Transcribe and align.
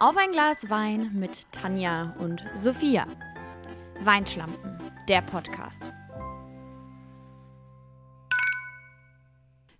Auf 0.00 0.16
ein 0.16 0.30
Glas 0.30 0.70
Wein 0.70 1.10
mit 1.14 1.50
Tanja 1.50 2.14
und 2.20 2.46
Sophia. 2.54 3.04
Weinschlampen, 3.98 4.78
der 5.08 5.22
Podcast. 5.22 5.90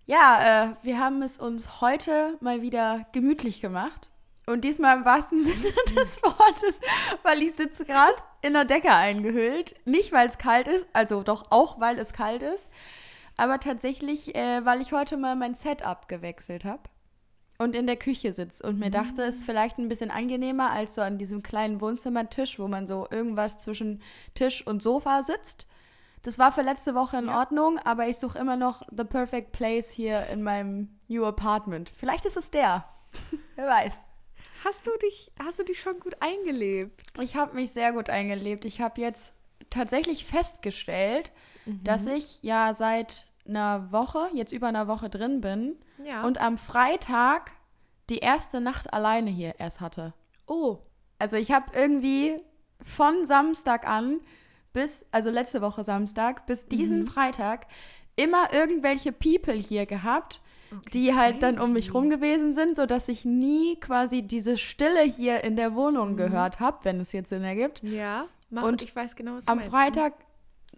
Ja, 0.07 0.65
äh, 0.65 0.75
wir 0.83 0.99
haben 0.99 1.21
es 1.21 1.37
uns 1.37 1.79
heute 1.79 2.35
mal 2.41 2.61
wieder 2.61 3.05
gemütlich 3.13 3.61
gemacht. 3.61 4.09
Und 4.45 4.65
diesmal 4.65 4.97
im 4.97 5.05
wahrsten 5.05 5.39
Sinne 5.45 5.73
des 5.95 6.21
Wortes, 6.21 6.81
weil 7.23 7.41
ich 7.41 7.55
sitze 7.55 7.85
gerade 7.85 8.21
in 8.41 8.51
der 8.51 8.65
Decke 8.65 8.91
eingehüllt. 8.91 9.73
Nicht, 9.85 10.11
weil 10.11 10.27
es 10.27 10.37
kalt 10.37 10.67
ist, 10.67 10.85
also 10.91 11.23
doch 11.23 11.49
auch, 11.49 11.79
weil 11.79 11.97
es 11.97 12.11
kalt 12.11 12.41
ist. 12.41 12.69
Aber 13.37 13.61
tatsächlich, 13.61 14.35
äh, 14.35 14.65
weil 14.65 14.81
ich 14.81 14.91
heute 14.91 15.15
mal 15.15 15.37
mein 15.37 15.55
Setup 15.55 16.09
gewechselt 16.09 16.65
habe 16.65 16.81
und 17.59 17.75
in 17.75 17.87
der 17.87 17.97
Küche 17.97 18.31
sitze 18.33 18.63
und 18.63 18.79
mir 18.79 18.89
dachte, 18.89 19.21
es 19.23 19.35
ist 19.37 19.43
vielleicht 19.43 19.77
ein 19.77 19.89
bisschen 19.89 20.11
angenehmer 20.11 20.71
als 20.71 20.95
so 20.95 21.01
an 21.01 21.17
diesem 21.17 21.43
kleinen 21.43 21.81
Wohnzimmertisch, 21.81 22.57
wo 22.57 22.67
man 22.69 22.87
so 22.87 23.05
irgendwas 23.11 23.59
zwischen 23.59 24.01
Tisch 24.33 24.65
und 24.65 24.81
Sofa 24.81 25.23
sitzt. 25.23 25.67
Das 26.21 26.39
war 26.39 26.51
für 26.53 26.61
letzte 26.61 26.95
Woche 26.95 27.17
in 27.17 27.27
Ja. 27.27 27.39
Ordnung, 27.39 27.77
aber 27.79 28.07
ich 28.07 28.17
suche 28.17 28.39
immer 28.39 28.55
noch 28.55 28.81
the 28.95 29.03
perfect 29.03 29.51
place 29.51 29.91
hier 29.91 30.25
in 30.27 30.41
meinem 30.41 30.89
New 31.09 31.25
Apartment. 31.25 31.91
Vielleicht 31.97 32.25
ist 32.25 32.37
es 32.37 32.49
der. 32.49 32.85
Wer 33.55 33.67
weiß. 33.67 33.93
Hast 34.63 34.87
du 34.87 34.91
dich, 35.01 35.31
hast 35.43 35.59
du 35.59 35.63
dich 35.63 35.79
schon 35.79 35.99
gut 35.99 36.15
eingelebt? 36.21 37.19
Ich 37.21 37.35
habe 37.35 37.55
mich 37.55 37.71
sehr 37.71 37.91
gut 37.91 38.09
eingelebt. 38.09 38.63
Ich 38.65 38.79
habe 38.81 38.99
jetzt 39.01 39.33
tatsächlich 39.69 40.25
festgestellt, 40.25 41.31
dass 41.83 42.07
ich 42.07 42.41
ja 42.41 42.73
seit 42.73 43.25
einer 43.49 43.91
Woche, 43.91 44.29
jetzt 44.33 44.51
über 44.51 44.67
einer 44.67 44.87
Woche 44.87 45.09
drin 45.09 45.41
bin 45.41 45.75
Ja. 46.05 46.23
und 46.23 46.39
am 46.39 46.57
Freitag 46.57 47.51
die 48.09 48.19
erste 48.19 48.61
Nacht 48.61 48.93
alleine 48.93 49.29
hier 49.29 49.55
erst 49.59 49.81
hatte. 49.81 50.13
oh, 50.47 50.77
Also 51.19 51.35
ich 51.35 51.51
habe 51.51 51.71
irgendwie 51.77 52.37
von 52.83 53.25
Samstag 53.27 53.87
an 53.87 54.19
bis, 54.73 55.05
also 55.11 55.29
letzte 55.29 55.61
Woche 55.61 55.83
Samstag, 55.83 56.45
bis 56.45 56.65
diesen 56.67 57.07
Freitag 57.07 57.67
immer 58.15 58.53
irgendwelche 58.53 59.11
People 59.11 59.53
hier 59.53 59.85
gehabt, 59.85 60.41
die 60.93 61.15
halt 61.15 61.41
dann 61.43 61.59
um 61.59 61.73
mich 61.73 61.93
rum 61.93 62.09
gewesen 62.09 62.53
sind, 62.53 62.77
sodass 62.77 63.07
ich 63.09 63.25
nie 63.25 63.79
quasi 63.79 64.21
diese 64.21 64.57
Stille 64.57 65.01
hier 65.01 65.43
in 65.43 65.55
der 65.55 65.73
Wohnung 65.75 66.15
gehört 66.15 66.59
habe, 66.59 66.77
wenn 66.83 66.99
es 66.99 67.11
jetzt 67.11 67.29
Sinn 67.29 67.43
ergibt. 67.43 67.81
ja. 67.83 68.25
Mach, 68.51 68.63
Und 68.63 68.81
ich 68.81 68.95
weiß 68.95 69.15
genau, 69.15 69.35
was 69.35 69.47
Am. 69.47 69.61
Freitag 69.61 70.13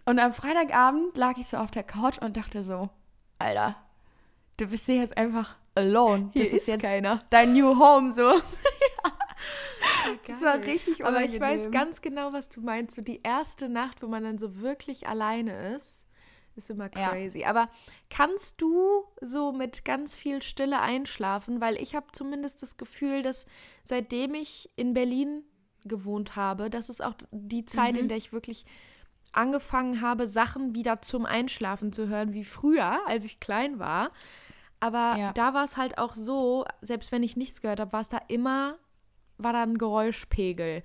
und 0.04 0.18
am 0.18 0.32
Freitagabend 0.32 1.16
lag 1.16 1.36
ich 1.38 1.46
so 1.46 1.56
auf 1.58 1.70
der 1.70 1.82
Couch 1.84 2.18
und 2.18 2.36
dachte 2.36 2.64
so, 2.64 2.88
Alter, 3.38 3.76
du 4.56 4.66
bist 4.66 4.86
hier 4.86 4.96
jetzt 4.96 5.16
einfach 5.16 5.56
alone. 5.74 6.30
Hier 6.32 6.44
das 6.44 6.52
ist 6.52 6.60
ist 6.62 6.66
jetzt 6.68 6.82
keiner. 6.82 7.24
dein 7.30 7.52
New 7.52 7.78
Home 7.78 8.12
so. 8.12 8.40
Ah, 9.04 10.14
Das 10.26 10.42
war 10.42 10.58
richtig 10.60 11.04
Aber 11.04 11.22
ich 11.24 11.32
weiß 11.40 11.62
unangenehm. 11.66 11.70
ganz 11.72 12.00
genau, 12.02 12.32
was 12.32 12.48
du 12.48 12.60
meinst. 12.60 12.94
So 12.94 13.02
die 13.02 13.20
erste 13.22 13.68
Nacht, 13.68 14.02
wo 14.02 14.06
man 14.06 14.22
dann 14.22 14.38
so 14.38 14.60
wirklich 14.60 15.08
alleine 15.08 15.74
ist, 15.74 16.06
ist 16.54 16.70
immer 16.70 16.88
Ja. 16.96 17.10
crazy. 17.10 17.44
Aber 17.44 17.68
kannst 18.10 18.60
du 18.60 19.04
so 19.20 19.50
mit 19.52 19.84
ganz 19.84 20.14
viel 20.14 20.42
Stille 20.42 20.80
einschlafen? 20.80 21.60
Weil 21.60 21.80
ich 21.80 21.94
habe 21.96 22.06
zumindest 22.12 22.62
das 22.62 22.76
Gefühl, 22.76 23.22
dass 23.22 23.44
seitdem 23.82 24.34
ich 24.34 24.70
in 24.76 24.94
Berlin 24.94 25.44
gewohnt 25.84 26.36
habe, 26.36 26.70
das 26.70 26.88
ist 26.88 27.02
auch 27.02 27.14
die 27.32 27.64
Zeit, 27.64 27.94
Mhm. 27.94 28.00
in 28.00 28.08
der 28.08 28.18
ich 28.18 28.32
wirklich 28.32 28.64
angefangen 29.32 30.00
habe, 30.00 30.28
Sachen 30.28 30.74
wieder 30.74 31.00
zum 31.02 31.26
Einschlafen 31.26 31.92
zu 31.92 32.08
hören, 32.08 32.32
wie 32.32 32.44
früher, 32.44 33.00
als 33.06 33.24
ich 33.24 33.40
klein 33.40 33.78
war. 33.78 34.10
Aber 34.80 35.16
Ja. 35.18 35.32
da 35.32 35.54
war 35.54 35.64
es 35.64 35.76
halt 35.76 35.98
auch 35.98 36.14
so, 36.14 36.64
selbst 36.80 37.12
wenn 37.12 37.22
ich 37.22 37.36
nichts 37.36 37.60
gehört 37.60 37.80
habe, 37.80 37.92
war 37.92 38.00
es 38.00 38.08
da 38.08 38.20
immer, 38.28 38.76
war 39.38 39.52
da 39.52 39.62
ein 39.62 39.78
Geräuschpegel. 39.78 40.82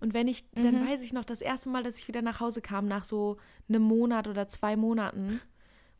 Und 0.00 0.12
wenn 0.14 0.28
ich, 0.28 0.50
dann 0.52 0.80
Mhm. 0.80 0.86
weiß 0.88 1.00
ich 1.02 1.12
noch, 1.12 1.24
das 1.24 1.40
erste 1.40 1.68
Mal, 1.70 1.82
dass 1.82 1.98
ich 1.98 2.06
wieder 2.08 2.22
nach 2.22 2.40
Hause 2.40 2.60
kam, 2.60 2.86
nach 2.86 3.04
so 3.04 3.38
einem 3.68 3.82
Monat 3.82 4.28
oder 4.28 4.46
zwei 4.48 4.76
Monaten, 4.76 5.40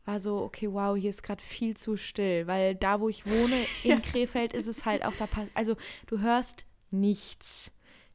war 0.05 0.19
so, 0.19 0.37
okay, 0.43 0.71
wow, 0.71 0.95
hier 0.95 1.09
ist 1.09 1.23
gerade 1.23 1.41
viel 1.41 1.75
zu 1.75 1.97
still. 1.97 2.47
Weil 2.47 2.75
da, 2.75 3.01
wo 3.01 3.09
ich 3.09 3.25
wohne, 3.25 3.55
in 3.83 4.01
Krefeld, 4.01 4.53
ist 4.53 4.67
es 4.67 4.85
halt 4.85 5.03
auch 5.03 5.15
da, 5.15 5.25
pass- 5.27 5.49
also 5.53 5.75
du 6.05 6.19
hörst 6.19 6.65
nichts. 6.91 7.71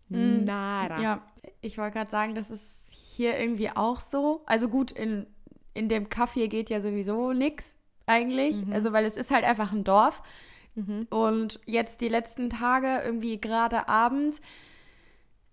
Mhm. 0.08 0.44
Nada. 0.44 1.00
Ja, 1.00 1.26
ich 1.60 1.78
wollte 1.78 1.94
gerade 1.98 2.10
sagen, 2.10 2.34
das 2.34 2.50
ist 2.50 2.80
hier 3.12 3.38
irgendwie 3.38 3.70
auch 3.70 4.00
so. 4.00 4.42
Also 4.46 4.68
gut, 4.68 4.90
in, 4.90 5.26
in 5.74 5.88
dem 5.88 6.08
Kaffee 6.08 6.48
geht 6.48 6.70
ja 6.70 6.80
sowieso 6.80 7.32
nichts 7.32 7.76
eigentlich. 8.06 8.56
Also 8.72 8.92
weil 8.92 9.04
es 9.04 9.16
ist 9.16 9.30
halt 9.30 9.44
einfach 9.44 9.72
ein 9.72 9.84
Dorf. 9.84 10.22
Mhm. 10.74 11.06
Und 11.10 11.60
jetzt 11.66 12.00
die 12.00 12.08
letzten 12.08 12.50
Tage, 12.50 13.02
irgendwie 13.04 13.40
gerade 13.40 13.88
abends, 13.88 14.40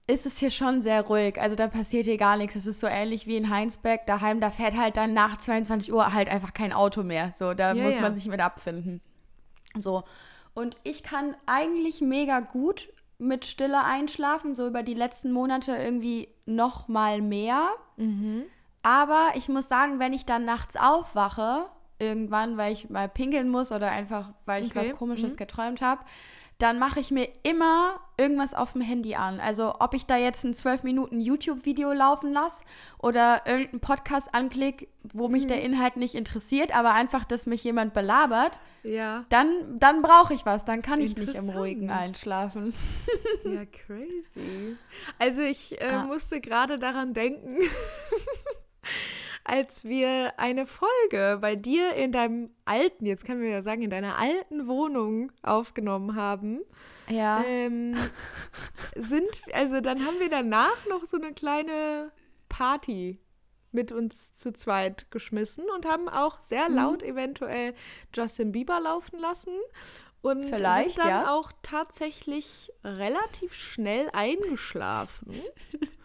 ist 0.07 0.25
es 0.25 0.39
hier 0.39 0.49
schon 0.49 0.81
sehr 0.81 1.03
ruhig. 1.03 1.39
Also 1.39 1.55
da 1.55 1.67
passiert 1.67 2.05
hier 2.05 2.17
gar 2.17 2.35
nichts. 2.37 2.55
Es 2.55 2.65
ist 2.65 2.79
so 2.79 2.87
ähnlich 2.87 3.27
wie 3.27 3.37
in 3.37 3.49
Heinsberg 3.49 4.07
daheim. 4.07 4.39
Da 4.39 4.49
fährt 4.49 4.75
halt 4.75 4.97
dann 4.97 5.13
nach 5.13 5.37
22 5.37 5.93
Uhr 5.93 6.13
halt 6.13 6.29
einfach 6.29 6.53
kein 6.53 6.73
Auto 6.73 7.03
mehr. 7.03 7.33
So, 7.37 7.53
da 7.53 7.73
Ja, 7.73 7.83
muss 7.83 7.95
ja. 7.95 8.01
man 8.01 8.15
sich 8.15 8.27
mit 8.27 8.39
abfinden. 8.39 9.01
So. 9.77 10.03
Und 10.55 10.77
ich 10.83 11.03
kann 11.03 11.35
eigentlich 11.45 12.01
mega 12.01 12.39
gut 12.39 12.89
mit 13.19 13.45
Stille 13.45 13.83
einschlafen, 13.83 14.55
so 14.55 14.65
über 14.65 14.81
die 14.81 14.93
letzten 14.95 15.31
Monate 15.31 15.75
irgendwie 15.75 16.29
noch 16.49 16.87
mal 16.87 17.21
mehr. 17.21 17.69
Mhm. 17.97 18.43
Aber 18.81 19.31
ich 19.35 19.49
muss 19.49 19.67
sagen, 19.67 19.99
wenn 19.99 20.13
ich 20.13 20.25
dann 20.25 20.45
nachts 20.45 20.75
aufwache, 20.75 21.65
irgendwann, 21.99 22.57
weil 22.57 22.73
ich 22.73 22.89
mal 22.89 23.09
pinkeln 23.09 23.49
muss 23.49 23.71
oder 23.71 23.91
einfach, 23.91 24.29
weil 24.45 24.63
ich 24.63 24.75
Okay, 24.75 24.89
was 24.91 24.97
Komisches 24.97 25.33
mhm. 25.33 25.37
geträumt 25.37 25.81
habe, 25.81 26.01
dann 26.59 26.77
mache 26.77 26.99
ich 26.99 27.09
mir 27.09 27.27
immer 27.43 27.99
irgendwas 28.17 28.53
auf 28.53 28.73
dem 28.73 28.81
Handy 28.81 29.15
an. 29.15 29.39
Also 29.39 29.75
ob 29.79 29.93
ich 29.93 30.05
da 30.05 30.17
jetzt 30.17 30.43
ein 30.43 30.53
12 30.53 30.83
Minuten 30.83 31.21
YouTube-Video 31.21 31.93
laufen 31.93 32.33
lasse 32.33 32.63
oder 32.97 33.43
irgendeinen 33.45 33.79
Podcast 33.79 34.33
anklick, 34.35 34.89
wo 35.03 35.29
mich 35.29 35.43
Mhm. 35.45 35.47
der 35.47 35.61
Inhalt 35.63 35.95
nicht 35.95 36.15
interessiert, 36.15 36.75
aber 36.75 36.93
einfach, 36.93 37.23
dass 37.23 37.45
mich 37.45 37.63
jemand 37.63 37.93
belabert, 37.93 38.59
Ja. 38.83 39.23
dann, 39.29 39.47
dann 39.79 40.01
brauche 40.01 40.33
ich 40.33 40.45
was. 40.45 40.65
Dann 40.65 40.81
kann 40.81 40.99
ich 40.99 41.15
nicht 41.15 41.33
im. 41.33 41.49
Ruhigen 41.49 41.89
einschlafen. 41.91 42.73
Ja, 43.45 43.63
crazy. 43.87 44.75
Also 45.17 45.41
ich 45.41 45.79
äh, 45.81 45.85
Ah. 45.85 46.03
musste 46.03 46.41
gerade 46.41 46.77
daran 46.77 47.13
denken, 47.13 47.55
als 49.49 49.83
wir 49.83 50.33
eine 50.37 50.65
Folge 50.67 51.39
bei 51.41 51.55
dir 51.55 51.93
in 51.93 52.11
deinem 52.11 52.51
alten, 52.65 53.05
jetzt 53.05 53.25
können 53.25 53.41
wir 53.41 53.49
ja 53.49 53.61
sagen, 53.63 53.81
in 53.81 53.89
deiner 53.89 54.17
alten 54.17 54.67
Wohnung 54.67 55.31
aufgenommen 55.41 56.15
haben. 56.15 56.61
Ja. 57.09 57.43
Ähm, 57.47 57.97
sind, 58.95 59.41
also 59.53 59.81
dann 59.81 60.05
haben 60.05 60.19
wir 60.19 60.29
danach 60.29 60.85
noch 60.87 61.05
so 61.05 61.17
eine 61.17 61.33
kleine 61.33 62.11
Party 62.47 63.19
mit 63.71 63.91
uns 63.91 64.33
zu 64.33 64.53
zweit 64.53 65.09
geschmissen 65.11 65.65
und 65.75 65.85
haben 65.87 66.09
auch 66.09 66.37
Mhm. 66.37 66.43
sehr 66.43 66.69
laut 66.69 67.03
eventuell 67.03 67.73
Justin 68.15 68.51
Bieber 68.51 68.79
laufen 68.79 69.19
lassen 69.19 69.53
und 70.21 70.43
Vielleicht, 70.49 70.95
sind 70.95 70.99
dann 70.99 71.09
ja. 71.09 71.33
auch 71.33 71.51
tatsächlich 71.63 72.71
relativ 72.83 73.53
schnell 73.53 74.09
eingeschlafen. 74.13 75.41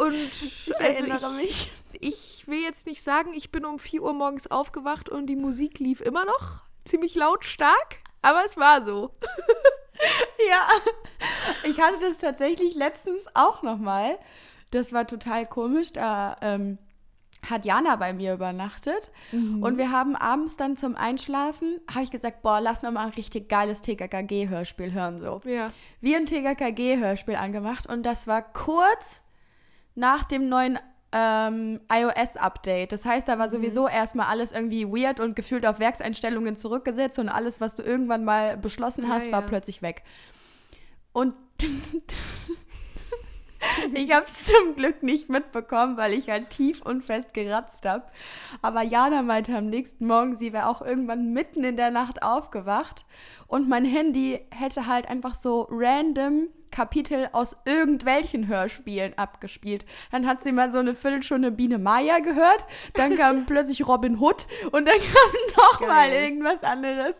Und 0.00 0.14
ich 0.14 0.70
also 0.78 0.82
erinnere 0.82 1.42
ich, 1.42 1.70
mich. 1.92 2.00
ich 2.00 2.46
will 2.46 2.62
jetzt 2.62 2.86
nicht 2.86 3.02
sagen, 3.02 3.32
ich 3.34 3.50
bin 3.50 3.64
um 3.64 3.78
4 3.78 4.02
Uhr 4.02 4.12
morgens 4.12 4.50
aufgewacht 4.50 5.08
und 5.08 5.26
die 5.26 5.36
Musik 5.36 5.78
lief 5.78 6.00
immer 6.00 6.24
noch 6.24 6.62
ziemlich 6.84 7.14
lautstark, 7.14 7.96
aber 8.22 8.44
es 8.44 8.56
war 8.56 8.82
so. 8.82 9.10
Ja, 10.48 10.68
ich 11.64 11.80
hatte 11.80 11.98
das 12.00 12.18
tatsächlich 12.18 12.74
letztens 12.74 13.26
auch 13.34 13.62
noch 13.62 13.78
mal. 13.78 14.18
Das 14.70 14.92
war 14.92 15.06
total 15.06 15.46
komisch. 15.46 15.92
Da 15.92 16.36
ähm, 16.40 16.78
hat 17.50 17.64
Jana 17.64 17.96
bei 17.96 18.12
mir 18.12 18.34
übernachtet 18.34 19.10
und 19.32 19.78
wir 19.78 19.90
haben 19.90 20.16
abends 20.16 20.56
dann 20.56 20.76
zum 20.76 20.96
Einschlafen, 20.96 21.80
habe 21.92 22.04
ich 22.04 22.10
gesagt, 22.10 22.42
boah, 22.42 22.60
lass 22.60 22.82
noch 22.82 22.90
mal 22.90 23.06
ein 23.06 23.12
richtig 23.12 23.48
geiles 23.48 23.80
TKKG-Hörspiel 23.82 24.92
hören 24.92 25.18
so. 25.18 25.40
Ja. 25.44 25.68
Wir 26.00 26.16
ein 26.16 26.26
TKKG-Hörspiel 26.26 27.36
angemacht 27.36 27.86
und 27.86 28.04
das 28.04 28.26
war 28.26 28.42
kurz 28.42 29.22
nach 29.94 30.24
dem 30.24 30.48
neuen 30.48 30.78
ähm, 31.12 31.80
iOS-Update. 31.90 32.92
Das 32.92 33.04
heißt, 33.04 33.26
da 33.28 33.38
war 33.38 33.48
sowieso 33.48 33.88
erstmal 33.88 34.26
alles 34.26 34.52
irgendwie 34.52 34.86
weird 34.86 35.20
und 35.20 35.34
gefühlt 35.34 35.64
auf 35.66 35.78
Werkseinstellungen 35.78 36.56
zurückgesetzt 36.56 37.18
und 37.18 37.28
alles, 37.28 37.60
was 37.60 37.74
du 37.74 37.82
irgendwann 37.82 38.24
mal 38.24 38.56
beschlossen 38.56 39.04
Ja, 39.04 39.14
hast, 39.14 39.32
war 39.32 39.40
ja. 39.40 39.46
plötzlich 39.46 39.80
weg. 39.82 40.02
Und 41.12 41.34
ich 43.94 44.12
habe 44.12 44.26
es 44.26 44.46
zum 44.46 44.74
Glück 44.76 45.02
nicht 45.02 45.28
mitbekommen, 45.28 45.96
weil 45.96 46.12
ich 46.14 46.28
halt 46.28 46.50
tief 46.50 46.82
und 46.82 47.04
fest 47.04 47.34
geratzt 47.34 47.86
habe. 47.86 48.04
Aber 48.62 48.82
Jana 48.82 49.22
meinte 49.22 49.56
am 49.56 49.66
nächsten 49.66 50.06
Morgen, 50.06 50.36
sie 50.36 50.52
wäre 50.52 50.68
auch 50.68 50.82
irgendwann 50.82 51.32
mitten 51.32 51.64
in 51.64 51.76
der 51.76 51.90
Nacht 51.90 52.22
aufgewacht 52.22 53.04
und 53.46 53.68
mein 53.68 53.84
Handy 53.84 54.40
hätte 54.50 54.86
halt 54.86 55.08
einfach 55.08 55.34
so 55.34 55.66
random 55.70 56.48
Kapitel 56.70 57.28
aus 57.32 57.56
irgendwelchen 57.64 58.46
Hörspielen 58.46 59.16
abgespielt. 59.16 59.84
Dann 60.12 60.26
hat 60.26 60.42
sie 60.42 60.52
mal 60.52 60.70
so 60.70 60.78
eine 60.78 60.94
Viertelstunde 60.94 61.50
Biene 61.50 61.78
Maya 61.78 62.18
gehört, 62.18 62.66
dann 62.94 63.16
kam 63.16 63.46
plötzlich 63.46 63.86
Robin 63.86 64.20
Hood 64.20 64.46
und 64.70 64.86
dann 64.86 64.98
kam 64.98 65.56
noch 65.56 65.80
mal 65.80 66.08
Geil. 66.10 66.24
irgendwas 66.24 66.62
anderes. 66.62 67.16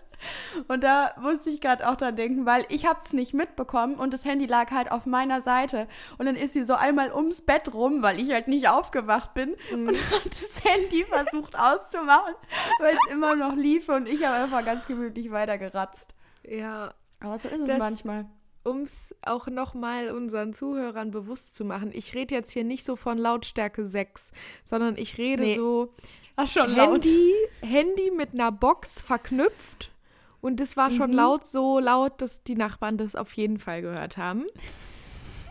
Und 0.69 0.83
da 0.85 1.15
musste 1.21 1.51
ich 1.51 1.61
gerade 1.61 1.89
auch 1.89 1.97
dran 1.97 2.17
denken, 2.17 2.47
weil 2.47 2.65
ich 2.69 2.87
habe 2.87 3.01
es 3.05 3.13
nicht 3.13 3.35
mitbekommen 3.35 3.95
und 3.97 4.13
das 4.13 4.25
Handy 4.25 4.47
lag 4.47 4.71
halt 4.71 4.91
auf 4.91 5.07
meiner 5.07 5.43
Seite. 5.43 5.87
Und 6.19 6.27
dann 6.27 6.37
ist 6.37 6.53
sie 6.53 6.65
so 6.65 6.75
einmal 6.75 7.13
ums 7.13 7.41
Bett 7.43 7.73
rum, 7.75 8.03
weil 8.03 8.21
ich 8.21 8.31
halt 8.33 8.49
nicht 8.49 8.69
aufgewacht 8.69 9.35
bin 9.35 9.57
Mhm. 9.73 9.89
und 9.89 9.97
hat 10.11 10.27
das 10.27 10.65
Handy 10.65 11.05
versucht 11.05 11.57
auszumachen, 11.59 12.35
weil 12.81 12.95
es 12.97 13.13
immer 13.13 13.37
noch 13.37 13.55
lief 13.55 13.89
und 13.89 14.09
ich 14.09 14.25
habe 14.25 14.37
einfach 14.45 14.65
ganz 14.65 14.87
gemütlich 14.87 15.31
weitergeratzt. 15.31 16.15
Ja, 16.45 16.93
Aber 17.21 17.39
so 17.39 17.49
ist 17.49 17.61
es 17.69 17.79
manchmal. 17.79 18.27
um 18.65 18.83
es 18.83 19.15
auch 19.23 19.47
nochmal 19.49 20.11
unseren 20.11 20.53
Zuhörern 20.53 21.11
bewusst 21.11 21.55
zu 21.55 21.65
machen, 21.65 21.91
ich 21.93 22.15
rede 22.15 22.35
jetzt 22.35 22.51
hier 22.53 22.65
nicht 22.65 22.85
so 22.85 22.97
von 22.97 23.19
Lautstärke 23.19 23.87
6, 23.87 24.33
sondern 24.65 24.97
ich 24.97 25.19
rede 25.19 25.43
Nee, 25.43 25.57
so 25.57 25.93
War 26.37 26.47
schon 26.47 26.75
Handy, 26.75 27.33
Handy 27.61 28.11
mit 28.11 28.33
einer 28.35 28.53
Box 28.53 29.01
verknüpft. 29.01 29.91
Und 30.41 30.61
das 30.61 30.77
war 30.77 30.91
schon 30.91 31.11
Mhm. 31.11 31.17
laut, 31.17 31.47
so 31.47 31.79
laut, 31.81 32.21
dass 32.23 32.43
die 32.45 32.55
Nachbarn 32.55 32.97
das 32.97 33.17
auf 33.17 33.33
jeden 33.33 33.59
Fall 33.59 33.83
gehört 33.83 34.17
haben. 34.17 34.47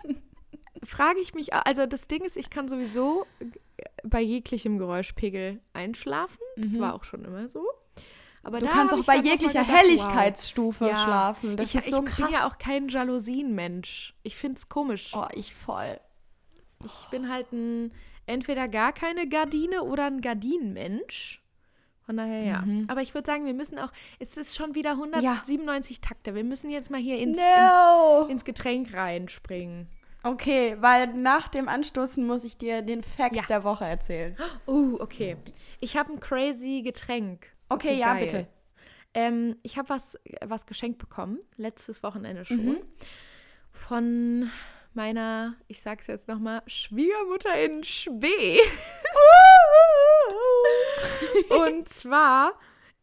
Frage 0.84 1.20
ich 1.20 1.34
mich, 1.34 1.54
also 1.54 1.86
das 1.86 2.08
Ding 2.08 2.24
ist, 2.24 2.38
ich 2.38 2.50
kann 2.50 2.68
sowieso 2.70 3.26
bei 4.04 4.22
jeglichem 4.22 4.78
Geräuschpegel 4.78 5.60
einschlafen. 5.74 6.38
Das 6.56 6.72
Mhm. 6.72 6.80
war 6.80 6.94
auch 6.96 7.04
schon 7.04 7.26
immer 7.26 7.48
so. 7.48 7.66
Aber 8.44 8.60
Du 8.60 8.68
kannst 8.68 8.94
auch 8.94 9.04
bei 9.04 9.18
jeglicher 9.18 9.64
gedacht, 9.64 9.68
wow. 9.68 9.76
Helligkeitsstufe 9.78 10.88
Ja. 10.88 11.04
schlafen. 11.04 11.58
Das 11.58 11.70
ich, 11.72 11.76
ist 11.76 11.90
so 11.92 12.00
ich 12.00 12.06
krass. 12.06 12.26
bin 12.28 12.34
ja 12.34 12.48
auch 12.48 12.58
kein 12.58 12.88
Jalousien-Mensch. 12.88 14.16
Ich 14.24 14.38
finde 14.38 14.56
es 14.58 14.70
komisch. 14.70 15.14
oh, 15.16 15.26
ich 15.34 15.54
voll. 15.54 16.00
Ich 16.86 17.08
bin 17.12 17.30
halt 17.30 17.52
ein 17.52 17.92
entweder 18.26 18.68
gar 18.70 18.94
keine 18.94 19.28
Gardine 19.28 19.84
oder 19.84 20.06
ein 20.06 20.22
Gardinenmensch. 20.22 21.42
Von 22.08 22.18
daher 22.18 22.42
ja. 22.44 22.62
Mhm. 22.62 22.86
Aber 22.88 23.02
ich 23.02 23.14
würde 23.14 23.26
sagen, 23.30 23.46
wir 23.46 23.54
müssen 23.54 23.78
auch, 23.78 23.92
es 24.20 24.38
ist 24.38 24.56
schon 24.56 24.74
wieder 24.76 24.92
197 24.92 26.00
Takte. 26.02 26.34
Wir 26.34 26.44
müssen 26.46 26.70
jetzt 26.70 26.90
mal 26.90 27.00
hier 27.02 27.18
ins, 27.20 27.38
No. 27.38 28.22
ins, 28.24 28.32
ins 28.32 28.46
Getränk 28.46 28.94
reinspringen. 28.94 29.88
Okay, 30.24 30.78
weil 30.80 31.08
nach 31.14 31.48
dem 31.50 31.68
Anstoßen 31.68 32.26
muss 32.26 32.44
ich 32.46 32.58
dir 32.58 32.82
den 32.82 33.04
Fact 33.04 33.36
Ja. 33.36 33.44
der 33.44 33.64
Woche 33.64 33.86
erzählen. 33.86 34.36
Uh, 34.68 34.98
okay. 35.02 35.38
Ich 35.82 35.96
habe 35.98 36.14
ein 36.14 36.20
crazy 36.20 36.82
Getränk. 36.82 37.48
Okay, 37.70 37.98
ja, 38.00 38.14
geil. 38.14 38.26
bitte. 38.26 38.48
Ähm, 39.14 39.58
ich 39.64 39.78
habe 39.78 39.90
was, 39.90 40.18
was 40.46 40.66
geschenkt 40.66 41.00
bekommen, 41.00 41.40
letztes 41.58 42.04
Wochenende 42.04 42.46
schon. 42.46 42.66
Mhm. 42.66 42.78
Von 43.72 44.50
meiner, 44.94 45.56
ich 45.68 45.82
sag's 45.82 46.08
jetzt 46.08 46.28
nochmal, 46.28 46.62
Schwiegermutter 46.68 47.54
in 47.64 47.84
Spee. 47.84 48.60
Und 51.50 51.90
zwar 51.90 52.54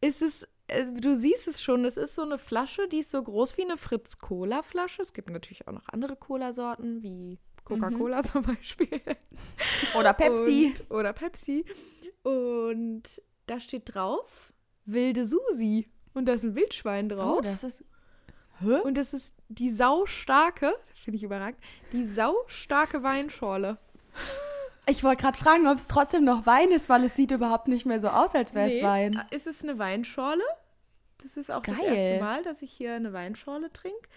ist 0.01 0.21
es, 0.21 0.47
äh, 0.67 0.85
du 0.85 1.15
siehst 1.15 1.47
es 1.47 1.61
schon, 1.61 1.85
es 1.85 1.97
ist 1.97 2.15
so 2.15 2.23
eine 2.23 2.37
Flasche, 2.37 2.87
die 2.87 2.99
ist 2.99 3.11
so 3.11 3.21
groß 3.21 3.57
wie 3.57 3.63
eine 3.63 3.77
Fritz-Cola-Flasche. 3.77 5.01
Es 5.01 5.13
gibt 5.13 5.29
natürlich 5.29 5.67
auch 5.67 5.73
noch 5.73 5.87
andere 5.87 6.15
Cola-Sorten, 6.15 7.03
wie 7.03 7.39
Coca-Cola 7.63 8.23
zum 8.23 8.43
Beispiel. 8.43 9.01
Oder 9.97 10.13
Pepsi. 10.13 10.73
Und, 10.77 10.91
oder 10.91 11.13
Pepsi. 11.13 11.65
Und 12.23 13.21
da 13.47 13.59
steht 13.59 13.93
drauf, 13.93 14.53
wilde 14.85 15.25
Susi. 15.25 15.87
Und 16.13 16.27
da 16.27 16.33
ist 16.33 16.43
ein 16.43 16.55
Wildschwein 16.55 17.09
drauf. 17.09 17.37
oh, 17.39 17.41
das 17.41 17.63
ist. 17.63 17.83
Hä? 18.59 18.79
Und 18.83 18.95
das 18.95 19.13
ist 19.13 19.35
die 19.49 19.69
saustarke, 19.69 20.73
finde 21.03 21.17
ich 21.17 21.23
überragend, 21.23 21.59
die 21.91 22.05
saustarke 22.05 23.03
Weinschorle. 23.03 23.77
Ich 24.87 25.03
wollte 25.03 25.21
gerade 25.23 25.37
fragen, 25.37 25.67
ob 25.67 25.77
es 25.77 25.87
trotzdem 25.87 26.23
noch 26.23 26.45
Wein 26.45 26.71
ist, 26.71 26.89
weil 26.89 27.03
es 27.05 27.15
sieht 27.15 27.31
überhaupt 27.31 27.67
nicht 27.67 27.85
mehr 27.85 27.99
so 27.99 28.07
aus, 28.09 28.35
als 28.35 28.53
wäre 28.53 28.69
es 28.69 28.75
Nee, 28.75 28.83
Wein. 28.83 29.23
äh, 29.31 29.35
Ist 29.35 29.47
es 29.47 29.63
eine 29.63 29.79
Weinschorle? 29.79 30.43
Das 31.19 31.37
ist 31.37 31.49
auch 31.51 31.63
das 31.63 31.79
Geil. 31.79 31.95
erste 31.95 32.23
Mal, 32.23 32.43
dass 32.43 32.61
ich 32.61 32.71
hier 32.71 32.93
eine 32.93 33.11
Weinschorle 33.13 33.71
trinke. 33.73 34.07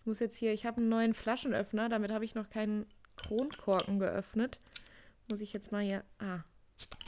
Ich 0.00 0.06
muss 0.06 0.18
jetzt 0.20 0.36
hier, 0.36 0.52
ich 0.52 0.66
habe 0.66 0.78
einen 0.78 0.88
neuen 0.88 1.14
Flaschenöffner, 1.14 1.88
damit 1.88 2.10
habe 2.12 2.24
ich 2.24 2.34
noch 2.34 2.50
keinen 2.50 2.86
Kronkorken 3.16 3.98
geöffnet. 3.98 4.58
Muss 5.28 5.40
ich 5.40 5.52
jetzt 5.52 5.72
mal 5.72 5.82
hier. 5.82 6.04
Ah. 6.18 6.40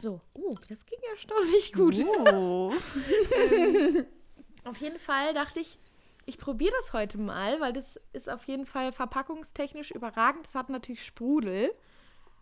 So. 0.01 0.21
Uh, 0.35 0.55
das 0.69 0.87
ging 0.87 0.99
erstaunlich 1.11 1.73
gut. 1.73 1.97
Oh. 2.33 2.73
Auf 4.65 4.77
jeden 4.79 4.99
Fall 4.99 5.33
dachte 5.35 5.61
ich, 5.61 5.79
ich 6.27 6.39
probiere 6.39 6.73
das 6.81 6.93
heute 6.93 7.19
mal, 7.19 7.61
weil 7.61 7.73
das 7.73 7.99
ist 8.13 8.29
auf 8.29 8.45
jeden 8.45 8.67
Fall 8.67 8.93
verpackungstechnisch 8.93 9.91
überragend. 9.91 10.47
Es 10.47 10.55
hat 10.55 10.69
natürlich 10.69 11.05
Sprudel. 11.05 11.73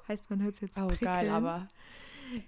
Heißt, 0.09 0.31
man 0.31 0.43
hört 0.43 0.55
es 0.55 0.61
jetzt 0.61 0.81
Oh, 0.81 0.87
prickeln. 0.89 1.11
geil, 1.11 1.31
aber. 1.31 1.69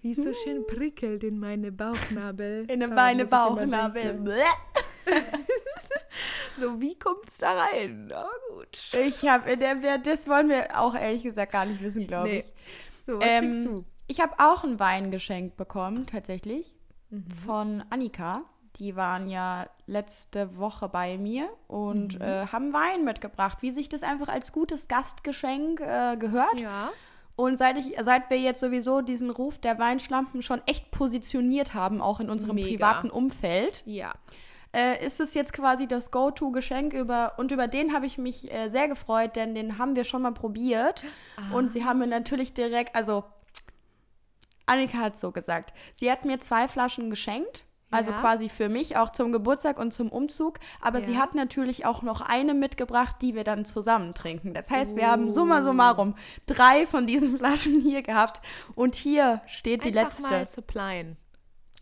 Wie 0.03 0.13
es 0.13 0.19
so 0.23 0.33
schön 0.35 0.67
prickelt 0.67 1.25
in 1.25 1.39
meine 1.39 1.73
Bauchnabel. 1.73 2.65
In 2.69 2.81
immer 2.83 3.15
Bauchnabel. 3.27 4.21
So, 6.57 6.81
wie 6.81 6.99
kommt's 6.99 7.39
da 7.39 7.53
rein? 7.53 8.09
Na 8.11 8.27
gut. 8.55 8.91
Ich 9.07 9.27
habe, 9.27 9.57
das 10.03 10.29
wollen 10.29 10.49
wir 10.51 10.79
auch 10.79 10.95
ehrlich 10.95 11.23
gesagt 11.23 11.53
gar 11.53 11.65
nicht 11.65 11.81
wissen, 11.83 12.07
glaube 12.07 12.29
Nee. 12.29 12.39
ich. 12.41 12.53
So, 13.07 13.19
was 13.19 13.27
Ähm, 13.27 13.45
trinkst 13.53 13.65
du? 13.65 13.85
Ich 14.09 14.21
habe 14.21 14.35
auch 14.39 14.63
ein 14.65 14.79
Wein 14.79 15.11
geschenkt 15.11 15.57
bekommen, 15.57 16.07
tatsächlich, 16.07 16.75
Mhm. 17.11 17.31
von 17.31 17.85
Annika. 17.89 18.43
Die 18.79 18.95
waren 18.97 19.29
ja 19.29 19.69
letzte 19.87 20.57
Woche 20.59 20.89
bei 20.89 21.17
mir 21.17 21.49
und 21.67 22.17
Mhm. 22.17 22.23
äh, 22.23 22.47
haben 22.49 22.73
Wein 22.73 23.05
mitgebracht, 23.05 23.59
wie 23.63 23.73
sich 23.73 23.89
das 23.89 24.03
einfach 24.03 24.29
als 24.29 24.53
gutes 24.53 24.87
Gastgeschenk 24.89 25.81
äh, 25.81 26.17
gehört. 26.19 26.61
Ja. 26.61 26.91
Und 27.41 27.57
seit, 27.57 27.77
ich, 27.79 27.95
seit 28.03 28.29
wir 28.31 28.39
jetzt 28.39 28.61
sowieso 28.61 29.01
diesen 29.01 29.31
Ruf 29.31 29.59
der 29.59 29.79
Weinschlampen 29.79 30.43
schon 30.43 30.61
echt 30.67 30.91
positioniert 30.91 31.73
haben, 31.75 32.01
auch 32.03 32.21
in 32.21 32.29
unserem 32.31 32.57
Mega. 32.57 32.69
privaten 32.69 33.11
Umfeld, 33.11 33.83
Ja. 33.87 34.13
äh, 34.73 35.05
ist 35.07 35.21
es 35.21 35.35
jetzt 35.35 35.53
quasi 35.53 35.87
das 35.89 36.11
Go-To-Geschenk 36.11 36.93
über 36.93 37.35
und 37.39 37.51
über 37.51 37.67
den 37.67 37.95
habe 37.95 38.07
ich 38.07 38.19
mich 38.19 38.53
äh, 38.53 38.69
sehr 38.69 38.89
gefreut, 38.89 39.37
denn 39.37 39.55
den 39.55 39.79
haben 39.79 39.97
wir 39.97 40.05
schon 40.05 40.23
mal 40.23 40.33
probiert 40.33 41.03
und 41.55 41.73
sie 41.73 41.85
haben 41.85 41.99
mir 42.01 42.07
natürlich 42.07 42.53
direkt, 42.53 42.95
also 42.95 43.25
Annika 44.67 44.99
hat 44.99 45.19
so 45.19 45.33
gesagt, 45.33 45.73
sie 45.97 46.11
hat 46.11 46.25
mir 46.25 46.39
zwei 46.39 46.69
Flaschen 46.69 47.11
geschenkt. 47.11 47.65
Also 47.93 48.13
Ja. 48.13 48.21
quasi 48.21 48.49
für 48.49 48.69
mich, 48.69 48.97
auch 48.97 49.11
zum 49.11 49.33
Geburtstag 49.33 49.79
und 49.79 49.93
zum 49.93 50.11
Umzug. 50.11 50.59
Aber 50.81 51.03
sie 51.03 51.15
Ja. 51.15 51.21
hat 51.21 51.35
natürlich 51.35 51.87
auch 51.87 52.03
noch 52.03 52.21
eine 52.21 52.55
mitgebracht, 52.55 53.17
die 53.21 53.35
wir 53.35 53.43
dann 53.45 53.65
zusammen 53.65 54.15
trinken. 54.15 54.55
Das 54.55 54.71
heißt, 54.71 54.95
wir 54.97 55.11
haben 55.11 55.27
Oh. 55.27 55.31
summa 55.31 55.63
summarum 55.63 56.15
drei 56.47 56.87
von 56.87 57.07
diesen 57.07 57.37
Flaschen 57.39 57.81
hier 57.81 58.03
gehabt. 58.03 58.41
Und 58.77 58.95
hier 58.95 59.41
steht 59.47 59.85
die 59.85 59.89
Einfach 59.99 60.19
letzte. 60.19 60.31
mal 60.31 60.47
supplien. 60.47 61.17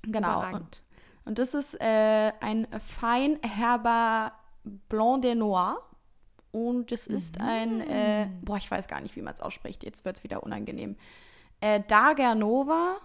Genau. 0.02 0.46
Und, 0.54 0.82
und 1.26 1.38
das 1.38 1.52
ist 1.54 1.74
äh, 1.80 2.32
ein 2.40 2.66
Fein 2.86 3.38
Herber 3.42 4.32
Blanc 4.88 5.22
de 5.22 5.34
Noir. 5.34 5.78
Und 6.52 6.90
das 6.90 7.06
ist 7.06 7.38
ein, 7.40 7.82
äh, 7.82 8.28
boah, 8.40 8.56
ich 8.56 8.70
weiß 8.70 8.88
gar 8.88 9.02
nicht, 9.02 9.14
wie 9.16 9.22
man 9.22 9.34
es 9.34 9.40
ausspricht. 9.42 9.84
Jetzt 9.84 10.06
wird 10.06 10.16
es 10.16 10.24
wieder 10.24 10.42
unangenehm. 10.42 10.96
Äh, 11.60 11.82
Dagernova, 11.86 12.96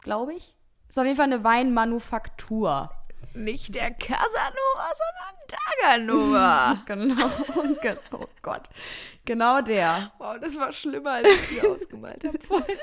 glaube 0.00 0.34
ich. 0.34 0.54
Ist 0.92 0.98
auf 0.98 1.06
jeden 1.06 1.16
Fall 1.16 1.24
eine 1.24 1.42
Weinmanufaktur. 1.42 2.90
Nicht 3.32 3.74
der 3.74 3.92
Casanova, 3.92 4.90
sondern 5.00 6.06
Daganova. 6.12 6.82
Genau. 6.86 7.74
Ge- 7.80 7.96
oh 8.12 8.26
Gott. 8.42 8.68
Genau 9.24 9.62
der. 9.62 10.12
wow, 10.18 10.36
das 10.38 10.58
war 10.60 10.70
schlimmer, 10.70 11.12
als 11.12 11.28
ich 11.28 11.62
mir 11.62 11.70
ausgemalt 11.70 12.22
habe 12.26 12.38
vorher. 12.46 12.76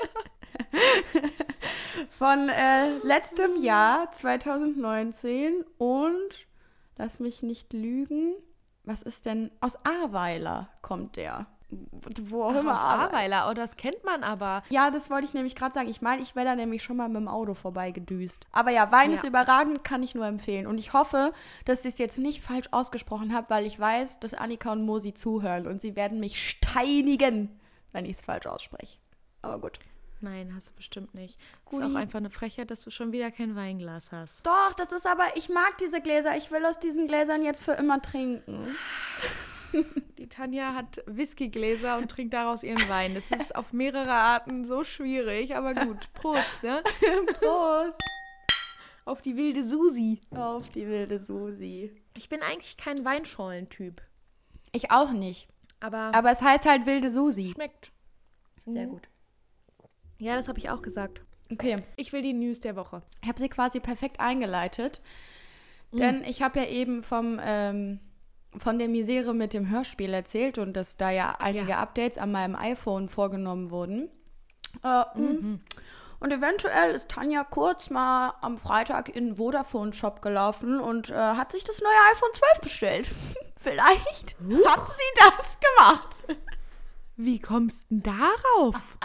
Von 2.08 2.48
äh, 2.48 2.96
letztem 3.04 3.62
Jahr, 3.62 4.10
2019. 4.10 5.64
Und, 5.78 6.48
lass 6.96 7.20
mich 7.20 7.44
nicht 7.44 7.72
lügen, 7.72 8.34
was 8.82 9.02
ist 9.02 9.24
denn? 9.26 9.52
Aus 9.60 9.76
Ahrweiler 9.86 10.68
kommt 10.82 11.14
der. 11.14 11.46
Wo 12.22 12.44
auch 12.44 12.54
Ach, 12.54 12.60
immer. 12.60 12.74
aus. 12.74 12.80
Ahrweiler, 12.80 13.48
oh, 13.50 13.54
das 13.54 13.76
kennt 13.76 14.02
man 14.04 14.22
aber. 14.24 14.62
Ja, 14.70 14.90
das 14.90 15.08
wollte 15.10 15.24
ich 15.26 15.34
nämlich 15.34 15.54
gerade 15.54 15.74
sagen. 15.74 15.88
Ich 15.88 16.02
meine, 16.02 16.22
ich 16.22 16.34
wäre 16.34 16.46
da 16.46 16.56
nämlich 16.56 16.82
schon 16.82 16.96
mal 16.96 17.08
mit 17.08 17.16
dem 17.18 17.28
Auto 17.28 17.54
vorbeigedüst. 17.54 18.46
Aber 18.52 18.70
ja, 18.70 18.90
Wein 18.90 19.10
Ja. 19.10 19.16
ist 19.18 19.24
überragend, 19.24 19.84
kann 19.84 20.02
ich 20.02 20.14
nur 20.14 20.26
empfehlen. 20.26 20.66
Und 20.66 20.78
ich 20.78 20.92
hoffe, 20.92 21.32
dass 21.64 21.80
ich 21.84 21.92
es 21.94 21.98
jetzt 21.98 22.18
nicht 22.18 22.42
falsch 22.42 22.66
ausgesprochen 22.72 23.34
habe, 23.34 23.50
weil 23.50 23.66
ich 23.66 23.78
weiß, 23.78 24.18
dass 24.20 24.34
Annika 24.34 24.72
und 24.72 24.84
Mosi 24.84 25.14
zuhören 25.14 25.66
und 25.66 25.80
sie 25.80 25.94
werden 25.96 26.18
mich 26.20 26.48
steinigen, 26.50 27.60
wenn 27.92 28.04
ich 28.04 28.16
es 28.18 28.22
falsch 28.24 28.46
ausspreche. 28.46 28.98
Aber 29.42 29.58
gut. 29.58 29.78
Nein, 30.22 30.52
hast 30.54 30.68
du 30.68 30.72
bestimmt 30.74 31.14
nicht. 31.14 31.38
Gudi. 31.64 31.82
Ist 31.82 31.90
auch 31.90 31.96
einfach 31.96 32.18
eine 32.18 32.28
Frechheit, 32.30 32.70
dass 32.70 32.82
du 32.82 32.90
schon 32.90 33.10
wieder 33.12 33.30
kein 33.30 33.56
Weinglas 33.56 34.12
hast. 34.12 34.46
Doch, 34.46 34.74
das 34.76 34.92
ist 34.92 35.06
aber, 35.06 35.24
ich 35.36 35.48
mag 35.48 35.78
diese 35.78 36.02
Gläser. 36.02 36.36
Ich 36.36 36.50
will 36.50 36.64
aus 36.66 36.78
diesen 36.78 37.06
Gläsern 37.06 37.42
jetzt 37.42 37.62
für 37.62 37.72
immer 37.72 38.02
trinken. 38.02 38.76
Die 40.18 40.28
Tanja 40.28 40.74
hat 40.74 41.02
Whiskygläser 41.06 41.96
und 41.98 42.10
trinkt 42.10 42.34
daraus 42.34 42.62
ihren 42.62 42.88
Wein. 42.88 43.14
Das 43.14 43.30
ist 43.30 43.54
auf 43.54 43.72
mehrere 43.72 44.12
Arten 44.12 44.64
so 44.64 44.84
schwierig, 44.84 45.56
aber 45.56 45.74
gut. 45.74 46.12
Prost, 46.14 46.62
ne? 46.62 46.82
Prost 47.40 47.98
Auf 49.04 49.22
die 49.22 49.36
wilde 49.36 49.64
Susi. 49.64 50.20
auf 50.30 50.68
die 50.70 50.86
wilde 50.86 51.22
Susi. 51.22 51.92
Ich 52.16 52.28
bin 52.28 52.40
eigentlich 52.42 52.76
kein 52.76 53.04
Weinscholentyp, 53.04 54.02
Ich 54.72 54.90
auch 54.90 55.12
nicht. 55.12 55.48
aber, 55.80 56.14
Aber 56.14 56.30
es 56.30 56.42
heißt 56.42 56.64
halt 56.66 56.86
wilde 56.86 57.10
Susi. 57.10 57.52
schmeckt. 57.54 57.92
Sehr 58.66 58.86
gut. 58.86 59.08
Ja, 60.18 60.36
das 60.36 60.48
habe 60.48 60.58
ich 60.58 60.68
auch 60.70 60.82
gesagt. 60.82 61.22
Okay. 61.50 61.82
Ich 61.96 62.12
will 62.12 62.22
die 62.22 62.34
News 62.34 62.60
der 62.60 62.76
Woche. 62.76 63.02
Ich 63.22 63.28
habe 63.28 63.38
sie 63.40 63.48
quasi 63.48 63.80
perfekt 63.80 64.20
eingeleitet. 64.20 65.00
Denn 65.92 66.22
ich 66.22 66.40
habe 66.42 66.60
ja 66.60 66.66
eben 66.66 67.02
vom, 67.02 67.40
ähm, 67.42 67.98
von 68.56 68.78
der 68.78 68.88
Misere 68.88 69.34
mit 69.34 69.52
dem 69.52 69.70
Hörspiel 69.70 70.12
erzählt 70.12 70.58
und 70.58 70.74
dass 70.74 70.96
da 70.96 71.10
ja 71.10 71.36
einige 71.38 71.76
Updates 71.76 72.18
an 72.18 72.32
meinem 72.32 72.56
iPhone 72.56 73.08
vorgenommen 73.08 73.70
wurden. 73.70 74.08
Äh, 74.82 75.04
mh. 75.14 75.58
Und 76.20 76.32
eventuell 76.32 76.94
ist 76.94 77.08
Tanja 77.08 77.44
kurz 77.44 77.88
mal 77.88 78.34
am 78.42 78.58
Freitag 78.58 79.08
in 79.08 79.28
den 79.28 79.36
Vodafone-Shop 79.36 80.20
gelaufen 80.20 80.78
und 80.78 81.08
äh, 81.08 81.14
hat 81.14 81.52
sich 81.52 81.64
das 81.64 81.80
neue 81.80 82.12
iPhone 82.12 82.28
12 82.34 82.60
bestellt. 82.60 83.10
Vielleicht 83.56 84.36
hat 84.38 84.80
sie 84.80 85.18
das 85.18 85.58
gemacht. 85.60 86.16
Wie 87.16 87.38
kommst 87.38 87.84
du 87.84 87.96
denn 87.96 88.02
darauf? 88.02 88.98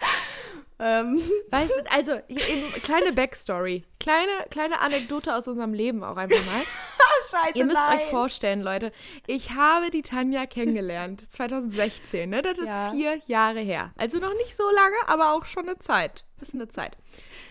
Ähm, 0.80 1.20
Weißt 1.50 1.72
du, 1.72 1.90
also, 1.90 2.12
eben, 2.28 2.72
kleine 2.82 3.12
Backstory. 3.12 3.84
Kleine, 3.98 4.30
kleine 4.50 4.78
Anekdote 4.80 5.34
aus 5.34 5.48
unserem 5.48 5.74
Leben 5.74 6.04
auch 6.04 6.16
einfach 6.16 6.44
mal. 6.46 6.62
scheiße, 7.30 7.58
Ihr 7.58 7.64
müsst 7.64 7.82
nein. 7.84 7.98
euch 7.98 8.04
vorstellen, 8.06 8.62
Leute, 8.62 8.92
ich 9.26 9.50
habe 9.50 9.90
die 9.90 10.02
Tanja 10.02 10.46
kennengelernt, 10.46 11.22
2016, 11.30 12.30
ne? 12.30 12.42
Das 12.42 12.58
ist 12.58 12.68
Ja. 12.68 12.90
vier 12.92 13.20
Jahre 13.26 13.60
her. 13.60 13.92
Also 13.96 14.18
noch 14.18 14.32
nicht 14.34 14.56
so 14.56 14.64
lange, 14.72 14.96
aber 15.06 15.34
auch 15.34 15.44
schon 15.44 15.68
eine 15.68 15.78
Zeit. 15.78 16.24
Das 16.38 16.50
ist 16.50 16.54
eine 16.54 16.68
Zeit. 16.68 16.96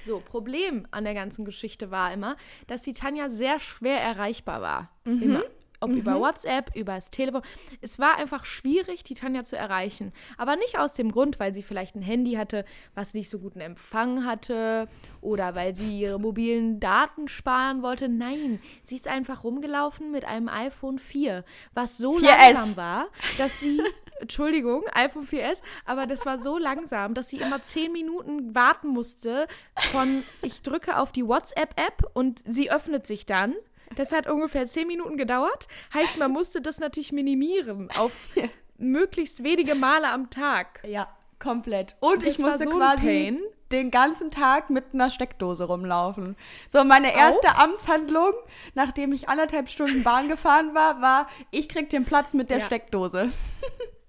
So, 0.05 0.19
Problem 0.21 0.87
an 0.91 1.03
der 1.03 1.13
ganzen 1.13 1.43
Geschichte 1.43 1.91
war 1.91 2.13
immer, 2.13 2.37
dass 2.67 2.81
die 2.81 2.93
Tanja 2.93 3.29
sehr 3.29 3.59
schwer 3.59 3.99
erreichbar 3.99 4.61
war. 4.61 4.89
Immer. 5.03 5.43
Ob 5.79 5.91
über 5.91 6.19
WhatsApp, 6.19 6.75
über 6.75 6.95
das 6.95 7.11
Telefon. 7.11 7.41
Es 7.81 7.99
war 7.99 8.17
einfach 8.17 8.45
schwierig, 8.45 9.03
die 9.03 9.13
Tanja 9.13 9.43
zu 9.43 9.55
erreichen. 9.55 10.11
Aber 10.37 10.55
nicht 10.55 10.79
aus 10.79 10.93
dem 10.93 11.11
Grund, 11.11 11.39
weil 11.39 11.53
sie 11.53 11.61
vielleicht 11.61 11.95
ein 11.95 12.01
Handy 12.01 12.33
hatte, 12.33 12.65
was 12.95 13.13
nicht 13.13 13.29
so 13.29 13.39
guten 13.39 13.59
Empfang 13.59 14.25
hatte 14.25 14.87
oder 15.21 15.55
weil 15.55 15.75
sie 15.75 15.99
ihre 15.99 16.19
mobilen 16.19 16.79
Daten 16.79 17.27
sparen 17.27 17.83
wollte. 17.83 18.09
Nein, 18.09 18.59
sie 18.83 18.95
ist 18.95 19.07
einfach 19.07 19.43
rumgelaufen 19.43 20.11
mit 20.11 20.25
einem 20.25 20.49
iPhone 20.49 20.97
4, 20.97 21.43
was 21.73 21.97
so 21.97 22.17
4S. 22.17 22.21
langsam 22.21 22.77
war, 22.77 23.07
dass 23.37 23.59
sie. 23.59 23.81
Entschuldigung, 24.19 24.83
iPhone 24.93 25.27
4S, 25.27 25.61
aber 25.85 26.07
das 26.07 26.25
war 26.25 26.41
so 26.41 26.57
langsam, 26.57 27.13
dass 27.13 27.29
sie 27.29 27.37
immer 27.37 27.61
zehn 27.61 27.91
Minuten 27.91 28.55
warten 28.55 28.87
musste 28.87 29.47
von 29.91 30.23
ich 30.41 30.63
drücke 30.63 30.97
auf 30.97 31.11
die 31.11 31.27
WhatsApp-App 31.27 32.09
und 32.15 32.41
sie 32.45 32.71
öffnet 32.71 33.05
sich 33.05 33.27
dann. 33.27 33.53
Das 33.97 34.11
hat 34.11 34.27
ungefähr 34.29 34.65
zehn 34.67 34.87
Minuten 34.87 35.17
gedauert. 35.17 35.67
Heißt, 35.93 36.17
man 36.17 36.31
musste 36.31 36.61
das 36.61 36.79
natürlich 36.79 37.11
minimieren 37.11 37.89
auf 37.97 38.13
möglichst 38.77 39.43
wenige 39.43 39.75
Male 39.75 40.07
am 40.09 40.29
Tag. 40.29 40.81
Ja, 40.87 41.07
komplett. 41.39 41.95
Und 41.99 42.21
Das 42.25 42.33
ich 42.35 42.39
musste 42.39 42.65
so 42.65 42.69
quasi 42.69 43.01
Pain. 43.05 43.39
den 43.71 43.89
ganzen 43.91 44.29
Tag 44.31 44.69
mit 44.69 44.85
einer 44.93 45.09
Steckdose 45.09 45.63
rumlaufen. 45.65 46.35
So, 46.69 46.83
meine 46.83 47.13
erste 47.15 47.55
Amtshandlung, 47.57 48.33
nachdem 48.75 49.13
ich 49.13 49.29
anderthalb 49.29 49.67
Stunden 49.69 50.03
Bahn 50.03 50.27
gefahren 50.29 50.75
war, 50.75 51.01
war, 51.01 51.27
ich 51.51 51.67
krieg 51.67 51.89
den 51.89 52.05
Platz 52.05 52.33
mit 52.33 52.49
der 52.51 52.59
Ja. 52.59 52.65
Steckdose. 52.65 53.31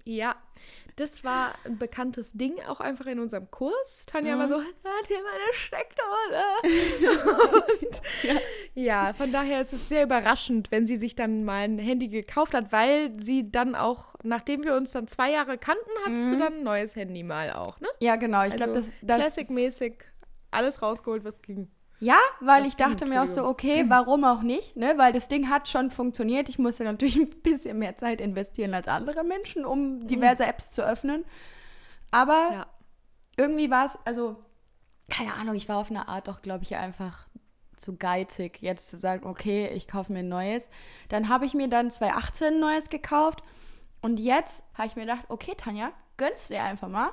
Ja, 0.05 0.35
das 0.99 1.23
war 1.23 1.53
ein 1.65 1.77
bekanntes 1.77 2.33
Ding 2.33 2.53
auch 2.67 2.79
einfach 2.79 3.05
in 3.05 3.19
unserem 3.19 3.49
Kurs. 3.51 4.05
Tanja 4.05 4.37
war 4.37 4.47
so, 4.47 4.55
hat 4.59 5.07
hier 5.07 5.17
meine 5.17 5.53
Steckdose. 5.53 6.43
Und, 7.81 8.01
ja. 8.75 9.13
von 9.13 9.31
daher 9.31 9.61
ist 9.61 9.73
es 9.73 9.87
sehr 9.87 10.03
überraschend, 10.03 10.71
wenn 10.71 10.85
sie 10.85 10.97
sich 10.97 11.15
dann 11.15 11.45
mal 11.45 11.63
ein 11.63 11.79
Handy 11.79 12.09
gekauft 12.09 12.53
hat, 12.53 12.71
weil 12.71 13.11
sie 13.21 13.51
dann 13.51 13.75
auch, 13.75 14.15
nachdem 14.23 14.63
wir 14.63 14.75
uns 14.75 14.91
dann 14.91 15.07
zwei 15.07 15.31
Jahre 15.31 15.57
kannten, 15.57 15.89
hattest 16.05 16.31
du 16.31 16.37
dann 16.37 16.53
ein 16.55 16.63
neues 16.63 16.95
Handy 16.95 17.23
mal 17.23 17.51
auch, 17.51 17.79
ne? 17.79 17.87
Ja, 17.99 18.15
genau. 18.15 18.43
Ich 18.43 18.55
glaube, 18.55 18.73
Also 18.73 18.89
das, 18.89 18.91
das 19.01 19.17
Classic-mäßig 19.19 19.95
alles 20.51 20.81
rausgeholt, 20.81 21.23
was 21.23 21.41
ging. 21.41 21.69
Ja, 21.99 22.17
weil 22.39 22.63
Das 22.63 22.69
ich 22.69 22.75
dachte 22.77 23.05
mir 23.05 23.21
auch 23.21 23.27
so, 23.27 23.45
okay, 23.45 23.85
warum 23.89 24.23
auch 24.23 24.41
nicht, 24.41 24.77
ne? 24.77 24.93
Weil 24.97 25.11
das 25.11 25.27
Ding 25.27 25.49
hat 25.49 25.67
schon 25.67 25.91
funktioniert. 25.91 26.47
Ich 26.47 26.57
musste 26.57 26.83
natürlich 26.85 27.15
ein 27.19 27.29
bisschen 27.41 27.77
mehr 27.79 27.97
Zeit 27.97 28.21
investieren 28.21 28.73
als 28.73 28.87
andere 28.87 29.23
Menschen, 29.23 29.65
um 29.65 30.07
diverse 30.07 30.45
Apps 30.45 30.71
zu 30.71 30.81
öffnen. 30.81 31.25
Aber 32.11 32.49
Ja. 32.53 32.67
irgendwie 33.37 33.69
war 33.69 33.85
es, 33.85 33.97
also, 34.05 34.37
keine 35.09 35.33
Ahnung, 35.33 35.55
ich 35.55 35.67
war 35.67 35.77
auf 35.77 35.89
eine 35.89 36.07
Art 36.07 36.27
doch, 36.27 36.41
glaube 36.41 36.63
ich, 36.63 36.75
einfach 36.75 37.27
zu 37.75 37.95
geizig, 37.97 38.59
jetzt 38.61 38.87
zu 38.89 38.97
sagen, 38.97 39.25
okay, 39.25 39.67
ich 39.73 39.87
kaufe 39.87 40.11
mir 40.11 40.19
ein 40.19 40.29
neues. 40.29 40.69
Dann 41.09 41.29
habe 41.29 41.45
ich 41.45 41.53
mir 41.53 41.67
dann 41.69 41.91
2018 41.91 42.55
ein 42.55 42.59
neues 42.59 42.89
gekauft. 42.89 43.43
Und 44.01 44.19
jetzt 44.19 44.63
habe 44.75 44.87
ich 44.87 44.95
mir 44.95 45.01
gedacht, 45.05 45.25
okay, 45.29 45.53
Tanja, 45.57 45.91
gönnst 46.17 46.49
dir 46.49 46.63
einfach 46.63 46.87
mal 46.87 47.11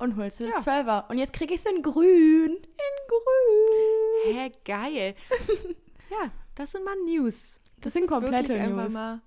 und 0.00 0.16
holst 0.16 0.40
dir 0.40 0.50
das 0.50 0.66
12er. 0.66 1.08
Und 1.08 1.18
jetzt 1.18 1.32
kriege 1.32 1.54
ich 1.54 1.60
es 1.60 1.66
in 1.66 1.82
grün. 1.82 2.56
In 2.56 2.96
grün. 3.08 4.34
Hä, 4.34 4.52
geil. 4.64 5.14
ja, 6.10 6.30
das 6.54 6.72
sind 6.72 6.84
mal 6.84 6.96
News. 7.04 7.60
Das 7.78 7.92
sind 7.92 8.06
komplette 8.06 8.58
News. 8.58 8.92
mal 8.92 9.20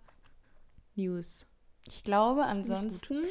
News. 0.95 1.47
Ich 1.87 2.03
glaube, 2.03 2.43
ansonsten 2.43 3.23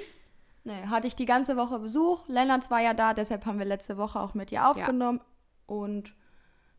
nee, 0.65 0.87
hatte 0.89 1.07
ich 1.07 1.17
die 1.17 1.27
ganze 1.27 1.57
Woche 1.57 1.79
Besuch. 1.79 2.29
Lennart 2.29 2.71
war 2.71 2.81
ja 2.81 2.95
da, 2.95 3.15
deshalb 3.15 3.47
haben 3.47 3.59
wir 3.59 3.67
letzte 3.67 3.97
Woche 3.97 4.21
auch 4.21 4.35
mit 4.35 4.53
ihr 4.53 4.69
aufgenommen. 4.69 5.21
Und 5.67 6.15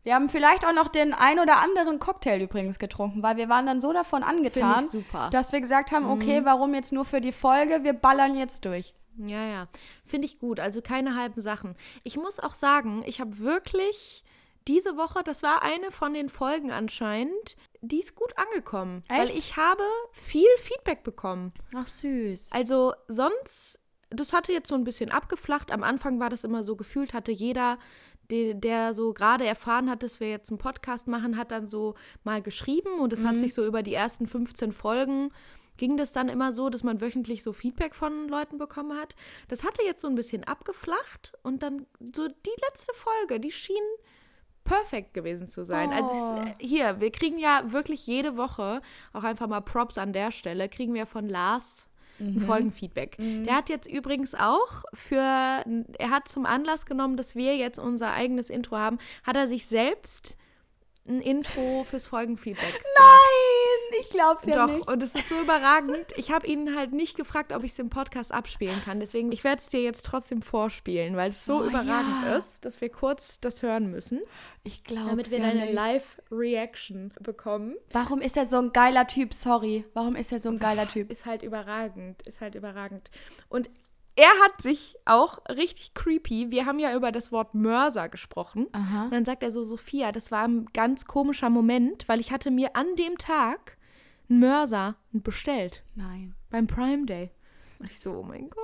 wir 0.02 0.14
haben 0.14 0.28
vielleicht 0.28 0.64
auch 0.66 0.72
noch 0.72 0.88
den 0.88 1.14
ein 1.14 1.38
oder 1.38 1.60
anderen 1.60 1.98
Cocktail 1.98 2.40
übrigens 2.40 2.78
getrunken, 2.78 3.22
weil 3.22 3.36
wir 3.36 3.48
waren 3.48 3.66
dann 3.66 3.80
so 3.80 3.92
davon 3.92 4.22
angetan, 4.22 4.86
dass 5.30 5.52
wir 5.52 5.60
gesagt 5.60 5.92
haben, 5.92 6.08
okay, 6.08 6.44
warum 6.44 6.74
jetzt 6.74 6.92
nur 6.92 7.04
für 7.04 7.20
die 7.20 7.32
Folge? 7.32 7.84
Wir 7.84 7.94
ballern 7.94 8.36
jetzt 8.36 8.64
durch. 8.64 8.94
Ja, 9.18 9.46
ja. 9.46 9.68
Finde 10.04 10.26
ich 10.26 10.38
gut. 10.38 10.60
Also 10.60 10.82
keine 10.82 11.16
halben 11.16 11.40
Sachen. 11.40 11.76
Ich 12.02 12.16
muss 12.16 12.40
auch 12.40 12.54
sagen, 12.54 13.02
ich 13.06 13.20
habe 13.20 13.38
wirklich 13.38 14.24
diese 14.66 14.96
Woche, 14.96 15.22
das 15.22 15.42
war 15.42 15.62
eine 15.62 15.90
von 15.90 16.14
den 16.14 16.28
Folgen 16.28 16.70
anscheinend, 16.70 17.56
die 17.82 17.98
ist 17.98 18.14
gut 18.14 18.32
angekommen. 18.36 19.02
Weil 19.08 19.24
Echt? 19.24 19.36
ich 19.36 19.56
habe 19.56 19.82
viel 20.12 20.48
Feedback 20.58 21.04
bekommen. 21.04 21.52
Ach 21.74 21.86
süß. 21.86 22.48
Also 22.50 22.94
sonst, 23.08 23.78
das 24.10 24.32
hatte 24.32 24.52
jetzt 24.52 24.68
so 24.68 24.74
ein 24.74 24.84
bisschen 24.84 25.10
abgeflacht. 25.10 25.70
Am 25.70 25.82
Anfang 25.82 26.18
war 26.18 26.30
das 26.30 26.44
immer 26.44 26.64
so 26.64 26.76
gefühlt, 26.76 27.12
hatte 27.12 27.32
jeder, 27.32 27.78
der, 28.30 28.54
der 28.54 28.94
so 28.94 29.12
gerade 29.12 29.44
erfahren 29.44 29.90
hat, 29.90 30.02
dass 30.02 30.18
wir 30.18 30.30
jetzt 30.30 30.48
einen 30.50 30.58
Podcast 30.58 31.08
machen, 31.08 31.36
hat 31.36 31.50
dann 31.50 31.66
so 31.66 31.94
mal 32.22 32.40
geschrieben 32.40 33.00
und 33.00 33.12
es 33.12 33.24
hat 33.24 33.38
sich 33.38 33.52
so 33.52 33.66
über 33.66 33.82
die 33.82 33.94
ersten 33.94 34.26
15 34.26 34.72
Folgen 34.72 35.30
ging 35.76 35.96
das 35.96 36.12
dann 36.12 36.28
immer 36.28 36.52
so, 36.52 36.70
dass 36.70 36.82
man 36.82 37.00
wöchentlich 37.00 37.42
so 37.42 37.52
Feedback 37.52 37.94
von 37.94 38.28
Leuten 38.28 38.58
bekommen 38.58 38.98
hat. 38.98 39.16
Das 39.48 39.64
hatte 39.64 39.82
jetzt 39.84 40.00
so 40.02 40.08
ein 40.08 40.14
bisschen 40.14 40.44
abgeflacht 40.44 41.32
und 41.42 41.62
dann 41.62 41.86
so 42.14 42.28
die 42.28 42.60
letzte 42.68 42.92
Folge, 42.94 43.40
die 43.40 43.52
schien 43.52 43.76
perfekt 44.64 45.12
gewesen 45.14 45.46
zu 45.48 45.64
sein. 45.64 45.92
Also 45.92 46.10
Oh. 46.12 46.40
es, 46.40 46.46
äh, 46.46 46.54
hier, 46.58 47.00
wir 47.00 47.10
kriegen 47.10 47.38
ja 47.38 47.70
wirklich 47.72 48.06
jede 48.06 48.36
Woche, 48.36 48.80
auch 49.12 49.22
einfach 49.24 49.46
mal 49.46 49.60
Props 49.60 49.98
an 49.98 50.12
der 50.12 50.32
Stelle, 50.32 50.68
kriegen 50.68 50.94
wir 50.94 51.06
von 51.06 51.28
Lars 51.28 51.86
ein 52.20 52.40
Folgenfeedback. 52.40 53.16
Der 53.18 53.56
hat 53.56 53.68
jetzt 53.68 53.90
übrigens 53.90 54.36
auch 54.36 54.84
für, 54.94 55.16
er 55.18 56.10
hat 56.10 56.28
zum 56.28 56.46
Anlass 56.46 56.86
genommen, 56.86 57.16
dass 57.16 57.34
wir 57.34 57.56
jetzt 57.56 57.80
unser 57.80 58.12
eigenes 58.12 58.50
Intro 58.50 58.76
haben, 58.76 58.98
hat 59.24 59.34
er 59.34 59.48
sich 59.48 59.66
selbst 59.66 60.36
ein 61.08 61.20
Intro 61.20 61.84
fürs 61.84 62.06
Folgenfeedback. 62.06 62.72
Nein, 62.96 63.63
ich 64.00 64.10
glaub's 64.10 64.44
ja 64.46 64.66
Doch, 64.66 64.72
nicht. 64.74 64.88
und 64.88 65.02
es 65.02 65.14
ist 65.14 65.28
so 65.28 65.34
überragend. 65.40 66.06
Ich 66.16 66.30
habe 66.30 66.46
ihn 66.46 66.76
halt 66.76 66.92
nicht 66.92 67.16
gefragt, 67.16 67.52
ob 67.52 67.64
ich 67.64 67.72
es 67.72 67.78
im 67.78 67.90
Podcast 67.90 68.32
abspielen 68.32 68.80
kann. 68.84 69.00
Deswegen, 69.00 69.30
ich 69.32 69.44
werde 69.44 69.60
es 69.60 69.68
dir 69.68 69.82
jetzt 69.82 70.04
trotzdem 70.06 70.42
vorspielen, 70.42 71.16
weil 71.16 71.30
es 71.30 71.44
so 71.44 71.58
Oh, 71.58 71.64
überragend 71.64 72.24
ja. 72.26 72.36
ist, 72.36 72.64
dass 72.64 72.80
wir 72.80 72.88
kurz 72.88 73.40
das 73.40 73.62
hören 73.62 73.90
müssen, 73.90 74.20
Ich 74.62 74.84
glaub's 74.84 75.08
damit 75.10 75.30
wir 75.30 75.38
ja 75.38 75.44
deine. 75.46 75.72
Live-Reaction 75.72 77.12
bekommen. 77.20 77.74
Warum 77.92 78.20
ist 78.20 78.36
er 78.36 78.46
so 78.46 78.58
ein 78.58 78.72
geiler 78.72 79.06
Typ? 79.06 79.34
Sorry. 79.34 79.84
Warum 79.94 80.16
ist 80.16 80.32
er 80.32 80.40
so 80.40 80.48
ein 80.48 80.58
geiler 80.58 80.88
Typ? 80.88 81.10
Ist 81.10 81.26
halt 81.26 81.42
überragend, 81.42 82.22
ist 82.22 82.40
halt 82.40 82.54
überragend. 82.54 83.10
Und 83.48 83.70
er 84.16 84.30
hat 84.44 84.62
sich 84.62 84.94
auch 85.06 85.38
richtig 85.48 85.92
creepy. 85.94 86.50
Wir 86.52 86.66
haben 86.66 86.78
ja 86.78 86.94
über 86.94 87.10
das 87.10 87.32
Wort 87.32 87.54
Mörser 87.54 88.08
gesprochen. 88.08 88.68
Aha. 88.72 89.04
Und 89.06 89.12
dann 89.12 89.24
sagt 89.24 89.42
er 89.42 89.50
so, 89.50 89.64
Sophia, 89.64 90.12
das 90.12 90.30
war 90.30 90.46
ein 90.46 90.66
ganz 90.72 91.04
komischer 91.06 91.50
Moment, 91.50 92.06
weil 92.08 92.20
ich 92.20 92.30
hatte 92.30 92.52
mir 92.52 92.76
an 92.76 92.94
dem 92.96 93.18
Tag 93.18 93.76
einen 94.28 94.40
Mörser 94.40 94.96
bestellt. 95.12 95.82
Nein. 95.94 96.34
beim 96.50 96.66
Prime 96.66 97.06
Day. 97.06 97.30
Und 97.78 97.90
ich 97.90 98.00
so, 98.00 98.12
oh 98.12 98.22
mein 98.22 98.48
Gott. 98.48 98.58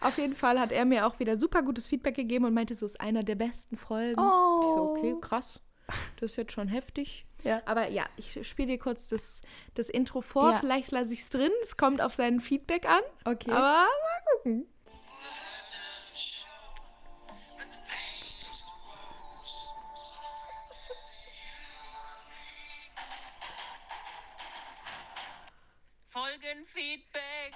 Auf 0.00 0.18
jeden 0.18 0.34
Fall 0.34 0.58
hat 0.58 0.72
er 0.72 0.84
mir 0.84 1.06
auch 1.06 1.18
wieder 1.18 1.36
super 1.36 1.62
gutes 1.62 1.86
Feedback 1.86 2.14
gegeben 2.14 2.44
und 2.44 2.54
meinte, 2.54 2.74
so 2.74 2.86
ist 2.86 3.00
einer 3.00 3.22
der 3.22 3.34
besten 3.34 3.76
Folgen. 3.76 4.20
Oh. 4.20 4.60
Ich 4.62 4.74
so, 4.74 4.90
okay, 4.90 5.14
krass. 5.20 5.60
Das 6.20 6.32
ist 6.32 6.36
jetzt 6.36 6.52
schon 6.52 6.68
heftig. 6.68 7.26
Ja. 7.44 7.60
Aber 7.66 7.88
ja, 7.88 8.06
ich 8.16 8.46
spiele 8.48 8.68
dir 8.68 8.78
kurz 8.78 9.08
das, 9.08 9.42
das 9.74 9.90
Intro 9.90 10.20
vor. 10.20 10.52
Ja. 10.52 10.58
Vielleicht 10.58 10.90
lasse 10.90 11.12
ich 11.12 11.20
es 11.20 11.30
drin. 11.30 11.50
Es 11.62 11.76
kommt 11.76 12.00
auf 12.00 12.14
sein 12.14 12.40
Feedback 12.40 12.88
an. 12.88 13.02
Okay. 13.24 13.50
Aber 13.50 13.60
mal 13.60 14.22
gucken. 14.36 14.66
Folgenfeedback. 26.42 27.52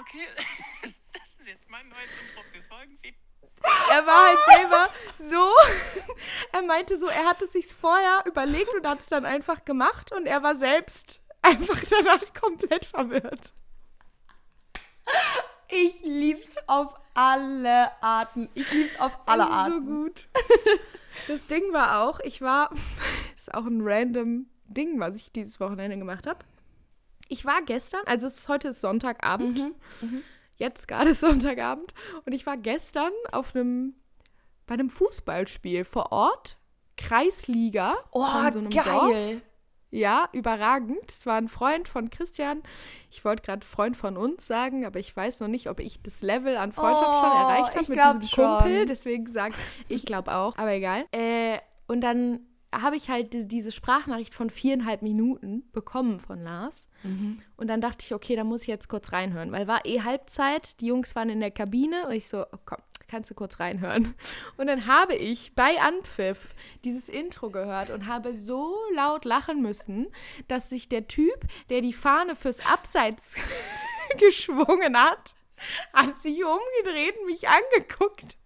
okay, 0.00 0.26
das 1.12 1.22
ist 1.40 1.46
jetzt 1.46 1.68
mein 1.68 1.88
neues 1.88 2.08
Intro 2.22 2.42
fürs 2.52 2.66
Folgenfeedback. 2.66 3.18
Er 3.90 4.06
war 4.06 4.28
halt 4.28 4.38
selber 4.46 4.90
so, 5.18 6.12
er 6.52 6.62
meinte 6.62 6.96
so, 6.96 7.06
er 7.06 7.26
hatte 7.26 7.46
sich 7.46 7.66
vorher 7.66 8.24
überlegt 8.26 8.72
und 8.74 8.86
hat 8.86 9.00
es 9.00 9.06
dann 9.06 9.26
einfach 9.26 9.64
gemacht 9.64 10.12
und 10.12 10.26
er 10.26 10.42
war 10.42 10.56
selbst 10.56 11.20
einfach 11.42 11.78
danach 11.90 12.32
komplett 12.32 12.86
verwirrt. 12.86 13.52
Ich 15.68 16.00
lieb's 16.00 16.56
auf 16.66 16.94
alle 17.14 17.90
Arten. 18.02 18.48
Ich 18.54 18.70
lieb's 18.72 18.98
auf 18.98 19.12
alle 19.26 19.44
Das 19.44 19.50
ist 19.50 19.56
Arten. 19.56 19.72
So 19.72 19.80
gut. 19.80 20.28
Das 21.28 21.46
Ding 21.46 21.72
war 21.72 22.02
auch, 22.02 22.20
ich 22.20 22.40
war, 22.40 22.70
ist 23.42 23.54
auch 23.54 23.66
ein 23.66 23.80
random 23.82 24.46
Ding, 24.66 24.98
was 25.00 25.16
ich 25.16 25.32
dieses 25.32 25.60
Wochenende 25.60 25.96
gemacht 25.98 26.26
habe. 26.26 26.40
Ich 27.28 27.44
war 27.44 27.62
gestern, 27.64 28.00
also 28.06 28.26
es 28.26 28.38
ist 28.38 28.48
heute 28.48 28.68
ist 28.68 28.80
Sonntagabend, 28.80 29.60
Mhm, 30.00 30.22
jetzt 30.56 30.86
gerade 30.88 31.10
ist 31.10 31.20
Sonntagabend, 31.20 31.94
und 32.24 32.32
ich 32.32 32.46
war 32.46 32.56
gestern 32.56 33.12
auf 33.32 33.54
einem, 33.54 33.94
bei 34.66 34.74
einem 34.74 34.90
Fußballspiel 34.90 35.84
vor 35.84 36.12
Ort, 36.12 36.58
Kreisliga 36.96 37.94
Oh, 38.12 38.24
von 38.24 38.52
so 38.52 38.58
einem 38.58 38.70
geil. 38.70 38.84
Dorf. 38.84 39.42
Ja, 39.94 40.28
überragend. 40.32 41.10
Es 41.10 41.26
war 41.26 41.34
ein 41.36 41.48
Freund 41.48 41.86
von 41.86 42.08
Christian. 42.08 42.62
Ich 43.10 43.26
wollte 43.26 43.42
gerade 43.42 43.66
Freund 43.66 43.94
von 43.94 44.16
uns 44.16 44.46
sagen, 44.46 44.86
aber 44.86 44.98
ich 44.98 45.14
weiß 45.14 45.40
noch 45.40 45.48
nicht, 45.48 45.68
ob 45.68 45.80
ich 45.80 46.02
das 46.02 46.22
Level 46.22 46.56
an 46.56 46.72
Freundschaft 46.72 47.18
schon 47.20 47.30
Oh, 47.30 47.34
erreicht 47.34 47.76
habe 47.76 47.86
mit 47.94 47.98
diesem 47.98 48.20
Kumpel. 48.46 48.76
schon. 48.78 48.86
Deswegen 48.86 49.26
sage 49.30 49.54
ich 49.88 50.06
glaube 50.06 50.34
auch, 50.34 50.56
aber 50.56 50.72
egal. 50.72 51.04
Äh, 51.12 51.58
und 51.88 52.00
dann 52.00 52.40
habe 52.72 52.96
ich 52.96 53.10
halt 53.10 53.32
die, 53.32 53.46
diese 53.46 53.70
Sprachnachricht 53.70 54.34
von 54.34 54.50
viereinhalb 54.50 55.02
Minuten 55.02 55.70
bekommen 55.72 56.20
von 56.20 56.42
Lars. 56.42 56.88
Mhm. 57.02 57.40
Und 57.56 57.68
dann 57.68 57.80
dachte 57.80 58.04
ich, 58.04 58.14
okay, 58.14 58.36
da 58.36 58.44
muss 58.44 58.62
ich 58.62 58.68
jetzt 58.68 58.88
kurz 58.88 59.12
reinhören, 59.12 59.52
weil 59.52 59.66
war 59.66 59.84
eh 59.84 60.00
Halbzeit. 60.00 60.80
Die 60.80 60.86
Jungs 60.86 61.14
waren 61.14 61.28
in 61.28 61.40
der 61.40 61.50
Kabine 61.50 62.06
und 62.06 62.12
ich 62.12 62.28
so, 62.28 62.42
oh, 62.42 62.58
komm, 62.64 62.78
kannst 63.12 63.30
du 63.30 63.34
kurz 63.34 63.60
reinhören. 63.60 64.14
Und 64.56 64.68
dann 64.68 64.86
habe 64.86 65.14
ich 65.14 65.54
bei 65.54 65.78
Anpfiff 65.78 66.54
dieses 66.82 67.10
Intro 67.10 67.50
gehört 67.50 67.90
und 67.90 68.06
habe 68.06 68.34
so 68.34 68.74
laut 68.94 69.26
lachen 69.26 69.60
müssen, 69.60 70.06
dass 70.48 70.70
sich 70.70 70.88
der 70.88 71.08
Typ, 71.08 71.44
der 71.68 71.82
die 71.82 71.92
Fahne 71.92 72.36
fürs 72.36 72.64
Abseits 72.64 73.34
geschwungen 74.18 74.96
hat, 74.96 75.34
hat 75.92 76.18
sich 76.20 76.42
umgedreht 76.42 77.18
und 77.20 77.26
mich 77.26 77.46
angeguckt 77.48 78.38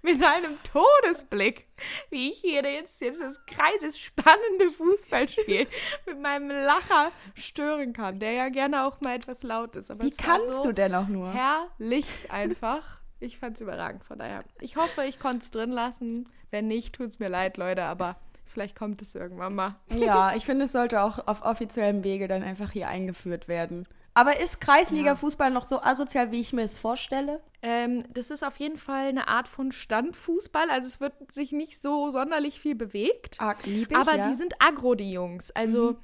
mit 0.00 0.22
einem 0.24 0.56
Todesblick, 0.72 1.63
wie 2.10 2.30
ich 2.30 2.38
hier 2.38 2.62
jetzt, 2.62 3.00
jetzt 3.00 3.20
das 3.20 3.44
Kreis, 3.46 3.80
das 3.80 3.98
spannende 3.98 4.70
Fußballspiel 4.76 5.66
mit 6.06 6.20
meinem 6.20 6.50
Lacher 6.50 7.12
stören 7.34 7.92
kann, 7.92 8.20
der 8.20 8.32
ja 8.32 8.48
gerne 8.48 8.86
auch 8.86 9.00
mal 9.00 9.14
etwas 9.16 9.42
laut 9.42 9.76
ist. 9.76 9.90
Aber 9.90 10.04
Wie 10.04 10.10
kannst 10.10 10.50
so 10.50 10.64
du 10.64 10.72
denn 10.72 10.94
auch 10.94 11.08
nur? 11.08 11.32
herrlich 11.32 12.06
einfach. 12.30 13.00
Ich 13.20 13.38
fand 13.38 13.56
es 13.56 13.62
überragend, 13.62 14.04
von 14.04 14.18
daher. 14.18 14.44
Ich 14.60 14.76
hoffe, 14.76 15.04
ich 15.04 15.18
konnte 15.18 15.44
es 15.44 15.50
drin 15.50 15.70
lassen. 15.70 16.28
Wenn 16.50 16.68
nicht, 16.68 16.94
tut 16.94 17.06
es 17.06 17.18
mir 17.18 17.28
leid, 17.28 17.56
Leute, 17.56 17.84
aber 17.84 18.16
vielleicht 18.44 18.76
kommt 18.76 19.00
es 19.02 19.14
irgendwann 19.14 19.54
mal. 19.54 19.76
Ja, 19.88 20.32
ich 20.36 20.44
finde, 20.44 20.66
es 20.66 20.72
sollte 20.72 21.02
auch 21.02 21.26
auf 21.26 21.42
offiziellem 21.42 22.04
Wege 22.04 22.28
dann 22.28 22.42
einfach 22.42 22.70
hier 22.70 22.88
eingeführt 22.88 23.48
werden. 23.48 23.86
Aber 24.14 24.38
ist 24.38 24.60
Kreisliga-Fußball 24.60 25.50
noch 25.50 25.64
so 25.64 25.82
asozial, 25.82 26.30
wie 26.30 26.40
ich 26.40 26.52
mir 26.52 26.62
es 26.62 26.78
vorstelle? 26.78 27.40
Ähm, 27.62 28.04
das 28.12 28.30
ist 28.30 28.44
auf 28.44 28.56
jeden 28.58 28.78
Fall 28.78 29.08
eine 29.08 29.26
Art 29.26 29.48
von 29.48 29.72
Standfußball. 29.72 30.70
Also 30.70 30.86
es 30.86 31.00
wird 31.00 31.32
sich 31.32 31.50
nicht 31.50 31.82
so 31.82 32.12
sonderlich 32.12 32.60
viel 32.60 32.76
bewegt. 32.76 33.40
Arg 33.40 33.66
lieb 33.66 33.90
ich, 33.90 33.96
aber 33.96 34.16
ja. 34.16 34.28
die 34.28 34.34
sind 34.34 34.54
aggro, 34.60 34.94
die 34.94 35.10
Jungs. 35.10 35.50
Also 35.50 35.96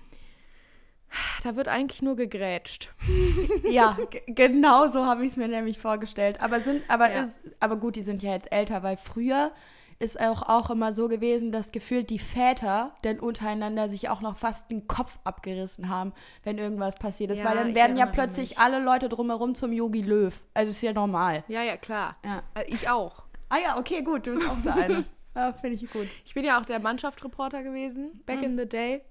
da 1.44 1.56
wird 1.56 1.68
eigentlich 1.68 2.02
nur 2.02 2.16
gegrätscht. 2.16 2.92
Ja, 3.70 3.96
genau 4.26 4.88
so 4.88 5.06
habe 5.06 5.24
ich 5.24 5.32
es 5.32 5.36
mir 5.36 5.46
nämlich 5.46 5.78
vorgestellt. 5.78 6.40
Aber 6.40 6.60
sind, 6.60 6.82
aber 6.88 7.12
Ja. 7.12 7.22
ist, 7.22 7.38
aber 7.60 7.76
gut, 7.76 7.94
die 7.94 8.02
sind 8.02 8.22
ja 8.22 8.32
jetzt 8.32 8.50
älter, 8.50 8.82
weil 8.82 8.96
früher 8.96 9.52
ist 10.00 10.18
auch, 10.18 10.42
auch 10.42 10.70
immer 10.70 10.94
so 10.94 11.08
gewesen, 11.08 11.52
dass 11.52 11.72
gefühlt 11.72 12.08
die 12.08 12.18
Väter 12.18 12.94
dann 13.02 13.20
untereinander 13.20 13.90
sich 13.90 14.08
auch 14.08 14.22
noch 14.22 14.36
fast 14.38 14.70
den 14.70 14.86
Kopf 14.86 15.18
abgerissen 15.24 15.90
haben, 15.90 16.14
wenn 16.42 16.56
irgendwas 16.56 16.96
passiert 16.96 17.30
ist. 17.30 17.38
Ja, 17.40 17.44
weil 17.44 17.56
dann 17.56 17.74
werden 17.74 17.96
ja 17.98 18.06
plötzlich 18.06 18.50
mich. 18.50 18.58
alle 18.58 18.82
Leute 18.82 19.10
drumherum 19.10 19.54
zum 19.54 19.72
Yogi 19.72 20.00
Löw. 20.00 20.34
Also 20.54 20.70
ist 20.70 20.80
ja 20.82 20.94
normal. 20.94 21.44
Ja, 21.48 21.62
ja, 21.62 21.76
klar. 21.76 22.16
Ja. 22.24 22.42
Äh, 22.54 22.64
Ich 22.68 22.88
auch. 22.88 23.24
Ah 23.50 23.58
ja, 23.62 23.78
okay, 23.78 24.02
gut, 24.02 24.26
du 24.26 24.34
bist 24.34 24.48
auch 24.48 24.58
so 24.64 24.70
eine. 24.70 25.04
ja, 25.34 25.52
finde 25.52 25.76
ich 25.76 25.90
gut. 25.90 26.08
Ich 26.24 26.32
bin 26.32 26.44
ja 26.44 26.58
auch 26.58 26.64
der 26.64 26.80
Mannschaftsreporter 26.80 27.62
gewesen, 27.62 28.22
back 28.24 28.42
in 28.42 28.56
the 28.56 28.66
day, 28.66 29.02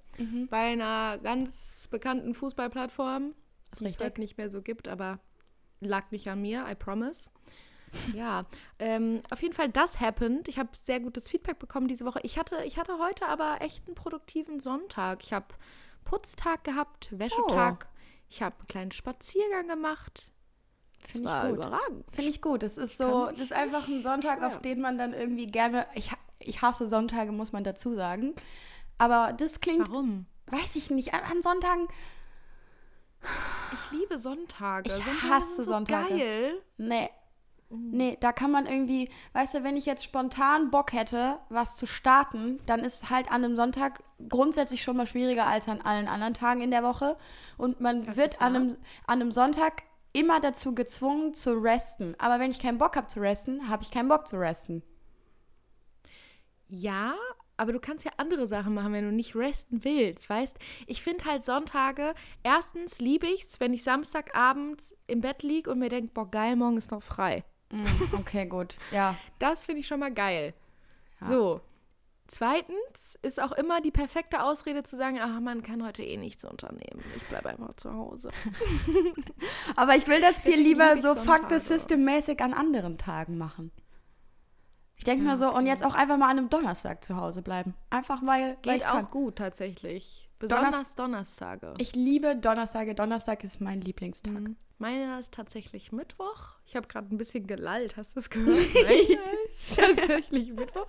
bei 0.50 0.72
einer 0.72 1.18
ganz 1.20 1.88
bekannten 1.92 2.34
Fußballplattform, 2.34 3.36
die 3.80 3.86
es 3.86 4.00
heute 4.00 4.20
nicht 4.22 4.38
mehr 4.38 4.50
so 4.50 4.62
gibt, 4.62 4.88
aber 4.88 5.20
lag 5.82 6.10
nicht 6.12 6.28
an 6.30 6.42
mir, 6.42 6.66
I 6.70 6.74
promise. 6.74 7.30
Ja, 8.14 8.46
ähm, 8.80 9.22
auf 9.30 9.42
jeden 9.42 9.54
Fall, 9.54 9.70
das 9.70 10.00
happened. 10.00 10.48
Ich 10.48 10.58
habe 10.60 10.70
sehr 10.74 11.00
gutes 11.00 11.28
Feedback 11.30 11.60
bekommen 11.60 11.88
diese 11.88 12.06
Woche. 12.06 12.20
Ich 12.24 12.38
hatte, 12.38 12.64
ich 12.66 12.78
hatte 12.78 12.98
heute 13.00 13.28
aber 13.28 13.58
echt 13.62 13.86
einen 13.88 13.96
produktiven 13.96 14.60
Sonntag. 14.60 15.24
Ich 15.24 15.34
habe 15.34 15.48
Putztag 16.06 16.64
gehabt, 16.64 17.08
Wäschetag. 17.12 17.88
Ich 18.30 18.42
habe 18.42 18.56
einen 18.60 18.68
kleinen 18.68 18.92
Spaziergang 18.92 19.68
gemacht. 19.68 20.32
Das 21.04 21.12
Finde 21.14 21.30
ich 21.30 21.42
gut. 21.42 21.52
überragend. 21.58 22.06
Finde 22.12 22.30
ich 22.30 22.42
gut. 22.42 22.62
Es 22.64 22.78
ist 22.78 22.98
so, 22.98 23.28
das 23.28 23.40
ist 23.40 23.54
einfach 23.54 23.88
ein 23.88 24.02
Sonntag, 24.04 24.38
auf 24.44 24.58
beschweren. 24.60 24.62
den 24.64 24.82
man 24.82 24.98
dann 24.98 25.14
irgendwie 25.14 25.48
gerne. 25.48 25.88
Ich, 25.96 26.12
ich 26.40 26.62
hasse 26.62 26.88
Sonntage, 26.88 27.32
muss 27.32 27.52
man 27.52 27.64
dazu 27.64 27.96
sagen. 27.96 28.34
Aber 28.98 29.34
das 29.34 29.62
klingt, 29.62 29.90
Warum? 29.90 30.26
weiß 30.48 30.76
ich 30.76 30.90
nicht, 30.92 31.14
an- 31.14 31.42
Sonntagen. 31.42 31.88
Ich 33.74 33.92
liebe 34.00 34.18
Sonntage. 34.20 34.90
Ich 34.90 34.94
Sonntage 35.04 35.30
hasse 35.30 35.56
so 35.64 35.72
Sonntage. 35.72 36.10
geil. 36.10 36.62
Nee. 36.78 37.10
Mhm. 37.70 37.92
Nee, 37.92 38.18
da 38.20 38.32
kann 38.32 38.52
man 38.52 38.66
irgendwie, 38.66 39.10
weißt 39.34 39.56
du, 39.56 39.64
wenn 39.64 39.78
ich 39.78 39.86
jetzt 39.86 40.04
spontan 40.04 40.72
Bock 40.72 40.94
hätte, 40.94 41.40
was 41.50 41.76
zu 41.76 41.86
starten, 41.86 42.60
dann 42.66 42.80
ist 42.82 43.10
halt 43.10 43.32
an 43.32 43.44
einem 43.44 43.56
Sonntag 43.56 44.04
grundsätzlich 44.28 44.84
schon 44.84 44.98
mal 44.98 45.08
schwieriger 45.08 45.46
als 45.46 45.68
an 45.68 45.82
allen 45.82 46.08
anderen 46.08 46.34
Tagen 46.34 46.62
in 46.62 46.72
der 46.72 46.84
Woche. 46.84 47.18
Und 47.58 47.80
man 47.80 48.04
Das 48.04 48.18
wird 48.18 48.42
an 48.42 48.56
einem, 48.56 48.70
an 49.06 49.22
einem 49.22 49.32
Sonntag 49.32 49.84
immer 50.14 50.40
dazu 50.40 50.74
gezwungen 50.74 51.34
zu 51.34 51.54
resten. 51.54 52.16
Aber 52.18 52.40
wenn 52.40 52.52
ich 52.52 52.60
keinen 52.60 52.80
Bock 52.80 52.96
habe 52.96 53.08
zu 53.08 53.20
resten, 53.20 53.70
habe 53.70 53.84
ich 53.84 53.92
keinen 53.92 54.10
Bock 54.10 54.28
zu 54.28 54.38
resten. 54.38 54.82
Ja, 56.68 57.16
aber 57.58 57.74
du 57.74 57.80
kannst 57.80 58.06
ja 58.06 58.12
andere 58.18 58.48
Sachen 58.48 58.74
machen, 58.74 58.94
wenn 58.94 59.04
du 59.04 59.12
nicht 59.12 59.36
resten 59.36 59.84
willst, 59.84 60.30
weißt? 60.30 60.58
Ich 60.88 61.04
finde 61.04 61.26
halt 61.26 61.44
Sonntage, 61.44 62.14
erstens 62.42 63.00
liebe 63.00 63.28
ich's, 63.28 63.60
wenn 63.60 63.74
ich 63.74 63.84
Samstagabend 63.84 64.82
im 65.08 65.22
Bett 65.22 65.44
liege 65.44 65.70
und 65.70 65.80
mir 65.80 65.90
denke, 65.90 66.14
boah, 66.14 66.30
geil, 66.30 66.56
morgen 66.56 66.78
ist 66.78 66.92
noch 66.92 67.04
frei. 67.04 67.44
Mm, 67.72 67.86
okay, 68.14 68.46
gut. 68.46 68.76
Ja. 68.92 69.16
Das 69.40 69.66
finde 69.66 69.82
ich 69.82 69.88
schon 69.88 70.00
mal 70.00 70.14
geil. 70.14 70.54
Ja. 71.22 71.28
So. 71.28 71.62
Zweitens 72.28 73.18
ist 73.24 73.42
auch 73.42 73.52
immer 73.54 73.82
die 73.82 73.90
perfekte 73.90 74.44
Ausrede 74.44 74.84
zu 74.84 74.96
sagen, 74.96 75.18
ach, 75.20 75.40
man 75.40 75.64
kann 75.64 75.84
heute 75.84 76.04
eh 76.04 76.16
nichts 76.16 76.46
unternehmen. 76.46 77.04
Ich 77.18 77.26
bleibe 77.26 77.50
einfach 77.50 77.76
zu 77.76 77.92
Hause. 77.92 78.30
Aber 79.76 79.96
ich 79.96 80.08
will 80.08 80.22
das 80.22 80.40
viel 80.40 80.52
Deswegen 80.52 80.64
lieber 80.70 81.02
so 81.02 81.16
fuck 81.16 81.46
the 81.50 81.58
system 81.58 82.06
mäßig 82.06 82.40
an 82.42 82.54
anderen 82.54 83.00
Tagen 83.00 83.38
machen. 83.40 83.72
Ich 84.96 85.06
denke 85.06 85.24
mal 85.24 85.38
so, 85.38 85.52
und 85.52 85.66
jetzt 85.66 85.84
auch 85.84 85.96
einfach 85.96 86.18
mal 86.18 86.30
an 86.30 86.38
einem 86.38 86.50
Donnerstag 86.50 87.04
zu 87.04 87.16
Hause 87.16 87.42
bleiben. 87.42 87.74
Einfach 87.90 88.22
weil, 88.24 88.58
Geht 88.62 88.76
ich 88.76 88.86
auch 88.86 88.92
kann. 88.94 89.10
gut 89.10 89.38
tatsächlich. 89.38 90.30
Donnerst- 90.40 90.40
Besonders 90.40 90.96
Donnerstage. 90.96 91.74
Ich 91.80 91.96
liebe 91.96 92.36
Donnerstage. 92.36 92.94
Donnerstag 92.96 93.44
ist 93.44 93.60
mein 93.60 93.82
Lieblingstag. 93.82 94.34
Mhm. 94.34 94.56
Meiner 94.80 95.20
ist 95.20 95.34
tatsächlich 95.34 95.92
Mittwoch. 95.92 96.56
Ich 96.66 96.78
habe 96.78 96.88
gerade 96.88 97.14
ein 97.14 97.18
bisschen 97.18 97.46
gelallt, 97.48 97.98
hast 97.98 98.16
du 98.16 98.22
es 98.22 98.30
gehört? 98.32 98.66
Nein, 98.74 99.18
ist 99.50 99.76
tatsächlich 99.78 100.54
Mittwoch. 100.54 100.88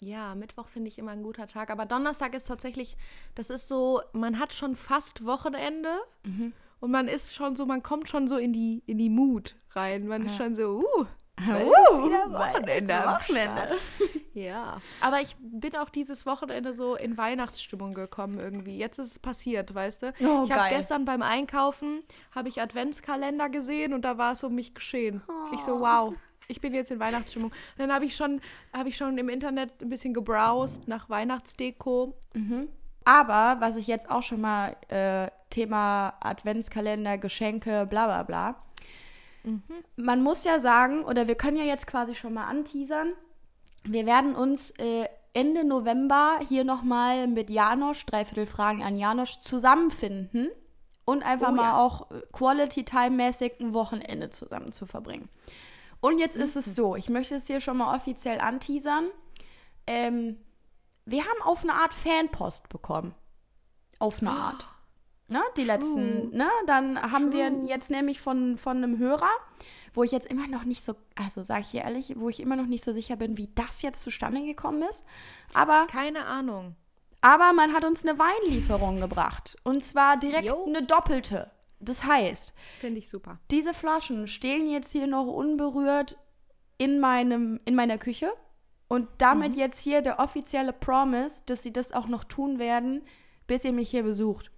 Ja, 0.00 0.34
Mittwoch 0.36 0.68
finde 0.68 0.88
ich 0.88 0.98
immer 0.98 1.10
ein 1.10 1.24
guter 1.24 1.48
Tag. 1.48 1.70
Aber 1.70 1.84
Donnerstag 1.84 2.34
ist 2.34 2.46
tatsächlich, 2.46 2.96
das 3.34 3.50
ist 3.50 3.66
so, 3.66 4.00
man 4.12 4.38
hat 4.38 4.54
schon 4.54 4.76
fast 4.76 5.24
Wochenende 5.24 5.90
und 6.78 6.90
man 6.92 7.08
ist 7.08 7.34
schon 7.34 7.56
so, 7.56 7.66
man 7.66 7.82
kommt 7.82 8.08
schon 8.08 8.28
so 8.28 8.36
in 8.36 8.52
die, 8.52 8.82
in 8.86 8.98
die 8.98 9.10
Mut 9.10 9.56
rein. 9.72 10.06
Man 10.06 10.26
ist 10.26 10.36
schon 10.36 10.54
so, 10.54 10.78
uh, 10.80 11.06
bald 11.36 11.66
ist 11.66 11.98
wieder 12.04 12.32
Wochenende. 12.32 12.94
Start. 12.94 13.74
Ja, 14.34 14.80
aber 15.02 15.20
ich 15.20 15.36
bin 15.40 15.76
auch 15.76 15.90
dieses 15.90 16.24
Wochenende 16.24 16.72
so 16.72 16.94
in 16.96 17.18
Weihnachtsstimmung 17.18 17.92
gekommen 17.92 18.40
irgendwie. 18.40 18.78
Jetzt 18.78 18.98
ist 18.98 19.10
es 19.10 19.18
passiert, 19.18 19.74
weißt 19.74 20.02
du? 20.04 20.14
Oh, 20.20 20.44
ich 20.46 20.52
habe 20.52 20.70
gestern 20.70 21.04
beim 21.04 21.20
Einkaufen 21.20 22.00
habe 22.34 22.48
ich 22.48 22.62
Adventskalender 22.62 23.50
gesehen 23.50 23.92
und 23.92 24.06
da 24.06 24.16
war 24.16 24.32
es 24.32 24.42
um 24.42 24.54
mich 24.54 24.74
geschehen. 24.74 25.22
Ich 25.52 25.60
so 25.60 25.80
wow, 25.80 26.14
ich 26.48 26.62
bin 26.62 26.72
jetzt 26.72 26.90
in 26.90 26.98
Weihnachtsstimmung. 26.98 27.50
Und 27.50 27.78
dann 27.78 27.92
habe 27.92 28.06
ich 28.06 28.16
schon 28.16 28.40
habe 28.72 28.88
ich 28.88 28.96
schon 28.96 29.18
im 29.18 29.28
Internet 29.28 29.82
ein 29.82 29.90
bisschen 29.90 30.14
gebrowst 30.14 30.88
nach 30.88 31.10
Weihnachtsdeko. 31.10 32.14
Aber 33.04 33.56
was 33.60 33.76
ich 33.76 33.86
jetzt 33.86 34.10
auch 34.10 34.22
schon 34.22 34.40
mal 34.40 34.76
äh, 34.88 35.28
Thema 35.50 36.14
Adventskalender, 36.20 37.18
Geschenke, 37.18 37.86
bla 37.86 38.06
bla 38.06 38.22
bla. 38.22 38.62
Man 39.96 40.22
muss 40.22 40.44
ja 40.44 40.60
sagen, 40.60 41.04
oder 41.04 41.26
wir 41.26 41.34
können 41.34 41.56
ja 41.56 41.64
jetzt 41.64 41.86
quasi 41.86 42.14
schon 42.14 42.34
mal 42.34 42.44
anteasern, 42.44 43.12
wir 43.84 44.06
werden 44.06 44.36
uns 44.36 44.70
äh, 44.78 45.08
Ende 45.32 45.64
November 45.64 46.38
hier 46.48 46.64
nochmal 46.64 47.26
mit 47.26 47.50
Janosch, 47.50 48.06
dreiviertel 48.06 48.46
Fragen 48.46 48.82
an 48.82 48.96
Janosch, 48.96 49.40
zusammenfinden 49.40 50.50
und 51.04 51.24
einfach 51.24 51.50
Oh 51.50 51.54
mal 51.54 51.62
ja. 51.62 51.78
auch 51.78 52.08
Quality-Time-mäßig 52.32 53.54
ein 53.60 53.72
Wochenende 53.72 54.30
zusammen 54.30 54.72
zu 54.72 54.86
verbringen. 54.86 55.28
Und 56.00 56.18
jetzt 56.18 56.36
ist 56.36 56.56
es 56.56 56.74
so, 56.74 56.96
ich 56.96 57.08
möchte 57.08 57.36
es 57.36 57.46
hier 57.46 57.60
schon 57.60 57.78
mal 57.78 57.96
offiziell 57.96 58.40
anteasern. 58.40 59.06
ähm, 59.86 60.36
wir 61.04 61.22
haben 61.22 61.42
auf 61.42 61.64
eine 61.64 61.74
Art 61.74 61.92
Fanpost 61.94 62.68
bekommen. 62.68 63.14
Auf 63.98 64.20
eine 64.20 64.30
Art. 64.30 64.68
Ne, 65.32 65.40
die 65.56 65.64
letzten, 65.64 66.30
ne? 66.36 66.48
Dann 66.66 67.00
haben 67.12 67.32
wir 67.32 67.48
True. 67.48 67.66
jetzt 67.68 67.90
nämlich 67.90 68.20
von, 68.20 68.56
von 68.56 68.76
einem 68.78 68.98
Hörer, 68.98 69.30
wo 69.94 70.02
ich 70.02 70.10
jetzt 70.12 70.30
immer 70.30 70.46
noch 70.46 70.64
nicht 70.64 70.82
so, 70.84 70.94
also 71.16 71.42
sage 71.42 71.62
ich 71.62 71.70
hier 71.70 71.82
ehrlich, 71.82 72.14
wo 72.16 72.28
ich 72.28 72.40
immer 72.40 72.56
noch 72.56 72.66
nicht 72.66 72.84
so 72.84 72.92
sicher 72.92 73.16
bin, 73.16 73.36
wie 73.38 73.48
das 73.54 73.82
jetzt 73.82 74.02
zustande 74.02 74.42
gekommen 74.44 74.82
ist. 74.82 75.04
Aber, 75.54 75.86
Keine 75.90 76.26
Ahnung. 76.26 76.76
aber 77.20 77.52
man 77.52 77.72
hat 77.72 77.84
uns 77.84 78.04
eine 78.06 78.18
Weinlieferung 78.18 79.00
gebracht. 79.00 79.56
Und 79.64 79.82
zwar 79.82 80.16
direkt 80.18 80.46
Jo. 80.46 80.64
eine 80.66 80.82
doppelte. 80.82 81.50
Das 81.80 82.04
heißt, 82.04 82.54
Finde 82.80 83.00
ich 83.00 83.10
super. 83.10 83.38
diese 83.50 83.74
Flaschen 83.74 84.28
stehen 84.28 84.70
jetzt 84.70 84.92
hier 84.92 85.08
noch 85.08 85.26
unberührt 85.26 86.16
in, 86.78 87.00
meinem, 87.00 87.58
in 87.64 87.74
meiner 87.74 87.98
Küche. 87.98 88.32
Und 88.86 89.08
damit 89.18 89.56
jetzt 89.56 89.80
hier 89.80 90.00
der 90.02 90.20
offizielle 90.20 90.72
Promise, 90.72 91.42
dass 91.46 91.62
sie 91.62 91.72
das 91.72 91.90
auch 91.92 92.06
noch 92.06 92.24
tun 92.24 92.58
werden, 92.60 93.02
bis 93.48 93.64
ihr 93.64 93.72
mich 93.72 93.90
hier 93.90 94.02
besucht. 94.04 94.51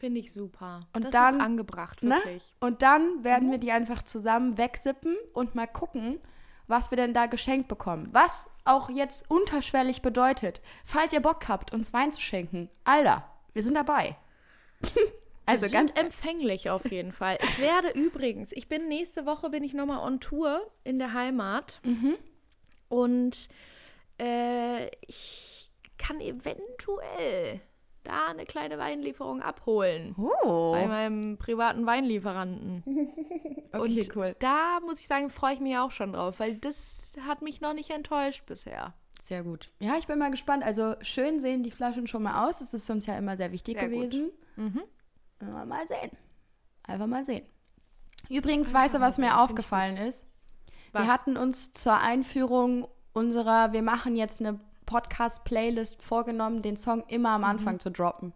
Finde 0.00 0.20
ich 0.20 0.32
super. 0.32 0.86
Und 0.94 1.04
das 1.04 1.10
dann- 1.10 1.36
ist 1.36 1.42
angebracht, 1.44 2.02
Ne? 2.02 2.14
wirklich. 2.16 2.54
Und 2.58 2.80
dann 2.82 3.22
werden 3.22 3.50
wir 3.50 3.58
die 3.58 3.70
einfach 3.70 4.02
zusammen 4.02 4.56
wegsippen 4.56 5.14
und 5.34 5.54
mal 5.54 5.66
gucken, 5.66 6.18
was 6.66 6.90
wir 6.90 6.96
denn 6.96 7.12
da 7.12 7.26
geschenkt 7.26 7.68
bekommen. 7.68 8.08
Was 8.12 8.48
auch 8.64 8.88
jetzt 8.88 9.30
unterschwellig 9.30 10.00
bedeutet, 10.02 10.62
falls 10.86 11.12
ihr 11.12 11.20
Bock 11.20 11.48
habt, 11.48 11.74
uns 11.74 11.92
Wein 11.92 12.12
zu 12.12 12.20
schenken. 12.22 12.70
Alter, 12.84 13.28
wir 13.52 13.62
sind 13.62 13.74
dabei. 13.74 14.16
also 15.46 15.66
Wir 15.66 15.72
ganz 15.72 15.92
empfänglich 15.98 16.70
auf 16.70 16.90
jeden 16.90 17.12
Fall. 17.12 17.36
Ich 17.42 17.58
werde 17.58 17.90
übrigens, 17.94 18.52
ich 18.52 18.68
bin 18.68 18.88
nächste 18.88 19.26
Woche 19.26 19.50
bin 19.50 19.62
ich 19.62 19.74
nochmal 19.74 19.98
on 20.06 20.18
Tour 20.20 20.60
in 20.82 20.98
der 20.98 21.12
Heimat 21.12 21.80
Mhm. 21.84 22.16
und 22.88 23.48
äh, 24.18 24.86
ich 25.06 25.70
kann 25.98 26.20
eventuell 26.20 27.60
da 28.04 28.28
eine 28.30 28.44
kleine 28.46 28.78
Weinlieferung 28.78 29.42
abholen 29.42 30.14
Oh. 30.18 30.72
bei 30.72 30.86
meinem 30.86 31.36
privaten 31.38 31.86
Weinlieferanten. 31.86 32.82
Okay, 33.72 34.00
und 34.00 34.16
cool. 34.16 34.36
da 34.40 34.80
muss 34.84 34.98
ich 34.98 35.06
sagen, 35.06 35.30
freue 35.30 35.54
ich 35.54 35.60
mich 35.60 35.78
auch 35.78 35.92
schon 35.92 36.12
drauf, 36.12 36.40
weil 36.40 36.56
das 36.56 37.12
hat 37.24 37.40
mich 37.40 37.60
noch 37.60 37.72
nicht 37.72 37.90
enttäuscht 37.90 38.44
bisher. 38.46 38.94
Sehr 39.22 39.44
gut. 39.44 39.70
Ja, 39.78 39.96
ich 39.96 40.08
bin 40.08 40.18
mal 40.18 40.32
gespannt. 40.32 40.64
Also 40.64 40.96
schön 41.02 41.38
sehen 41.38 41.62
die 41.62 41.70
Flaschen 41.70 42.08
schon 42.08 42.24
mal 42.24 42.48
aus. 42.48 42.58
Das 42.58 42.74
ist 42.74 42.90
uns 42.90 43.06
ja 43.06 43.16
immer 43.16 43.36
sehr 43.36 43.52
wichtig 43.52 43.78
Sehr 43.78 43.88
gewesen. 43.88 44.32
Mhm. 44.56 44.82
Mal, 45.68 45.86
sehen. 45.86 46.10
Einfach 46.82 47.06
mal 47.06 47.24
sehen. 47.24 47.46
Übrigens, 48.28 48.74
weißt 48.74 48.96
du, 48.96 49.00
was 49.00 49.18
mir 49.18 49.38
aufgefallen 49.40 49.96
ist? 49.96 50.26
Was? 50.92 51.04
Wir 51.04 51.12
hatten 51.12 51.36
uns 51.36 51.72
zur 51.72 51.96
Einführung 51.98 52.88
unserer, 53.12 53.72
wir 53.72 53.82
machen 53.82 54.16
jetzt 54.16 54.40
eine 54.40 54.58
Podcast-Playlist 54.90 56.02
vorgenommen, 56.02 56.62
den 56.62 56.76
Song 56.76 57.04
immer 57.06 57.30
am 57.30 57.44
Anfang 57.44 57.78
zu 57.78 57.92
droppen. 57.92 58.32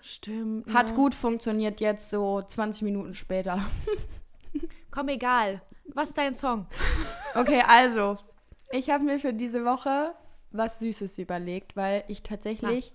Stimmt. 0.00 0.74
Hat 0.74 0.88
ne? 0.88 0.94
gut 0.94 1.14
funktioniert 1.14 1.80
jetzt 1.80 2.10
so 2.10 2.42
20 2.42 2.82
Minuten 2.82 3.14
später. 3.14 3.64
Komm, 4.90 5.08
egal. 5.08 5.62
Was 5.94 6.08
ist 6.10 6.18
dein 6.18 6.34
Song? 6.34 6.66
Okay, 7.36 7.64
also, 7.66 8.16
ich 8.70 8.90
habe 8.90 9.02
mir 9.02 9.18
für 9.18 9.32
diese 9.32 9.64
Woche 9.64 10.14
was 10.52 10.78
Süßes 10.78 11.18
überlegt, 11.18 11.74
weil 11.74 12.04
ich 12.06 12.22
tatsächlich 12.22 12.92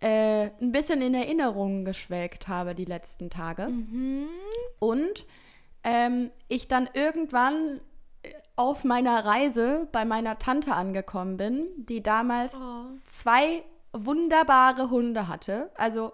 äh, 0.00 0.50
ein 0.60 0.72
bisschen 0.72 1.00
in 1.00 1.14
Erinnerungen 1.14 1.84
geschwelgt 1.84 2.48
habe 2.48 2.74
die 2.74 2.84
letzten 2.84 3.30
Tage. 3.30 3.68
Mhm. 3.68 4.26
Und 4.80 5.26
ähm, 5.84 6.32
ich 6.48 6.66
dann 6.66 6.88
irgendwann 6.92 7.80
auf 8.56 8.84
meiner 8.84 9.24
Reise 9.24 9.88
bei 9.92 10.04
meiner 10.04 10.38
Tante 10.38 10.74
angekommen 10.74 11.36
bin, 11.36 11.66
die 11.76 12.02
damals 12.02 12.54
Oh. 12.56 12.84
zwei 13.04 13.64
wunderbare 13.92 14.90
Hunde 14.90 15.28
hatte. 15.28 15.70
Also 15.74 16.12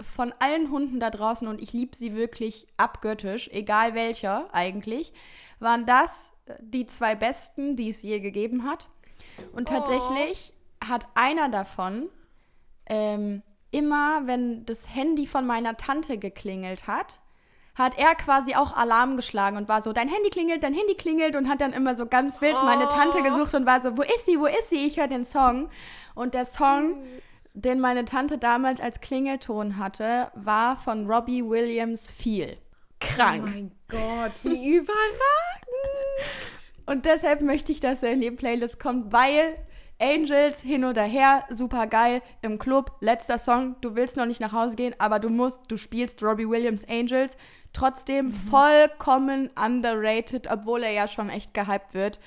von 0.00 0.34
allen 0.38 0.70
Hunden 0.70 1.00
da 1.00 1.10
draußen, 1.10 1.46
und 1.46 1.60
ich 1.60 1.72
liebe 1.72 1.96
sie 1.96 2.14
wirklich 2.14 2.66
abgöttisch, 2.76 3.48
egal 3.52 3.94
welcher 3.94 4.52
eigentlich, 4.52 5.12
waren 5.60 5.86
das 5.86 6.32
äh, 6.46 6.54
die 6.60 6.86
zwei 6.86 7.14
besten, 7.14 7.76
die 7.76 7.88
es 7.88 8.02
je 8.02 8.20
gegeben 8.20 8.64
hat. 8.64 8.88
Und 9.52 9.68
tatsächlich 9.68 10.52
hat 10.84 11.06
einer 11.14 11.48
davon 11.48 12.08
ähm, 12.86 13.42
immer, 13.70 14.26
wenn 14.26 14.66
das 14.66 14.94
Handy 14.94 15.26
von 15.26 15.46
meiner 15.46 15.76
Tante 15.76 16.18
geklingelt 16.18 16.86
hat, 16.86 17.20
hat 17.74 17.98
er 17.98 18.14
quasi 18.14 18.54
auch 18.54 18.76
Alarm 18.76 19.16
geschlagen 19.16 19.56
und 19.56 19.68
war 19.68 19.82
so, 19.82 19.92
dein 19.92 20.08
Handy 20.08 20.30
klingelt, 20.30 20.62
dein 20.62 20.74
Handy 20.74 20.94
klingelt 20.94 21.36
und 21.36 21.48
hat 21.48 21.60
dann 21.60 21.72
immer 21.72 21.96
so 21.96 22.06
ganz 22.06 22.40
wild 22.40 22.54
meine 22.64 22.88
Tante 22.88 23.22
gesucht 23.22 23.54
und 23.54 23.64
war 23.64 23.80
so, 23.80 23.96
wo 23.96 24.02
ist 24.02 24.26
sie, 24.26 24.38
wo 24.38 24.46
ist 24.46 24.68
sie? 24.70 24.86
Ich 24.86 24.98
höre 24.98 25.08
den 25.08 25.24
Song. 25.24 25.70
Und 26.14 26.34
der 26.34 26.44
Song, 26.44 26.96
den 27.54 27.80
meine 27.80 28.04
Tante 28.04 28.36
damals 28.36 28.80
als 28.80 29.00
Klingelton 29.00 29.78
hatte, 29.78 30.30
war 30.34 30.76
von 30.76 31.06
Robbie 31.06 31.44
Williams 31.44 32.10
viel. 32.10 32.58
Krank. 33.00 33.44
Oh 33.44 33.48
mein 33.48 33.72
Gott, 33.88 34.32
wie 34.42 34.74
überragend. 34.76 35.02
Und 36.86 37.06
deshalb 37.06 37.40
möchte 37.40 37.72
ich, 37.72 37.80
dass 37.80 38.02
er 38.02 38.12
in 38.12 38.20
die 38.20 38.30
Playlist 38.30 38.78
kommt, 38.78 39.12
weil 39.12 39.56
Angels 39.98 40.60
hin 40.60 40.84
oder 40.84 41.02
her, 41.02 41.44
super 41.50 41.86
geil, 41.86 42.22
im 42.42 42.58
Club, 42.58 42.96
letzter 43.00 43.38
Song, 43.38 43.76
du 43.80 43.94
willst 43.94 44.16
noch 44.16 44.26
nicht 44.26 44.40
nach 44.40 44.52
Hause 44.52 44.76
gehen, 44.76 44.94
aber 44.98 45.18
du 45.20 45.28
musst, 45.28 45.60
du 45.68 45.76
spielst 45.76 46.22
Robbie 46.22 46.48
Williams 46.48 46.84
Angels, 46.88 47.36
trotzdem 47.72 48.32
vollkommen 48.32 49.50
underrated, 49.56 50.50
obwohl 50.50 50.82
er 50.82 50.92
ja 50.92 51.08
schon 51.08 51.30
echt 51.30 51.54
gehypt 51.54 51.94
wird, 51.94 52.18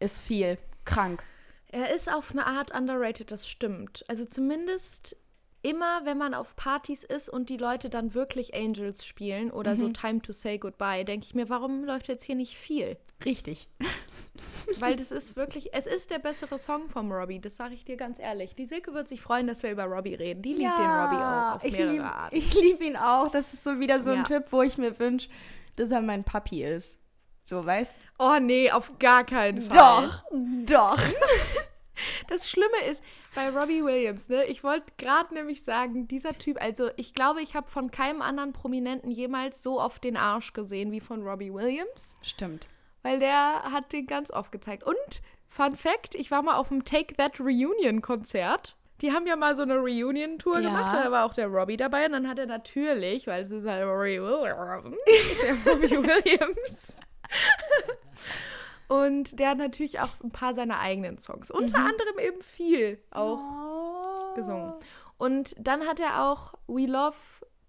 ist 0.00 0.20
viel. 0.20 0.58
Krank. 0.84 1.22
Er 1.68 1.94
ist 1.94 2.12
auf 2.12 2.32
eine 2.32 2.46
Art 2.46 2.74
underrated, 2.74 3.30
das 3.30 3.48
stimmt. 3.48 4.04
Also 4.08 4.24
zumindest 4.24 5.16
immer, 5.62 6.04
wenn 6.04 6.18
man 6.18 6.34
auf 6.34 6.56
Partys 6.56 7.04
ist 7.04 7.28
und 7.28 7.48
die 7.48 7.56
Leute 7.56 7.88
dann 7.88 8.14
wirklich 8.14 8.54
Angels 8.54 9.06
spielen 9.06 9.50
oder 9.50 9.76
so 9.76 9.88
Time 9.88 10.20
to 10.20 10.32
Say 10.32 10.58
Goodbye, 10.58 11.04
denke 11.04 11.26
ich 11.26 11.34
mir, 11.34 11.48
warum 11.48 11.84
läuft 11.84 12.08
jetzt 12.08 12.24
hier 12.24 12.34
nicht 12.34 12.56
viel? 12.56 12.96
Richtig. 13.24 13.68
Weil 14.80 14.96
das 14.96 15.12
ist 15.12 15.36
wirklich, 15.36 15.72
es 15.74 15.86
ist 15.86 16.10
der 16.10 16.18
bessere 16.18 16.58
Song 16.58 16.88
vom 16.88 17.12
Robbie, 17.12 17.40
das 17.40 17.56
sage 17.56 17.74
ich 17.74 17.84
dir 17.84 17.96
ganz 17.96 18.18
ehrlich. 18.18 18.54
Die 18.54 18.66
Silke 18.66 18.94
wird 18.94 19.08
sich 19.08 19.20
freuen, 19.20 19.46
dass 19.46 19.62
wir 19.62 19.70
über 19.70 19.84
Robbie 19.84 20.14
reden. 20.14 20.42
Die 20.42 20.54
liebt 20.54 20.78
den 20.78 20.90
Robbie 20.90 21.16
auch 21.16 21.54
auf 21.56 21.64
ich 21.64 21.72
mehrere 21.72 21.92
lieb. 21.92 22.04
Ich 22.32 22.54
liebe 22.54 22.84
ihn 22.84 22.96
auch. 22.96 23.30
Das 23.30 23.52
ist 23.52 23.62
so 23.62 23.78
wieder 23.78 24.00
so 24.00 24.10
ein 24.10 24.18
Ja. 24.18 24.24
Typ, 24.24 24.46
wo 24.50 24.62
ich 24.62 24.78
mir 24.78 24.98
wünsche, 24.98 25.28
dass 25.76 25.90
er 25.90 26.02
mein 26.02 26.24
Papi 26.24 26.64
ist. 26.64 26.98
So, 27.44 27.64
weißt 27.64 27.94
Oh 28.18 28.38
nee, 28.40 28.70
auf 28.70 28.98
gar 28.98 29.24
keinen 29.24 29.62
Fall. 29.62 30.02
Doch, 30.04 30.24
doch. 30.66 30.98
Das 32.28 32.48
Schlimme 32.50 32.84
ist 32.90 33.02
bei 33.34 33.48
Robbie 33.50 33.84
Williams, 33.84 34.28
ne? 34.28 34.44
Ich 34.44 34.62
wollte 34.64 34.92
gerade 34.98 35.34
nämlich 35.34 35.62
sagen, 35.62 36.06
dieser 36.08 36.36
Typ, 36.38 36.60
also 36.60 36.90
ich 36.96 37.14
glaube, 37.14 37.42
ich 37.42 37.54
habe 37.54 37.68
von 37.70 37.90
keinem 37.90 38.22
anderen 38.22 38.52
Prominenten 38.52 39.10
jemals 39.10 39.62
so 39.62 39.80
oft 39.80 40.04
den 40.04 40.16
Arsch 40.16 40.52
gesehen 40.52 40.92
wie 40.92 41.00
von 41.00 41.22
Robbie 41.26 41.52
Williams, 41.52 42.16
Stimmt. 42.22 42.66
weil 43.02 43.18
der 43.18 43.62
hat 43.72 43.92
den 43.92 44.06
ganz 44.06 44.30
oft 44.30 44.52
gezeigt. 44.52 44.84
Und 44.84 44.96
Fun 45.48 45.76
Fact, 45.76 46.14
ich 46.14 46.30
war 46.30 46.42
mal 46.42 46.56
auf 46.56 46.68
dem 46.68 46.84
Take 46.84 47.14
That 47.16 47.38
Reunion 47.40 48.00
Konzert. 48.00 48.76
Die 49.02 49.12
haben 49.12 49.26
ja 49.26 49.34
mal 49.36 49.56
so 49.56 49.62
eine 49.62 49.76
Reunion-Tour 49.78 50.60
Ja. 50.60 50.68
gemacht, 50.68 50.96
da 50.96 51.10
war 51.10 51.26
auch 51.26 51.34
der 51.34 51.48
Robbie 51.48 51.76
dabei 51.76 52.06
und 52.06 52.12
dann 52.12 52.28
hat 52.28 52.38
er 52.38 52.46
natürlich, 52.46 53.26
weil 53.26 53.42
es 53.42 53.50
ist 53.50 53.66
halt 53.66 53.84
Robbie 53.84 54.22
Williams, 54.22 54.96
der 55.42 55.72
Robbie 55.72 55.90
Williams. 56.08 56.94
Und 58.92 59.38
der 59.38 59.50
hat 59.50 59.58
natürlich 59.58 60.00
auch 60.00 60.10
ein 60.22 60.30
paar 60.30 60.54
seiner 60.54 60.78
eigenen 60.80 61.18
Songs. 61.18 61.50
Unter 61.50 61.78
anderem 61.78 62.18
eben 62.18 62.42
viel 62.42 62.98
auch 63.10 63.38
Oh. 63.38 64.34
gesungen. 64.34 64.74
Und 65.18 65.54
dann 65.58 65.86
hat 65.86 66.00
er 66.00 66.24
auch 66.26 66.54
We 66.66 66.86
Love 66.86 67.16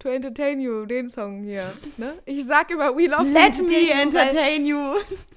to 0.00 0.08
Entertain 0.08 0.60
You, 0.60 0.86
den 0.86 1.08
Song 1.08 1.42
hier. 1.44 1.72
Ne? 1.96 2.14
Ich 2.26 2.44
sag 2.46 2.70
immer 2.70 2.96
We 2.96 3.06
Love 3.06 3.24
Let 3.30 3.56
to 3.56 3.64
me 3.64 3.90
Entertain 3.90 3.94
You. 3.94 3.94
entertain 4.02 4.66
you. 4.66 4.76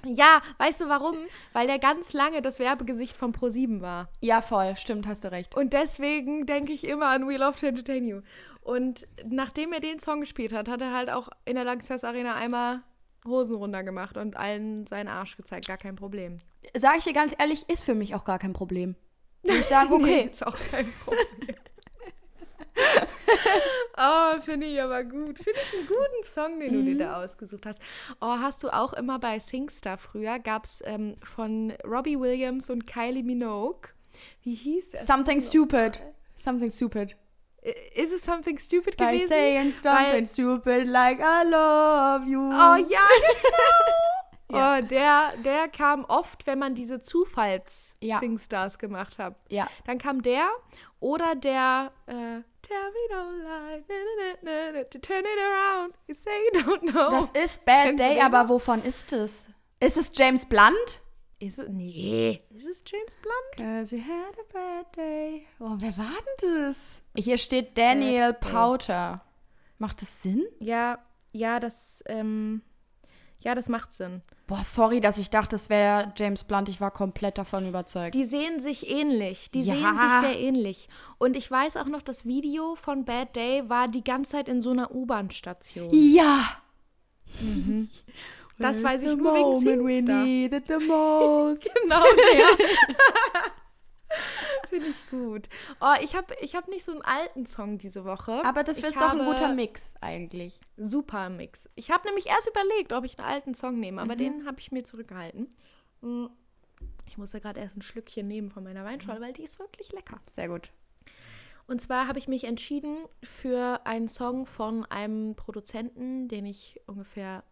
Weil, 0.04 0.14
ja, 0.14 0.42
weißt 0.58 0.82
du 0.82 0.90
warum? 0.90 1.16
Weil 1.54 1.68
der 1.68 1.80
ganz 1.80 2.14
lange 2.14 2.42
das 2.42 2.60
Werbegesicht 2.60 3.16
von 3.16 3.34
Pro7 3.34 3.82
war. 3.82 4.10
Ja, 4.20 4.42
voll. 4.42 4.76
Stimmt, 4.76 5.08
hast 5.08 5.24
du 5.24 5.32
recht. 5.32 5.56
Und 5.56 5.74
deswegen 5.74 6.46
denke 6.46 6.74
ich 6.74 6.86
immer 6.88 7.08
an 7.08 7.28
We 7.30 7.38
Love 7.38 7.60
to 7.60 7.68
Entertain 7.68 8.04
You. 8.06 8.22
Und 8.62 9.08
nachdem 9.26 9.72
er 9.72 9.80
den 9.80 10.00
Song 10.00 10.20
gespielt 10.20 10.52
hat, 10.52 10.68
hat 10.68 10.82
er 10.82 10.92
halt 10.94 11.10
auch 11.10 11.30
in 11.46 11.56
der 11.56 11.64
Lanxess 11.64 12.04
Arena 12.04 12.36
einmal 12.36 12.82
Hosen 13.28 13.58
runter 13.58 13.84
gemacht 13.84 14.18
und 14.18 14.38
allen 14.38 14.88
seinen 14.88 15.08
Arsch 15.08 15.38
gezeigt. 15.38 15.68
Gar 15.68 15.78
kein 15.78 15.96
Problem. 15.96 16.38
Sag 16.76 16.98
ich 16.98 17.04
dir 17.04 17.14
ganz 17.14 17.36
ehrlich, 17.38 17.70
ist 17.70 17.84
für 17.84 17.96
mich 17.96 18.16
auch 18.16 18.24
gar 18.24 18.40
kein 18.40 18.54
Problem. 18.54 18.96
Würde 19.44 19.60
ich 19.60 19.66
sagen, 19.66 19.90
Nee, 19.98 20.20
okay. 20.20 20.30
ist 20.32 20.46
auch 20.46 20.58
kein 20.72 20.92
Problem. 21.04 21.56
oh, 23.98 24.40
finde 24.42 24.68
ich 24.68 24.82
aber 24.82 25.04
gut. 25.04 25.40
Finde 25.40 25.60
ich 25.60 25.80
einen 25.80 25.88
guten 25.88 26.24
Song, 26.24 26.60
den 26.60 26.74
du 26.74 26.84
dir 26.84 26.98
da 26.98 27.24
ausgesucht 27.24 27.66
hast. 27.66 27.82
Oh, 28.22 28.28
hast 28.28 28.64
du 28.64 28.70
auch 28.70 28.94
immer 28.94 29.20
bei 29.20 29.40
Singstar 29.40 29.98
früher, 29.98 30.40
gab 30.40 30.66
es 30.66 30.84
ähm, 30.86 31.16
von 31.24 31.74
Robbie 31.84 32.20
Williams 32.20 32.70
und 32.70 32.86
Kylie 32.86 33.24
Minogue. 33.24 33.90
Wie 34.44 34.56
hieß 34.56 34.92
das? 34.92 35.08
Something 35.08 35.42
stupid. 35.42 36.02
Something 36.36 36.72
stupid. 36.72 37.16
I- 37.68 38.02
Ist 38.02 38.14
es 38.14 38.24
Something 38.24 38.58
Stupid 38.58 38.96
By 38.98 39.06
gewesen? 39.06 39.28
saying 39.28 39.72
something 39.72 40.14
Weil- 40.14 40.26
stupid 40.28 40.88
like 40.88 41.20
I 41.20 41.44
love 41.48 42.26
you. 42.28 42.40
Oh 42.40 42.76
ja, 42.76 43.00
genau. 44.48 44.58
Ja. 44.60 44.78
Oh, 44.78 44.82
der, 44.82 45.34
der 45.44 45.68
kam 45.68 46.06
oft, 46.06 46.48
wenn 46.48 46.58
man 46.60 46.74
diese 46.74 46.94
Ja. 46.96 47.02
Zufalls-Singstars 47.02 48.80
gemacht 48.80 49.18
hat. 49.18 49.36
Ja. 49.50 49.68
Dann 49.86 49.98
kam 49.98 50.22
der 50.22 50.48
oder 51.02 51.36
der 51.36 51.92
äh, 52.08 52.14
Tell 52.62 52.92
me 52.92 53.16
don't 53.16 53.44
lie, 53.44 53.84
na, 53.88 53.96
na, 54.18 54.34
na, 54.42 54.72
na, 54.74 54.84
to 54.86 55.00
turn 55.00 55.20
it 55.20 55.40
around, 55.40 55.94
you 56.08 56.14
say 56.16 56.32
you 56.54 56.60
don't 56.62 56.82
know. 56.92 57.12
Das 57.12 57.32
ist 57.44 57.66
Bad 57.66 57.86
Kennst 57.88 58.00
Day, 58.04 58.20
aber 58.22 58.50
wovon 58.50 58.84
ist 58.84 59.12
es? 59.14 59.48
Ist 59.80 59.96
es 59.98 60.12
James 60.14 60.46
Blunt? 60.46 61.02
Ist 61.40 61.60
es, 61.60 61.70
nee. 61.70 62.42
Ist 62.50 62.66
es 62.66 62.84
James 62.86 63.16
Blunt? 63.22 63.58
Cause 63.58 63.96
you 63.96 64.02
had 64.02 64.36
a 64.38 64.54
bad 64.54 64.96
day. 64.96 65.46
Oh, 65.60 65.76
wer 65.78 65.96
war 65.98 66.12
denn 66.42 66.64
das? 66.64 67.02
Hier 67.16 67.38
steht 67.38 67.78
Daniel 67.78 68.34
Bad 68.34 68.44
Day. 68.44 68.50
Powter. 68.52 69.16
Macht 69.78 70.02
das 70.02 70.22
Sinn? 70.24 70.46
Ja, 70.60 70.98
ja, 71.32 71.60
das, 71.60 72.04
ähm, 72.08 72.62
ja, 73.40 73.54
das 73.54 73.70
macht 73.70 73.94
Sinn. 73.94 74.22
Boah, 74.48 74.64
sorry, 74.64 75.00
dass 75.02 75.18
ich 75.20 75.30
dachte, 75.30 75.56
es 75.56 75.70
wäre 75.70 76.14
James 76.18 76.44
Blunt. 76.46 76.70
Ich 76.70 76.82
war 76.82 76.90
komplett 76.90 77.38
davon 77.38 77.68
überzeugt. 77.68 78.16
Die 78.16 78.24
sehen 78.24 78.60
sich 78.60 78.90
ähnlich. 78.90 79.52
Die 79.52 79.62
Ja. 79.62 79.76
sehen 79.76 79.84
sich 80.00 80.30
sehr 80.32 80.40
ähnlich. 80.40 80.90
Und 81.20 81.36
ich 81.36 81.52
weiß 81.52 81.78
auch 81.78 81.86
noch, 81.86 82.02
das 82.02 82.26
Video 82.26 82.76
von 82.76 83.06
Bad 83.06 83.36
Day 83.36 83.70
war 83.70 83.88
die 83.88 84.04
ganze 84.04 84.32
Zeit 84.32 84.48
in 84.50 84.62
so 84.62 84.72
einer 84.72 84.92
U-Bahn-Station. 84.96 85.90
ja! 85.92 86.44
Das 88.60 88.84
weiß 88.84 89.04
ich 89.04 89.16
nur 89.16 89.34
wegen 89.34 89.50
moment 89.50 89.84
we 89.86 89.90
Singstar. 89.98 90.24
needed 90.24 90.68
the 90.68 90.78
most. 90.88 91.62
Genau 91.64 92.04
der. 92.34 92.66
Finde 94.70 94.88
ich 94.88 95.10
gut. 95.10 95.48
Oh, 95.80 95.94
ich 96.02 96.16
habe 96.16 96.34
ich 96.42 96.56
hab 96.56 96.68
nicht 96.68 96.84
so 96.84 96.92
einen 96.92 97.02
alten 97.02 97.46
Song 97.46 97.78
diese 97.78 98.04
Woche. 98.06 98.44
Aber 98.44 98.64
das 98.64 98.78
ist 98.80 98.96
doch 98.96 99.14
ein 99.14 99.26
guter 99.26 99.54
Mix 99.54 99.94
eigentlich. 100.02 100.60
Super 100.78 101.30
Mix. 101.30 101.70
Ich 101.76 101.92
habe 101.92 102.06
nämlich 102.08 102.28
erst 102.28 102.50
überlegt, 102.50 102.94
ob 102.94 103.06
ich 103.06 103.18
einen 103.20 103.28
alten 103.28 103.54
Song 103.54 103.80
nehme, 103.80 104.02
Mhm. 104.04 104.10
aber 104.10 104.16
den 104.16 104.46
habe 104.46 104.60
ich 104.60 104.72
mir 104.72 104.84
zurückgehalten. 104.84 105.50
Mm. 106.02 106.26
Ich 107.06 107.18
musste 107.18 107.40
gerade 107.40 107.60
erst 107.62 107.78
ein 107.78 107.82
Schlückchen 107.82 108.28
nehmen 108.28 108.52
von 108.52 108.64
meiner 108.64 108.84
Weinschorle, 108.84 109.22
weil 109.22 109.34
die 109.34 109.44
ist 109.44 109.60
wirklich 109.60 109.92
lecker. 109.94 110.20
Sehr 110.34 110.50
gut. 110.50 110.72
Und 111.66 111.82
zwar 111.82 112.08
habe 112.08 112.20
ich 112.20 112.28
mich 112.28 112.44
entschieden 112.44 112.98
für 113.24 113.82
einen 113.86 114.08
Song 114.08 114.46
von 114.46 114.86
einem 114.86 115.36
Produzenten, 115.36 116.28
den 116.28 116.46
ich 116.46 116.82
ungefähr 116.86 117.44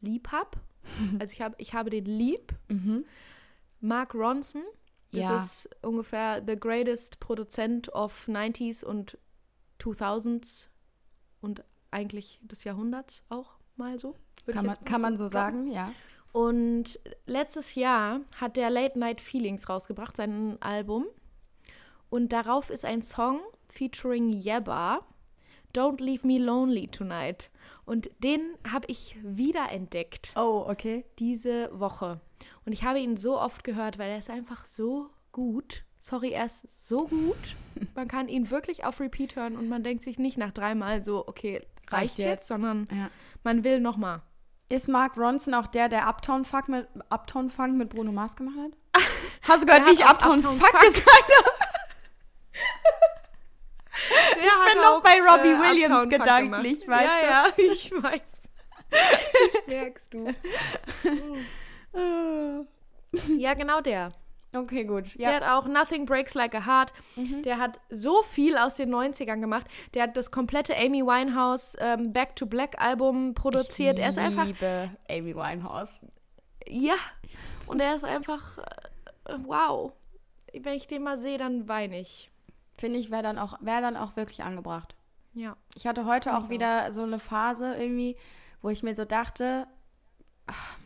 lieb 0.00 0.28
habe. 0.32 0.50
Also 1.18 1.32
ich, 1.32 1.42
hab, 1.42 1.60
ich 1.60 1.74
habe 1.74 1.90
den 1.90 2.04
lieb. 2.06 2.54
Mark 3.80 4.14
Ronson. 4.14 4.62
Das 5.10 5.20
Ja. 5.20 5.36
ist 5.38 5.68
ungefähr 5.82 6.42
the 6.46 6.56
greatest 6.58 7.18
Produzent 7.20 7.88
of 7.92 8.26
90s 8.28 8.84
und 8.84 9.18
2000s 9.80 10.68
und 11.40 11.64
eigentlich 11.90 12.38
des 12.42 12.64
Jahrhunderts 12.64 13.24
auch 13.28 13.54
mal 13.76 13.98
so. 13.98 14.14
Kann 14.46 14.66
man, 14.66 14.76
kann 14.84 15.00
man 15.00 15.16
so 15.16 15.28
glauben. 15.28 15.66
sagen, 15.66 15.72
ja. 15.72 15.90
Und 16.32 17.00
letztes 17.26 17.74
Jahr 17.74 18.20
hat 18.36 18.56
der 18.56 18.70
Late 18.70 18.98
Night 18.98 19.20
Feelings 19.20 19.68
rausgebracht, 19.68 20.16
sein 20.16 20.60
Album. 20.60 21.06
Und 22.10 22.32
darauf 22.32 22.70
ist 22.70 22.84
ein 22.84 23.02
Song 23.02 23.40
featuring 23.68 24.32
Yebba, 24.32 25.00
Don't 25.74 26.00
Leave 26.02 26.26
Me 26.26 26.38
Lonely 26.38 26.88
Tonight. 26.88 27.50
Und 27.86 28.10
den 28.18 28.40
habe 28.70 28.86
ich 28.88 29.16
wiederentdeckt 29.22 30.32
Oh, 30.36 30.64
okay. 30.68 31.04
diese 31.18 31.70
Woche. 31.72 32.20
Und 32.66 32.72
ich 32.72 32.82
habe 32.84 32.98
ihn 32.98 33.16
so 33.16 33.40
oft 33.40 33.62
gehört, 33.64 33.98
weil 33.98 34.10
er 34.10 34.18
ist 34.18 34.28
einfach 34.28 34.66
so 34.66 35.08
gut. 35.32 35.84
Sorry, 36.00 36.30
er 36.32 36.46
ist 36.46 36.88
so 36.88 37.06
gut. 37.06 37.56
Man 37.94 38.08
kann 38.08 38.28
ihn 38.28 38.50
wirklich 38.50 38.84
auf 38.84 39.00
Repeat 39.00 39.36
hören 39.36 39.56
und 39.56 39.68
man 39.68 39.82
denkt 39.82 40.02
sich 40.02 40.18
nicht 40.18 40.36
nach 40.38 40.50
dreimal 40.50 41.02
so, 41.04 41.26
okay, 41.28 41.58
reicht, 41.58 41.92
Reicht 41.92 42.18
jetzt, 42.18 42.28
jetzt. 42.28 42.48
sondern 42.48 42.86
Ja. 42.90 43.10
man 43.44 43.64
will 43.64 43.80
noch 43.80 43.96
mal. 43.96 44.22
Ist 44.68 44.88
Mark 44.88 45.16
Ronson 45.16 45.54
auch 45.54 45.66
der, 45.68 45.88
der 45.88 46.08
Uptown 46.08 46.44
Funk 46.44 46.68
mit, 46.68 46.88
Uptown 47.10 47.50
Funk 47.50 47.76
mit 47.76 47.90
Bruno 47.90 48.12
Mars 48.12 48.34
gemacht 48.34 48.56
hat? 48.58 49.02
Hast 49.42 49.62
du 49.62 49.66
gehört, 49.66 49.86
wie 49.86 49.92
ich 49.92 50.04
Uptown, 50.04 50.38
Uptown 50.38 50.58
Funk 50.58 50.70
Funk 50.72 50.94
gesagt 50.94 51.32
ich 54.32 54.72
bin 54.72 54.75
noch 54.94 55.02
bei 55.02 55.20
Robbie 55.20 55.58
Williams 55.60 56.08
gedanklich, 56.08 56.86
weißt 56.88 57.22
ja, 57.22 57.44
du? 57.56 57.62
Ja, 57.62 57.72
ich 57.72 57.92
weiß. 57.92 58.22
Ich 58.90 59.66
merkst 59.66 60.14
du. 60.14 60.34
Ja, 63.38 63.54
genau 63.54 63.80
der. 63.80 64.12
Okay, 64.54 64.84
gut. 64.84 65.18
Der 65.18 65.30
Ja. 65.30 65.36
hat 65.36 65.42
auch 65.42 65.66
Nothing 65.66 66.06
Breaks 66.06 66.34
Like 66.34 66.54
a 66.54 66.66
Heart. 66.66 66.92
Der 67.16 67.58
hat 67.58 67.80
so 67.90 68.22
viel 68.22 68.56
aus 68.56 68.76
den 68.76 68.94
90ern 68.94 69.40
gemacht. 69.40 69.66
Der 69.94 70.04
hat 70.04 70.16
das 70.16 70.30
komplette 70.30 70.76
Amy 70.76 71.02
Winehouse 71.02 71.76
ähm, 71.78 72.12
Back 72.12 72.36
to 72.36 72.46
Black 72.46 72.80
Album 72.80 73.34
produziert. 73.34 73.98
er 73.98 74.10
ist 74.10 74.18
einfach. 74.18 74.44
liebe 74.44 74.90
Amy 75.10 75.34
Winehouse. 75.34 76.00
Ja. 76.68 76.96
Und 77.66 77.80
er 77.80 77.96
ist 77.96 78.04
einfach. 78.04 78.58
Äh, 78.58 79.34
wow. 79.44 79.92
Wenn 80.52 80.74
ich 80.74 80.86
den 80.86 81.02
mal 81.02 81.16
sehe, 81.18 81.38
dann 81.38 81.68
weine 81.68 82.00
ich. 82.00 82.30
Finde 82.78 82.98
ich, 82.98 83.10
wäre 83.10 83.22
dann, 83.22 83.38
auch- 83.38 83.58
wär 83.60 83.80
dann 83.80 83.96
auch 83.96 84.16
wirklich 84.16 84.42
angebracht. 84.44 84.94
Ja. 85.34 85.56
Ich 85.74 85.86
hatte 85.86 86.04
heute 86.06 86.36
auch 86.36 86.44
ich 86.44 86.50
wieder 86.50 86.92
so 86.92 87.02
eine 87.02 87.18
Phase 87.18 87.74
irgendwie, 87.74 88.16
wo 88.62 88.68
ich 88.70 88.82
mir 88.82 88.94
so 88.94 89.04
dachte, 89.04 89.66
ach, 90.46 90.76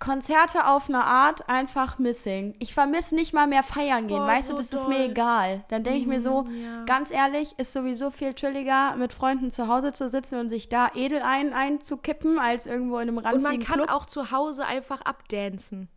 Konzerte 0.00 0.66
auf 0.68 0.88
eine 0.88 1.02
Art 1.04 1.48
einfach 1.48 1.98
missing. 1.98 2.54
Ich 2.60 2.72
vermisse 2.72 3.16
nicht 3.16 3.34
mal 3.34 3.48
mehr 3.48 3.64
feiern 3.64 4.06
gehen, 4.06 4.18
Boah, 4.18 4.28
weißt 4.28 4.48
du, 4.48 4.52
so 4.52 4.58
das 4.58 4.72
ist 4.72 4.84
doll. 4.84 4.88
mir 4.90 5.04
egal. 5.06 5.64
Dann 5.68 5.82
denke 5.82 5.98
ich 5.98 6.06
mir 6.06 6.20
so, 6.20 6.42
Mhm, 6.44 6.62
ja. 6.64 6.84
ganz 6.84 7.10
ehrlich, 7.10 7.58
ist 7.58 7.72
sowieso 7.72 8.12
viel 8.12 8.32
chilliger, 8.34 8.94
mit 8.94 9.12
Freunden 9.12 9.50
zu 9.50 9.66
Hause 9.66 9.92
zu 9.92 10.08
sitzen 10.08 10.38
und 10.38 10.50
sich 10.50 10.68
da 10.68 10.92
edel 10.94 11.20
ein 11.22 11.52
einzukippen, 11.52 12.38
als 12.38 12.66
irgendwo 12.66 12.96
in 13.00 13.08
einem 13.08 13.18
Und 13.18 13.24
ranzigen 13.26 13.58
man 13.58 13.66
kann 13.66 13.78
Club. 13.80 13.90
auch 13.92 14.06
zu 14.06 14.30
Hause 14.30 14.66
einfach 14.66 15.00
abdancen. 15.00 15.88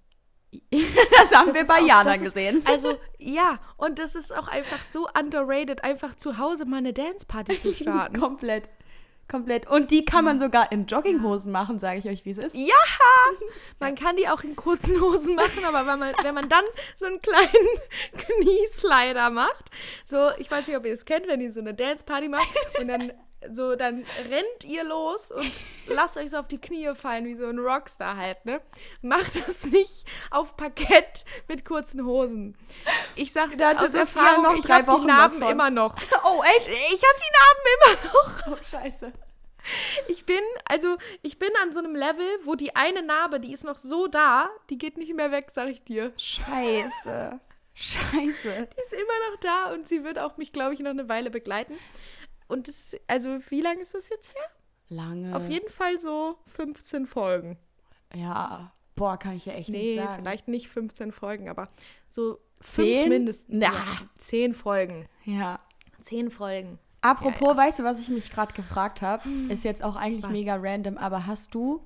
das 0.72 1.32
haben 1.34 1.48
Das 1.48 1.56
wir 1.56 1.66
bei 1.66 1.82
auch- 1.82 1.88
Jana 1.88 2.04
das 2.14 2.18
ist- 2.18 2.24
gesehen. 2.24 2.62
Also, 2.66 2.98
ja, 3.18 3.60
und 3.78 4.00
das 4.00 4.16
ist 4.16 4.36
auch 4.36 4.48
einfach 4.48 4.84
so 4.86 5.08
underrated, 5.18 5.84
einfach 5.84 6.16
zu 6.16 6.38
Hause 6.38 6.66
mal 6.66 6.78
eine 6.78 6.94
Danceparty 6.94 7.60
zu 7.60 7.74
starten. 7.74 8.20
Komplett. 8.20 8.70
Komplett. 9.30 9.66
Und 9.70 9.92
die 9.92 10.04
kann 10.04 10.26
man 10.26 10.40
sogar 10.40 10.74
in 10.74 10.88
Jogginghosen 10.88 11.54
machen, 11.54 11.80
sage 11.80 12.00
ich 12.00 12.06
euch, 12.10 12.26
wie 12.26 12.32
es 12.32 12.38
ist. 12.38 12.54
Ja! 12.54 12.74
Man 13.80 13.96
kann 13.96 14.18
die 14.18 14.28
auch 14.28 14.44
in 14.44 14.58
kurzen 14.58 15.00
Hosen 15.00 15.36
machen, 15.36 15.64
aber 15.64 15.88
wenn 15.90 16.00
man, 16.00 16.14
wenn 16.22 16.36
man 16.36 16.50
dann 16.50 16.66
so 16.98 17.06
einen 17.06 17.22
kleinen 17.22 17.48
Knieslider 18.18 19.30
macht, 19.30 19.66
so, 20.06 20.32
ich 20.38 20.52
weiß 20.52 20.68
nicht, 20.68 20.76
ob 20.76 20.86
ihr 20.86 20.94
es 20.94 21.06
kennt, 21.06 21.28
wenn 21.28 21.40
ihr 21.40 21.52
so 21.52 21.62
eine 21.62 21.74
Danceparty 21.74 22.28
macht 22.28 22.50
und 22.80 22.90
dann 22.90 23.14
so, 23.49 23.75
dann 23.75 24.06
rennt 24.30 24.63
ihr 24.65 24.84
los 24.84 25.32
und 25.32 25.51
lasst 25.88 26.17
euch 26.17 26.30
so 26.30 26.38
auf 26.38 26.47
die 26.47 26.60
Knie 26.60 26.93
fallen, 26.95 27.25
wie 27.25 27.36
so 27.36 27.47
ein 27.47 27.60
Rockstar 27.60 28.15
halt, 28.15 28.45
ne? 28.45 28.62
Macht 29.01 29.36
es 29.36 29.65
nicht 29.65 30.06
auf 30.30 30.56
Parkett 30.56 31.25
mit 31.47 31.65
kurzen 31.65 32.06
Hosen. 32.06 32.56
Ich 33.15 33.32
sag's 33.34 33.58
Da 33.58 33.73
aus 33.73 33.93
Erfahrung, 33.93 34.43
noch 34.43 34.56
ich 34.56 34.65
drei 34.65 34.80
hab 34.80 34.86
die 34.86 34.91
Wochen 34.91 35.08
Narben 35.08 35.41
immer 35.41 35.69
noch. 35.69 35.95
Oh, 36.23 36.41
echt? 36.43 36.67
Ich 36.67 37.01
hab 37.04 37.17
die 37.17 37.32
Narben 37.38 37.65
immer 37.75 38.13
noch. 38.13 38.47
Oh, 38.51 38.58
scheiße. 38.69 39.12
Ich 40.08 40.25
bin, 40.25 40.41
also, 40.65 40.97
ich 41.21 41.38
bin 41.38 41.49
an 41.62 41.71
so 41.71 41.80
einem 41.80 41.95
Level, 41.95 42.27
wo 42.43 42.56
die 42.56 42.75
eine 42.75 43.01
Narbe, 43.01 43.39
die 43.39 43.54
ist 43.54 43.63
noch 43.63 43.77
so 43.77 44.08
da, 44.08 44.49
die 44.69 44.77
geht 44.77 44.97
nicht 44.97 45.13
mehr 45.13 45.32
weg, 45.32 45.49
sag 45.54 45.69
ich 45.69 45.84
dir. 45.84 46.13
Scheiße. 46.17 47.39
Scheiße. 47.73 48.67
Die 48.75 48.82
ist 48.82 48.93
immer 48.93 49.32
noch 49.32 49.39
da 49.39 49.73
und 49.73 49.88
sie 49.88 50.04
wird 50.04 50.19
auch 50.19 50.38
mich, 50.38 50.51
glaube 50.51 50.73
ich, 50.73 50.80
noch 50.80 50.91
eine 50.91 51.08
Weile 51.10 51.30
begleiten. 51.30 51.77
Und 52.52 52.68
das, 52.68 52.96
also, 53.08 53.40
wie 53.50 53.62
lange 53.62 53.82
ist 53.82 53.94
das 53.94 54.10
jetzt 54.10 54.34
her? 54.36 54.44
Lange. 54.90 55.36
Auf 55.36 55.48
jeden 55.48 55.70
Fall 55.70 56.00
so 56.00 56.38
15 56.46 57.06
Folgen. 57.06 57.58
Ja. 58.14 58.74
Boah, 58.96 59.18
kann 59.18 59.38
ich 59.38 59.46
ja 59.46 59.54
echt 59.54 59.70
Nee, 59.70 59.96
nicht 59.96 60.04
sagen. 60.04 60.22
vielleicht 60.22 60.48
nicht 60.48 60.68
15 60.68 61.12
Folgen, 61.14 61.50
aber 61.50 61.70
so 62.08 62.40
Zehn? 62.62 63.04
fünf 63.04 63.10
mindestens. 63.10 63.56
Na. 63.58 63.68
Ja, 63.68 63.86
10 64.18 64.54
Folgen. 64.54 65.08
Ja. 65.24 65.60
10 66.02 66.30
Folgen. 66.30 66.78
Apropos, 67.00 67.56
weißt 67.56 67.80
du, 67.80 67.84
was 67.84 68.00
ich 68.02 68.10
mich 68.10 68.30
gerade 68.30 68.54
gefragt 68.54 69.02
habe? 69.02 69.28
Ist 69.50 69.64
jetzt 69.64 69.84
auch 69.84 69.96
eigentlich 69.96 70.24
Was? 70.26 70.32
mega 70.32 70.56
random, 70.60 70.98
aber 70.98 71.26
hast 71.26 71.56
du 71.56 71.82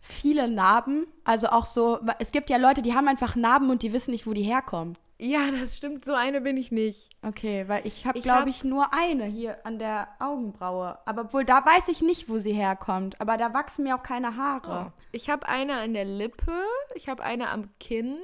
viele 0.00 0.48
Narben? 0.48 1.06
Also 1.24 1.48
auch 1.48 1.66
so, 1.66 2.00
es 2.18 2.32
gibt 2.32 2.50
ja 2.50 2.56
Leute, 2.56 2.82
die 2.82 2.94
haben 2.94 3.06
einfach 3.06 3.36
Narben 3.36 3.70
und 3.70 3.82
die 3.82 3.92
wissen 3.92 4.10
nicht, 4.10 4.26
wo 4.26 4.32
die 4.32 4.42
herkommen. 4.42 4.96
Ja, 5.18 5.50
das 5.50 5.76
stimmt, 5.76 6.04
so 6.04 6.12
eine 6.12 6.42
bin 6.42 6.56
ich 6.56 6.70
nicht. 6.70 7.08
Okay, 7.22 7.64
weil 7.68 7.86
ich 7.86 8.04
habe, 8.04 8.20
glaube 8.20 8.40
hab- 8.42 8.48
ich, 8.48 8.64
nur 8.64 8.92
eine 8.92 9.24
hier 9.24 9.64
an 9.64 9.78
der 9.78 10.08
Augenbraue. 10.18 10.98
Aber 11.06 11.22
obwohl, 11.22 11.44
da 11.44 11.64
weiß 11.64 11.88
ich 11.88 12.02
nicht, 12.02 12.28
wo 12.28 12.38
sie 12.38 12.52
herkommt. 12.52 13.18
Aber 13.20 13.38
da 13.38 13.54
wachsen 13.54 13.84
mir 13.84 13.96
auch 13.96 14.02
keine 14.02 14.36
Haare. 14.36 14.92
Ich 15.12 15.30
habe 15.30 15.48
eine 15.48 15.78
an 15.78 15.94
der 15.94 16.04
Lippe, 16.04 16.52
ich 16.94 17.08
habe 17.08 17.22
eine 17.22 17.48
am 17.50 17.70
Kinn. 17.80 18.18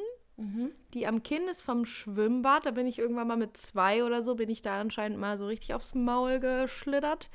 Die 0.92 1.06
am 1.06 1.22
Kinn 1.22 1.46
ist 1.48 1.62
vom 1.62 1.84
Schwimmbad. 1.84 2.66
Da 2.66 2.72
bin 2.72 2.86
ich 2.86 2.98
irgendwann 2.98 3.28
mal 3.28 3.36
mit 3.36 3.56
zwei 3.56 4.02
oder 4.02 4.22
so, 4.22 4.34
bin 4.34 4.50
ich 4.50 4.60
da 4.60 4.80
anscheinend 4.80 5.18
mal 5.18 5.38
so 5.38 5.46
richtig 5.46 5.72
aufs 5.74 5.94
Maul 5.94 6.40
geschlittert. 6.40 7.30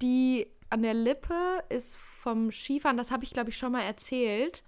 Die 0.00 0.46
an 0.70 0.82
der 0.82 0.94
Lippe 0.94 1.64
ist 1.68 1.96
vom 1.96 2.52
Skifahren, 2.52 2.96
das 2.96 3.10
habe 3.10 3.24
ich 3.24 3.32
glaube 3.32 3.50
ich 3.50 3.56
schon 3.56 3.72
mal 3.72 3.82
erzählt. 3.82 4.62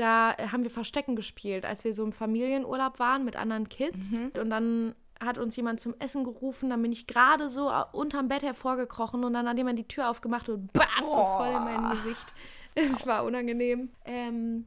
Da 0.00 0.34
haben 0.50 0.62
wir 0.62 0.70
Verstecken 0.70 1.14
gespielt, 1.14 1.66
als 1.66 1.84
wir 1.84 1.92
so 1.92 2.02
im 2.02 2.12
Familienurlaub 2.12 2.98
waren 2.98 3.22
mit 3.22 3.36
anderen 3.36 3.68
Kids. 3.68 4.22
Und 4.40 4.48
dann 4.48 4.94
hat 5.22 5.36
uns 5.36 5.54
jemand 5.56 5.78
zum 5.78 5.94
Essen 5.98 6.24
gerufen, 6.24 6.70
dann 6.70 6.80
bin 6.80 6.90
ich 6.90 7.06
gerade 7.06 7.50
so 7.50 7.70
unterm 7.92 8.28
Bett 8.28 8.42
hervorgekrochen 8.42 9.22
und 9.24 9.34
dann 9.34 9.46
hat 9.46 9.58
jemand 9.58 9.78
die 9.78 9.86
Tür 9.86 10.08
aufgemacht 10.08 10.48
und 10.48 10.72
bam, 10.72 10.86
so 11.06 11.12
voll 11.12 11.48
in 11.48 11.64
mein 11.64 11.90
Gesicht. 11.90 12.34
Es 12.76 13.04
war 13.04 13.24
unangenehm. 13.24 13.90
Ähm, 14.04 14.64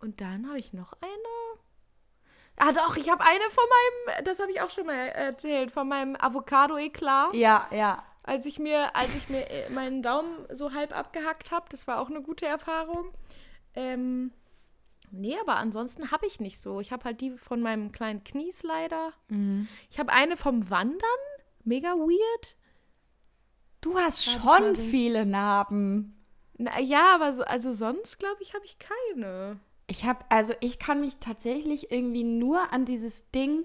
und 0.00 0.20
dann 0.20 0.48
habe 0.48 0.58
ich 0.58 0.74
noch 0.74 0.92
eine. 1.00 1.60
Ah 2.56 2.72
doch, 2.72 2.96
ich 2.96 3.08
habe 3.08 3.24
eine 3.24 3.44
von 3.50 3.64
meinem, 3.64 4.24
das 4.24 4.40
habe 4.40 4.50
ich 4.50 4.60
auch 4.60 4.70
schon 4.70 4.86
mal 4.86 4.92
erzählt, 4.92 5.70
von 5.70 5.88
meinem 5.88 6.16
Avocado-Eklat. 6.16 7.32
Ja, 7.32 7.68
ja. 7.70 8.02
Als 8.24 8.44
ich 8.44 8.58
mir, 8.58 8.94
als 8.96 9.14
ich 9.14 9.28
mir 9.28 9.48
äh, 9.48 9.70
meinen 9.70 10.02
Daumen 10.02 10.46
so 10.52 10.72
halb 10.72 10.94
abgehackt 10.94 11.52
habe, 11.52 11.66
das 11.70 11.86
war 11.86 12.00
auch 12.00 12.10
eine 12.10 12.22
gute 12.22 12.44
Erfahrung. 12.44 13.14
Ähm, 13.76 14.32
nee, 15.16 15.36
aber 15.40 15.56
ansonsten 15.56 16.10
habe 16.10 16.26
ich 16.26 16.40
nicht 16.40 16.60
so. 16.60 16.80
Ich 16.80 16.92
habe 16.92 17.04
halt 17.04 17.20
die 17.20 17.30
von 17.32 17.60
meinem 17.60 17.92
kleinen 17.92 18.22
Kniesleider. 18.24 19.12
Mhm. 19.28 19.68
Ich 19.90 19.98
habe 19.98 20.12
eine 20.12 20.36
vom 20.36 20.68
Wandern. 20.70 21.00
Mega 21.64 21.94
weird. 21.94 22.56
Du 23.80 23.98
hast 23.98 24.24
schon 24.24 24.76
viele 24.76 25.26
Narben. 25.26 26.16
Na, 26.56 26.78
ja, 26.80 27.14
aber 27.14 27.34
so, 27.34 27.42
also 27.44 27.72
sonst 27.72 28.18
glaube 28.18 28.38
ich, 28.40 28.54
habe 28.54 28.64
ich 28.64 28.78
keine. 28.78 29.58
Ich 29.86 30.04
habe, 30.04 30.24
also 30.30 30.54
ich 30.60 30.78
kann 30.78 31.00
mich 31.00 31.16
tatsächlich 31.16 31.90
irgendwie 31.90 32.24
nur 32.24 32.72
an 32.72 32.84
dieses 32.86 33.30
Ding 33.30 33.64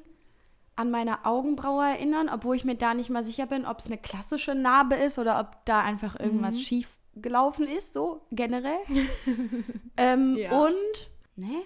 an 0.76 0.92
meine 0.92 1.26
Augenbraue 1.26 1.84
erinnern, 1.86 2.30
obwohl 2.30 2.56
ich 2.56 2.64
mir 2.66 2.76
da 2.76 2.94
nicht 2.94 3.10
mal 3.10 3.24
sicher 3.24 3.46
bin, 3.46 3.66
ob 3.66 3.80
es 3.80 3.86
eine 3.88 3.98
klassische 3.98 4.56
Narbe 4.56 4.96
ist 4.96 5.20
oder 5.20 5.40
ob 5.40 5.64
da 5.66 5.82
einfach 5.82 6.20
irgendwas 6.20 6.56
Mhm. 6.56 6.60
schief 6.62 6.98
gelaufen 7.16 7.68
ist, 7.68 7.94
so 7.94 8.22
generell. 8.32 8.80
ähm, 9.98 10.36
Ja. 10.38 10.52
Und, 10.58 11.10
ne? 11.40 11.62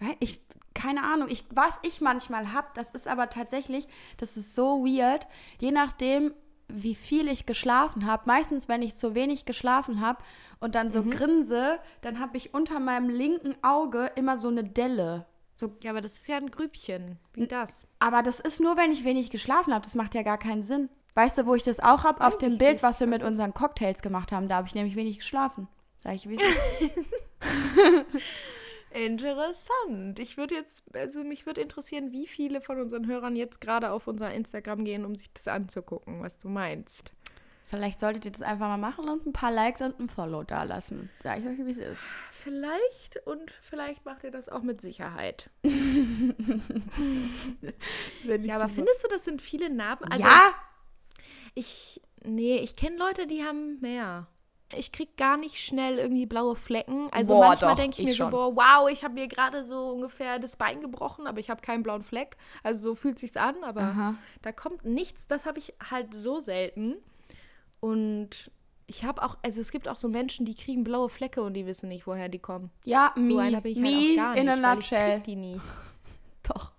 Weil 0.00 0.16
Ich, 0.20 0.40
keine 0.74 1.02
Ahnung. 1.04 1.28
Ich, 1.30 1.44
was 1.50 1.78
ich 1.82 2.00
manchmal 2.00 2.52
habe, 2.52 2.66
das 2.74 2.90
ist 2.90 3.06
aber 3.08 3.30
tatsächlich, 3.30 3.86
das 4.18 4.36
ist 4.36 4.54
so 4.54 4.84
weird, 4.84 5.26
je 5.60 5.70
nachdem, 5.70 6.34
wie 6.68 6.94
viel 6.94 7.28
ich 7.28 7.46
geschlafen 7.46 8.06
habe. 8.06 8.24
Meistens, 8.26 8.68
wenn 8.68 8.82
ich 8.82 8.96
zu 8.96 9.14
wenig 9.14 9.44
geschlafen 9.44 10.00
habe 10.00 10.22
und 10.60 10.74
dann 10.74 10.90
so 10.90 11.02
Mhm. 11.02 11.10
grinse, 11.10 11.78
dann 12.00 12.18
habe 12.18 12.36
ich 12.36 12.54
unter 12.54 12.80
meinem 12.80 13.08
linken 13.08 13.54
Auge 13.62 14.10
immer 14.16 14.38
so 14.38 14.48
eine 14.48 14.64
Delle. 14.64 15.26
So, 15.56 15.76
Ja, 15.82 15.90
aber 15.92 16.00
das 16.00 16.14
ist 16.14 16.26
ja 16.26 16.36
ein 16.38 16.50
Grübchen. 16.50 17.18
Wie 17.34 17.46
das? 17.46 17.86
aber 18.00 18.22
das 18.22 18.40
ist 18.40 18.60
nur, 18.60 18.76
wenn 18.76 18.90
ich 18.90 19.04
wenig 19.04 19.30
geschlafen 19.30 19.72
habe. 19.72 19.84
Das 19.84 19.94
macht 19.94 20.14
ja 20.14 20.22
gar 20.22 20.38
keinen 20.38 20.62
Sinn. 20.64 20.88
Weißt 21.14 21.38
du, 21.38 21.46
wo 21.46 21.54
ich 21.54 21.62
das 21.62 21.78
auch 21.78 22.02
habe? 22.02 22.26
Auf 22.26 22.38
dem 22.38 22.58
Bild, 22.58 22.82
was 22.82 22.98
wir 22.98 23.06
mit 23.06 23.22
unseren 23.22 23.54
Cocktails 23.54 24.02
gemacht 24.02 24.32
haben. 24.32 24.48
Da 24.48 24.56
habe 24.56 24.66
ich 24.66 24.74
nämlich 24.74 24.96
wenig 24.96 25.18
geschlafen. 25.18 25.68
Sag 25.98 26.14
ich, 26.16 26.28
wie. 26.28 26.38
Interessant. 28.94 30.18
Ich 30.20 30.36
würde 30.36 30.54
jetzt, 30.54 30.84
also 30.94 31.24
mich 31.24 31.46
würde 31.46 31.60
interessieren, 31.60 32.12
wie 32.12 32.26
viele 32.26 32.60
von 32.60 32.80
unseren 32.80 33.06
Hörern 33.06 33.34
jetzt 33.34 33.60
gerade 33.60 33.90
auf 33.90 34.06
unser 34.06 34.32
Instagram 34.32 34.84
gehen, 34.84 35.04
um 35.04 35.16
sich 35.16 35.32
das 35.32 35.48
anzugucken, 35.48 36.22
was 36.22 36.38
du 36.38 36.48
meinst. 36.48 37.12
Vielleicht 37.68 37.98
solltet 37.98 38.24
ihr 38.24 38.30
das 38.30 38.42
einfach 38.42 38.68
mal 38.68 38.76
machen 38.76 39.08
und 39.08 39.26
ein 39.26 39.32
paar 39.32 39.50
Likes 39.50 39.80
und 39.80 39.98
ein 39.98 40.08
Follow 40.08 40.44
da 40.44 40.62
lassen. 40.62 41.10
Sag 41.24 41.40
ich 41.40 41.46
euch, 41.46 41.58
wie 41.58 41.70
es 41.70 41.78
ist. 41.78 42.00
Vielleicht 42.30 43.26
und 43.26 43.50
vielleicht 43.62 44.04
macht 44.04 44.22
ihr 44.22 44.30
das 44.30 44.48
auch 44.48 44.62
mit 44.62 44.80
Sicherheit. 44.80 45.50
Ja, 48.24 48.56
aber 48.56 48.68
findest 48.68 49.02
du, 49.04 49.08
das 49.08 49.24
sind 49.24 49.42
viele 49.42 49.70
Narben? 49.70 50.10
Also 50.10 50.24
ja, 50.24 50.54
Ich, 51.54 52.00
nee, 52.22 52.58
ich 52.58 52.76
kenne 52.76 52.96
Leute, 52.96 53.26
die 53.26 53.44
haben 53.44 53.80
mehr. 53.80 54.26
Ich 54.78 54.92
krieg 54.92 55.16
gar 55.16 55.36
nicht 55.36 55.58
schnell 55.64 55.98
irgendwie 55.98 56.26
blaue 56.26 56.56
Flecken. 56.56 57.08
Also 57.12 57.34
Boah, 57.34 57.48
manchmal 57.48 57.74
denke 57.76 57.94
ich 57.94 57.98
ich 58.00 58.06
mir 58.06 58.14
schon. 58.14 58.30
so, 58.30 58.36
boah, 58.36 58.56
wow, 58.56 58.90
ich 58.90 59.04
habe 59.04 59.14
mir 59.14 59.28
gerade 59.28 59.64
so 59.64 59.88
ungefähr 59.90 60.38
das 60.38 60.56
Bein 60.56 60.80
gebrochen, 60.80 61.26
aber 61.26 61.40
ich 61.40 61.50
habe 61.50 61.60
keinen 61.62 61.82
blauen 61.82 62.02
Fleck. 62.02 62.36
Also 62.62 62.90
so 62.90 62.94
fühlt 62.94 63.18
sich's 63.18 63.36
an, 63.36 63.56
aber 63.64 63.82
Aha. 63.82 64.14
da 64.42 64.52
kommt 64.52 64.84
nichts. 64.84 65.26
Das 65.26 65.46
habe 65.46 65.58
ich 65.58 65.74
halt 65.90 66.14
so 66.14 66.40
selten. 66.40 66.96
Und 67.80 68.50
ich 68.86 69.04
habe 69.04 69.22
auch, 69.22 69.36
also 69.42 69.60
es 69.60 69.70
gibt 69.72 69.88
auch 69.88 69.96
so 69.96 70.08
Menschen, 70.08 70.44
die 70.46 70.54
kriegen 70.54 70.84
blaue 70.84 71.08
Flecke 71.08 71.42
und 71.42 71.54
die 71.54 71.66
wissen 71.66 71.88
nicht, 71.88 72.06
woher 72.06 72.28
die 72.28 72.38
kommen. 72.38 72.70
ja, 72.84 73.12
So 73.14 73.20
me, 73.22 73.40
einer 73.42 73.60
bin 73.60 73.72
ich 73.72 73.78
me 73.78 73.88
halt 73.88 74.10
auch 74.10 74.16
gar 74.16 74.32
nicht, 74.34 74.42
in 74.42 74.48
a 74.64 74.74
nutshell. 74.74 75.20
die 75.20 75.36
nie. 75.36 75.60
Doch. 76.42 76.72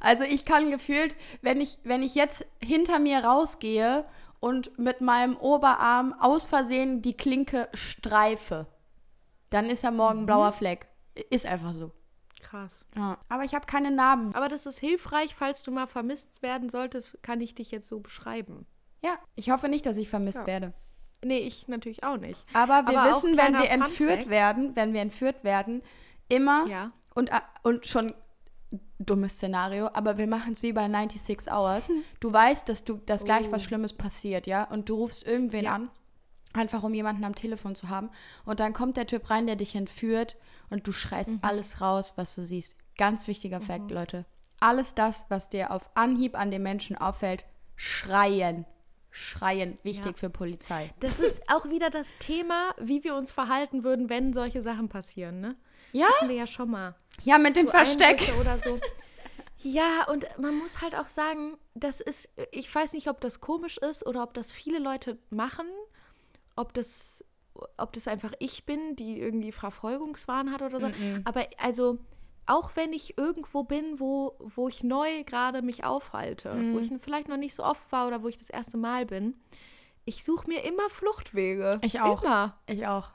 Also 0.00 0.22
ich 0.24 0.44
kann 0.44 0.70
gefühlt, 0.70 1.16
wenn 1.42 1.60
ich, 1.60 1.78
wenn 1.84 2.02
ich 2.02 2.14
jetzt 2.14 2.46
hinter 2.62 2.98
mir 2.98 3.24
rausgehe 3.24 4.04
und 4.44 4.78
mit 4.78 5.00
meinem 5.00 5.38
Oberarm 5.38 6.12
aus 6.20 6.44
Versehen 6.44 7.00
die 7.00 7.16
Klinke 7.16 7.66
streife, 7.72 8.66
dann 9.48 9.70
ist 9.70 9.82
ja 9.84 9.90
morgen 9.90 10.20
ein 10.20 10.26
blauer 10.26 10.52
Fleck. 10.52 10.86
Ist 11.30 11.46
einfach 11.46 11.72
so. 11.72 11.92
Krass. 12.42 12.84
Ja. 12.94 13.16
Aber 13.30 13.44
ich 13.44 13.54
habe 13.54 13.64
keine 13.64 13.90
Narben. 13.90 14.34
Aber 14.34 14.48
das 14.48 14.66
ist 14.66 14.78
hilfreich, 14.80 15.34
falls 15.34 15.62
du 15.62 15.70
mal 15.70 15.86
vermisst 15.86 16.42
werden 16.42 16.68
solltest, 16.68 17.16
kann 17.22 17.40
ich 17.40 17.54
dich 17.54 17.70
jetzt 17.70 17.88
so 17.88 18.00
beschreiben. 18.00 18.66
Ja, 19.02 19.16
ich 19.34 19.50
hoffe 19.50 19.70
nicht, 19.70 19.86
dass 19.86 19.96
ich 19.96 20.10
vermisst 20.10 20.36
Ja. 20.40 20.46
werde. 20.46 20.74
Nee, 21.24 21.38
ich 21.38 21.66
natürlich 21.68 22.04
auch 22.04 22.18
nicht. 22.18 22.44
Aber 22.52 22.86
wir 22.86 23.00
Aber 23.00 23.08
wissen, 23.16 23.38
wenn 23.38 23.54
wir 23.54 23.70
entführt 23.70 24.28
werden, 24.28 24.76
wenn 24.76 24.92
wir 24.92 25.00
entführt 25.00 25.42
werden, 25.42 25.80
immer 26.28 26.66
Ja. 26.66 26.92
und, 27.14 27.30
äh, 27.30 27.40
und 27.62 27.86
schon 27.86 28.12
dummes 28.98 29.32
Szenario, 29.34 29.88
aber 29.92 30.18
wir 30.18 30.26
machen 30.26 30.52
es 30.52 30.62
wie 30.62 30.72
bei 30.72 30.88
96 30.88 31.50
Hours. 31.52 31.90
Du 32.20 32.32
weißt, 32.32 32.68
dass 32.68 32.84
du 32.84 32.94
dass 33.06 33.24
gleich 33.24 33.48
Oh. 33.48 33.52
was 33.52 33.62
Schlimmes 33.64 33.92
passiert, 33.92 34.46
ja, 34.46 34.64
und 34.64 34.88
du 34.88 34.94
rufst 34.96 35.26
irgendwen 35.26 35.64
Ja. 35.64 35.74
an, 35.74 35.90
einfach 36.52 36.82
um 36.82 36.94
jemanden 36.94 37.24
am 37.24 37.34
Telefon 37.34 37.74
zu 37.74 37.88
haben 37.88 38.10
und 38.44 38.60
dann 38.60 38.72
kommt 38.72 38.96
der 38.96 39.06
Typ 39.06 39.28
rein, 39.30 39.46
der 39.46 39.56
dich 39.56 39.74
entführt 39.74 40.36
und 40.70 40.86
du 40.86 40.92
schreist 40.92 41.30
Mhm. 41.30 41.38
alles 41.42 41.80
raus, 41.80 42.14
was 42.16 42.34
du 42.34 42.44
siehst. 42.46 42.76
Ganz 42.96 43.26
wichtiger 43.26 43.60
Fakt, 43.60 43.90
Leute. 43.90 44.24
Alles 44.60 44.94
das, 44.94 45.26
was 45.28 45.48
dir 45.48 45.70
auf 45.72 45.90
Anhieb 45.94 46.38
an 46.38 46.50
den 46.50 46.62
Menschen 46.62 46.96
auffällt, 46.96 47.44
schreien. 47.76 48.64
Schreien, 49.10 49.76
wichtig 49.84 50.06
Ja. 50.06 50.12
für 50.16 50.30
Polizei. 50.30 50.92
Das 51.00 51.20
ist 51.20 51.34
auch 51.48 51.66
wieder 51.66 51.88
das 51.90 52.16
Thema, 52.18 52.74
wie 52.80 53.04
wir 53.04 53.14
uns 53.14 53.30
verhalten 53.30 53.84
würden, 53.84 54.08
wenn 54.08 54.32
solche 54.32 54.60
Sachen 54.60 54.88
passieren, 54.88 55.40
ne? 55.40 55.56
Ja, 55.92 56.06
Hatten 56.08 56.28
wir 56.28 56.34
ja 56.36 56.46
schon 56.48 56.70
mal. 56.70 56.96
Ja, 57.22 57.38
mit 57.38 57.56
dem 57.56 57.66
So 57.66 57.72
Versteck. 57.72 58.32
Oder 58.40 58.58
so. 58.58 58.80
Ja, 59.62 60.06
und 60.10 60.26
man 60.38 60.58
muss 60.58 60.82
halt 60.82 60.94
auch 60.94 61.08
sagen, 61.08 61.56
das 61.74 62.00
ist, 62.00 62.28
ich 62.52 62.72
weiß 62.72 62.92
nicht, 62.92 63.08
ob 63.08 63.20
das 63.20 63.40
komisch 63.40 63.78
ist 63.78 64.06
oder 64.06 64.22
ob 64.22 64.34
das 64.34 64.52
viele 64.52 64.78
Leute 64.78 65.18
machen, 65.30 65.66
ob 66.54 66.74
das, 66.74 67.24
ob 67.78 67.92
das 67.94 68.06
einfach 68.06 68.32
ich 68.40 68.66
bin, 68.66 68.94
die 68.96 69.18
irgendwie 69.18 69.52
Verfolgungswahn 69.52 70.52
hat 70.52 70.60
oder 70.60 70.80
so. 70.80 70.90
Aber 71.24 71.46
also, 71.56 71.98
auch 72.46 72.72
wenn 72.74 72.92
ich 72.92 73.16
irgendwo 73.16 73.62
bin, 73.62 73.98
wo, 73.98 74.36
wo 74.38 74.68
ich 74.68 74.82
neu 74.82 75.24
gerade 75.24 75.62
mich 75.62 75.82
aufhalte, 75.82 76.54
wo 76.72 76.78
ich 76.78 76.92
vielleicht 77.00 77.28
noch 77.28 77.38
nicht 77.38 77.54
so 77.54 77.64
oft 77.64 77.90
war 77.90 78.06
oder 78.06 78.22
wo 78.22 78.28
ich 78.28 78.36
das 78.36 78.50
erste 78.50 78.76
Mal 78.76 79.06
bin, 79.06 79.34
ich 80.04 80.24
suche 80.24 80.46
mir 80.46 80.62
immer 80.64 80.90
Fluchtwege. 80.90 81.80
Ich 81.80 82.00
auch. 82.00 82.22
Immer. 82.22 82.58
Ich 82.66 82.86
auch. 82.86 83.08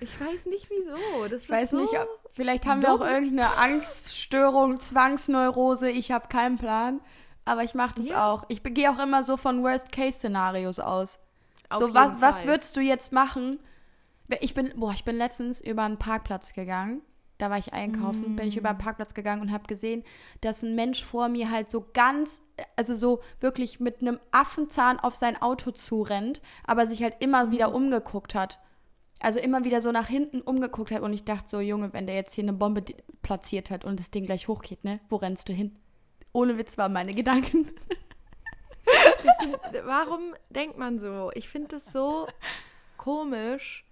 Ich 0.00 0.20
weiß 0.20 0.46
nicht 0.46 0.68
wieso. 0.70 1.28
Das 1.28 1.44
Ich 1.44 1.50
weiß 1.50 1.70
so 1.70 1.78
nicht, 1.78 1.92
ob, 1.98 2.08
vielleicht 2.32 2.66
haben 2.66 2.82
wir 2.82 2.92
auch 2.92 2.98
dumm. 2.98 3.08
irgendeine 3.08 3.56
Angststörung, 3.56 4.80
Zwangsneurose, 4.80 5.90
ich 5.90 6.10
habe 6.12 6.28
keinen 6.28 6.58
Plan. 6.58 7.00
Aber 7.44 7.64
ich 7.64 7.74
mache 7.74 7.96
das 7.96 8.08
Ja. 8.08 8.30
auch. 8.30 8.44
Ich 8.48 8.62
gehe 8.62 8.90
auch 8.90 8.98
immer 8.98 9.24
so 9.24 9.36
von 9.36 9.62
Worst-Case-Szenarios 9.62 10.78
aus. 10.78 11.18
Auf 11.68 11.78
so, 11.80 11.86
jeden 11.86 11.94
was, 11.98 12.20
was 12.20 12.38
Fall. 12.40 12.48
würdest 12.48 12.76
du 12.76 12.80
jetzt 12.80 13.12
machen? 13.12 13.58
Ich 14.40 14.54
bin, 14.54 14.72
boah, 14.76 14.92
ich 14.92 15.04
bin 15.04 15.16
letztens 15.16 15.60
über 15.60 15.82
einen 15.82 15.98
Parkplatz 15.98 16.52
gegangen. 16.52 17.02
Da 17.38 17.48
war 17.48 17.56
ich 17.56 17.72
einkaufen, 17.72 18.36
bin 18.36 18.46
ich 18.48 18.58
über 18.58 18.68
einen 18.68 18.76
Mm. 18.78 18.82
Parkplatz 18.82 19.14
gegangen 19.14 19.40
und 19.40 19.50
habe 19.50 19.64
gesehen, 19.66 20.04
dass 20.42 20.62
ein 20.62 20.74
Mensch 20.74 21.02
vor 21.02 21.28
mir 21.28 21.50
halt 21.50 21.70
so 21.70 21.86
ganz, 21.94 22.42
also 22.76 22.94
so 22.94 23.20
wirklich 23.40 23.80
mit 23.80 24.02
einem 24.02 24.20
Affenzahn 24.30 25.00
auf 25.00 25.14
sein 25.14 25.40
Auto 25.40 25.70
zurennt, 25.70 26.42
aber 26.66 26.86
sich 26.86 27.02
halt 27.02 27.14
immer 27.20 27.46
Mm. 27.46 27.50
wieder 27.52 27.74
umgeguckt 27.74 28.34
hat. 28.34 28.60
Also 29.20 29.38
immer 29.38 29.64
wieder 29.64 29.80
so 29.82 29.92
nach 29.92 30.08
hinten 30.08 30.40
umgeguckt 30.40 30.90
hat 30.90 31.02
und 31.02 31.12
ich 31.12 31.24
dachte 31.24 31.48
so, 31.48 31.60
Junge, 31.60 31.92
wenn 31.92 32.06
der 32.06 32.16
jetzt 32.16 32.34
hier 32.34 32.44
eine 32.44 32.54
Bombe 32.54 32.82
platziert 33.22 33.70
hat 33.70 33.84
und 33.84 34.00
das 34.00 34.10
Ding 34.10 34.24
gleich 34.24 34.48
hochgeht, 34.48 34.82
ne? 34.82 34.98
Wo 35.10 35.16
rennst 35.16 35.48
du 35.48 35.52
hin? 35.52 35.76
Ohne 36.32 36.56
Witz 36.58 36.78
waren 36.78 36.92
meine 36.92 37.12
Gedanken. 37.14 37.70
Sind, 39.40 39.56
warum 39.84 40.20
denkt 40.48 40.78
man 40.78 40.98
so? 40.98 41.30
Ich 41.34 41.48
finde 41.48 41.68
das 41.68 41.92
so 41.92 42.26
komisch. 42.96 43.84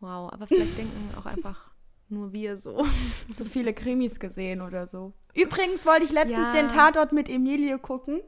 Wow, 0.00 0.32
aber 0.32 0.46
vielleicht 0.46 0.76
denken 0.76 1.10
auch 1.18 1.26
einfach 1.26 1.70
nur 2.08 2.32
wir 2.32 2.56
so. 2.56 2.84
so 3.32 3.44
viele 3.44 3.72
Krimis 3.72 4.20
gesehen 4.20 4.60
oder 4.60 4.86
so. 4.86 5.12
Übrigens 5.34 5.86
wollte 5.86 6.04
ich 6.04 6.12
letztens 6.12 6.48
Ja. 6.48 6.52
den 6.52 6.68
Tatort 6.68 7.12
mit 7.12 7.28
Emilie 7.28 7.78
gucken. 7.78 8.20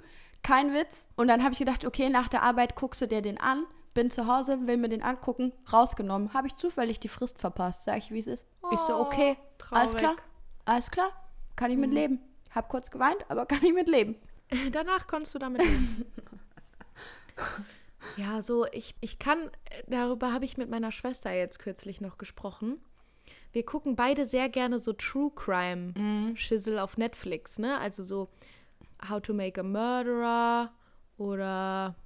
Kein 0.42 0.72
Witz. 0.72 1.06
Und 1.16 1.28
dann 1.28 1.42
habe 1.42 1.52
ich 1.52 1.58
gedacht, 1.58 1.84
okay, 1.84 2.08
nach 2.08 2.28
der 2.28 2.42
Arbeit 2.42 2.76
guckst 2.76 3.00
du 3.02 3.06
dir 3.06 3.20
den 3.20 3.38
an. 3.38 3.64
Bin 3.96 4.10
zu 4.10 4.26
Hause, 4.26 4.66
will 4.66 4.76
mir 4.76 4.90
den 4.90 5.02
angucken. 5.02 5.52
Rausgenommen. 5.72 6.34
Habe 6.34 6.48
ich 6.48 6.56
zufällig 6.56 7.00
die 7.00 7.08
Frist 7.08 7.38
verpasst. 7.38 7.84
Sag 7.84 7.96
ich, 7.96 8.10
wie 8.10 8.18
es 8.20 8.26
ist. 8.26 8.46
ich 8.70 8.78
so, 8.80 8.94
Oh, 8.94 9.00
okay, 9.00 9.38
alles 9.70 9.92
traurig. 9.92 9.96
klar. 9.96 10.16
Alles 10.66 10.90
klar. 10.90 11.10
Kann 11.56 11.70
ich 11.70 11.78
mit 11.78 11.94
leben. 11.94 12.20
Hab 12.54 12.68
kurz 12.68 12.90
geweint, 12.90 13.24
aber 13.30 13.46
kann 13.46 13.64
ich 13.64 13.72
mit 13.72 13.88
leben. 13.88 14.16
Danach 14.72 15.06
konntest 15.06 15.34
du 15.34 15.38
damit 15.38 15.62
leben. 15.62 16.04
Ja, 18.16 18.40
so, 18.40 18.66
ich, 18.72 18.94
ich 19.00 19.18
kann, 19.18 19.50
darüber 19.88 20.32
habe 20.32 20.44
ich 20.44 20.56
mit 20.56 20.70
meiner 20.70 20.92
Schwester 20.92 21.32
jetzt 21.32 21.58
kürzlich 21.58 22.00
noch 22.00 22.18
gesprochen. 22.18 22.80
Wir 23.52 23.64
gucken 23.66 23.96
beide 23.96 24.24
sehr 24.26 24.48
gerne 24.48 24.78
so 24.78 24.92
True 24.92 25.32
Crime 25.34 26.34
Schissel 26.36 26.78
auf 26.78 26.96
Netflix, 26.96 27.58
ne? 27.58 27.78
Also 27.78 28.02
so 28.04 28.28
How 29.08 29.20
to 29.20 29.34
Make 29.34 29.60
a 29.60 29.64
Murderer 29.64 30.72
oder 31.18 31.96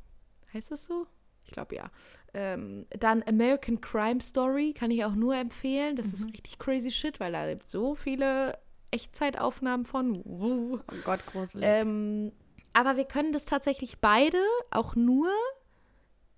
heißt 0.55 0.71
das 0.71 0.87
so? 0.87 1.07
Ich 1.51 1.55
glaube 1.55 1.75
ja. 1.75 1.91
Ähm, 2.33 2.87
dann 2.91 3.25
American 3.27 3.81
Crime 3.81 4.21
Story 4.21 4.73
kann 4.73 4.93
ich 4.93 5.05
auch 5.05 5.17
nur 5.17 5.35
empfehlen. 5.35 5.97
Das 5.97 6.13
ist 6.13 6.29
richtig 6.29 6.61
crazy 6.61 6.93
shit, 6.93 7.19
weil 7.19 7.33
da 7.33 7.49
gibt 7.49 7.67
so 7.67 7.97
viele 7.97 8.57
Echtzeitaufnahmen 8.93 9.85
von. 9.85 10.23
Oh 10.25 10.79
Gott, 11.05 11.27
gruselig. 11.27 11.67
Ähm, 11.67 12.31
aber 12.73 12.97
wir 12.97 13.05
können 13.05 13.33
das 13.33 13.47
tatsächlich 13.47 13.99
beide 13.99 14.39
auch 14.71 14.95
nur 14.95 15.29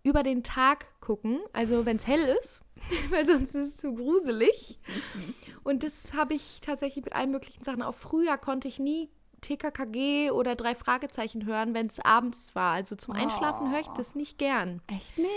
über 0.02 0.22
den 0.22 0.42
Tag 0.42 0.98
gucken, 1.02 1.40
also 1.52 1.84
wenn 1.84 1.98
es 1.98 2.06
hell 2.06 2.36
ist, 2.42 2.62
weil 3.10 3.26
sonst 3.26 3.54
ist 3.54 3.68
es 3.68 3.76
zu 3.76 3.94
gruselig. 3.94 4.80
Und 5.62 5.82
das 5.82 6.14
habe 6.14 6.32
ich 6.32 6.62
tatsächlich 6.62 7.04
mit 7.04 7.14
allen 7.14 7.32
möglichen 7.32 7.64
Sachen. 7.64 7.82
Auch 7.82 7.94
früher 7.94 8.38
konnte 8.38 8.66
ich 8.66 8.78
nie 8.78 9.10
TKKG 9.42 10.30
oder 10.30 10.54
drei 10.56 10.74
Fragezeichen 10.74 11.44
hören, 11.44 11.74
wenn 11.74 11.86
es 11.88 12.00
abends 12.00 12.54
war. 12.54 12.72
Also 12.72 12.96
zum 12.96 13.14
Einschlafen 13.14 13.70
höre 13.70 13.80
ich 13.80 13.88
das 13.88 14.14
nicht 14.14 14.38
gern. 14.38 14.80
Echt 14.86 15.18
nicht? 15.18 15.30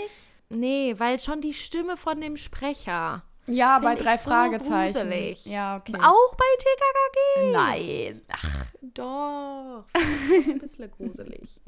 Nee, 0.48 0.94
weil 0.98 1.18
schon 1.18 1.40
die 1.40 1.52
Stimme 1.54 1.96
von 1.96 2.20
dem 2.20 2.36
Sprecher. 2.36 3.22
Ja, 3.46 3.78
bei 3.78 3.94
drei 3.94 4.16
so 4.16 4.30
Fragezeichen. 4.30 4.92
gruselig. 4.94 5.44
Ja, 5.44 5.76
okay. 5.76 5.94
Auch 6.02 6.34
bei 6.34 6.44
TKKG. 6.58 7.52
Nein. 7.52 8.22
Ach, 8.32 8.66
Doch, 8.80 9.84
ein 10.48 10.58
bisschen 10.58 10.90
gruselig. 10.90 11.60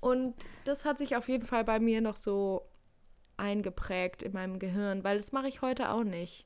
Und 0.00 0.34
das 0.64 0.84
hat 0.84 0.98
sich 0.98 1.16
auf 1.16 1.28
jeden 1.28 1.46
Fall 1.46 1.64
bei 1.64 1.78
mir 1.78 2.00
noch 2.00 2.16
so 2.16 2.68
eingeprägt 3.38 4.22
in 4.22 4.32
meinem 4.32 4.58
Gehirn, 4.58 5.04
weil 5.04 5.16
das 5.16 5.32
mache 5.32 5.48
ich 5.48 5.62
heute 5.62 5.90
auch 5.90 6.04
nicht. 6.04 6.45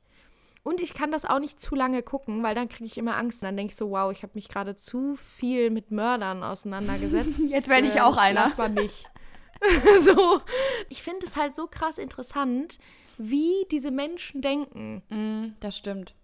Und 0.62 0.80
ich 0.80 0.92
kann 0.92 1.10
das 1.10 1.24
auch 1.24 1.38
nicht 1.38 1.58
zu 1.60 1.74
lange 1.74 2.02
gucken, 2.02 2.42
weil 2.42 2.54
dann 2.54 2.68
kriege 2.68 2.84
ich 2.84 2.98
immer 2.98 3.16
Angst. 3.16 3.42
Dann 3.42 3.56
denke 3.56 3.70
ich 3.72 3.76
so, 3.76 3.90
wow, 3.90 4.12
ich 4.12 4.22
habe 4.22 4.32
mich 4.34 4.48
gerade 4.48 4.74
zu 4.76 5.14
viel 5.16 5.70
mit 5.70 5.90
Mördern 5.90 6.42
auseinandergesetzt. 6.42 7.40
Jetzt 7.46 7.68
werde 7.68 7.88
ich 7.88 8.00
auch 8.00 8.16
einer. 8.16 8.44
Lass 8.44 8.56
mal 8.58 8.68
nicht. 8.68 9.08
so. 10.04 10.40
Ich 10.88 11.02
finde 11.02 11.24
es 11.24 11.36
halt 11.36 11.54
so 11.54 11.66
krass 11.66 11.98
interessant, 11.98 12.78
wie 13.16 13.52
diese 13.70 13.90
Menschen 13.90 14.42
denken. 14.42 15.02
mm, 15.08 15.56
das 15.60 15.76
stimmt. 15.76 16.14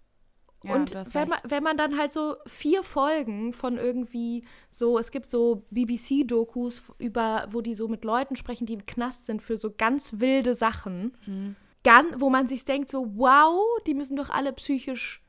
Ja, 0.63 0.73
und 0.73 0.93
wenn 1.13 1.27
man, 1.29 1.39
wenn 1.43 1.63
man 1.63 1.77
dann 1.77 1.97
halt 1.97 2.11
so 2.11 2.35
vier 2.47 2.81
Folgen 2.83 3.53
von 3.53 3.77
irgendwie 3.77 4.43
so, 4.69 4.97
es 4.97 5.11
gibt 5.11 5.27
so 5.27 5.67
BBC-Dokus 5.69 6.83
über, 6.97 7.47
wo 7.51 7.61
die 7.61 7.75
so 7.75 7.87
mit 7.87 8.03
Leuten 8.03 8.35
sprechen, 8.35 8.65
die 8.65 8.73
im 8.73 8.85
Knast 8.85 9.27
sind 9.27 9.41
für 9.41 9.57
so 9.57 9.71
ganz 9.75 10.19
wilde 10.19 10.55
Sachen, 10.55 11.15
Mhm. 11.25 11.55
Gan- 11.87 12.19
wo 12.21 12.29
man 12.29 12.47
sich 12.47 12.65
denkt 12.65 12.89
so, 12.89 13.07
wow, 13.15 13.61
die 13.85 13.93
müssen 13.93 14.17
doch 14.17 14.29
alle 14.29 14.51
psychisch 14.53 15.21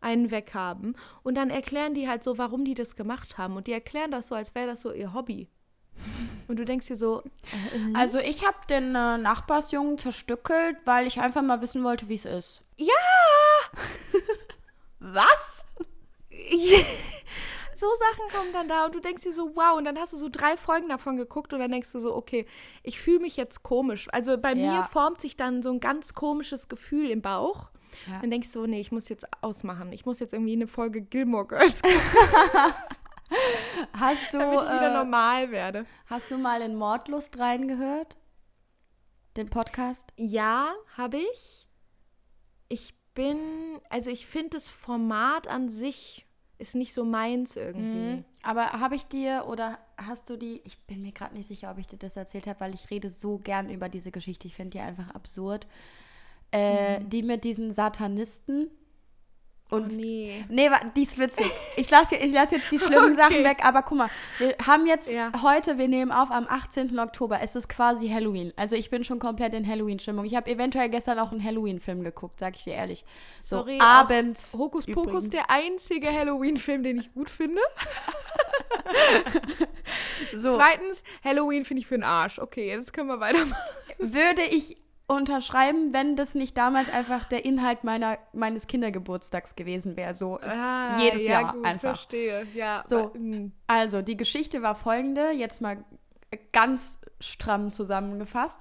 einen 0.00 0.30
weghaben. 0.30 0.94
Und 1.22 1.36
dann 1.36 1.48
erklären 1.50 1.94
die 1.94 2.08
halt 2.08 2.22
so, 2.22 2.36
warum 2.38 2.64
die 2.64 2.74
das 2.74 2.96
gemacht 2.96 3.38
haben. 3.38 3.56
Und 3.56 3.66
die 3.66 3.72
erklären 3.72 4.10
das 4.10 4.26
so, 4.28 4.34
als 4.34 4.54
wäre 4.54 4.66
das 4.66 4.82
so 4.82 4.92
ihr 4.92 5.14
Hobby. 5.14 5.48
Und 6.48 6.56
du 6.58 6.64
denkst 6.64 6.86
dir 6.88 6.96
so, 6.96 7.22
Also 7.94 8.18
ich 8.18 8.44
habe 8.46 8.56
den 8.68 8.94
äh, 8.94 9.16
Nachbarsjungen 9.18 9.98
zerstückelt, 9.98 10.76
weil 10.84 11.06
ich 11.06 11.20
einfach 11.20 11.42
mal 11.42 11.60
wissen 11.62 11.84
wollte, 11.84 12.08
wie 12.08 12.14
es 12.16 12.24
ist. 12.24 12.62
ja, 12.76 12.86
Was? 14.98 15.64
so 17.82 17.88
Sachen 17.98 18.30
kommen 18.38 18.52
dann 18.52 18.68
da 18.68 18.86
und 18.86 18.94
du 18.94 19.00
denkst 19.00 19.24
dir 19.24 19.32
so, 19.32 19.54
wow, 19.56 19.76
und 19.76 19.84
dann 19.84 19.98
hast 19.98 20.12
du 20.12 20.16
so 20.16 20.28
drei 20.30 20.56
Folgen 20.56 20.88
davon 20.88 21.16
geguckt 21.16 21.52
und 21.52 21.58
dann 21.60 21.70
denkst 21.70 21.90
du 21.92 21.98
so, 21.98 22.14
okay, 22.14 22.46
ich 22.82 23.00
fühle 23.00 23.18
mich 23.20 23.36
jetzt 23.36 23.62
komisch. 23.62 24.08
Also 24.12 24.38
bei 24.38 24.54
Ja. 24.54 24.72
mir 24.72 24.84
formt 24.84 25.20
sich 25.20 25.36
dann 25.36 25.62
so 25.62 25.70
ein 25.70 25.80
ganz 25.80 26.14
komisches 26.14 26.68
Gefühl 26.68 27.10
im 27.10 27.20
Bauch. 27.22 27.70
Ja. 28.06 28.20
Dann 28.20 28.30
denkst 28.30 28.52
du 28.52 28.60
so, 28.60 28.66
nee, 28.66 28.80
ich 28.80 28.92
muss 28.92 29.08
jetzt 29.10 29.26
ausmachen. 29.42 29.92
Ich 29.92 30.06
muss 30.06 30.18
jetzt 30.20 30.32
irgendwie 30.32 30.52
eine 30.54 30.66
Folge 30.66 31.02
Gilmore 31.02 31.46
Girls 31.46 31.82
gucken, 31.82 32.00
Hast 33.98 34.32
du, 34.32 34.38
damit 34.38 34.60
ich 34.60 34.66
wieder 34.68 34.90
äh, 34.90 34.94
normal 34.94 35.50
werde. 35.50 35.86
hast 36.06 36.30
du 36.30 36.38
mal 36.38 36.60
in 36.62 36.74
Mordlust 36.76 37.38
reingehört? 37.38 38.16
Den 39.36 39.48
Podcast? 39.48 40.04
Ja, 40.16 40.72
habe 40.96 41.18
ich. 41.18 41.66
Ich 42.68 42.94
bin, 43.14 43.80
also 43.90 44.10
ich 44.10 44.26
finde 44.26 44.50
das 44.50 44.68
Format 44.68 45.48
an 45.48 45.68
sich 45.70 46.26
ist 46.62 46.74
nicht 46.74 46.94
so 46.94 47.04
meins 47.04 47.56
irgendwie. 47.56 48.16
Mhm. 48.16 48.24
Aber 48.42 48.72
habe 48.72 48.94
ich 48.94 49.06
dir 49.06 49.44
oder 49.48 49.78
hast 49.96 50.30
du 50.30 50.36
die, 50.36 50.62
ich 50.64 50.78
bin 50.86 51.02
mir 51.02 51.12
gerade 51.12 51.34
nicht 51.34 51.46
sicher, 51.46 51.70
ob 51.70 51.78
ich 51.78 51.88
dir 51.88 51.98
das 51.98 52.16
erzählt 52.16 52.46
habe, 52.46 52.60
weil 52.60 52.74
ich 52.74 52.90
rede 52.90 53.10
so 53.10 53.38
gern 53.38 53.68
über 53.68 53.88
diese 53.88 54.10
Geschichte. 54.12 54.46
Ich 54.46 54.54
finde 54.54 54.70
die 54.70 54.80
einfach 54.80 55.10
absurd. 55.10 55.66
Äh, 56.52 57.00
Die 57.04 57.22
mit 57.22 57.44
diesen 57.44 57.72
Satanisten. 57.72 58.70
Und 59.72 59.90
oh, 59.90 59.94
nee. 59.94 60.44
Nee, 60.50 60.68
die 60.94 61.02
ist 61.02 61.16
witzig. 61.18 61.50
Ich 61.76 61.88
lasse 61.88 62.14
ich 62.16 62.30
lass 62.32 62.50
jetzt 62.50 62.70
die 62.70 62.78
schlimmen 62.78 63.12
Okay. 63.12 63.16
Sachen 63.16 63.44
weg, 63.44 63.64
aber 63.64 63.82
guck 63.82 63.96
mal, 63.98 64.10
wir 64.38 64.54
haben 64.66 64.86
jetzt 64.86 65.10
Ja. 65.10 65.32
heute, 65.42 65.78
wir 65.78 65.88
nehmen 65.88 66.12
auf 66.12 66.30
am 66.30 66.46
18. 66.46 66.98
Oktober, 66.98 67.40
es 67.40 67.56
ist 67.56 67.68
quasi 67.70 68.10
Halloween. 68.10 68.52
Also 68.56 68.76
ich 68.76 68.90
bin 68.90 69.02
schon 69.02 69.18
komplett 69.18 69.54
in 69.54 69.66
Halloween-Stimmung. 69.66 70.26
Ich 70.26 70.36
habe 70.36 70.50
eventuell 70.50 70.90
gestern 70.90 71.18
auch 71.18 71.32
einen 71.32 71.42
Halloween-Film 71.42 72.04
geguckt, 72.04 72.38
sag 72.38 72.54
ich 72.56 72.64
dir 72.64 72.74
ehrlich. 72.74 73.06
So 73.40 73.56
Sorry, 73.56 73.78
abends. 73.80 74.52
Hokus 74.56 74.86
übrigens. 74.86 75.06
Pokus, 75.06 75.30
der 75.30 75.48
einzige 75.50 76.12
Halloween-Film, 76.12 76.82
den 76.82 76.98
ich 76.98 77.12
gut 77.14 77.30
finde. 77.30 77.62
So 80.34 80.56
Zweitens, 80.56 81.02
Halloween 81.24 81.64
finde 81.64 81.80
ich 81.80 81.86
für 81.86 81.94
den 81.96 82.04
Arsch. 82.04 82.38
Okay, 82.38 82.68
jetzt 82.68 82.92
können 82.92 83.08
wir 83.08 83.20
weitermachen. 83.20 83.54
würde 83.98 84.42
ich 84.42 84.76
unterschreiben, 85.06 85.92
wenn 85.92 86.16
das 86.16 86.34
nicht 86.34 86.56
damals 86.56 86.88
einfach 86.90 87.24
der 87.24 87.44
Inhalt 87.44 87.84
meiner, 87.84 88.18
meines 88.32 88.66
Kindergeburtstags 88.66 89.56
gewesen 89.56 89.96
wäre. 89.96 90.14
So 90.14 90.38
jedes 90.98 91.26
ja, 91.26 91.40
Jahr 91.42 91.52
gut, 91.54 91.64
einfach. 91.64 91.80
verstehe. 91.80 92.46
Ja, 92.54 92.84
So. 92.88 93.10
mm. 93.14 93.52
Also, 93.66 94.00
die 94.02 94.16
Geschichte 94.16 94.62
war 94.62 94.74
folgende, 94.74 95.30
jetzt 95.32 95.60
mal 95.60 95.84
ganz 96.52 97.00
stramm 97.20 97.72
zusammengefasst. 97.72 98.60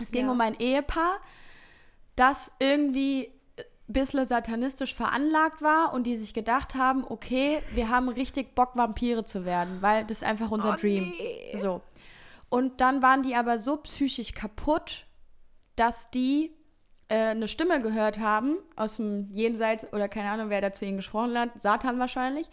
Es 0.00 0.12
ging 0.12 0.26
Ja. 0.26 0.32
um 0.32 0.40
ein 0.40 0.54
Ehepaar, 0.58 1.16
das 2.16 2.52
irgendwie 2.60 3.32
ein 3.58 3.92
bisschen 3.92 4.24
satanistisch 4.24 4.94
veranlagt 4.94 5.60
war 5.60 5.92
und 5.92 6.04
die 6.04 6.16
sich 6.16 6.32
gedacht 6.34 6.74
haben, 6.74 7.04
okay, 7.08 7.60
wir 7.74 7.88
haben 7.88 8.08
richtig 8.08 8.54
Bock, 8.54 8.76
Vampire 8.76 9.24
zu 9.24 9.44
werden, 9.44 9.82
weil 9.82 10.04
das 10.04 10.18
ist 10.18 10.24
einfach 10.24 10.50
unser 10.50 10.74
Oh, 10.74 10.76
Dream. 10.76 11.12
nee. 11.18 11.56
So. 11.58 11.82
Und 12.48 12.80
dann 12.80 13.02
waren 13.02 13.22
die 13.22 13.34
aber 13.34 13.58
so 13.58 13.76
psychisch 13.78 14.32
kaputt, 14.32 15.03
dass 15.76 16.10
die 16.10 16.52
äh, 17.08 17.30
eine 17.30 17.48
Stimme 17.48 17.80
gehört 17.80 18.18
haben 18.18 18.56
aus 18.76 18.96
dem 18.96 19.30
Jenseits 19.30 19.92
oder 19.92 20.08
keine 20.08 20.30
Ahnung, 20.30 20.50
wer 20.50 20.60
da 20.60 20.72
zu 20.72 20.84
ihnen 20.84 20.96
gesprochen 20.96 21.38
hat, 21.38 21.60
Satan 21.60 21.98
wahrscheinlich. 21.98 22.48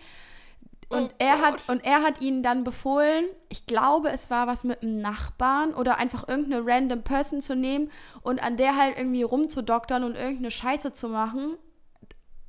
Und 0.89 1.11
Oh 1.11 1.15
er 1.19 1.41
hat 1.41 1.69
und 1.69 1.85
er 1.85 2.03
hat 2.03 2.19
ihnen 2.21 2.43
dann 2.43 2.65
befohlen, 2.65 3.25
ich 3.47 3.65
glaube, 3.65 4.09
es 4.09 4.29
war 4.29 4.47
was 4.47 4.65
mit 4.65 4.81
einem 4.81 4.99
Nachbarn 4.99 5.73
oder 5.73 5.97
einfach 5.97 6.27
irgendeine 6.27 6.63
random 6.65 7.03
Person 7.03 7.41
zu 7.41 7.55
nehmen 7.55 7.89
und 8.23 8.43
an 8.43 8.57
der 8.57 8.75
halt 8.75 8.97
irgendwie 8.97 9.23
rumzudoktern 9.23 10.03
und 10.03 10.15
irgendeine 10.15 10.51
Scheiße 10.51 10.91
zu 10.91 11.07
machen, 11.07 11.55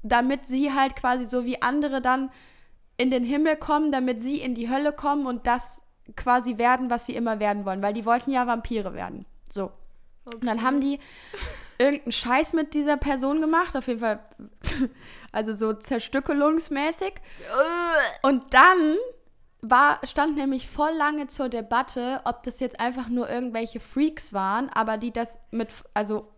damit 0.03 0.47
sie 0.47 0.73
halt 0.73 0.97
quasi 0.97 1.25
so 1.25 1.45
wie 1.45 1.63
andere 1.63 2.01
dann 2.01 2.31
in 2.97 3.11
den 3.13 3.25
Himmel 3.25 3.57
kommen, 3.57 3.93
damit 3.93 4.21
sie 4.21 4.41
in 4.41 4.57
die 4.57 4.69
Hölle 4.69 4.93
kommen 4.93 5.27
und 5.27 5.47
das 5.47 5.81
quasi 6.17 6.59
werden, 6.59 6.91
was 6.91 7.07
sie 7.07 7.15
immer 7.15 7.39
werden 7.39 7.65
wollen, 7.65 7.81
weil 7.81 7.95
die 7.95 8.05
wollten 8.05 8.33
ja 8.33 8.49
Vampire 8.49 8.93
werden. 8.93 9.25
So. 9.53 9.71
Und 10.25 10.45
dann 10.47 10.63
haben 10.63 10.81
die 10.81 11.01
irgendeinen 11.79 12.13
Scheiß 12.13 12.53
mit 12.53 12.75
dieser 12.75 12.97
Person 12.97 13.41
gemacht, 13.41 13.77
auf 13.77 13.89
jeden 13.89 14.01
Fall, 14.01 14.21
also 15.33 15.55
so 15.55 15.73
zerstückelungsmäßig. 15.73 17.15
Und 18.23 18.55
dann 18.55 18.97
war, 19.63 20.01
stand 20.07 20.37
nämlich 20.37 20.69
voll 20.69 20.93
lange 20.93 21.27
zur 21.29 21.49
Debatte, 21.49 22.21
ob 22.25 22.43
das 22.45 22.61
jetzt 22.61 22.79
einfach 22.81 23.09
nur 23.09 23.29
irgendwelche 23.29 23.81
Freaks 23.81 24.33
waren, 24.33 24.69
aber 24.71 24.97
die 24.97 25.13
das 25.13 25.39
mit, 25.51 25.69
also 25.95 26.29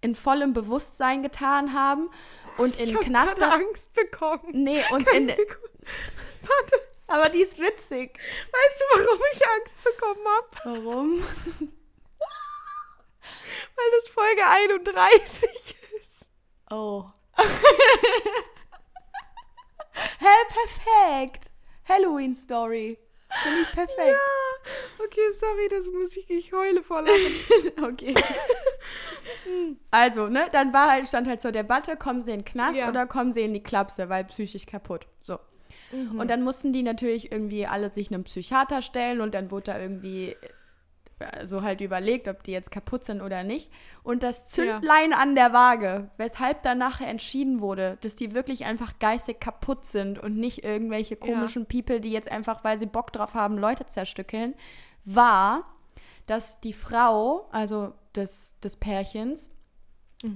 in 0.00 0.14
vollem 0.16 0.52
Bewusstsein 0.52 1.22
getan 1.22 1.72
haben 1.74 2.10
und 2.58 2.78
in 2.80 2.88
Ich 2.90 3.00
Knast. 3.00 3.38
gerade 3.38 3.52
Angst 3.64 3.92
bekommen. 3.94 4.42
Nee, 4.52 4.82
und 4.92 5.08
in. 5.10 5.28
Wir 5.28 5.36
gut- 5.36 5.46
Warte, 6.42 6.82
Aber 7.06 7.28
die 7.28 7.40
ist 7.40 7.58
witzig. 7.60 8.18
weißt 8.18 8.80
du, 8.80 8.98
warum 8.98 9.20
ich 9.32 9.40
Angst 9.60 9.78
bekommen 9.84 10.26
habe? 10.26 10.82
Warum? 10.84 11.22
Weil 13.82 13.90
das 13.98 14.08
Folge 14.08 14.46
31 14.46 15.50
ist. 16.00 16.26
Oh. 16.70 17.04
Hä, 20.18 20.26
perfekt. 20.48 21.50
Halloween 21.88 22.34
Story. 22.34 22.98
Finde 23.42 23.60
ich 23.62 23.72
perfekt. 23.72 23.98
Ja, 23.98 25.04
okay, 25.04 25.32
sorry, 25.32 25.68
das 25.68 25.86
muss 25.86 26.16
ich, 26.16 26.28
ich 26.30 26.52
heule 26.52 26.82
vor 26.82 27.02
Lachen. 27.02 27.72
Okay. 27.82 28.14
Also, 29.90 30.28
ne, 30.28 30.46
dann 30.52 30.72
war 30.72 30.90
halt, 30.90 31.08
stand 31.08 31.26
halt 31.28 31.40
zur 31.40 31.52
Debatte, 31.52 31.96
kommen 31.96 32.22
sie 32.22 32.30
in 32.32 32.40
den 32.40 32.44
Knast 32.44 32.78
Ja. 32.78 32.88
oder 32.88 33.06
kommen 33.06 33.32
sie 33.32 33.42
in 33.42 33.52
die 33.54 33.62
Klapse, 33.62 34.08
weil 34.08 34.24
psychisch 34.24 34.66
kaputt. 34.66 35.06
So. 35.20 35.38
Und 35.92 36.28
dann 36.30 36.42
mussten 36.42 36.72
die 36.72 36.82
natürlich 36.82 37.30
irgendwie 37.32 37.66
alle 37.66 37.90
sich 37.90 38.10
einem 38.10 38.24
Psychiater 38.24 38.82
stellen 38.82 39.20
und 39.20 39.34
dann 39.34 39.50
wurde 39.50 39.72
da 39.72 39.78
irgendwie 39.80 40.36
also 41.22 41.62
halt 41.62 41.80
überlegt, 41.80 42.28
ob 42.28 42.42
die 42.42 42.52
jetzt 42.52 42.70
kaputt 42.70 43.04
sind 43.04 43.20
oder 43.20 43.42
nicht. 43.44 43.70
Und 44.02 44.22
das 44.22 44.48
Zündlein 44.48 45.12
an 45.12 45.34
der 45.34 45.52
Waage, 45.52 46.10
weshalb 46.16 46.62
dann 46.62 46.78
nachher 46.78 47.08
entschieden 47.08 47.60
wurde, 47.60 47.98
dass 48.00 48.16
die 48.16 48.34
wirklich 48.34 48.64
einfach 48.64 48.98
geistig 48.98 49.40
kaputt 49.40 49.86
sind 49.86 50.18
und 50.18 50.36
nicht 50.36 50.64
irgendwelche 50.64 51.16
komischen 51.16 51.66
People, 51.66 52.00
die 52.00 52.12
jetzt 52.12 52.30
einfach, 52.30 52.64
weil 52.64 52.78
sie 52.78 52.86
Bock 52.86 53.12
drauf 53.12 53.34
haben, 53.34 53.58
Leute 53.58 53.86
zerstückeln, 53.86 54.54
war, 55.04 55.64
dass 56.26 56.60
die 56.60 56.72
Frau, 56.72 57.48
also 57.52 57.92
des, 58.14 58.58
des 58.60 58.76
Pärchens, 58.76 59.54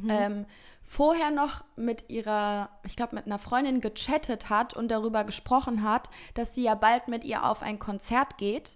ähm, 0.09 0.47
vorher 0.87 1.31
noch 1.31 1.65
mit 1.75 2.09
ihrer, 2.09 2.71
ich 2.85 2.97
glaube, 2.97 3.17
mit 3.17 3.27
einer 3.27 3.39
Freundin 3.39 3.81
gechattet 3.81 4.49
hat 4.49 4.75
und 4.75 4.89
darüber 4.89 5.25
gesprochen 5.25 5.83
hat, 5.83 6.09
dass 6.35 6.55
sie 6.55 6.63
ja 6.63 6.75
bald 6.75 7.09
mit 7.09 7.25
ihr 7.25 7.45
auf 7.45 7.63
ein 7.63 7.79
Konzert 7.79 8.39
geht. 8.39 8.76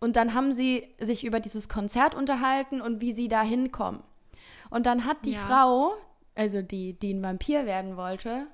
Und 0.00 0.16
dann 0.16 0.34
haben 0.34 0.52
sie 0.52 0.94
sich 0.98 1.24
über 1.24 1.40
dieses 1.40 1.68
Konzert 1.68 2.14
unterhalten 2.14 2.80
und 2.80 3.00
wie 3.00 3.12
sie 3.12 3.28
da 3.28 3.42
hinkommen. 3.42 4.02
Und 4.70 4.86
dann 4.86 5.04
hat 5.04 5.24
die 5.24 5.32
Ja. 5.32 5.40
Frau, 5.40 5.94
also 6.34 6.60
die, 6.62 6.92
die 6.94 7.14
ein 7.14 7.22
Vampir 7.22 7.66
werden 7.66 7.96
wollte, 7.96 8.46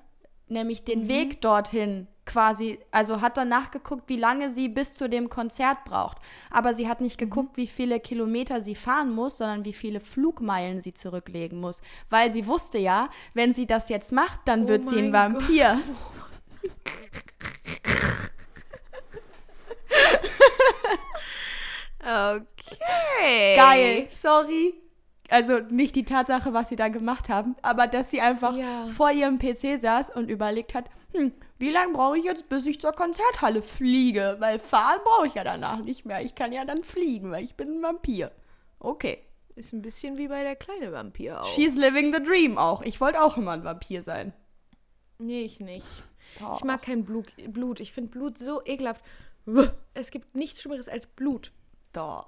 nämlich 0.47 0.83
den 0.83 1.07
Weg 1.07 1.41
dorthin 1.41 2.07
quasi, 2.25 2.79
also 2.91 3.19
hat 3.19 3.35
dann 3.35 3.49
nachgeguckt, 3.49 4.07
wie 4.07 4.15
lange 4.15 4.49
sie 4.49 4.69
bis 4.69 4.93
zu 4.93 5.09
dem 5.09 5.27
Konzert 5.29 5.83
braucht. 5.83 6.17
Aber 6.49 6.73
sie 6.73 6.87
hat 6.87 7.01
nicht 7.01 7.17
geguckt, 7.17 7.57
wie 7.57 7.67
viele 7.67 7.99
Kilometer 7.99 8.61
sie 8.61 8.75
fahren 8.75 9.13
muss, 9.13 9.39
sondern 9.39 9.65
wie 9.65 9.73
viele 9.73 9.99
Flugmeilen 9.99 10.79
sie 10.79 10.93
zurücklegen 10.93 11.59
muss. 11.59 11.81
Weil 12.09 12.31
sie 12.31 12.47
wusste 12.47 12.77
ja, 12.77 13.09
wenn 13.33 13.53
sie 13.53 13.65
das 13.65 13.89
jetzt 13.89 14.13
macht, 14.13 14.39
dann 14.45 14.63
Oh 14.63 14.67
wird 14.69 14.85
sie 14.85 14.99
ein 14.99 15.11
mein 15.11 15.33
Gott. 15.33 15.43
Vampir. 15.49 15.79
Okay. 22.03 23.55
Geil, 23.55 24.07
sorry. 24.11 24.73
Also 25.29 25.59
nicht 25.59 25.95
die 25.95 26.03
Tatsache, 26.05 26.53
was 26.53 26.69
sie 26.69 26.75
da 26.75 26.89
gemacht 26.89 27.29
haben, 27.29 27.55
aber 27.61 27.87
dass 27.87 28.11
sie 28.11 28.21
einfach 28.21 28.55
Ja. 28.55 28.87
vor 28.87 29.11
ihrem 29.11 29.39
PC 29.39 29.77
saß 29.79 30.09
und 30.15 30.29
überlegt 30.29 30.73
hat, 30.75 30.85
hm, 31.13 31.31
wie 31.59 31.69
lange 31.71 31.93
brauche 31.93 32.17
ich 32.17 32.25
jetzt, 32.25 32.49
bis 32.49 32.65
ich 32.65 32.79
zur 32.81 32.91
Konzerthalle 32.91 33.61
fliege? 33.61 34.35
Weil 34.39 34.59
fahren 34.59 34.99
brauche 35.03 35.27
ich 35.27 35.35
ja 35.35 35.43
danach 35.43 35.79
nicht 35.79 36.05
mehr. 36.05 36.21
Ich 36.21 36.35
kann 36.35 36.51
ja 36.51 36.65
dann 36.65 36.83
fliegen, 36.83 37.31
weil 37.31 37.43
ich 37.43 37.55
bin 37.55 37.77
ein 37.77 37.81
Vampir. 37.81 38.31
Okay. 38.79 39.19
Ist 39.55 39.71
ein 39.71 39.81
bisschen 39.81 40.17
wie 40.17 40.27
bei 40.27 40.43
der 40.43 40.55
kleine 40.55 40.91
Vampir 40.91 41.41
auch. 41.41 41.45
She's 41.45 41.75
living 41.75 42.11
the 42.13 42.21
dream 42.21 42.57
auch. 42.57 42.81
Ich 42.81 42.99
wollte 42.99 43.21
auch 43.21 43.37
immer 43.37 43.51
ein 43.51 43.63
Vampir 43.63 44.01
sein. 44.01 44.33
nee, 45.19 45.43
ich 45.43 45.59
nicht. 45.59 45.85
Boah. 46.39 46.55
Ich 46.57 46.63
mag 46.63 46.81
kein 46.81 47.05
Blut. 47.05 47.31
Blut. 47.47 47.79
Ich 47.79 47.93
finde 47.93 48.09
Blut 48.09 48.37
so 48.37 48.61
ekelhaft. 48.65 49.03
Es 49.93 50.09
gibt 50.11 50.35
nichts 50.35 50.61
Schlimmeres 50.61 50.89
als 50.89 51.05
Blut. 51.07 51.51
Doch. 51.93 52.27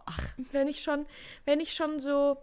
Wenn 0.52 0.68
ich 0.68 0.82
schon, 0.84 1.06
wenn 1.46 1.60
ich 1.60 1.74
schon 1.74 2.00
so 2.00 2.38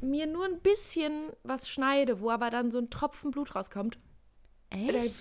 mir 0.00 0.26
nur 0.26 0.44
ein 0.44 0.60
bisschen 0.60 1.30
was 1.44 1.68
schneide, 1.68 2.20
wo 2.20 2.30
aber 2.30 2.50
dann 2.50 2.70
so 2.70 2.78
ein 2.78 2.90
Tropfen 2.90 3.30
Blut 3.30 3.54
rauskommt, 3.54 3.98
da, 4.70 4.76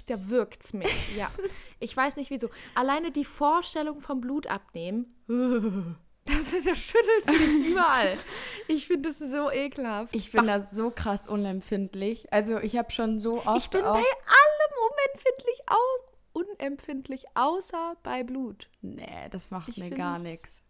da 0.08 0.30
wirkt's 0.30 0.74
mich. 0.74 1.16
Ja. 1.16 1.30
Ich 1.80 1.98
weiß 1.98 2.16
nicht 2.16 2.30
wieso. 2.30 2.50
Alleine 2.76 3.12
die 3.12 3.26
Vorstellung 3.26 4.00
vom 4.00 4.22
Blut 4.22 4.48
abnehmen, 4.48 5.18
das, 6.24 6.52
das 6.64 6.78
schüttelst 6.80 7.28
mich 7.30 7.68
überall. 7.72 8.18
Ich 8.70 8.88
finde 8.88 9.10
das 9.10 9.20
so 9.20 9.52
ekelhaft. 9.52 10.16
ich 10.16 10.32
bin 10.32 10.48
da 10.48 10.62
so 10.62 10.92
krass 10.92 11.28
unempfindlich. 11.28 12.32
Also 12.32 12.60
ich 12.60 12.78
habe 12.78 12.90
schon 12.92 13.20
so 13.20 13.46
oft 13.46 13.58
Ich 13.58 13.70
bin 13.70 13.82
bei 13.82 13.90
allem 13.90 14.02
unempfindlich, 14.92 15.62
au 15.68 16.40
unempfindlich, 16.40 17.26
außer 17.36 17.98
bei 18.02 18.24
Blut. 18.24 18.70
Nee, 18.82 19.28
das 19.32 19.52
macht 19.52 19.68
Ich 19.68 19.78
mir 19.78 19.90
gar 19.90 20.22
find's- 20.22 20.64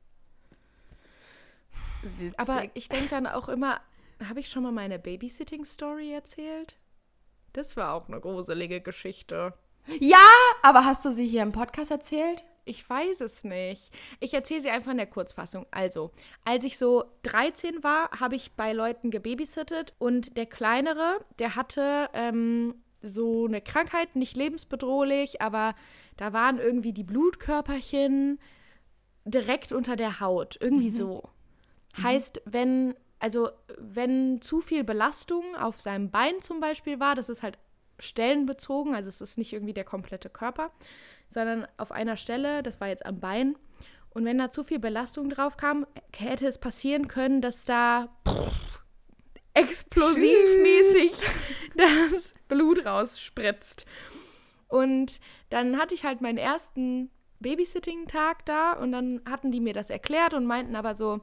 nichts. 2.20 2.38
Aber 2.40 2.64
ich 2.74 2.90
denke 2.90 3.10
dann 3.10 3.28
auch 3.28 3.50
immer, 3.50 3.82
habe 4.28 4.40
ich 4.40 4.50
schon 4.50 4.64
mal 4.64 4.72
meine 4.72 5.00
Babysitting-Story 5.00 6.12
erzählt? 6.14 6.78
Das 7.54 7.78
war 7.78 7.94
auch 7.94 8.08
eine 8.08 8.20
gruselige 8.20 8.82
Geschichte. 8.82 9.54
Ja, 10.00 10.26
aber 10.62 10.86
hast 10.86 11.06
du 11.06 11.14
sie 11.14 11.28
hier 11.28 11.44
im 11.44 11.52
Podcast 11.52 11.92
erzählt? 11.92 12.44
Ich 12.66 12.90
weiß 12.90 13.20
es 13.22 13.44
nicht. 13.44 13.92
Ich 14.22 14.34
erzähle 14.34 14.62
sie 14.62 14.70
einfach 14.70 14.92
in 14.92 14.98
der 14.98 15.08
Kurzfassung. 15.08 15.66
Also, 15.72 16.12
als 16.46 16.64
ich 16.64 16.78
so 16.78 17.04
13 17.24 17.84
war, 17.84 18.10
habe 18.20 18.36
ich 18.36 18.54
bei 18.54 18.72
Leuten 18.72 19.12
gebabysittet 19.12 19.94
und 20.00 20.38
der 20.38 20.46
Kleinere, 20.46 21.26
der 21.40 21.56
hatte 21.56 22.10
ähm, 22.14 22.76
so 23.02 23.46
eine 23.46 23.62
Krankheit, 23.62 24.16
nicht 24.16 24.38
lebensbedrohlich, 24.38 25.42
aber 25.42 25.76
da 26.16 26.32
waren 26.32 26.58
irgendwie 26.58 26.94
die 26.94 27.04
Blutkörperchen 27.04 28.40
direkt 29.26 29.74
unter 29.74 29.98
der 29.98 30.22
Haut. 30.22 30.58
Irgendwie 30.62 30.92
so. 30.92 31.30
Heißt, 32.02 32.42
wenn, 32.46 32.96
also, 33.20 33.50
wenn 33.78 34.42
zu 34.42 34.62
viel 34.62 34.84
Belastung 34.84 35.56
auf 35.56 35.82
seinem 35.82 36.10
Bein 36.10 36.42
zum 36.42 36.60
Beispiel 36.60 37.00
war, 37.00 37.16
das 37.16 37.30
ist 37.30 37.44
halt 37.44 37.60
stellenbezogen, 38.00 38.96
also 38.96 39.10
es 39.10 39.22
ist 39.22 39.38
nicht 39.38 39.54
irgendwie 39.54 39.74
der 39.74 39.84
komplette 39.84 40.30
Körper, 40.30 40.72
sondern 41.30 41.68
auf 41.78 41.92
einer 41.92 42.18
Stelle, 42.18 42.64
das 42.64 42.82
war 42.82 42.88
jetzt 42.88 43.06
am 43.06 43.20
Bein. 43.20 43.56
Und 44.10 44.26
wenn 44.26 44.38
da 44.38 44.52
zu 44.52 44.64
viel 44.64 44.80
Belastung 44.80 45.30
drauf 45.30 45.58
kam, 45.58 45.88
hätte 46.16 46.48
es 46.48 46.60
passieren 46.60 47.08
können, 47.08 47.42
dass 47.42 47.66
da 47.66 48.10
explosivmäßig 49.54 51.14
das 51.76 52.34
Blut 52.48 52.86
rausspritzt. 52.86 53.86
Und 54.68 55.20
dann 55.50 55.78
hatte 55.78 55.94
ich 55.94 56.04
halt 56.04 56.22
meinen 56.22 56.38
ersten 56.38 57.12
Babysitting-Tag 57.40 58.46
da 58.46 58.74
und 58.74 58.92
dann 58.92 59.22
hatten 59.30 59.52
die 59.52 59.60
mir 59.60 59.74
das 59.74 59.90
erklärt 59.90 60.34
und 60.34 60.46
meinten 60.46 60.76
aber 60.76 60.96
so, 60.96 61.22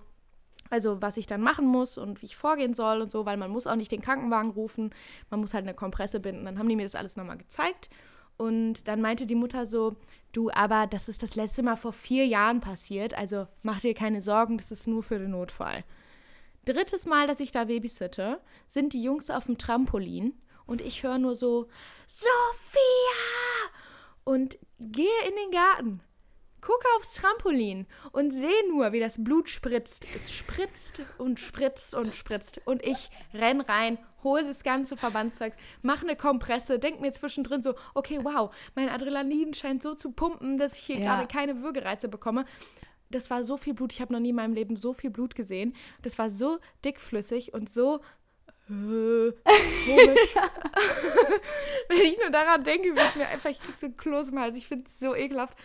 also 0.70 1.02
was 1.02 1.16
ich 1.16 1.26
dann 1.26 1.42
machen 1.42 1.66
muss 1.66 1.98
und 1.98 2.22
wie 2.22 2.26
ich 2.26 2.36
vorgehen 2.36 2.72
soll 2.72 3.02
und 3.02 3.10
so, 3.10 3.26
weil 3.26 3.36
man 3.36 3.50
muss 3.50 3.66
auch 3.66 3.76
nicht 3.76 3.92
den 3.92 4.00
Krankenwagen 4.00 4.50
rufen, 4.50 4.94
man 5.28 5.40
muss 5.40 5.52
halt 5.52 5.64
eine 5.64 5.74
Kompresse 5.74 6.20
binden. 6.20 6.44
Dann 6.44 6.58
haben 6.58 6.68
die 6.68 6.76
mir 6.76 6.84
das 6.84 6.94
alles 6.94 7.16
nochmal 7.16 7.38
gezeigt 7.38 7.90
und 8.40 8.88
dann 8.88 9.02
meinte 9.02 9.26
die 9.26 9.34
Mutter 9.34 9.66
so, 9.66 9.96
du, 10.32 10.50
aber 10.50 10.86
das 10.86 11.10
ist 11.10 11.22
das 11.22 11.36
letzte 11.36 11.62
Mal 11.62 11.76
vor 11.76 11.92
vier 11.92 12.26
Jahren 12.26 12.62
passiert, 12.62 13.12
also 13.12 13.46
mach 13.62 13.80
dir 13.80 13.92
keine 13.92 14.22
Sorgen, 14.22 14.56
das 14.56 14.70
ist 14.70 14.86
nur 14.86 15.02
für 15.02 15.18
den 15.18 15.32
Notfall. 15.32 15.84
Drittes 16.64 17.04
Mal, 17.04 17.26
dass 17.26 17.40
ich 17.40 17.52
da 17.52 17.64
babysitte, 17.64 18.40
sind 18.66 18.94
die 18.94 19.02
Jungs 19.02 19.28
auf 19.28 19.44
dem 19.44 19.58
Trampolin 19.58 20.32
und 20.66 20.80
ich 20.80 21.02
höre 21.02 21.18
nur 21.18 21.34
so, 21.34 21.68
Sophia! 22.06 22.80
Und 24.24 24.58
gehe 24.78 25.06
in 25.28 25.34
den 25.36 25.50
Garten, 25.50 26.00
gucke 26.60 26.86
aufs 26.96 27.14
Trampolin 27.14 27.86
und 28.12 28.32
sehe 28.32 28.68
nur, 28.68 28.92
wie 28.92 29.00
das 29.00 29.22
Blut 29.22 29.48
spritzt. 29.48 30.06
Es 30.14 30.32
spritzt 30.32 31.02
und 31.18 31.40
spritzt 31.40 31.94
und 31.94 32.14
spritzt. 32.14 32.60
Und 32.66 32.84
ich 32.84 33.10
renn 33.34 33.60
rein, 33.60 33.98
hole 34.22 34.44
das 34.44 34.62
ganze 34.62 34.96
Verbandszeug, 34.96 35.54
mache 35.82 36.06
eine 36.06 36.16
Kompresse, 36.16 36.78
denk 36.78 37.00
mir 37.00 37.12
zwischendrin 37.12 37.62
so, 37.62 37.74
okay, 37.94 38.20
wow, 38.22 38.54
mein 38.74 38.88
Adrenalin 38.88 39.54
scheint 39.54 39.82
so 39.82 39.94
zu 39.94 40.12
pumpen, 40.12 40.58
dass 40.58 40.76
ich 40.78 40.84
hier 40.84 40.98
Ja. 40.98 41.16
gerade 41.16 41.26
keine 41.28 41.62
Würgereize 41.62 42.08
bekomme. 42.08 42.44
Das 43.10 43.28
war 43.30 43.42
so 43.42 43.56
viel 43.56 43.74
Blut, 43.74 43.92
ich 43.92 44.00
habe 44.00 44.12
noch 44.12 44.20
nie 44.20 44.28
in 44.30 44.36
meinem 44.36 44.54
Leben 44.54 44.76
so 44.76 44.92
viel 44.92 45.10
Blut 45.10 45.34
gesehen. 45.34 45.74
Das 46.02 46.18
war 46.18 46.30
so 46.30 46.58
dickflüssig 46.84 47.54
und 47.54 47.68
so 47.68 48.00
äh, 48.68 49.32
komisch. 49.32 50.34
Wenn 51.88 52.00
ich 52.02 52.18
nur 52.18 52.30
daran 52.30 52.62
denke, 52.62 52.94
wird 52.94 53.16
mir 53.16 53.26
einfach, 53.28 53.50
ich 53.50 53.58
krieg 53.60 53.74
so 53.74 53.86
ein 53.86 53.96
Kloß 53.96 54.28
im 54.28 54.38
Hals. 54.38 54.56
Ich 54.56 54.68
finde 54.68 54.84
es 54.86 55.00
so 55.00 55.14
ekelhaft. 55.14 55.56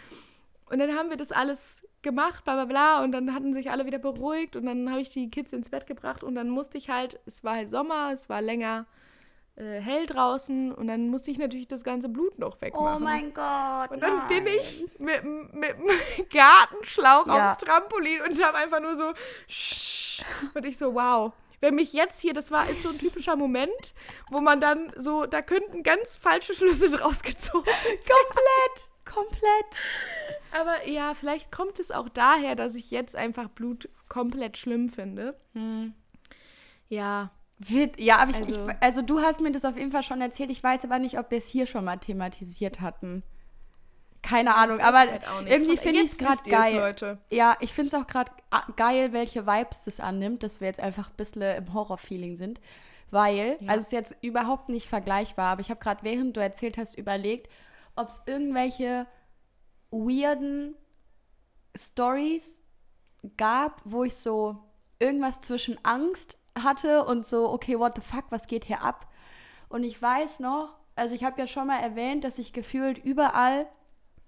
Und 0.66 0.80
dann 0.80 0.96
haben 0.96 1.10
wir 1.10 1.18
das 1.18 1.32
alles 1.32 1.88
gemacht, 2.02 2.44
bla 2.44 2.56
bla 2.56 2.66
bla. 2.66 3.04
Und 3.04 3.12
dann 3.12 3.34
hatten 3.34 3.54
sich 3.54 3.72
alle 3.72 3.86
wieder 3.86 4.00
beruhigt. 4.00 4.56
Und 4.56 4.66
dann 4.66 4.90
habe 4.90 5.02
ich 5.02 5.10
die 5.10 5.30
Kids 5.30 5.54
ins 5.54 5.70
Bett 5.70 5.86
gebracht. 5.88 6.24
Und 6.24 6.36
dann 6.36 6.50
musste 6.50 6.78
ich 6.78 6.90
halt, 6.90 7.20
es 7.26 7.44
war 7.44 7.56
halt 7.56 7.70
Sommer, 7.70 8.12
es 8.14 8.30
war 8.30 8.42
länger 8.42 8.86
äh, 9.56 9.80
hell 9.80 10.06
draußen. 10.06 10.74
Und 10.74 10.88
dann 10.88 11.10
musste 11.10 11.32
ich 11.32 11.38
natürlich 11.38 11.68
das 11.68 11.84
ganze 11.84 12.10
Blut 12.10 12.40
noch 12.40 12.62
wegmachen. 12.62 13.02
Oh 13.02 13.04
mein 13.04 13.34
Gott. 13.34 13.92
Und 13.92 14.02
dann 14.02 14.28
bin 14.28 14.44
nein. 14.46 14.54
ich 14.60 14.86
mit, 14.98 15.24
mit 15.24 15.70
dem 15.72 16.30
Gartenschlauch 16.30 17.28
Ja. 17.28 17.46
aufs 17.46 17.58
Trampolin 17.58 18.22
und 18.22 18.44
habe 18.44 18.58
einfach 18.58 18.80
nur 18.82 18.96
so 18.96 19.14
und 20.54 20.66
ich 20.66 20.78
so, 20.78 20.94
wow. 20.96 21.34
Wenn 21.62 21.76
mich 21.76 21.94
jetzt 21.94 22.20
hier, 22.22 22.34
das 22.34 22.52
war, 22.52 22.70
ist 22.70 22.84
so 22.84 22.90
ein 22.90 23.00
typischer 23.00 23.36
Moment, 23.36 23.94
wo 24.30 24.40
man 24.42 24.60
dann 24.60 24.92
so, 24.98 25.26
da 25.26 25.42
könnten 25.42 25.84
ganz 25.84 26.18
falsche 26.18 26.54
Schlüsse 26.54 26.90
draus 26.90 27.22
gezogen. 27.24 27.66
Komplett. 27.66 28.90
Komplett. 29.06 29.42
Aber 30.52 30.88
ja, 30.88 31.14
vielleicht 31.14 31.52
kommt 31.52 31.80
es 31.80 31.92
auch 31.92 32.10
daher, 32.10 32.56
dass 32.56 32.76
ich 32.76 32.92
jetzt 32.92 33.16
einfach 33.16 33.48
Blut 33.50 33.88
komplett 34.10 34.58
schlimm 34.58 34.90
finde. 34.90 35.36
Ja, 36.90 37.32
Wird, 37.58 37.98
ja, 38.02 38.18
aber 38.18 38.32
ich, 38.32 38.38
Also- 38.38 38.68
ich, 38.68 38.76
also 38.82 39.02
du 39.02 39.22
hast 39.22 39.40
mir 39.40 39.52
das 39.52 39.64
auf 39.64 39.78
jeden 39.78 39.92
Fall 39.94 40.04
schon 40.04 40.20
erzählt. 40.20 40.50
Ich 40.52 40.62
weiß 40.62 40.84
aber 40.84 41.00
nicht, 41.00 41.18
ob 41.18 41.32
wir 41.32 41.38
es 41.38 41.48
hier 41.48 41.68
schon 41.68 41.86
mal 41.86 41.96
thematisiert 41.98 42.82
hatten. 42.82 43.24
Keine 44.22 44.56
Ahnung, 44.56 44.82
aber 44.82 45.00
halt 45.00 45.22
irgendwie 45.46 45.78
finde 45.78 46.02
ich 46.02 46.08
es 46.12 46.18
gerade 46.18 46.50
geil. 46.50 46.76
Leute. 46.76 47.20
Ja, 47.30 47.56
ich 47.62 47.72
finde 47.74 47.96
es 47.96 48.02
auch 48.04 48.08
gerade 48.08 48.32
geil, 48.76 49.14
welche 49.14 49.46
Vibes 49.48 49.84
das 49.86 50.00
annimmt, 50.02 50.44
dass 50.44 50.60
wir 50.60 50.68
jetzt 50.68 50.80
einfach 50.82 51.10
ein 51.12 51.16
bisschen 51.16 51.44
im 51.44 51.74
Horror-Feeling 51.74 52.36
sind. 52.36 52.60
Weil, 53.12 53.58
Ja. 53.62 53.70
also 53.70 53.80
es 53.82 53.86
ist 53.86 53.92
jetzt 53.94 54.16
überhaupt 54.22 54.68
nicht 54.68 54.90
vergleichbar, 54.90 55.52
aber 55.52 55.62
ich 55.62 55.70
habe 55.70 55.80
gerade, 55.80 56.04
während 56.04 56.36
du 56.36 56.42
erzählt 56.42 56.78
hast, 56.78 56.98
überlegt, 56.98 57.48
ob 57.96 58.10
es 58.10 58.22
irgendwelche 58.26 59.08
weirden 59.92 60.76
Stories 61.76 62.60
gab, 63.38 63.82
wo 63.86 64.04
ich 64.04 64.16
so 64.16 64.58
irgendwas 65.00 65.42
zwischen 65.42 65.78
Angst 65.84 66.38
hatte 66.62 67.04
und 67.06 67.26
so, 67.26 67.50
okay, 67.50 67.78
what 67.78 67.96
the 67.96 68.02
fuck, 68.02 68.26
was 68.30 68.48
geht 68.48 68.66
hier 68.66 68.82
ab? 68.82 69.08
Und 69.70 69.84
ich 69.84 70.02
weiß 70.02 70.40
noch, 70.40 70.76
also 70.96 71.14
ich 71.16 71.24
habe 71.24 71.40
ja 71.40 71.48
schon 71.48 71.68
mal 71.68 71.80
erwähnt, 71.80 72.24
dass 72.24 72.38
ich 72.38 72.54
gefühlt 72.54 72.98
überall 73.04 73.68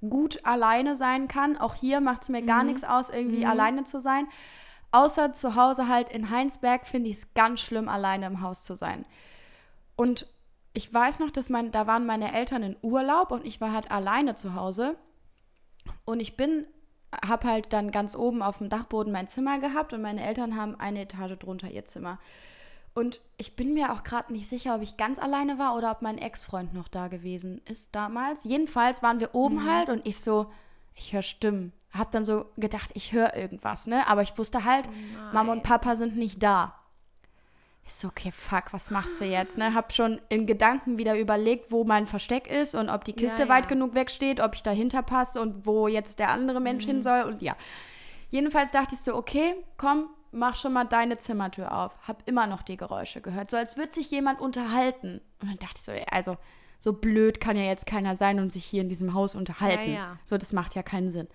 gut 0.10 0.46
alleine 0.46 0.96
sein 0.98 1.28
kann. 1.28 1.58
Auch 1.58 1.76
hier 1.76 2.02
macht 2.02 2.24
es 2.24 2.30
mir 2.30 2.42
gar 2.42 2.64
Mhm. 2.64 2.68
nichts 2.70 2.84
aus, 2.84 3.10
irgendwie 3.10 3.46
Mhm. 3.46 3.50
alleine 3.50 3.84
zu 3.86 4.02
sein. 4.02 4.28
Außer 4.92 5.34
zu 5.34 5.56
Hause 5.56 5.88
halt 5.88 6.10
in 6.10 6.30
Heinsberg 6.30 6.86
finde 6.86 7.10
ich 7.10 7.18
es 7.18 7.34
ganz 7.34 7.62
schlimm, 7.62 7.88
alleine 7.90 8.26
im 8.26 8.42
Haus 8.42 8.64
zu 8.64 8.76
sein. 8.76 9.06
Und 9.96 10.28
ich 10.78 10.94
weiß 10.94 11.18
noch, 11.20 11.32
dass 11.32 11.50
mein, 11.50 11.72
da 11.72 11.88
waren 11.88 12.06
meine 12.06 12.34
Eltern 12.34 12.62
in 12.62 12.78
Urlaub 12.84 13.32
und 13.32 13.46
ich 13.46 13.60
war 13.60 13.72
halt 13.74 13.90
alleine 13.90 14.36
zu 14.36 14.54
Hause. 14.54 14.96
Und 16.06 16.20
ich 16.20 16.38
bin, 16.38 16.68
habe 17.26 17.48
halt 17.48 17.74
dann 17.74 17.90
ganz 17.92 18.16
oben 18.16 18.44
auf 18.44 18.60
dem 18.60 18.70
Dachboden 18.70 19.12
mein 19.12 19.28
Zimmer 19.28 19.60
gehabt 19.60 19.94
und 19.94 20.02
meine 20.04 20.24
Eltern 20.24 20.56
haben 20.56 20.80
eine 20.80 21.02
Etage 21.02 21.38
drunter 21.40 21.70
ihr 21.72 21.86
Zimmer. 21.86 22.20
Und 22.94 23.22
ich 23.38 23.56
bin 23.56 23.74
mir 23.74 23.92
auch 23.92 24.04
gerade 24.04 24.32
nicht 24.32 24.48
sicher, 24.48 24.76
ob 24.76 24.82
ich 24.84 24.98
ganz 24.98 25.18
alleine 25.20 25.58
war 25.58 25.76
oder 25.76 25.90
ob 25.92 26.02
mein 26.04 26.18
Ex-Freund 26.20 26.74
noch 26.76 26.88
da 26.88 27.08
gewesen 27.08 27.60
ist 27.66 27.96
damals. 27.96 28.44
Jedenfalls 28.44 29.02
waren 29.02 29.20
wir 29.20 29.34
oben 29.34 29.56
Mhm. 29.64 29.72
halt 29.72 29.90
und 29.90 30.08
ich 30.08 30.20
so, 30.22 30.52
ich 30.96 31.14
höre 31.14 31.22
Stimmen. 31.24 31.74
Hab 31.92 32.12
dann 32.12 32.24
so 32.26 32.46
gedacht, 32.58 32.92
ich 32.94 33.14
höre 33.14 33.36
irgendwas, 33.36 33.88
ne? 33.88 34.08
Aber 34.08 34.22
ich 34.22 34.38
wusste 34.38 34.64
halt, 34.64 34.88
Mama 35.34 35.54
und 35.54 35.64
Papa 35.64 35.96
sind 35.96 36.18
nicht 36.18 36.44
da. 36.44 36.76
Ich 37.88 37.96
so, 37.96 38.10
okay, 38.10 38.32
fuck, 38.34 38.74
was 38.74 38.92
machst 38.92 39.22
du 39.22 39.26
jetzt? 39.26 39.58
Ne? 39.58 39.74
Hab 39.74 39.94
schon 39.94 40.20
in 40.28 40.46
Gedanken 40.46 40.98
wieder 40.98 41.18
überlegt, 41.18 41.72
wo 41.72 41.86
mein 41.86 42.06
Versteck 42.06 42.48
ist 42.48 42.76
und 42.76 42.90
ob 42.90 43.06
die 43.06 43.14
Kiste 43.14 43.44
Ja, 43.44 43.50
weit 43.50 43.64
ja. 43.66 43.70
genug 43.70 43.96
wegsteht, 43.96 44.42
ob 44.42 44.56
ich 44.56 44.62
dahinter 44.62 45.02
passe 45.02 45.40
und 45.40 45.66
wo 45.66 45.88
jetzt 45.88 46.20
der 46.20 46.30
andere 46.30 46.60
Mensch 46.60 46.86
hin 46.86 47.02
soll 47.02 47.22
und 47.22 47.42
ja. 47.42 47.56
Jedenfalls 48.30 48.72
dachte 48.72 48.96
ich 48.96 49.02
so, 49.02 49.16
okay, 49.16 49.56
komm, 49.78 50.10
mach 50.34 50.58
schon 50.58 50.74
mal 50.74 50.84
deine 50.84 51.18
Zimmertür 51.18 51.72
auf. 51.72 51.94
Hab 52.06 52.28
immer 52.28 52.46
noch 52.46 52.62
die 52.62 52.76
Geräusche 52.76 53.22
gehört, 53.22 53.50
so 53.50 53.56
als 53.56 53.78
würde 53.78 53.94
sich 53.94 54.12
jemand 54.12 54.42
unterhalten. 54.42 55.22
Und 55.42 55.50
dann 55.50 55.60
dachte 55.60 55.76
ich 55.78 55.84
so, 55.84 55.94
ey, 55.94 56.06
also 56.12 56.36
so 56.80 56.92
blöd 56.92 57.40
kann 57.40 57.56
ja 57.56 57.64
jetzt 57.64 57.86
keiner 57.86 58.18
sein 58.18 58.42
und 58.42 58.52
sich 58.52 58.66
hier 58.66 58.82
in 58.82 58.90
diesem 58.90 59.14
Haus 59.14 59.34
unterhalten. 59.34 59.94
Ja. 59.94 60.18
So, 60.26 60.38
das 60.38 60.52
macht 60.52 60.76
ja 60.76 60.84
keinen 60.84 61.10
Sinn. 61.10 61.30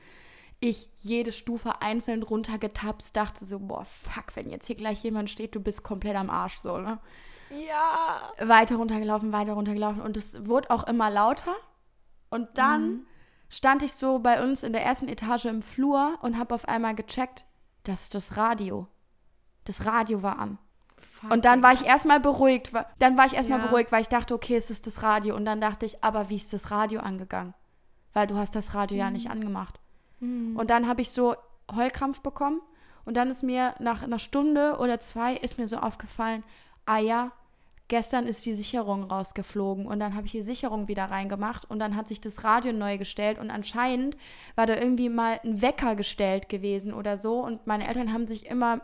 Ich 0.65 0.89
jede 0.99 1.33
Stufe 1.33 1.83
einzeln 1.83 2.23
runtergetapst, 2.23 3.17
dachte 3.17 3.45
so, 3.45 3.59
boah, 3.59 3.85
fuck, 3.85 4.37
wenn 4.37 4.49
jetzt 4.49 4.69
hier 4.69 4.77
gleich 4.77 5.03
jemand 5.03 5.29
steht, 5.29 5.57
du 5.57 5.61
bist 5.61 5.83
komplett 5.83 6.15
am 6.15 6.31
Arsch, 6.31 6.59
so, 6.59 6.79
ne? 6.79 7.01
Ja. 7.51 8.31
Weiter 8.49 8.77
runtergelaufen, 8.77 9.33
weiter 9.33 9.55
runtergelaufen 9.55 10.01
und 10.01 10.17
es 10.17 10.47
wurde 10.47 10.71
auch 10.71 10.85
immer 10.85 11.11
lauter. 11.11 11.53
Und 12.31 12.49
dann 12.55 13.07
stand 13.49 13.83
ich 13.83 13.93
so 13.95 14.21
bei 14.21 14.41
uns 14.41 14.63
in 14.63 14.73
der 14.73 14.85
ersten 14.85 15.09
Etage 15.09 15.47
im 15.47 15.63
Flur 15.63 16.17
und 16.23 16.39
habe 16.39 16.55
auf 16.55 16.69
einmal 16.69 16.95
gecheckt, 16.95 17.45
dass 17.83 18.09
das 18.09 18.37
Radio, 18.37 18.87
das 19.65 19.85
Radio 19.85 20.23
war 20.23 20.39
an. 20.39 20.59
Und 21.29 21.45
dann 21.45 21.61
war 21.63 21.73
ich 21.73 21.85
erstmal 21.85 22.21
beruhigt. 22.21 22.73
Dann 23.01 23.19
war 23.19 23.27
ich 23.27 23.35
erstmal 23.35 23.59
Ja. 23.59 23.67
beruhigt, 23.67 23.91
weil 23.91 24.03
ich 24.03 24.09
dachte, 24.09 24.33
okay, 24.33 24.55
es 24.57 24.71
ist 24.71 24.87
das 24.87 25.03
Radio. 25.03 25.35
Und 25.35 25.45
dann 25.45 25.61
dachte 25.61 25.87
ich, 25.87 26.03
aber 26.05 26.31
wie 26.31 26.37
ist 26.37 26.53
das 26.53 26.71
Radio 26.71 27.01
angegangen? 27.01 27.53
Weil 28.13 28.29
du 28.29 28.37
hast 28.37 28.55
das 28.55 28.75
Radio 28.75 28.97
ja 28.97 29.11
nicht 29.11 29.29
angemacht. 29.31 29.81
Und 30.57 30.71
dann 30.71 30.87
habe 30.87 31.03
ich 31.03 31.11
so 31.11 31.35
Heulkrampf 31.75 32.21
bekommen. 32.21 32.61
Und 33.05 33.17
dann 33.17 33.31
ist 33.31 33.43
mir 33.43 33.75
nach 33.81 34.03
einer 34.03 34.19
Stunde 34.19 34.77
oder 34.79 35.01
zwei 35.01 35.35
ist 35.35 35.59
mir 35.59 35.67
so 35.67 35.77
aufgefallen, 35.79 36.45
ah 36.87 36.99
ja, 36.99 37.33
gestern 37.89 38.27
ist 38.27 38.47
die 38.47 38.55
Sicherung 38.55 39.05
rausgeflogen. 39.05 39.87
Und 39.87 40.01
dann 40.01 40.15
habe 40.15 40.27
ich 40.27 40.33
die 40.33 40.43
Sicherung 40.43 40.89
wieder 40.89 41.07
reingemacht. 41.07 41.69
Und 41.69 41.79
dann 41.79 41.97
hat 41.97 42.09
sich 42.09 42.21
das 42.21 42.45
Radio 42.45 42.73
neu 42.73 42.99
gestellt. 42.99 43.39
Und 43.39 43.51
anscheinend 43.51 44.17
war 44.55 44.67
da 44.67 44.77
irgendwie 44.77 45.09
mal 45.09 45.41
ein 45.45 45.61
Wecker 45.61 45.97
gestellt 45.97 46.49
gewesen 46.49 46.95
oder 46.95 47.19
so. 47.19 47.41
Und 47.41 47.67
meine 47.67 47.87
Eltern 47.89 48.13
haben 48.13 48.27
sich 48.27 48.47
immer 48.47 48.81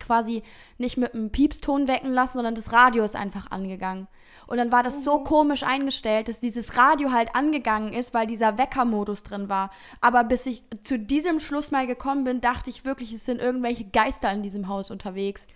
quasi 0.00 0.42
nicht 0.78 0.96
mit 0.96 1.14
einem 1.14 1.30
Piepston 1.30 1.88
wecken 1.88 2.12
lassen, 2.12 2.38
sondern 2.38 2.54
das 2.54 2.72
Radio 2.72 3.04
ist 3.04 3.16
einfach 3.16 3.50
angegangen. 3.50 4.08
Und 4.46 4.58
dann 4.58 4.70
war 4.72 4.82
das 4.82 5.04
so 5.04 5.20
komisch 5.20 5.62
eingestellt, 5.62 6.28
dass 6.28 6.40
dieses 6.40 6.76
Radio 6.76 7.12
halt 7.12 7.34
angegangen 7.34 7.92
ist, 7.92 8.12
weil 8.14 8.26
dieser 8.26 8.58
Weckermodus 8.58 9.22
drin 9.22 9.48
war. 9.48 9.70
Aber 10.00 10.24
bis 10.24 10.46
ich 10.46 10.62
zu 10.82 10.98
diesem 10.98 11.40
Schluss 11.40 11.70
mal 11.70 11.86
gekommen 11.86 12.24
bin, 12.24 12.40
dachte 12.40 12.70
ich 12.70 12.84
wirklich, 12.84 13.12
es 13.12 13.24
sind 13.24 13.40
irgendwelche 13.40 13.84
Geister 13.84 14.30
in 14.32 14.42
diesem 14.42 14.68
Haus 14.68 14.90
unterwegs. 14.90 15.46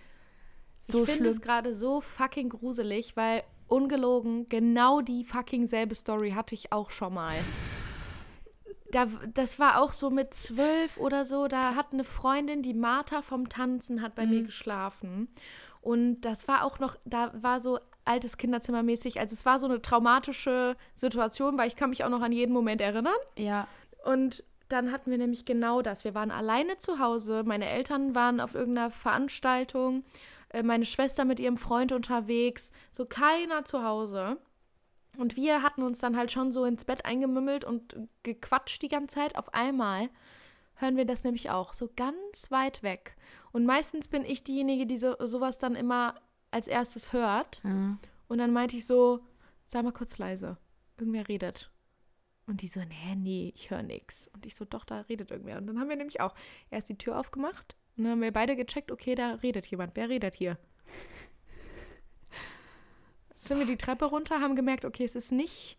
So 0.80 1.02
ich 1.04 1.10
finde 1.10 1.28
es 1.30 1.40
gerade 1.40 1.74
so 1.74 2.00
fucking 2.00 2.48
gruselig, 2.48 3.16
weil 3.16 3.42
ungelogen 3.66 4.48
genau 4.48 5.02
die 5.02 5.24
fucking 5.24 5.66
selbe 5.66 5.94
Story 5.94 6.30
hatte 6.30 6.54
ich 6.54 6.72
auch 6.72 6.90
schon 6.90 7.12
mal. 7.12 7.34
Da, 8.90 9.06
das 9.34 9.58
war 9.58 9.82
auch 9.82 9.92
so 9.92 10.08
mit 10.08 10.32
zwölf 10.32 10.96
oder 10.96 11.26
so. 11.26 11.46
Da 11.46 11.74
hat 11.74 11.92
eine 11.92 12.04
Freundin, 12.04 12.62
die 12.62 12.72
Martha 12.72 13.20
vom 13.20 13.50
Tanzen, 13.50 14.00
hat 14.00 14.14
bei 14.14 14.24
Mhm. 14.24 14.30
mir 14.30 14.42
geschlafen. 14.44 15.28
Und 15.82 16.22
das 16.22 16.48
war 16.48 16.64
auch 16.64 16.78
noch, 16.78 16.96
da 17.04 17.30
war 17.34 17.60
so 17.60 17.78
altes 18.08 18.36
Kinderzimmer 18.36 18.82
mäßig. 18.82 19.20
Also 19.20 19.34
es 19.34 19.46
war 19.46 19.58
so 19.58 19.66
eine 19.66 19.80
traumatische 19.80 20.76
Situation, 20.94 21.58
weil 21.58 21.68
ich 21.68 21.76
kann 21.76 21.90
mich 21.90 22.04
auch 22.04 22.08
noch 22.08 22.22
an 22.22 22.32
jeden 22.32 22.52
Moment 22.52 22.80
erinnern. 22.80 23.14
Ja. 23.36 23.68
Und 24.04 24.42
dann 24.68 24.92
hatten 24.92 25.10
wir 25.10 25.18
nämlich 25.18 25.44
genau 25.44 25.82
das. 25.82 26.04
Wir 26.04 26.14
waren 26.14 26.30
alleine 26.30 26.76
zu 26.76 26.98
Hause. 26.98 27.42
Meine 27.44 27.68
Eltern 27.68 28.14
waren 28.14 28.40
auf 28.40 28.54
irgendeiner 28.54 28.90
Veranstaltung. 28.90 30.04
äh, 30.50 30.62
Meine 30.62 30.84
Schwester 30.84 31.24
mit 31.24 31.40
ihrem 31.40 31.56
Freund 31.56 31.92
unterwegs. 31.92 32.72
So 32.92 33.06
keiner 33.06 33.64
zu 33.64 33.82
Hause. 33.82 34.38
Und 35.16 35.36
wir 35.36 35.62
hatten 35.62 35.82
uns 35.82 35.98
dann 35.98 36.16
halt 36.16 36.30
schon 36.30 36.52
so 36.52 36.64
ins 36.64 36.84
Bett 36.84 37.04
eingemümmelt 37.04 37.64
und 37.64 37.96
gequatscht 38.22 38.82
die 38.82 38.88
ganze 38.88 39.16
Zeit. 39.16 39.36
Auf 39.36 39.52
einmal 39.52 40.10
hören 40.76 40.96
wir 40.96 41.06
das 41.06 41.24
nämlich 41.24 41.50
auch. 41.50 41.72
So 41.72 41.90
ganz 41.96 42.50
weit 42.50 42.82
weg. 42.82 43.16
Und 43.50 43.66
meistens 43.66 44.06
bin 44.06 44.24
ich 44.24 44.44
diejenige, 44.44 44.86
die 44.86 44.98
so, 44.98 45.16
sowas 45.20 45.58
dann 45.58 45.74
immer 45.74 46.14
als 46.50 46.66
erstes 46.66 47.12
hört. 47.12 47.60
Und 48.28 48.38
dann 48.38 48.52
meinte 48.52 48.76
ich 48.76 48.86
so, 48.86 49.20
sag 49.66 49.84
mal 49.84 49.92
kurz 49.92 50.18
leise. 50.18 50.56
Irgendwer 50.98 51.28
redet. 51.28 51.70
Und 52.46 52.62
die 52.62 52.68
so, 52.68 52.80
nee, 52.80 53.14
nee, 53.16 53.52
ich 53.54 53.70
höre 53.70 53.82
nichts. 53.82 54.28
Und 54.34 54.46
ich 54.46 54.54
so, 54.54 54.64
doch, 54.64 54.84
da 54.84 55.02
redet 55.02 55.30
irgendwer. 55.30 55.58
Und 55.58 55.66
dann 55.66 55.78
haben 55.78 55.88
wir 55.88 55.96
nämlich 55.96 56.20
auch 56.20 56.34
erst 56.70 56.88
die 56.88 56.96
Tür 56.96 57.18
aufgemacht 57.18 57.76
und 57.98 58.04
dann 58.04 58.12
haben 58.12 58.22
wir 58.22 58.32
beide 58.32 58.54
gecheckt, 58.54 58.92
okay, 58.92 59.16
da 59.16 59.34
redet 59.34 59.66
jemand. 59.66 59.96
Wer 59.96 60.08
redet 60.08 60.36
hier? 60.36 60.56
Sind 63.34 63.58
wir 63.58 63.66
die 63.66 63.76
Treppe 63.76 64.04
runter, 64.04 64.40
haben 64.40 64.54
gemerkt, 64.54 64.84
okay, 64.84 65.04
es 65.04 65.16
ist 65.16 65.32
nicht, 65.32 65.78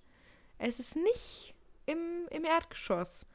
es 0.58 0.80
ist 0.80 0.98
nicht 0.98 1.56
im, 1.86 2.28
im 2.30 2.44
Erdgeschoss. 2.44 3.26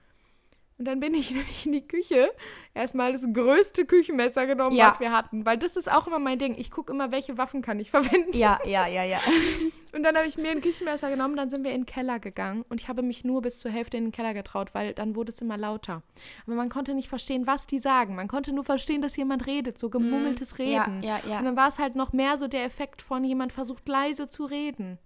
Und 0.76 0.86
dann 0.86 0.98
bin 1.00 1.14
ich 1.14 1.30
nämlich 1.32 1.66
in 1.66 1.72
die 1.72 1.86
Küche 1.86 2.32
erstmal 2.74 3.12
das 3.12 3.24
größte 3.32 3.84
Küchenmesser 3.84 4.46
genommen, 4.46 4.74
Ja. 4.74 4.88
was 4.88 4.98
wir 5.00 5.12
hatten. 5.12 5.46
Weil 5.46 5.56
das 5.56 5.76
ist 5.76 5.90
auch 5.90 6.06
immer 6.06 6.18
mein 6.18 6.38
Ding. 6.38 6.56
Ich 6.58 6.70
gucke 6.70 6.92
immer, 6.92 7.12
welche 7.12 7.38
Waffen 7.38 7.62
kann 7.62 7.78
ich 7.78 7.90
verwenden. 7.90 8.36
Ja, 8.36 8.58
ja, 8.66 8.86
ja, 8.88 9.04
ja. 9.04 9.20
Und 9.94 10.02
dann 10.02 10.16
habe 10.16 10.26
ich 10.26 10.36
mir 10.36 10.50
ein 10.50 10.60
Küchenmesser 10.60 11.08
genommen, 11.08 11.36
dann 11.36 11.50
sind 11.50 11.62
wir 11.62 11.70
in 11.70 11.82
den 11.82 11.86
Keller 11.86 12.18
gegangen 12.18 12.64
und 12.68 12.80
ich 12.80 12.88
habe 12.88 13.02
mich 13.02 13.22
nur 13.24 13.42
bis 13.42 13.60
zur 13.60 13.70
Hälfte 13.70 13.96
in 13.96 14.06
den 14.06 14.10
Keller 14.12 14.34
getraut, 14.34 14.74
weil 14.74 14.92
dann 14.92 15.14
wurde 15.14 15.30
es 15.30 15.40
immer 15.40 15.56
lauter. 15.56 16.02
Aber 16.46 16.56
man 16.56 16.68
konnte 16.68 16.94
nicht 16.94 17.08
verstehen, 17.08 17.46
was 17.46 17.68
die 17.68 17.78
sagen. 17.78 18.16
Man 18.16 18.26
konnte 18.26 18.52
nur 18.52 18.64
verstehen, 18.64 19.02
dass 19.02 19.14
jemand 19.16 19.46
redet, 19.46 19.78
so 19.78 19.90
gemummeltes 19.90 20.58
Reden. 20.58 20.96
Mhm. 20.96 21.02
Ja, 21.04 21.20
ja, 21.24 21.30
ja. 21.30 21.38
Und 21.38 21.44
dann 21.44 21.56
war 21.56 21.68
es 21.68 21.78
halt 21.78 21.94
noch 21.94 22.12
mehr 22.12 22.38
so 22.38 22.48
der 22.48 22.64
Effekt 22.64 23.02
von 23.02 23.22
jemand 23.22 23.52
versucht 23.52 23.88
leise 23.88 24.26
zu 24.26 24.46
reden. 24.46 24.98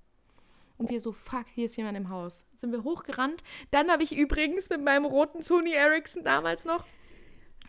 Und 0.78 0.90
wir 0.90 1.00
so, 1.00 1.12
fuck, 1.12 1.46
hier 1.52 1.66
ist 1.66 1.76
jemand 1.76 1.96
im 1.96 2.08
Haus. 2.08 2.44
Sind 2.54 2.72
wir 2.72 2.84
hochgerannt. 2.84 3.42
Dann 3.70 3.90
habe 3.90 4.04
ich 4.04 4.16
übrigens 4.16 4.70
mit 4.70 4.82
meinem 4.82 5.04
roten 5.04 5.42
Sony 5.42 5.72
Ericsson 5.72 6.24
damals 6.24 6.64
noch 6.64 6.84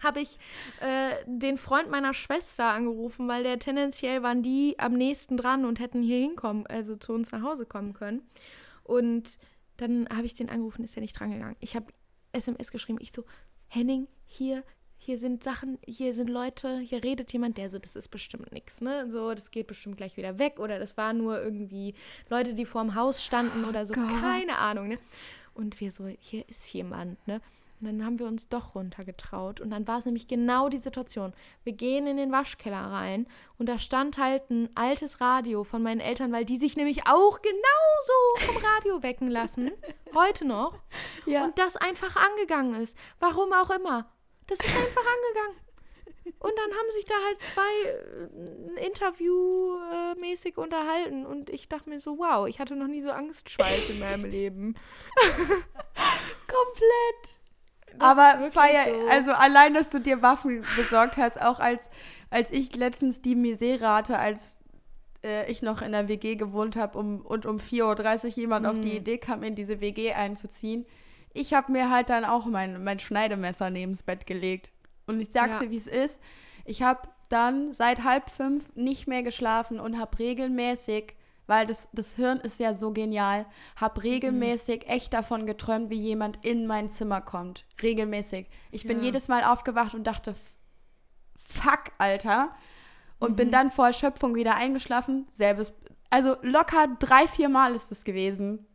habe 0.01 0.21
ich 0.21 0.37
äh, 0.81 1.15
den 1.25 1.57
Freund 1.57 1.89
meiner 1.89 2.13
Schwester 2.13 2.65
angerufen, 2.65 3.27
weil 3.27 3.43
der 3.43 3.59
tendenziell 3.59 4.23
waren 4.23 4.43
die 4.43 4.75
am 4.79 4.93
nächsten 4.93 5.37
dran 5.37 5.65
und 5.65 5.79
hätten 5.79 6.01
hier 6.01 6.19
hinkommen, 6.19 6.65
also 6.67 6.95
zu 6.95 7.13
uns 7.13 7.31
nach 7.31 7.41
Hause 7.41 7.65
kommen 7.65 7.93
können. 7.93 8.23
Und 8.83 9.37
dann 9.77 10.07
habe 10.09 10.25
ich 10.25 10.35
den 10.35 10.49
angerufen, 10.49 10.83
ist 10.83 10.95
er 10.95 11.01
nicht 11.01 11.19
drangegangen. 11.19 11.55
Ich 11.59 11.75
habe 11.75 11.87
SMS 12.31 12.71
geschrieben, 12.71 12.99
ich 13.01 13.11
so, 13.11 13.25
Henning, 13.67 14.07
hier, 14.25 14.63
hier 15.01 15.17
sind 15.17 15.43
Sachen, 15.43 15.79
hier 15.85 16.13
sind 16.13 16.29
Leute, 16.29 16.79
hier 16.79 17.03
redet 17.03 17.31
jemand, 17.31 17.57
der 17.57 17.69
so, 17.69 17.79
das 17.79 17.95
ist 17.95 18.09
bestimmt 18.09 18.51
nichts, 18.51 18.81
ne? 18.81 19.09
So, 19.09 19.33
das 19.33 19.49
geht 19.49 19.67
bestimmt 19.67 19.97
gleich 19.97 20.17
wieder 20.17 20.37
weg 20.37 20.59
oder 20.59 20.77
das 20.77 20.97
war 20.97 21.13
nur 21.13 21.41
irgendwie 21.41 21.95
Leute, 22.29 22.53
die 22.53 22.65
vorm 22.65 22.95
Haus 22.95 23.23
standen 23.23 23.63
oder 23.63 23.85
so, 23.85 23.93
keine 23.93 24.57
Ahnung, 24.57 24.89
ne? 24.89 24.99
Und 25.53 25.79
wir 25.79 25.91
so, 25.91 26.05
hier 26.19 26.47
ist 26.49 26.71
jemand, 26.73 27.25
ne? 27.27 27.41
Und 27.79 27.87
dann 27.87 28.05
haben 28.05 28.19
wir 28.19 28.27
uns 28.27 28.49
doch 28.49 28.75
runtergetraut. 28.75 29.61
Und 29.61 29.69
dann 29.69 29.87
war 29.87 29.99
es 29.99 30.05
nämlich 30.05 30.27
genau 30.27 30.67
die 30.67 30.77
Situation. 30.77 31.31
Wir 31.63 31.71
gehen 31.71 32.07
in 32.07 32.17
den 32.17 32.31
Waschkeller 32.31 32.77
rein 32.91 33.25
und 33.57 33.69
da 33.69 33.79
stand 33.79 34.17
halt 34.17 34.49
ein 34.49 34.69
altes 34.75 35.21
Radio 35.21 35.63
von 35.63 35.81
meinen 35.81 36.01
Eltern, 36.01 36.33
weil 36.33 36.43
die 36.43 36.57
sich 36.57 36.75
nämlich 36.75 37.07
auch 37.07 37.41
genauso 37.41 38.51
vom 38.51 38.57
Radio 38.57 39.01
wecken 39.01 39.29
lassen. 39.29 39.71
Heute 40.13 40.45
noch. 40.45 40.73
Ja. 41.25 41.45
Und 41.45 41.57
das 41.57 41.77
einfach 41.77 42.17
angegangen 42.17 42.81
ist. 42.81 42.97
Warum 43.19 43.53
auch 43.53 43.69
immer. 43.69 44.11
Das 44.49 44.59
ist 44.59 44.75
einfach 44.75 45.01
angegangen. 45.01 45.57
Und 46.39 46.53
dann 46.57 46.71
haben 46.77 46.91
sich 46.91 47.05
da 47.05 47.13
halt 47.25 47.41
zwei 47.41 48.79
äh, 48.79 48.85
Interview 48.85 49.75
äh, 49.91 50.15
mäßig 50.19 50.57
unterhalten. 50.57 51.25
Und 51.25 51.49
ich 51.49 51.67
dachte 51.69 51.89
mir 51.89 51.99
so, 51.99 52.17
wow, 52.17 52.47
ich 52.47 52.59
hatte 52.59 52.75
noch 52.75 52.87
nie 52.87 53.01
so 53.01 53.09
Angstschweiß 53.11 53.89
in 53.89 53.99
meinem 53.99 54.25
Leben. 54.29 54.75
Komplett. 56.47 57.93
ist 57.93 58.01
Aber 58.01 58.51
feier, 58.51 58.85
so. 58.85 59.07
also 59.09 59.31
allein, 59.31 59.73
dass 59.73 59.89
du 59.89 59.99
dir 59.99 60.21
Waffen 60.21 60.63
besorgt 60.75 61.17
hast, 61.17 61.41
auch 61.41 61.59
als, 61.59 61.89
als 62.29 62.51
ich 62.51 62.75
letztens 62.75 63.21
die 63.21 63.35
Misere 63.35 63.87
hatte, 63.89 64.17
als 64.17 64.57
äh, 65.23 65.49
ich 65.51 65.61
noch 65.61 65.81
in 65.81 65.91
der 65.91 66.07
WG 66.07 66.35
gewohnt 66.35 66.75
habe 66.75 66.97
um, 66.97 67.21
und 67.21 67.45
um 67.45 67.57
4.30 67.57 68.25
Uhr 68.25 68.29
jemand 68.35 68.65
auf 68.65 68.77
Mhm. 68.77 68.81
die 68.81 68.95
Idee 68.97 69.17
kam, 69.17 69.43
in 69.43 69.55
diese 69.55 69.81
WG 69.81 70.13
einzuziehen. 70.13 70.85
Ich 71.33 71.53
habe 71.53 71.71
mir 71.71 71.89
halt 71.89 72.09
dann 72.09 72.25
auch 72.25 72.45
mein, 72.45 72.83
mein 72.83 72.99
Schneidemesser 72.99 73.69
neben's 73.69 74.03
Bett 74.03 74.25
gelegt. 74.25 74.71
Und 75.07 75.19
ich 75.19 75.29
sag's 75.31 75.55
Ja. 75.55 75.65
dir, 75.65 75.71
wie 75.71 75.77
es 75.77 75.87
ist. 75.87 76.19
Ich 76.65 76.81
habe 76.81 77.07
dann 77.29 77.73
seit 77.73 78.03
halb 78.03 78.29
fünf 78.29 78.73
nicht 78.75 79.07
mehr 79.07 79.23
geschlafen 79.23 79.79
und 79.79 79.99
habe 79.99 80.17
regelmäßig, 80.19 81.15
weil 81.47 81.65
das, 81.67 81.87
das 81.93 82.15
Hirn 82.15 82.39
ist 82.39 82.59
ja 82.59 82.73
so 82.75 82.91
genial, 82.91 83.45
habe 83.75 84.03
regelmäßig 84.03 84.87
echt 84.87 85.13
davon 85.13 85.45
geträumt, 85.45 85.89
wie 85.89 85.99
jemand 85.99 86.43
in 86.45 86.67
mein 86.67 86.89
Zimmer 86.89 87.21
kommt. 87.21 87.65
Regelmäßig. 87.81 88.47
Ich 88.71 88.85
bin 88.87 88.97
Ja. 88.99 89.05
jedes 89.05 89.27
Mal 89.27 89.43
aufgewacht 89.43 89.93
und 89.95 90.05
dachte, 90.05 90.31
"F- 90.31 90.51
fuck, 91.37 91.83
Alter. 91.97 92.55
Und 93.19 93.35
bin 93.35 93.51
dann 93.51 93.69
vor 93.71 93.87
Erschöpfung 93.87 94.33
wieder 94.35 94.55
eingeschlafen. 94.55 95.27
Selbes, 95.33 95.73
also 96.09 96.37
locker 96.41 96.87
drei, 96.99 97.27
vier 97.27 97.49
Mal 97.49 97.75
ist 97.75 97.91
es 97.91 98.03
gewesen. 98.05 98.65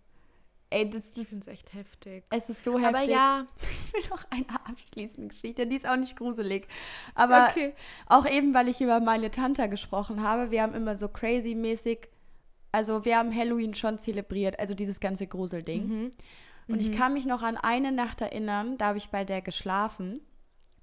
Ey, 0.75 0.91
das, 0.91 1.05
Ich 1.07 1.12
das, 1.14 1.29
finde 1.29 1.41
es 1.43 1.47
echt 1.47 1.72
heftig. 1.75 2.25
es 2.31 2.49
ist 2.49 2.64
so 2.64 2.79
heftig. 2.79 2.97
Aber 2.97 3.03
ja, 3.03 3.47
Ich 3.61 3.93
will 3.95 4.11
noch 4.11 4.25
eine 4.31 4.47
abschließende 4.66 5.29
Geschichte, 5.29 5.66
die 5.66 5.77
ist 5.77 5.87
auch 5.89 5.97
nicht 5.97 6.16
gruselig. 6.16 6.66
Aber 7.14 7.49
Okay. 7.51 7.75
auch 8.07 8.27
eben, 8.29 8.55
weil 8.55 8.68
ich 8.68 8.81
über 8.81 8.99
meine 9.01 9.31
Tante 9.31 9.68
gesprochen 9.68 10.22
habe, 10.22 10.51
wir 10.51 10.62
haben 10.62 10.75
immer 10.75 10.99
so 10.99 11.09
crazy-mäßig, 11.09 12.09
also 12.72 13.05
wir 13.05 13.18
haben 13.18 13.35
Halloween 13.35 13.75
schon 13.75 13.99
zelebriert, 14.01 14.59
also 14.59 14.75
dieses 14.75 14.99
ganze 15.01 15.27
Gruselding. 15.29 15.87
Mhm. 15.87 16.11
Und 16.66 16.81
ich 16.81 16.97
kann 16.97 17.12
mich 17.12 17.27
noch 17.27 17.43
an 17.43 17.57
eine 17.59 17.93
Nacht 17.93 18.20
erinnern, 18.22 18.79
da 18.79 18.87
habe 18.87 18.99
ich 18.99 19.11
bei 19.11 19.25
der 19.25 19.43
geschlafen, 19.43 20.20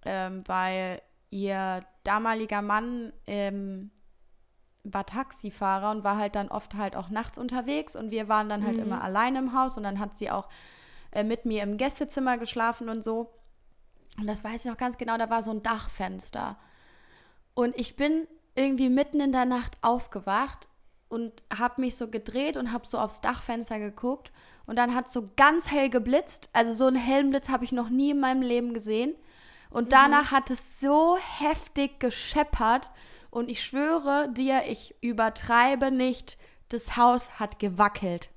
ähm, 0.06 0.44
weil 0.48 1.02
ihr 1.32 1.84
damaliger 2.04 2.62
Mann 2.62 3.12
ähm, 3.28 3.89
war 4.84 5.06
Taxifahrer 5.06 5.92
und 5.92 6.04
war 6.04 6.18
halt 6.18 6.36
dann 6.36 6.50
oft 6.50 6.74
halt 6.76 6.96
auch 6.96 7.10
nachts 7.10 7.38
unterwegs 7.38 7.96
und 7.96 8.12
wir 8.12 8.28
waren 8.28 8.50
dann 8.50 8.66
halt 8.66 8.78
Mhm. 8.78 8.84
immer 8.84 9.04
alleine 9.04 9.40
im 9.40 9.54
Haus 9.54 9.78
und 9.78 9.84
dann 9.84 10.00
hat 10.00 10.18
sie 10.18 10.32
auch 10.32 10.50
äh, 11.12 11.24
mit 11.24 11.46
mir 11.46 11.64
im 11.64 11.78
Gästezimmer 11.78 12.38
geschlafen 12.38 12.90
und 12.90 13.04
so. 13.04 13.32
Und 14.18 14.28
das 14.28 14.44
weiß 14.44 14.66
ich 14.66 14.72
noch 14.72 14.78
ganz 14.78 14.98
genau, 14.98 15.18
da 15.18 15.30
war 15.30 15.44
so 15.44 15.52
ein 15.52 15.64
Dachfenster. 15.64 16.58
Und 17.54 17.78
ich 17.78 17.96
bin 17.96 18.28
irgendwie 18.56 18.90
mitten 18.90 19.20
in 19.20 19.32
der 19.32 19.46
Nacht 19.46 19.78
aufgewacht 19.82 20.68
und 21.10 21.32
habe 21.58 21.82
mich 21.82 21.96
so 21.96 22.08
gedreht 22.10 22.58
und 22.58 22.72
habe 22.72 22.88
so 22.88 22.98
aufs 22.98 23.22
Dachfenster 23.22 23.80
geguckt 23.80 24.32
und 24.66 24.78
dann 24.78 24.96
hat 24.96 25.10
so 25.10 25.30
ganz 25.36 25.70
hell 25.72 25.90
geblitzt. 25.90 26.50
Also 26.54 26.74
so 26.74 26.88
einen 26.88 26.96
hellen 26.96 27.30
Blitz 27.30 27.50
habe 27.50 27.66
ich 27.66 27.72
noch 27.72 27.90
nie 27.90 28.12
in 28.12 28.20
meinem 28.20 28.42
Leben 28.42 28.74
gesehen. 28.74 29.16
Und 29.70 29.94
danach 29.94 30.32
hat 30.32 30.50
es 30.50 30.80
so 30.80 31.18
heftig 31.18 32.00
gescheppert 32.00 32.92
und 33.32 33.50
ich 33.50 33.64
schwöre 33.64 34.30
dir, 34.32 34.64
ich 34.68 34.94
übertreibe 35.02 35.90
nicht, 35.90 36.38
das 36.70 36.96
Haus 36.96 37.40
hat 37.40 37.58
gewackelt. 37.60 38.30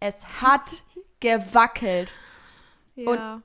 Es 0.00 0.42
hat 0.42 0.82
gewackelt. 1.20 2.14
Ja. 2.96 3.40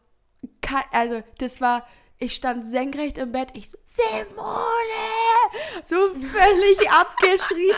Ke- 0.62 0.84
Also, 0.92 1.24
das 1.38 1.62
war, 1.62 1.88
ich 2.18 2.36
stand 2.36 2.66
senkrecht 2.68 3.18
im 3.18 3.32
Bett, 3.32 3.50
ich 3.54 3.70
so, 3.70 3.78
Simone! 3.96 5.86
So 5.86 5.96
völlig 6.28 6.90
abgeschrien. 6.92 7.76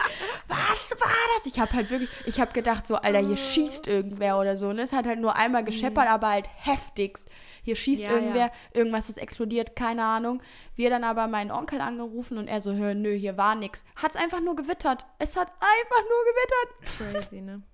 Was 0.48 0.87
war 1.00 1.10
das? 1.36 1.46
Ich 1.46 1.60
habe 1.60 1.74
halt 1.74 1.90
wirklich, 1.90 2.10
ich 2.26 2.40
habe 2.40 2.52
gedacht, 2.54 2.86
so, 2.88 2.96
Alter, 2.96 3.20
hier 3.20 3.38
schießt 3.38 3.88
irgendwer 3.88 4.40
oder 4.40 4.58
so. 4.58 4.70
Und 4.70 4.80
es 4.80 4.94
hat 4.94 5.06
halt 5.06 5.20
nur 5.20 5.36
einmal 5.36 5.64
gescheppert, 5.64 6.08
aber 6.08 6.30
halt 6.30 6.48
heftigst. 6.56 7.28
Hier 7.64 7.76
schießt 7.76 8.04
Ja, 8.04 8.12
irgendwer, 8.12 8.46
ja. 8.48 8.52
irgendwas 8.74 9.10
ist 9.10 9.18
explodiert, 9.18 9.76
keine 9.76 10.04
Ahnung. 10.06 10.42
Wir 10.76 10.90
dann 10.90 11.04
aber 11.04 11.28
meinen 11.28 11.52
Onkel 11.52 11.82
angerufen 11.82 12.38
und 12.38 12.48
er 12.48 12.62
so, 12.62 12.74
hör, 12.74 12.94
nö, 12.94 13.14
hier 13.14 13.38
war 13.38 13.56
nix. 13.56 13.84
Hat's 13.96 14.16
einfach 14.16 14.40
nur 14.40 14.56
gewittert. 14.56 15.06
Es 15.20 15.36
hat 15.36 15.48
einfach 15.60 16.04
nur 16.10 16.24
gewittert. 16.26 17.24
Crazy, 17.30 17.42
ne? 17.42 17.62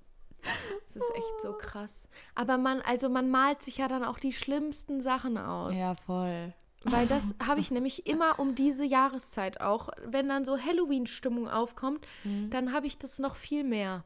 Das 0.85 0.97
ist 0.97 1.11
echt 1.15 1.41
so 1.41 1.53
krass. 1.53 2.09
Aber 2.35 2.57
man, 2.57 2.81
also 2.81 3.09
man 3.09 3.31
malt 3.31 3.61
sich 3.61 3.77
ja 3.77 3.87
dann 3.87 4.03
auch 4.03 4.19
die 4.19 4.33
schlimmsten 4.33 5.01
Sachen 5.01 5.37
aus. 5.37 5.73
voll. 6.05 6.53
Weil 6.85 7.07
das 7.07 7.33
habe 7.45 7.59
ich 7.59 7.71
nämlich 7.71 8.07
immer 8.07 8.39
um 8.39 8.55
diese 8.55 8.83
Jahreszeit 8.83 9.61
auch. 9.61 9.89
Wenn 10.05 10.27
dann 10.27 10.45
so 10.45 10.57
Halloween-Stimmung 10.57 11.47
aufkommt, 11.47 12.05
dann 12.49 12.73
habe 12.73 12.87
ich 12.87 12.97
das 12.97 13.19
noch 13.19 13.35
viel 13.35 13.63
mehr. 13.63 14.03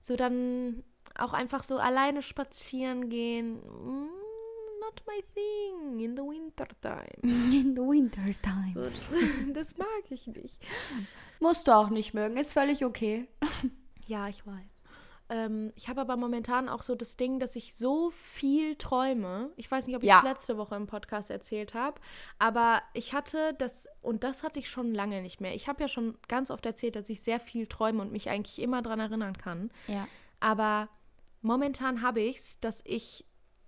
So 0.00 0.16
dann 0.16 0.84
auch 1.16 1.32
einfach 1.32 1.62
so 1.62 1.78
alleine 1.78 2.22
spazieren 2.22 3.08
gehen. 3.08 3.56
Mm, 3.60 4.08
not 4.80 5.02
my 5.06 5.22
thing 5.34 6.00
in 6.00 6.16
the 6.16 6.22
wintertime. 6.22 7.06
In 7.22 7.74
the 7.74 7.80
winter 7.80 8.24
time. 8.42 8.74
So, 8.74 9.52
das 9.54 9.76
mag 9.76 9.88
ich 10.10 10.26
nicht. 10.26 10.58
Musst 11.40 11.68
du 11.68 11.72
auch 11.72 11.90
nicht 11.90 12.14
mögen, 12.14 12.36
ist 12.36 12.52
völlig 12.52 12.84
okay. 12.84 13.28
Ja, 14.06 14.28
ich 14.28 14.46
weiß. 14.46 14.73
Ähm, 15.34 15.72
ich 15.74 15.88
habe 15.88 16.00
aber 16.00 16.16
momentan 16.16 16.68
auch 16.68 16.82
so 16.82 16.94
das 16.94 17.16
Ding, 17.16 17.40
dass 17.40 17.56
ich 17.56 17.74
so 17.74 18.10
viel 18.10 18.76
träume. 18.76 19.50
Ich 19.56 19.68
weiß 19.68 19.88
nicht, 19.88 19.96
ob 19.96 20.02
ich 20.04 20.08
Ja. 20.08 20.18
es 20.18 20.22
letzte 20.22 20.56
Woche 20.56 20.76
im 20.76 20.86
Podcast 20.86 21.28
erzählt 21.28 21.74
habe, 21.74 22.00
aber 22.38 22.82
ich 22.92 23.14
hatte 23.14 23.52
das, 23.58 23.88
und 24.00 24.22
das 24.22 24.44
hatte 24.44 24.60
ich 24.60 24.70
schon 24.70 24.94
lange 24.94 25.22
nicht 25.22 25.40
mehr. 25.40 25.52
Ich 25.52 25.66
habe 25.66 25.80
ja 25.82 25.88
schon 25.88 26.16
ganz 26.28 26.52
oft 26.52 26.64
erzählt, 26.64 26.94
dass 26.94 27.10
ich 27.10 27.20
sehr 27.20 27.40
viel 27.40 27.66
träume 27.66 28.00
und 28.00 28.12
mich 28.12 28.30
eigentlich 28.30 28.60
immer 28.60 28.80
daran 28.80 29.00
erinnern 29.00 29.36
kann. 29.36 29.72
Ja. 29.88 30.06
Aber 30.38 30.88
momentan 31.42 32.00
habe 32.00 32.20
ich 32.20 32.36
es, 32.36 32.60
dass 32.60 32.82
ich, 32.86 33.24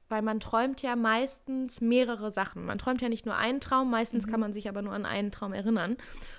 weil 0.08 0.22
man 0.22 0.38
träumt 0.38 0.82
ja 0.82 0.94
meistens 0.94 1.80
mehrere 1.80 2.30
Sachen. 2.30 2.64
Man 2.64 2.78
träumt 2.78 3.00
ja 3.02 3.08
nicht 3.08 3.26
nur 3.26 3.34
einen 3.34 3.60
Traum, 3.60 3.90
meistens 3.90 4.28
kann 4.28 4.38
man 4.38 4.52
sich 4.52 4.68
aber 4.68 4.82
nur 4.82 4.92
an 4.92 5.04
einen 5.04 5.32
Traum 5.32 5.52
erinnern. 5.52 5.96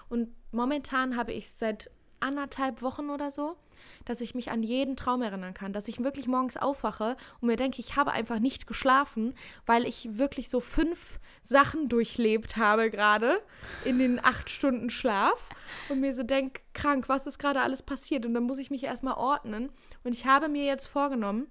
Und 0.07 0.29
momentan 0.53 1.17
habe 1.17 1.33
ich 1.33 1.47
es 1.47 1.59
seit 1.59 1.91
anderthalb 2.21 2.81
Wochen 2.81 3.09
oder 3.09 3.29
so, 3.29 3.57
dass 4.05 4.21
ich 4.21 4.35
mich 4.35 4.51
an 4.51 4.63
jeden 4.63 4.95
Traum 4.95 5.21
erinnern 5.21 5.53
kann, 5.53 5.73
dass 5.73 5.87
ich 5.87 6.03
wirklich 6.03 6.27
morgens 6.27 6.57
aufwache 6.57 7.17
und 7.41 7.47
mir 7.47 7.55
denke, 7.55 7.79
ich 7.79 7.95
habe 7.95 8.11
einfach 8.11 8.39
nicht 8.39 8.67
geschlafen, 8.67 9.33
weil 9.65 9.85
ich 9.85 10.17
wirklich 10.17 10.49
so 10.49 10.59
fünf 10.59 11.19
Sachen 11.43 11.89
durchlebt 11.89 12.57
habe 12.57 12.89
gerade 12.89 13.41
in 13.85 13.99
den 13.99 14.23
acht 14.23 14.49
Stunden 14.49 14.89
Schlaf 14.89 15.49
und 15.89 15.99
mir 15.99 16.13
so 16.13 16.23
denke, 16.23 16.61
krank, 16.73 17.09
was 17.09 17.27
ist 17.27 17.39
gerade 17.39 17.61
alles 17.61 17.81
passiert? 17.81 18.25
Und 18.25 18.33
dann 18.33 18.43
muss 18.43 18.59
ich 18.59 18.69
mich 18.69 18.83
erstmal 18.83 19.15
ordnen. 19.15 19.69
Und 20.03 20.13
ich 20.13 20.25
habe 20.25 20.47
mir 20.47 20.65
jetzt 20.65 20.85
vorgenommen, 20.85 21.47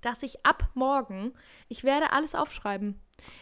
dass 0.00 0.22
ich 0.22 0.44
ab 0.44 0.68
morgen, 0.74 1.32
ich 1.68 1.84
werde 1.84 2.12
alles 2.12 2.34
aufschreiben. 2.34 3.00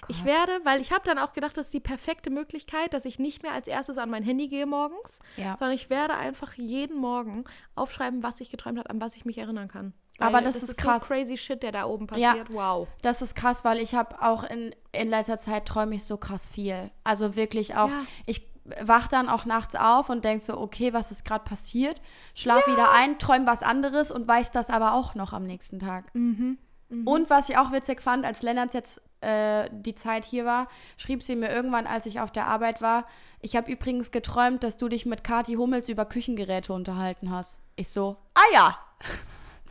Ich 0.08 0.24
werde, 0.24 0.58
weil 0.64 0.80
ich 0.80 0.90
habe 0.90 1.04
dann 1.04 1.18
auch 1.18 1.32
gedacht, 1.34 1.56
das 1.56 1.66
ist 1.66 1.74
die 1.74 1.78
perfekte 1.80 2.30
Möglichkeit, 2.30 2.94
dass 2.94 3.04
ich 3.04 3.20
nicht 3.20 3.44
mehr 3.44 3.52
als 3.52 3.68
erstes 3.68 3.96
an 3.96 4.10
mein 4.10 4.24
Handy 4.24 4.48
gehe 4.48 4.66
morgens, 4.66 5.20
Ja. 5.36 5.56
sondern 5.56 5.74
ich 5.76 5.88
werde 5.88 6.14
einfach 6.14 6.54
jeden 6.54 6.98
Morgen 6.98 7.44
aufschreiben, 7.76 8.22
was 8.24 8.40
ich 8.40 8.50
geträumt 8.50 8.78
habe, 8.78 8.90
an 8.90 9.00
was 9.00 9.14
ich 9.14 9.24
mich 9.24 9.38
erinnern 9.38 9.68
kann. 9.68 9.92
Aber 10.20 10.40
das 10.40 10.56
ist 10.64 10.76
krass. 10.78 11.02
So 11.06 11.14
crazy 11.14 11.36
shit, 11.36 11.62
der 11.62 11.70
da 11.70 11.84
oben 11.86 12.08
Ja. 12.16 12.30
passiert. 12.32 12.52
Wow. 12.52 12.88
Das 13.02 13.22
ist 13.22 13.36
krass, 13.36 13.64
weil 13.64 13.78
ich 13.78 13.94
habe 13.94 14.20
auch 14.20 14.42
in, 14.42 14.74
in 14.90 15.10
letzter 15.10 15.38
Zeit 15.38 15.66
träume 15.66 15.94
ich 15.94 16.02
so 16.04 16.16
krass 16.16 16.48
viel. 16.48 16.90
Also 17.04 17.36
wirklich 17.36 17.76
auch, 17.76 17.88
Ja. 17.88 18.04
ich 18.26 18.42
wach 18.82 19.08
dann 19.08 19.28
auch 19.28 19.44
nachts 19.44 19.74
auf 19.74 20.10
und 20.10 20.24
denk 20.24 20.42
so, 20.42 20.58
okay, 20.58 20.92
was 20.92 21.10
ist 21.10 21.24
gerade 21.24 21.44
passiert? 21.44 22.00
Schlaf 22.34 22.66
wieder 22.66 22.92
ein, 22.92 23.18
träum 23.18 23.46
was 23.46 23.62
anderes 23.62 24.10
und 24.10 24.26
weiß 24.26 24.52
das 24.52 24.70
aber 24.70 24.92
auch 24.92 25.14
noch 25.14 25.32
am 25.32 25.44
nächsten 25.44 25.78
Tag. 25.78 26.14
Mhm. 26.14 26.58
Und 27.04 27.28
was 27.28 27.48
ich 27.48 27.58
auch 27.58 27.70
witzig 27.70 28.00
fand, 28.00 28.24
als 28.24 28.40
Lennart 28.42 28.72
jetzt 28.72 29.02
äh, 29.20 29.68
die 29.70 29.94
Zeit 29.94 30.24
hier 30.24 30.46
war, 30.46 30.68
schrieb 30.96 31.22
sie 31.22 31.36
mir 31.36 31.50
irgendwann, 31.50 31.86
als 31.86 32.06
ich 32.06 32.20
auf 32.20 32.30
der 32.30 32.46
Arbeit 32.46 32.80
war, 32.80 33.04
ich 33.40 33.56
habe 33.56 33.70
übrigens 33.70 34.10
geträumt, 34.10 34.62
dass 34.62 34.78
du 34.78 34.88
dich 34.88 35.04
mit 35.04 35.22
Kathi 35.22 35.54
Hummels 35.54 35.88
über 35.88 36.06
Küchengeräte 36.06 36.72
unterhalten 36.72 37.30
hast. 37.30 37.60
Ich 37.76 37.90
so, 37.90 38.16
ah 38.34 38.54
ja, 38.54 38.78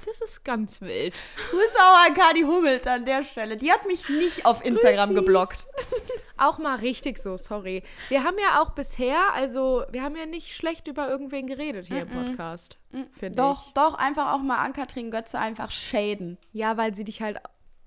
Das 0.06 0.22
ist 0.22 0.44
ganz 0.46 0.80
wild. 0.82 1.14
Grüße 1.52 1.78
auch 1.80 2.06
an 2.08 2.14
Kadi 2.14 2.42
Hummels 2.44 2.88
an 2.88 3.04
der 3.06 3.24
Stelle. 3.24 3.58
Die 3.58 3.72
hat 3.72 3.86
mich 3.86 4.08
nicht 4.08 4.46
auf 4.46 4.64
Instagram 4.64 5.10
Grüßis. 5.10 5.16
geblockt. 5.26 5.68
Auch 6.40 6.60
mal 6.60 6.76
richtig 6.76 7.18
so, 7.18 7.36
sorry. 7.36 7.82
Wir 8.10 8.24
haben 8.24 8.38
ja 8.40 8.62
auch 8.62 8.70
bisher, 8.70 9.34
also 9.34 9.84
wir 9.90 10.04
haben 10.04 10.16
ja 10.16 10.28
nicht 10.28 10.56
schlecht 10.56 10.88
über 10.88 11.10
irgendwen 11.10 11.48
geredet 11.48 11.88
hier 11.88 12.04
im 12.04 12.10
Podcast, 12.10 12.78
finde 13.14 13.38
Doch, 13.38 13.68
ich. 13.70 13.74
doch, 13.74 13.96
einfach 13.96 14.34
auch 14.34 14.44
mal 14.44 14.58
an 14.64 14.72
Katrin 14.74 15.10
Götze 15.10 15.40
einfach 15.40 15.72
shaden. 15.72 16.38
Ja, 16.52 16.78
weil 16.78 16.94
sie 16.94 17.04
dich 17.06 17.24
halt 17.24 17.40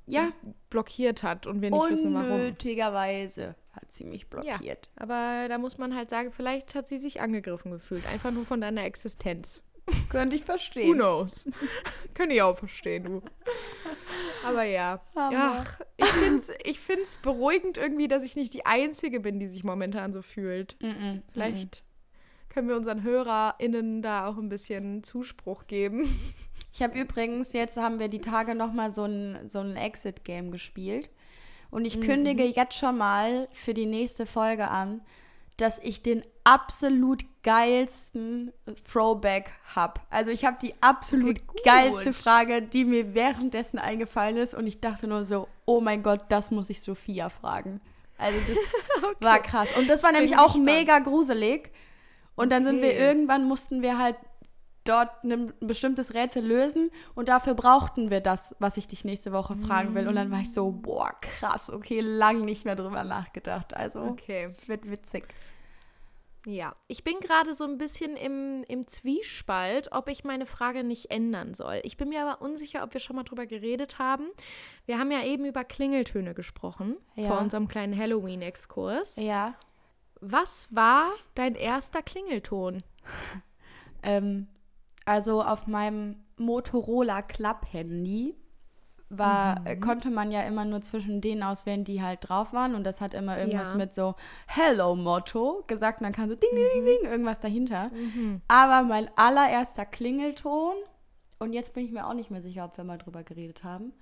Ja, 0.06 0.32
blockiert 0.68 1.22
hat 1.22 1.46
und 1.46 1.62
wir 1.62 1.70
nicht 1.70 1.90
wissen, 1.90 2.12
warum. 2.12 2.32
unnötigerweise 2.32 3.54
hat 3.72 3.92
sie 3.92 4.02
mich 4.02 4.22
Ja, 4.22 4.28
blockiert. 4.56 4.88
aber 4.96 5.46
da 5.48 5.56
muss 5.58 5.78
man 5.78 5.94
halt 5.94 6.10
sagen, 6.10 6.32
vielleicht 6.32 6.74
hat 6.74 6.88
sie 6.88 6.98
sich 6.98 7.20
angegriffen 7.20 7.70
gefühlt. 7.70 8.04
Einfach 8.08 8.32
nur 8.32 8.44
von 8.44 8.60
deiner 8.60 8.82
Existenz. 8.82 9.62
Könnte 10.08 10.36
ich 10.36 10.42
Who 10.42 10.46
verstehen. 10.46 10.94
knows? 10.94 11.46
Könnte 12.14 12.34
ich 12.34 12.42
auch 12.42 12.56
verstehen, 12.56 13.04
du. 13.04 13.22
Aber 14.44 14.64
ja. 14.64 15.00
Hammer. 15.14 15.64
Ach, 15.66 15.80
ich 15.96 16.06
finde 16.06 16.36
es 16.36 16.52
ich 16.64 16.80
find's 16.80 17.16
beruhigend 17.18 17.78
irgendwie, 17.78 18.08
dass 18.08 18.24
ich 18.24 18.36
nicht 18.36 18.54
die 18.54 18.66
Einzige 18.66 19.20
bin, 19.20 19.38
die 19.38 19.48
sich 19.48 19.64
momentan 19.64 20.12
so 20.12 20.22
fühlt. 20.22 20.76
Mhm. 20.80 21.22
Vielleicht 21.32 21.82
können 22.48 22.68
wir 22.68 22.76
unseren 22.76 23.02
HörerInnen 23.02 24.02
da 24.02 24.26
auch 24.26 24.36
ein 24.38 24.48
bisschen 24.48 25.02
Zuspruch 25.04 25.66
geben. 25.66 26.04
Ich 26.72 26.82
habe 26.84 26.98
übrigens, 26.98 27.52
jetzt 27.52 27.76
haben 27.76 27.98
wir 27.98 28.06
die 28.08 28.20
Tage 28.20 28.54
noch 28.54 28.72
mal 28.72 28.92
so 28.92 29.04
ein, 29.04 29.50
so 29.50 29.58
ein 29.58 29.74
Exit-Game 29.76 30.52
gespielt. 30.52 31.10
Und 31.70 31.84
ich 31.84 31.98
Mhm. 31.98 32.02
kündige 32.02 32.44
jetzt 32.44 32.74
schon 32.78 32.96
mal 32.96 33.48
für 33.52 33.74
die 33.74 33.86
nächste 33.86 34.24
Folge 34.24 34.68
an, 34.68 35.00
dass 35.60 35.78
ich 35.78 36.02
den 36.02 36.22
absolut 36.44 37.24
geilsten 37.42 38.52
Throwback 38.90 39.50
habe. 39.74 40.00
Also 40.10 40.30
ich 40.30 40.44
habe 40.44 40.58
die 40.60 40.74
absolut 40.80 41.38
Okay, 41.48 41.60
geilste 41.64 42.12
Frage, 42.12 42.62
die 42.62 42.84
mir 42.84 43.14
währenddessen 43.14 43.78
eingefallen 43.78 44.36
ist. 44.36 44.54
Und 44.54 44.66
ich 44.66 44.80
dachte 44.80 45.06
nur 45.06 45.24
so, 45.24 45.48
oh 45.66 45.80
mein 45.80 46.02
Gott, 46.02 46.22
das 46.28 46.50
muss 46.50 46.70
ich 46.70 46.80
Sophia 46.82 47.28
fragen. 47.28 47.80
Also 48.18 48.38
das 48.46 49.14
war 49.20 49.38
krass. 49.40 49.68
Und 49.78 49.88
das 49.88 50.02
war 50.02 50.12
nämlich 50.12 50.36
auch 50.36 50.54
gespannt. 50.54 50.64
mega 50.64 50.98
gruselig. 50.98 51.70
Und 52.36 52.50
dann 52.50 52.64
sind 52.64 52.80
wir 52.80 52.88
Okay. 52.90 52.98
irgendwann, 52.98 53.44
mussten 53.44 53.82
wir 53.82 53.98
halt 53.98 54.16
dort 54.84 55.24
ein 55.24 55.52
bestimmtes 55.60 56.14
Rätsel 56.14 56.44
lösen 56.44 56.90
und 57.14 57.28
dafür 57.28 57.54
brauchten 57.54 58.10
wir 58.10 58.20
das, 58.20 58.54
was 58.58 58.76
ich 58.76 58.86
dich 58.88 59.04
nächste 59.04 59.32
Woche 59.32 59.56
fragen 59.56 59.94
will. 59.94 60.08
Und 60.08 60.16
dann 60.16 60.30
war 60.30 60.40
ich 60.40 60.52
so, 60.52 60.70
boah, 60.72 61.12
krass, 61.20 61.70
okay, 61.70 62.00
lang 62.00 62.44
nicht 62.44 62.64
mehr 62.64 62.76
drüber 62.76 63.04
nachgedacht. 63.04 63.74
Also 63.74 64.00
Okay. 64.02 64.54
wird 64.66 64.90
witzig. 64.90 65.24
Ja, 66.46 66.74
ich 66.86 67.04
bin 67.04 67.20
gerade 67.20 67.54
so 67.54 67.64
ein 67.64 67.76
bisschen 67.76 68.16
im, 68.16 68.64
im 68.66 68.86
Zwiespalt, 68.86 69.92
ob 69.92 70.08
ich 70.08 70.24
meine 70.24 70.46
Frage 70.46 70.84
nicht 70.84 71.10
ändern 71.10 71.52
soll. 71.52 71.80
Ich 71.84 71.98
bin 71.98 72.08
mir 72.08 72.22
aber 72.26 72.40
unsicher, 72.40 72.82
ob 72.82 72.94
wir 72.94 73.00
schon 73.00 73.16
mal 73.16 73.24
drüber 73.24 73.44
geredet 73.44 73.98
haben. 73.98 74.28
Wir 74.86 74.98
haben 74.98 75.10
ja 75.12 75.22
eben 75.22 75.44
über 75.44 75.64
Klingeltöne 75.64 76.32
gesprochen 76.32 76.96
Ja. 77.14 77.28
vor 77.28 77.38
unserem 77.40 77.68
kleinen 77.68 77.94
Halloween-Exkurs. 77.96 79.16
Ja. 79.16 79.52
Was 80.22 80.68
war 80.74 81.10
dein 81.34 81.54
erster 81.54 82.02
Klingelton? 82.02 82.82
Ähm, 84.02 84.48
also 85.04 85.42
auf 85.42 85.66
meinem 85.66 86.16
Motorola 86.36 87.22
Club 87.22 87.66
Handy 87.70 88.34
war, 89.08 89.66
äh, 89.66 89.74
konnte 89.76 90.08
man 90.10 90.30
ja 90.30 90.42
immer 90.42 90.64
nur 90.64 90.82
zwischen 90.82 91.20
denen 91.20 91.42
auswählen, 91.42 91.82
die 91.84 92.00
halt 92.00 92.28
drauf 92.28 92.52
waren. 92.52 92.74
Und 92.76 92.84
das 92.84 93.00
hat 93.00 93.12
immer 93.12 93.36
irgendwas 93.38 93.70
Ja. 93.70 93.76
mit 93.76 93.92
so 93.92 94.14
Hello 94.46 94.94
Motto 94.94 95.64
gesagt. 95.66 96.00
Und 96.00 96.04
dann 96.04 96.12
kam 96.12 96.28
so 96.28 96.36
Ding, 96.36 96.48
Ding, 96.52 96.84
Ding, 96.84 96.84
Ding, 97.02 97.10
irgendwas 97.10 97.40
dahinter. 97.40 97.90
Aber 98.46 98.86
mein 98.86 99.10
allererster 99.16 99.84
Klingelton, 99.84 100.74
und 101.40 101.52
jetzt 101.54 101.74
bin 101.74 101.84
ich 101.84 101.90
mir 101.90 102.06
auch 102.06 102.14
nicht 102.14 102.30
mehr 102.30 102.40
sicher, 102.42 102.64
ob 102.64 102.76
wir 102.76 102.84
mal 102.84 102.98
drüber 102.98 103.24
geredet 103.24 103.64
haben, 103.64 103.92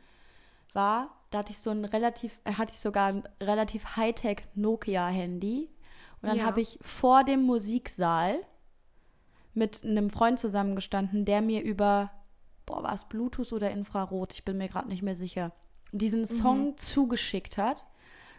war, 0.74 1.08
da 1.30 1.38
hatte 1.38 1.52
ich 1.52 1.58
so 1.60 1.70
ein 1.70 1.86
relativ, 1.86 2.38
äh, 2.44 2.52
hatte 2.52 2.72
ich 2.72 2.80
sogar 2.80 3.06
ein 3.06 3.22
relativ 3.42 3.96
Hightech 3.96 4.42
Nokia-Handy. 4.56 5.70
Und 6.20 6.28
dann 6.28 6.36
Ja. 6.38 6.44
habe 6.44 6.60
ich 6.60 6.78
vor 6.82 7.24
dem 7.24 7.44
Musiksaal 7.44 8.40
mit 9.54 9.84
einem 9.84 10.10
Freund 10.10 10.38
zusammengestanden, 10.38 11.24
der 11.24 11.40
mir 11.42 11.62
über, 11.62 12.10
boah, 12.66 12.82
war 12.82 12.94
es 12.94 13.04
Bluetooth 13.04 13.52
oder 13.52 13.70
Infrarot, 13.70 14.32
ich 14.34 14.44
bin 14.44 14.58
mir 14.58 14.68
gerade 14.68 14.88
nicht 14.88 15.02
mehr 15.02 15.16
sicher, 15.16 15.52
diesen 15.92 16.26
Song 16.26 16.76
zugeschickt 16.76 17.58
hat. 17.58 17.84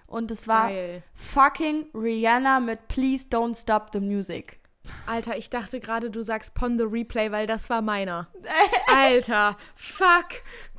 Und 0.08 0.32
es 0.32 0.48
war 0.48 0.70
Geil. 0.70 1.04
fucking 1.14 1.86
Rihanna 1.94 2.60
mit 2.60 2.88
Please 2.88 3.28
Don't 3.30 3.60
Stop 3.60 3.90
the 3.94 4.00
Music. 4.00 4.60
Alter, 5.06 5.38
ich 5.38 5.52
dachte 5.52 5.80
gerade, 5.80 6.10
du 6.10 6.24
sagst 6.24 6.56
Pon 6.56 6.80
the 6.80 6.86
Replay, 6.86 7.32
weil 7.32 7.46
das 7.46 7.70
war 7.70 7.82
meiner. 7.84 8.28
Alter, 8.88 9.56
fuck. 9.76 10.30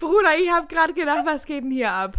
Bruder, 0.00 0.36
ich 0.42 0.50
habe 0.50 0.66
gerade 0.66 0.94
gedacht, 0.94 1.24
was 1.26 1.44
geht 1.44 1.62
denn 1.62 1.70
hier 1.70 1.92
ab? 1.92 2.16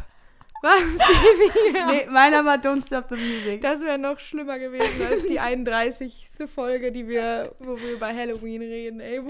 Was? 0.61 0.81
Nee, 1.87 2.05
meiner 2.09 2.45
war 2.45 2.57
Don't 2.57 2.85
Stop 2.85 3.05
the 3.09 3.15
Music. 3.15 3.61
Das 3.61 3.81
wäre 3.81 3.97
noch 3.97 4.19
schlimmer 4.19 4.59
gewesen 4.59 5.05
als 5.09 5.25
die 5.25 5.39
31. 5.39 6.29
Folge, 6.53 6.91
die 6.91 7.07
wir, 7.07 7.55
wo 7.59 7.77
wir 7.77 7.93
über 7.93 8.07
Halloween 8.07 8.61
reden. 8.61 8.99
Ey, 8.99 9.21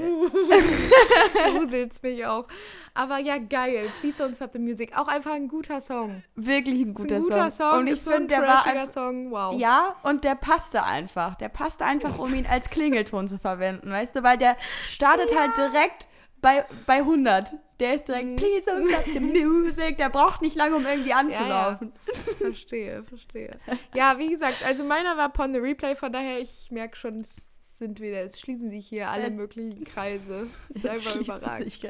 gruselt's 1.58 2.02
mich 2.04 2.26
auch. 2.26 2.48
Aber 2.94 3.20
ja, 3.20 3.38
geil. 3.38 3.90
Please 4.00 4.22
don't 4.22 4.36
stop 4.36 4.52
the 4.54 4.60
music. 4.60 4.98
Auch 4.98 5.08
einfach 5.08 5.34
ein 5.34 5.48
guter 5.48 5.80
Song. 5.80 6.24
Wirklich 6.36 6.82
ein 6.82 6.94
guter, 6.94 7.16
ein 7.16 7.22
guter 7.22 7.52
Song. 7.52 7.80
Und 7.80 7.88
ich 7.88 8.02
so 8.02 8.10
ein 8.10 8.18
finde, 8.18 8.36
der 8.36 8.42
war 8.42 8.66
einfach, 8.66 8.92
Song. 8.92 9.32
Wow. 9.32 9.58
Ja, 9.58 9.96
und 10.04 10.24
der 10.24 10.36
passte 10.36 10.84
einfach. 10.84 11.36
Der 11.36 11.50
passte 11.50 11.86
einfach, 11.86 12.20
um 12.20 12.34
ihn 12.34 12.46
als 12.46 12.70
Klingelton 12.70 13.28
zu 13.28 13.40
verwenden, 13.40 13.90
weißt 13.90 14.16
du? 14.16 14.24
Weil 14.24 14.38
der 14.38 14.58
startet 14.88 15.34
halt 15.38 15.56
direkt 15.58 16.08
bei, 16.42 16.66
bei 16.86 16.98
100. 16.98 17.54
Der 17.82 17.96
ist 17.96 18.08
direkt, 18.08 18.28
Mhm. 18.30 18.36
please 18.38 18.70
don't 18.72 18.88
stop 18.90 19.04
the 19.12 19.20
music. 19.20 19.98
Der 19.98 20.10
braucht 20.10 20.42
nicht 20.42 20.56
lange, 20.56 20.76
um 20.78 20.86
irgendwie 20.86 21.10
ja. 21.10 21.18
anzulaufen. 21.18 21.92
Verstehe, 22.38 23.04
verstehe. 23.04 23.60
Ja, 23.94 24.18
wie 24.20 24.30
gesagt, 24.30 24.64
also 24.66 24.84
meiner 24.86 25.18
war 25.18 25.30
Pon 25.34 25.52
the 25.54 25.60
Replay, 25.60 25.96
von 25.96 26.14
daher, 26.14 26.40
ich 26.40 26.70
merke 26.72 26.96
schon, 26.96 27.20
es 27.22 27.50
sind 27.78 28.00
wieder, 28.00 28.22
es 28.24 28.40
schließen 28.40 28.70
sich 28.70 28.86
hier 28.88 29.10
alle 29.10 29.28
Es- 29.28 29.34
möglichen 29.34 29.84
Kreise. 29.84 30.48
Ist 30.70 30.86
einfach 30.88 31.16
überragend. 31.16 31.82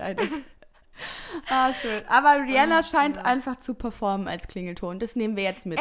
Ah, 1.49 1.73
schön. 1.73 2.03
Aber 2.07 2.43
Rihanna 2.43 2.79
Ah, 2.79 2.83
scheint 2.83 3.17
ja. 3.17 3.23
einfach 3.23 3.57
zu 3.59 3.73
performen 3.73 4.27
als 4.27 4.47
Klingelton. 4.47 4.99
Das 4.99 5.15
nehmen 5.15 5.35
wir 5.35 5.43
jetzt 5.43 5.65
mit. 5.65 5.79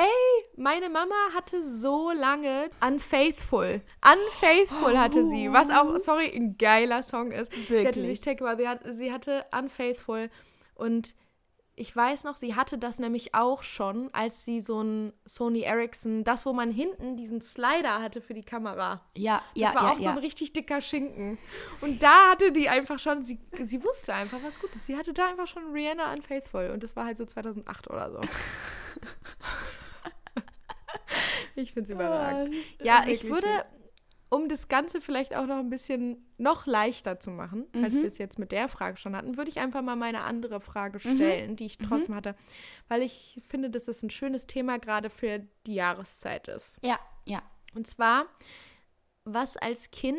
Meine 0.57 0.89
Mama 0.91 1.15
hatte 1.35 1.63
so 1.63 2.11
lange 2.11 2.71
Unfaithful. 2.87 3.81
Unfaithful 4.05 4.99
hatte 4.99 5.27
sie, 5.29 5.53
was 5.53 5.71
auch, 5.71 5.97
sorry, 5.99 6.31
ein 6.35 6.57
geiler 6.59 7.03
Song 7.03 7.33
ist. 7.33 7.53
Sie 7.53 7.61
hatte 7.63 7.71
Wirklich. 7.97 8.05
nicht 8.07 8.25
Take 8.25 8.45
hat, 8.69 8.81
sie 8.91 9.13
hatte 9.13 9.45
Unfaithful 9.57 10.31
und 10.75 11.15
ich 11.81 11.97
weiß 11.97 12.25
noch, 12.25 12.37
sie 12.37 12.55
hatte 12.55 12.77
das 12.77 12.99
nämlich 12.99 13.35
auch 13.35 13.63
schon, 13.63 14.13
als 14.13 14.45
sie 14.45 14.61
so 14.61 14.83
ein 14.83 15.15
Sony 15.25 15.63
Ericsson, 15.63 16.25
das, 16.25 16.45
wo 16.45 16.53
man 16.53 16.71
hinten 16.71 17.17
diesen 17.17 17.41
Slider 17.41 18.03
hatte 18.03 18.21
für 18.21 18.35
die 18.35 18.43
Kamera. 18.43 19.01
Ja, 19.17 19.43
Das 19.55 19.63
ja, 19.63 19.75
war 19.75 19.85
ja, 19.85 19.93
auch 19.93 19.97
so 19.99 20.05
ja. 20.05 20.11
ein 20.11 20.19
richtig 20.19 20.53
dicker 20.53 20.83
Schinken. 20.83 21.39
Und 21.81 22.03
da 22.03 22.33
hatte 22.33 22.53
die 22.53 22.69
einfach 22.69 22.99
schon, 22.99 23.25
sie, 23.25 23.41
sie 23.65 23.83
wusste 23.83 24.13
einfach 24.13 24.39
was 24.45 24.61
Gutes. 24.61 24.85
Sie 24.85 24.95
hatte 24.95 25.15
da 25.15 25.31
einfach 25.31 25.47
schon 25.47 25.73
Rihanna 25.73 26.13
Unfaithful. 26.13 26.69
Und 26.71 26.83
das 26.83 26.97
war 26.97 27.07
halt 27.07 27.17
so 27.17 27.25
2008 27.25 27.89
oder 27.89 28.13
so. 28.13 28.21
ich 31.57 31.73
finde 31.73 31.91
es 31.91 31.97
überragend. 31.97 32.55
Ah, 32.55 32.85
Ja, 32.85 33.05
ich 33.07 33.25
würde, 33.25 33.65
um 34.31 34.49
das 34.49 34.69
Ganze 34.69 35.01
vielleicht 35.01 35.35
auch 35.37 35.47
noch 35.47 35.59
ein 35.59 35.69
bisschen 35.71 36.25
noch 36.39 36.67
leichter 36.67 37.19
zu 37.21 37.31
machen, 37.31 37.67
als 37.83 37.95
Mhm. 37.95 37.99
wir 38.03 38.07
es 38.09 38.19
jetzt 38.19 38.39
mit 38.39 38.53
der 38.53 38.69
Frage 38.69 38.97
schon 38.97 39.15
hatten, 39.17 39.37
würde 39.37 39.51
ich 39.51 39.59
einfach 39.59 39.83
mal 39.83 39.97
meine 39.97 40.23
andere 40.23 40.61
Frage 40.61 41.01
stellen, 41.01 41.57
die 41.57 41.67
ich 41.67 41.79
trotzdem 41.79 42.15
hatte. 42.15 42.35
Weil 42.89 43.03
ich 43.03 43.41
finde, 43.49 43.71
dass 43.71 43.89
es 43.89 44.03
ein 44.03 44.11
schönes 44.11 44.47
Thema 44.47 44.79
gerade 44.79 45.11
für 45.11 45.41
die 45.67 45.75
Jahreszeit 45.75 46.49
ist. 46.49 46.79
Ja, 46.83 46.99
ja. 47.27 47.43
Und 47.75 47.87
zwar, 47.87 48.27
was 49.25 49.57
als 49.57 49.91
Kind 49.91 50.17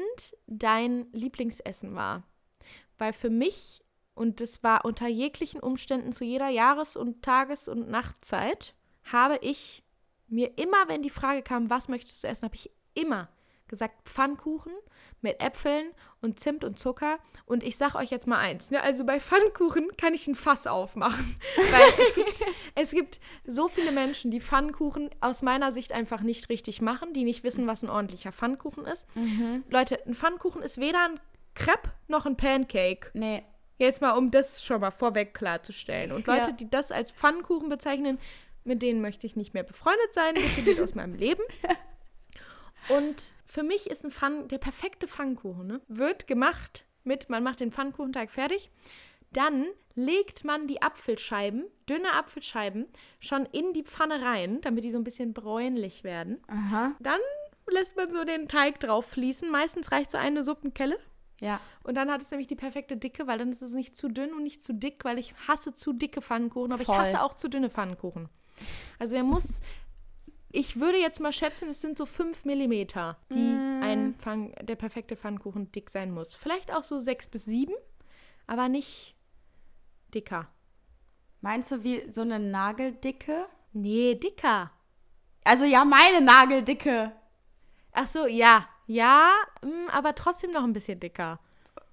dein 0.47 1.07
Lieblingsessen 1.13 1.95
war. 1.95 2.23
Weil 2.97 3.13
für 3.13 3.29
mich, 3.29 3.81
und 4.13 4.41
das 4.41 4.61
war 4.61 4.85
unter 4.85 5.07
jeglichen 5.07 5.59
Umständen 5.61 6.11
zu 6.11 6.23
jeder 6.23 6.49
Jahres- 6.49 6.97
und 6.97 7.23
Tages- 7.23 7.67
und 7.67 7.89
Nachtzeit, 7.89 8.75
habe 9.05 9.37
ich 9.41 9.83
mir 10.27 10.57
immer, 10.57 10.87
wenn 10.87 11.01
die 11.01 11.09
Frage 11.09 11.41
kam, 11.41 11.69
was 11.69 11.87
möchtest 11.87 12.23
du 12.23 12.27
essen, 12.27 12.43
habe 12.45 12.55
ich 12.55 12.69
immer 12.93 13.29
gesagt, 13.71 14.07
Pfannkuchen 14.07 14.73
mit 15.21 15.41
Äpfeln 15.41 15.91
und 16.21 16.39
Zimt 16.39 16.63
und 16.63 16.77
Zucker. 16.77 17.17
Und 17.45 17.63
ich 17.63 17.77
sag 17.77 17.95
euch 17.95 18.09
jetzt 18.11 18.27
mal 18.27 18.37
eins, 18.37 18.69
ne? 18.71 18.81
also 18.81 19.03
bei 19.05 19.19
Pfannkuchen 19.19 19.89
kann 19.97 20.13
ich 20.13 20.27
ein 20.27 20.35
Fass 20.35 20.67
aufmachen. 20.67 21.35
Weil 21.55 22.05
es 22.07 22.13
gibt, 22.15 22.43
es 22.75 22.91
gibt 22.91 23.19
so 23.45 23.67
viele 23.67 23.91
Menschen, 23.91 24.29
die 24.31 24.41
Pfannkuchen 24.41 25.09
aus 25.19 25.41
meiner 25.41 25.71
Sicht 25.71 25.91
einfach 25.91 26.21
nicht 26.21 26.49
richtig 26.49 26.81
machen, 26.81 27.13
die 27.13 27.23
nicht 27.23 27.43
wissen, 27.43 27.65
was 27.67 27.83
ein 27.83 27.89
ordentlicher 27.89 28.31
Pfannkuchen 28.31 28.85
ist. 28.85 29.07
Leute, 29.69 29.99
ein 30.05 30.13
Pfannkuchen 30.13 30.61
ist 30.61 30.77
weder 30.79 31.03
ein 31.05 31.19
Crepe 31.55 31.91
noch 32.07 32.25
ein 32.25 32.37
Pancake. 32.37 33.09
Nee. 33.13 33.43
Jetzt 33.77 33.99
mal, 34.01 34.11
um 34.11 34.29
das 34.29 34.63
schon 34.63 34.79
mal 34.81 34.91
vorweg 34.91 35.33
klarzustellen. 35.33 36.11
Und 36.11 36.27
Leute, 36.27 36.49
Ja. 36.49 36.55
die 36.55 36.69
das 36.69 36.91
als 36.91 37.09
Pfannkuchen 37.11 37.67
bezeichnen, 37.67 38.19
mit 38.63 38.83
denen 38.83 39.01
möchte 39.01 39.25
ich 39.25 39.35
nicht 39.35 39.55
mehr 39.55 39.63
befreundet 39.63 40.13
sein. 40.13 40.35
Bitte 40.35 40.61
geht 40.61 40.79
aus 40.79 40.93
meinem 40.93 41.15
Leben. 41.15 41.41
Und 42.89 43.31
für 43.51 43.63
mich 43.63 43.89
ist 43.89 44.05
ein 44.05 44.11
Pfann, 44.11 44.47
der 44.47 44.59
perfekte 44.59 45.09
Pfannkuchen, 45.09 45.67
ne? 45.67 45.81
wird 45.89 46.25
gemacht 46.25 46.85
mit, 47.03 47.29
man 47.29 47.43
macht 47.43 47.59
den 47.59 47.73
Pfannkuchenteig 47.73 48.31
fertig, 48.31 48.71
dann 49.33 49.65
legt 49.93 50.45
man 50.45 50.67
die 50.67 50.81
Apfelscheiben, 50.81 51.65
dünne 51.89 52.13
Apfelscheiben, 52.13 52.87
schon 53.19 53.45
in 53.47 53.73
die 53.73 53.83
Pfanne 53.83 54.21
rein, 54.21 54.61
damit 54.61 54.85
die 54.85 54.91
so 54.91 54.97
ein 54.97 55.03
bisschen 55.03 55.33
bräunlich 55.33 56.05
werden. 56.05 56.41
Aha. 56.47 56.95
Dann 57.01 57.19
lässt 57.69 57.97
man 57.97 58.09
so 58.09 58.23
den 58.23 58.47
Teig 58.47 58.79
drauf 58.79 59.07
fließen. 59.07 59.51
Meistens 59.51 59.91
reicht 59.91 60.11
so 60.11 60.17
eine 60.17 60.45
Suppenkelle. 60.45 60.97
Ja. 61.41 61.59
Und 61.83 61.95
dann 61.95 62.09
hat 62.09 62.21
es 62.21 62.31
nämlich 62.31 62.47
die 62.47 62.55
perfekte 62.55 62.95
Dicke, 62.95 63.27
weil 63.27 63.37
dann 63.37 63.49
ist 63.49 63.61
es 63.61 63.73
nicht 63.73 63.97
zu 63.97 64.07
dünn 64.07 64.33
und 64.33 64.43
nicht 64.43 64.63
zu 64.63 64.73
dick, 64.73 65.03
weil 65.03 65.17
ich 65.17 65.33
hasse 65.47 65.73
zu 65.73 65.91
dicke 65.91 66.21
Pfannkuchen, 66.21 66.71
aber 66.71 66.85
Voll. 66.85 66.95
ich 66.95 67.01
hasse 67.01 67.21
auch 67.21 67.33
zu 67.33 67.49
dünne 67.49 67.69
Pfannkuchen. 67.69 68.29
Also 68.99 69.15
er 69.15 69.23
muss, 69.23 69.61
ich 70.53 70.79
würde 70.79 70.97
jetzt 70.97 71.19
mal 71.19 71.33
schätzen, 71.33 71.69
es 71.69 71.81
sind 71.81 71.97
so 71.97 72.05
5 72.05 72.45
Millimeter, 72.45 73.17
die 73.31 73.55
ein 73.81 74.15
Pfann, 74.19 74.53
der 74.61 74.75
perfekte 74.75 75.15
Pfannkuchen 75.15 75.71
dick 75.71 75.89
sein 75.89 76.11
muss. 76.11 76.35
Vielleicht 76.35 76.73
auch 76.73 76.83
so 76.83 76.99
6 76.99 77.27
bis 77.29 77.45
7, 77.45 77.73
aber 78.47 78.69
nicht 78.69 79.15
dicker. 80.13 80.47
Meinst 81.41 81.71
du 81.71 81.83
wie 81.83 82.03
so 82.11 82.21
eine 82.21 82.39
Nageldicke? 82.39 83.45
Nee, 83.73 84.15
dicker. 84.15 84.71
Also 85.43 85.65
ja, 85.65 85.83
meine 85.85 86.21
Nageldicke. 86.21 87.13
Ach 87.93 88.07
so, 88.07 88.27
ja. 88.27 88.67
Ja, 88.87 89.31
mm, 89.63 89.89
aber 89.89 90.13
trotzdem 90.15 90.51
noch 90.51 90.63
ein 90.63 90.73
bisschen 90.73 90.99
dicker. 90.99 91.39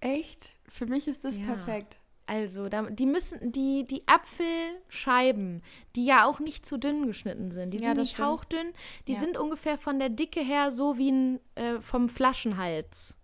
Echt? 0.00 0.54
Für 0.68 0.86
mich 0.86 1.08
ist 1.08 1.24
das 1.24 1.36
Ja. 1.36 1.46
perfekt. 1.46 1.98
Also, 2.28 2.68
da, 2.68 2.82
die 2.82 3.06
müssen, 3.06 3.52
die, 3.52 3.86
die 3.86 4.02
Apfelscheiben, 4.06 5.62
die 5.96 6.04
ja 6.04 6.26
auch 6.26 6.40
nicht 6.40 6.66
zu 6.66 6.78
dünn 6.78 7.06
geschnitten 7.06 7.50
sind, 7.52 7.70
die 7.72 7.78
Ja, 7.78 7.84
sind 7.84 7.96
das 7.96 8.02
nicht 8.08 8.12
stimmt. 8.16 8.28
hauchdünn, 8.28 8.72
die 9.06 9.14
Ja. 9.14 9.18
sind 9.18 9.38
ungefähr 9.38 9.78
von 9.78 9.98
der 9.98 10.10
Dicke 10.10 10.40
her 10.40 10.70
so 10.70 10.98
wie 10.98 11.10
ein 11.10 11.40
äh, 11.54 11.80
vom 11.80 12.08
Flaschenhals. 12.10 13.14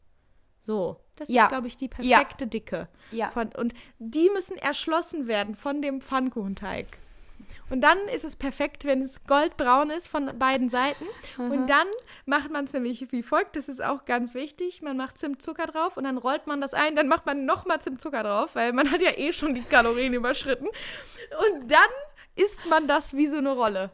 So, 0.60 0.96
das 1.16 1.28
Ja. 1.28 1.44
ist, 1.44 1.48
glaube 1.50 1.66
ich, 1.68 1.76
die 1.76 1.88
perfekte 1.88 2.46
Dicke. 2.46 2.88
Ja. 3.10 3.30
Von, 3.30 3.48
und 3.58 3.74
die 3.98 4.30
müssen 4.32 4.56
erschlossen 4.56 5.26
werden 5.26 5.54
von 5.54 5.82
dem 5.82 6.00
Pfannkuchenteig. 6.00 6.98
Und 7.74 7.80
dann 7.80 7.98
ist 8.06 8.22
es 8.22 8.36
perfekt, 8.36 8.84
wenn 8.84 9.02
es 9.02 9.24
goldbraun 9.24 9.90
ist 9.90 10.06
von 10.06 10.38
beiden 10.38 10.68
Seiten. 10.68 11.06
Und 11.38 11.68
dann 11.68 11.88
macht 12.24 12.52
man 12.52 12.66
es 12.66 12.72
nämlich 12.72 13.10
wie 13.10 13.24
folgt. 13.24 13.56
Das 13.56 13.68
ist 13.68 13.82
auch 13.82 14.04
ganz 14.04 14.32
wichtig. 14.32 14.80
Man 14.80 14.96
macht 14.96 15.18
Zimtzucker 15.18 15.66
drauf 15.66 15.96
und 15.96 16.04
dann 16.04 16.16
rollt 16.16 16.46
man 16.46 16.60
das 16.60 16.72
ein. 16.72 16.94
Dann 16.94 17.08
macht 17.08 17.26
man 17.26 17.46
nochmal 17.46 17.80
Zimtzucker 17.80 18.22
drauf, 18.22 18.54
weil 18.54 18.72
man 18.72 18.92
hat 18.92 19.02
ja 19.02 19.10
eh 19.16 19.32
schon 19.32 19.54
die 19.54 19.62
Kalorien 19.62 20.14
überschritten. 20.14 20.68
Und 20.68 21.68
dann 21.68 21.80
isst 22.36 22.64
man 22.66 22.86
das 22.86 23.12
wie 23.12 23.26
so 23.26 23.38
eine 23.38 23.50
Rolle. 23.50 23.90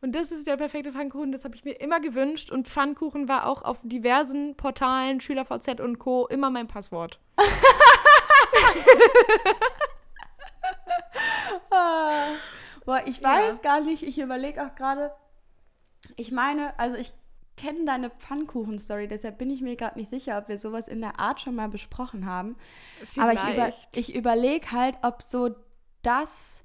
Und 0.00 0.14
das 0.14 0.30
ist 0.30 0.46
der 0.46 0.56
perfekte 0.56 0.92
Pfannkuchen. 0.92 1.32
Das 1.32 1.44
habe 1.44 1.56
ich 1.56 1.64
mir 1.64 1.80
immer 1.80 1.98
gewünscht. 1.98 2.52
Und 2.52 2.68
Pfannkuchen 2.68 3.26
war 3.26 3.48
auch 3.48 3.64
auf 3.64 3.80
diversen 3.82 4.54
Portalen, 4.54 5.20
SchülerVZ 5.20 5.80
und 5.80 5.98
Co. 5.98 6.28
immer 6.28 6.50
mein 6.50 6.68
Passwort. 6.68 7.18
Ah. 11.70 12.34
Boah, 12.84 13.02
ich 13.06 13.18
Ja. 13.20 13.28
weiß 13.28 13.62
gar 13.62 13.80
nicht, 13.80 14.02
ich 14.02 14.18
überlege 14.18 14.64
auch 14.66 14.74
gerade. 14.74 15.12
Ich 16.16 16.30
meine, 16.32 16.78
also 16.78 16.96
ich 16.96 17.12
kenne 17.56 17.84
deine 17.86 18.10
Pfannkuchen-Story, 18.10 19.08
deshalb 19.08 19.38
bin 19.38 19.48
ich 19.50 19.62
mir 19.62 19.76
gerade 19.76 19.98
nicht 19.98 20.10
sicher, 20.10 20.36
ob 20.38 20.48
wir 20.48 20.58
sowas 20.58 20.88
in 20.88 21.00
der 21.00 21.18
Art 21.20 21.40
schon 21.40 21.54
mal 21.54 21.68
besprochen 21.68 22.26
haben. 22.26 22.56
Aber 23.16 23.32
ich, 23.32 23.40
über, 23.40 23.52
Vielleicht. 23.52 23.96
ich 23.96 24.14
überlege 24.14 24.70
halt, 24.72 24.96
ob 25.02 25.22
so 25.22 25.54
das 26.02 26.60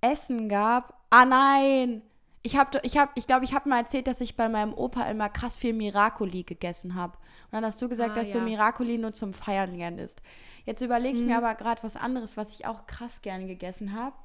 Essen 0.00 0.48
gab. 0.48 1.04
Ah 1.10 1.24
nein! 1.24 2.02
Ich 2.42 2.56
habe, 2.56 2.80
ich 2.84 2.96
hab, 2.96 3.14
ich 3.18 3.26
glaube, 3.26 3.44
ich 3.44 3.52
habe 3.52 3.68
mal 3.68 3.80
erzählt, 3.80 4.06
dass 4.06 4.22
ich 4.22 4.34
bei 4.34 4.48
meinem 4.48 4.72
Opa 4.72 5.02
immer 5.10 5.28
krass 5.28 5.58
viel 5.58 5.74
Miracoli 5.74 6.42
gegessen 6.42 6.94
habe. 6.94 7.18
Und 7.18 7.52
dann 7.52 7.64
hast 7.66 7.82
du 7.82 7.88
gesagt, 7.88 8.12
Ah, 8.12 8.14
dass 8.14 8.30
du 8.30 8.38
ja. 8.38 8.44
Miracoli 8.44 8.96
nur 8.96 9.12
zum 9.12 9.34
Feiern 9.34 9.76
gern 9.76 9.98
isst. 9.98 10.22
Jetzt 10.64 10.80
überlege 10.80 11.16
ich 11.16 11.20
Mhm. 11.22 11.28
mir 11.28 11.36
aber 11.36 11.54
gerade 11.54 11.82
was 11.82 11.96
anderes, 11.96 12.38
was 12.38 12.52
ich 12.54 12.66
auch 12.66 12.86
krass 12.86 13.20
gerne 13.20 13.46
gegessen 13.46 13.92
habe. 13.92 14.16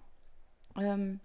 Ähm, 0.77 1.19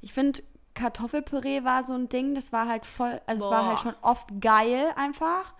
ich 0.00 0.12
finde, 0.12 0.42
Kartoffelpüree 0.74 1.64
war 1.64 1.84
so 1.84 1.92
ein 1.92 2.08
Ding, 2.08 2.34
das 2.34 2.52
war 2.52 2.66
halt 2.66 2.86
voll, 2.86 3.20
also 3.26 3.44
es 3.44 3.50
war 3.50 3.66
halt 3.66 3.80
schon 3.80 3.94
oft 4.02 4.28
geil 4.40 4.92
einfach. 4.96 5.54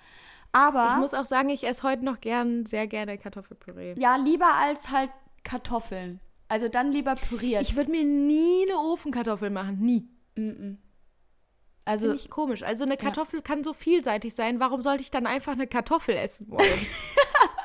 Aber 0.52 0.90
Ich 0.92 0.96
muss 0.98 1.14
auch 1.14 1.24
sagen, 1.24 1.48
ich 1.48 1.64
esse 1.64 1.82
heute 1.82 2.04
noch 2.04 2.20
gern, 2.20 2.66
sehr 2.66 2.86
gerne 2.86 3.16
Kartoffelpüree. 3.18 3.94
ja, 3.98 4.16
lieber 4.16 4.54
als 4.54 4.90
halt 4.90 5.10
Kartoffeln. 5.44 6.20
Also 6.48 6.68
dann 6.68 6.92
lieber 6.92 7.14
püriert. 7.14 7.62
Ich 7.62 7.76
würde 7.76 7.90
mir 7.90 8.04
nie 8.04 8.66
eine 8.68 8.78
Ofenkartoffel 8.78 9.48
machen, 9.48 9.78
nie. 9.80 10.06
also 11.86 12.06
Finde 12.06 12.16
ich 12.16 12.28
komisch. 12.28 12.62
Also 12.62 12.84
eine 12.84 12.98
Kartoffel 12.98 13.40
kann 13.40 13.64
so 13.64 13.72
vielseitig 13.72 14.34
sein. 14.34 14.60
Warum 14.60 14.82
sollte 14.82 15.02
ich 15.02 15.10
dann 15.10 15.26
einfach 15.26 15.52
eine 15.52 15.66
Kartoffel 15.66 16.14
essen 16.14 16.50
wollen? 16.50 16.86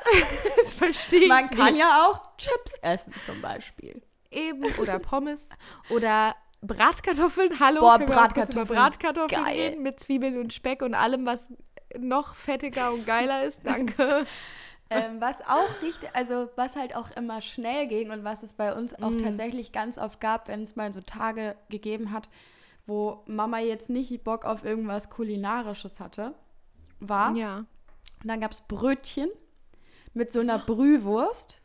das 0.56 0.72
verstehe 0.72 1.20
ich 1.20 1.28
man 1.28 1.50
kann 1.50 1.74
nicht. 1.74 1.80
ja 1.82 2.06
auch 2.06 2.36
Chips 2.38 2.78
essen 2.80 3.12
zum 3.26 3.42
Beispiel. 3.42 4.02
Eben 4.30 4.64
oder 4.80 4.98
Pommes 4.98 5.48
oder 5.90 6.34
Bratkartoffeln. 6.60 7.60
Hallo, 7.60 7.80
Boah, 7.80 7.98
Bratkartoffeln. 7.98 8.66
Bratkartoffeln 8.66 9.44
Geil. 9.44 9.54
reden 9.60 9.82
mit 9.82 10.00
Zwiebeln 10.00 10.38
und 10.38 10.52
Speck 10.52 10.82
und 10.82 10.94
allem, 10.94 11.24
was 11.24 11.52
noch 11.98 12.34
fettiger 12.34 12.92
und 12.92 13.06
geiler 13.06 13.44
ist. 13.44 13.64
Danke. 13.64 14.26
ähm, 14.90 15.20
was 15.20 15.40
auch 15.42 15.82
richtig, 15.82 16.10
also 16.14 16.48
was 16.56 16.74
halt 16.76 16.94
auch 16.96 17.10
immer 17.16 17.40
schnell 17.40 17.86
ging 17.86 18.10
und 18.10 18.24
was 18.24 18.42
es 18.42 18.54
bei 18.54 18.74
uns 18.74 18.94
auch 18.94 19.10
Mm. 19.10 19.22
tatsächlich 19.22 19.72
ganz 19.72 19.98
oft 19.98 20.20
gab, 20.20 20.48
wenn 20.48 20.62
es 20.62 20.76
mal 20.76 20.92
so 20.92 21.00
Tage 21.00 21.56
gegeben 21.70 22.10
hat, 22.12 22.28
wo 22.86 23.22
Mama 23.26 23.58
jetzt 23.60 23.88
nicht 23.88 24.24
Bock 24.24 24.44
auf 24.44 24.64
irgendwas 24.64 25.08
Kulinarisches 25.10 26.00
hatte, 26.00 26.34
war, 27.00 27.34
Ja. 27.36 27.58
Und 28.20 28.28
dann 28.28 28.40
gab 28.40 28.50
es 28.50 28.62
Brötchen 28.62 29.28
mit 30.12 30.32
so 30.32 30.40
einer 30.40 30.58
Brühwurst. 30.58 31.60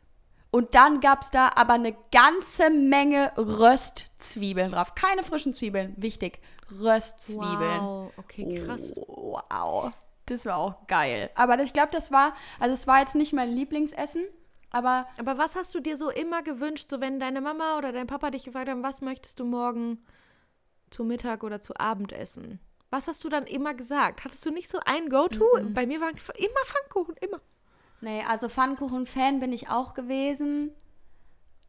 Und 0.54 0.76
dann 0.76 1.00
gab 1.00 1.22
es 1.22 1.32
da 1.32 1.50
aber 1.56 1.72
eine 1.72 1.96
ganze 2.12 2.70
Menge 2.70 3.32
Röstzwiebeln 3.36 4.70
drauf. 4.70 4.94
Keine 4.94 5.24
frischen 5.24 5.52
Zwiebeln, 5.52 5.94
wichtig. 5.96 6.38
Röstzwiebeln. 6.70 7.80
Wow, 7.80 8.12
okay, 8.16 8.64
krass. 8.64 8.92
Oh, 8.94 9.40
wow. 9.50 9.92
Das 10.26 10.46
war 10.46 10.58
auch 10.58 10.86
geil. 10.86 11.30
Aber 11.34 11.60
ich 11.60 11.72
glaube, 11.72 11.88
das 11.90 12.12
war, 12.12 12.34
also 12.60 12.72
es 12.72 12.86
war 12.86 13.00
jetzt 13.00 13.16
nicht 13.16 13.32
mein 13.32 13.50
Lieblingsessen, 13.50 14.22
aber 14.70 15.08
Aber 15.18 15.38
was 15.38 15.56
hast 15.56 15.74
du 15.74 15.80
dir 15.80 15.96
so 15.96 16.08
immer 16.08 16.44
gewünscht, 16.44 16.88
so 16.88 17.00
wenn 17.00 17.18
deine 17.18 17.40
Mama 17.40 17.76
oder 17.76 17.90
dein 17.90 18.06
Papa 18.06 18.30
dich 18.30 18.44
gefragt 18.44 18.68
haben, 18.68 18.84
was 18.84 19.00
möchtest 19.00 19.40
du 19.40 19.44
morgen 19.44 20.04
zu 20.90 21.02
Mittag 21.02 21.42
oder 21.42 21.60
zu 21.60 21.74
Abend 21.80 22.12
essen? 22.12 22.60
Was 22.90 23.08
hast 23.08 23.24
du 23.24 23.28
dann 23.28 23.48
immer 23.48 23.74
gesagt? 23.74 24.24
Hattest 24.24 24.46
du 24.46 24.52
nicht 24.52 24.70
so 24.70 24.78
ein 24.84 25.08
Go-To? 25.08 25.44
Bei 25.70 25.84
mir 25.84 26.00
war 26.00 26.10
immer 26.10 26.64
Pfannkuchen, 26.64 27.16
immer. 27.16 27.40
Nee, 28.04 28.22
also 28.28 28.50
Pfannkuchen-Fan 28.50 29.40
bin 29.40 29.50
ich 29.50 29.70
auch 29.70 29.94
gewesen. 29.94 30.72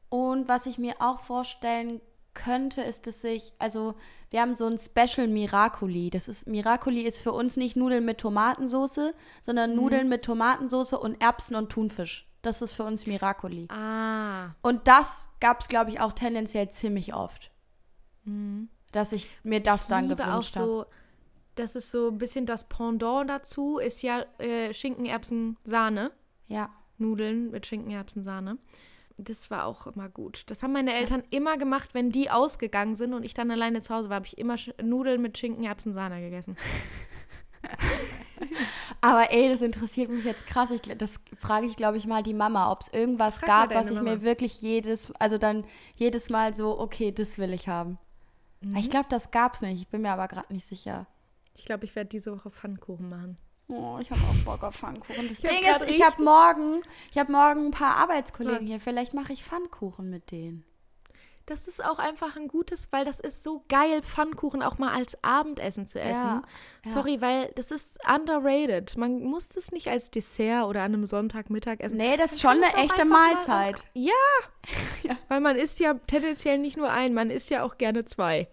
Und 0.10 0.50
was 0.50 0.66
ich 0.66 0.78
mir 0.78 0.96
auch 1.00 1.22
vorstellen 1.22 2.02
könnte, 2.34 2.82
ist, 2.82 3.08
dass 3.08 3.24
ich, 3.24 3.54
also 3.58 3.96
wir 4.32 4.42
haben 4.42 4.54
so 4.54 4.66
ein 4.66 4.78
Special 4.78 5.30
Miracoli. 5.30 6.10
Das 6.10 6.28
ist, 6.28 6.46
Miracoli 6.46 7.04
ist 7.04 7.22
für 7.22 7.32
uns 7.32 7.56
nicht 7.56 7.78
Nudeln 7.78 8.04
mit 8.04 8.18
Tomatensauce, 8.18 9.14
sondern 9.44 9.76
Nudeln 9.76 10.10
mit 10.10 10.26
Tomatensauce 10.26 10.94
und 10.94 11.22
Erbsen 11.22 11.56
und 11.56 11.70
Thunfisch. 11.70 12.30
Das 12.42 12.62
ist 12.62 12.74
für 12.74 12.84
uns 12.84 13.08
Miracoli. 13.08 13.70
Ah. 13.70 14.50
Und 14.62 14.90
das 14.90 15.30
gab 15.40 15.62
es, 15.62 15.70
glaube 15.70 15.92
ich, 15.92 16.02
auch 16.02 16.12
tendenziell 16.12 16.70
ziemlich 16.70 17.14
oft. 17.14 17.50
Dass 18.92 19.14
ich 19.14 19.30
mir 19.44 19.62
das 19.62 19.88
dann 19.88 20.10
liebe 20.10 20.22
auch 20.22 20.28
gewünscht 20.28 20.58
habe. 20.58 20.68
so, 20.68 20.86
das 21.56 21.78
ist 21.78 21.92
so 21.92 22.10
ein 22.10 22.18
bisschen 22.18 22.46
das 22.46 22.68
Pendant 22.68 23.30
dazu, 23.30 23.78
ist 23.78 24.04
ja 24.04 24.26
äh, 24.38 24.74
Schinken, 24.74 25.06
Erbsen, 25.06 25.56
Sahne. 25.64 26.12
Ja. 26.48 26.70
Nudeln 26.98 27.52
mit 27.52 27.66
Schinken, 27.66 27.92
Erbsen, 27.92 28.24
Sahne. 28.24 28.58
Das 29.18 29.50
war 29.50 29.66
auch 29.66 29.88
immer 29.88 30.10
gut. 30.10 30.44
Das 30.48 30.62
haben 30.62 30.74
meine 30.74 30.94
Eltern 30.94 31.24
immer 31.30 31.58
gemacht, 31.58 31.94
wenn 31.94 32.12
die 32.12 32.30
ausgegangen 32.30 32.96
sind 32.96 33.14
und 33.14 33.24
ich 33.24 33.34
dann 33.34 33.50
alleine 33.50 33.82
zu 33.82 33.94
Hause 33.94 34.10
war, 34.10 34.18
habe 34.18 34.26
ich 34.26 34.38
immer 34.38 34.56
Nudeln 34.84 35.22
mit 35.22 35.38
Schinken, 35.38 35.64
Erbsen, 35.64 35.94
Sahne 35.94 36.20
gegessen. 36.20 36.58
Aber 39.02 39.32
ey, 39.32 39.50
das 39.50 39.62
interessiert 39.62 40.10
mich 40.10 40.26
jetzt 40.26 40.46
krass. 40.48 40.72
Ich, 40.72 40.82
das 40.82 41.20
frage 41.38 41.66
ich, 41.66 41.76
glaube 41.76 41.98
ich, 41.98 42.06
mal 42.06 42.24
die 42.24 42.34
Mama, 42.34 42.72
ob 42.72 42.82
es 42.82 42.88
irgendwas 42.90 43.38
Frag 43.38 43.70
gab, 43.70 43.76
was 43.76 43.90
ich 43.90 43.96
Mama. 43.96 44.16
mir 44.16 44.22
wirklich 44.22 44.62
jedes, 44.62 45.12
also 45.20 45.38
dann 45.38 45.66
jedes 45.96 46.30
Mal 46.30 46.54
so, 46.54 46.80
okay, 46.80 47.12
das 47.12 47.38
will 47.38 47.54
ich 47.54 47.68
haben. 47.68 47.98
Mhm. 48.62 48.76
Ich 48.76 48.90
glaube, 48.90 49.08
das 49.10 49.32
gab's 49.32 49.62
nicht. 49.62 49.82
Ich 49.82 49.88
bin 49.88 50.02
mir 50.02 50.12
aber 50.12 50.28
gerade 50.28 50.52
nicht 50.52 50.66
sicher. 50.66 51.08
Ich 51.56 51.66
glaube, 51.66 51.86
ich 51.86 51.96
werde 51.96 52.10
diese 52.10 52.36
Woche 52.36 52.52
Pfannkuchen 52.52 53.10
machen. 53.10 53.38
Oh, 53.68 53.98
ich 54.00 54.12
habe 54.12 54.22
auch 54.22 54.46
Bock 54.46 54.64
auf 54.64 54.76
Pfannkuchen. 54.76 55.28
Das 55.28 55.40
Ich 55.44 55.50
Ding 55.50 55.66
ist, 55.66 55.90
ich 55.90 56.04
habe 56.04 56.22
morgen, 56.24 56.84
ich 57.12 57.18
habe 57.18 57.32
morgen 57.32 57.68
ein 57.68 57.72
paar 57.72 57.96
Arbeitskollegen 57.96 58.60
Was? 58.60 58.66
hier. 58.66 58.80
Vielleicht 58.80 59.14
mache 59.14 59.34
ich 59.34 59.44
Pfannkuchen 59.44 60.10
mit 60.10 60.32
denen. 60.32 60.64
Das 61.48 61.68
ist 61.68 61.84
auch 61.84 62.00
einfach 62.00 62.38
ein 62.38 62.48
gutes, 62.48 62.88
weil 62.92 63.06
das 63.06 63.20
ist 63.20 63.44
so 63.44 63.64
geil, 63.70 64.02
Pfannkuchen 64.02 64.64
auch 64.64 64.80
mal 64.80 64.94
als 64.96 65.16
Abendessen 65.24 65.86
zu 65.86 66.00
essen. 66.00 66.24
Ja, 66.24 66.44
ja. 66.84 66.92
Sorry, 66.92 67.22
weil 67.22 67.52
das 67.56 67.70
ist 67.70 68.00
underrated. 68.08 68.98
Man 68.98 69.24
muss 69.24 69.50
das 69.50 69.72
nicht 69.72 69.88
als 69.88 70.10
Dessert 70.10 70.66
oder 70.66 70.82
an 70.82 70.96
einem 70.96 71.06
Sonntagmittag 71.06 71.82
essen. 71.82 71.98
Nee, 71.98 72.18
das 72.18 72.34
ist 72.34 72.42
schon 72.42 72.52
eine 72.52 72.66
echte 72.66 72.78
einfach 72.78 73.06
mal 73.06 73.36
Mahlzeit. 73.36 73.82
Auch, 73.82 73.84
ja. 75.04 75.18
Weil 75.28 75.40
man 75.40 75.56
isst 75.56 75.80
ja 75.80 75.94
tendenziell 76.08 76.58
nicht 76.58 76.78
nur 76.78 76.90
ein, 76.90 77.14
man 77.14 77.30
isst 77.30 77.52
ja 77.52 77.64
auch 77.64 77.78
gerne 77.78 78.06
zwei. 78.06 78.48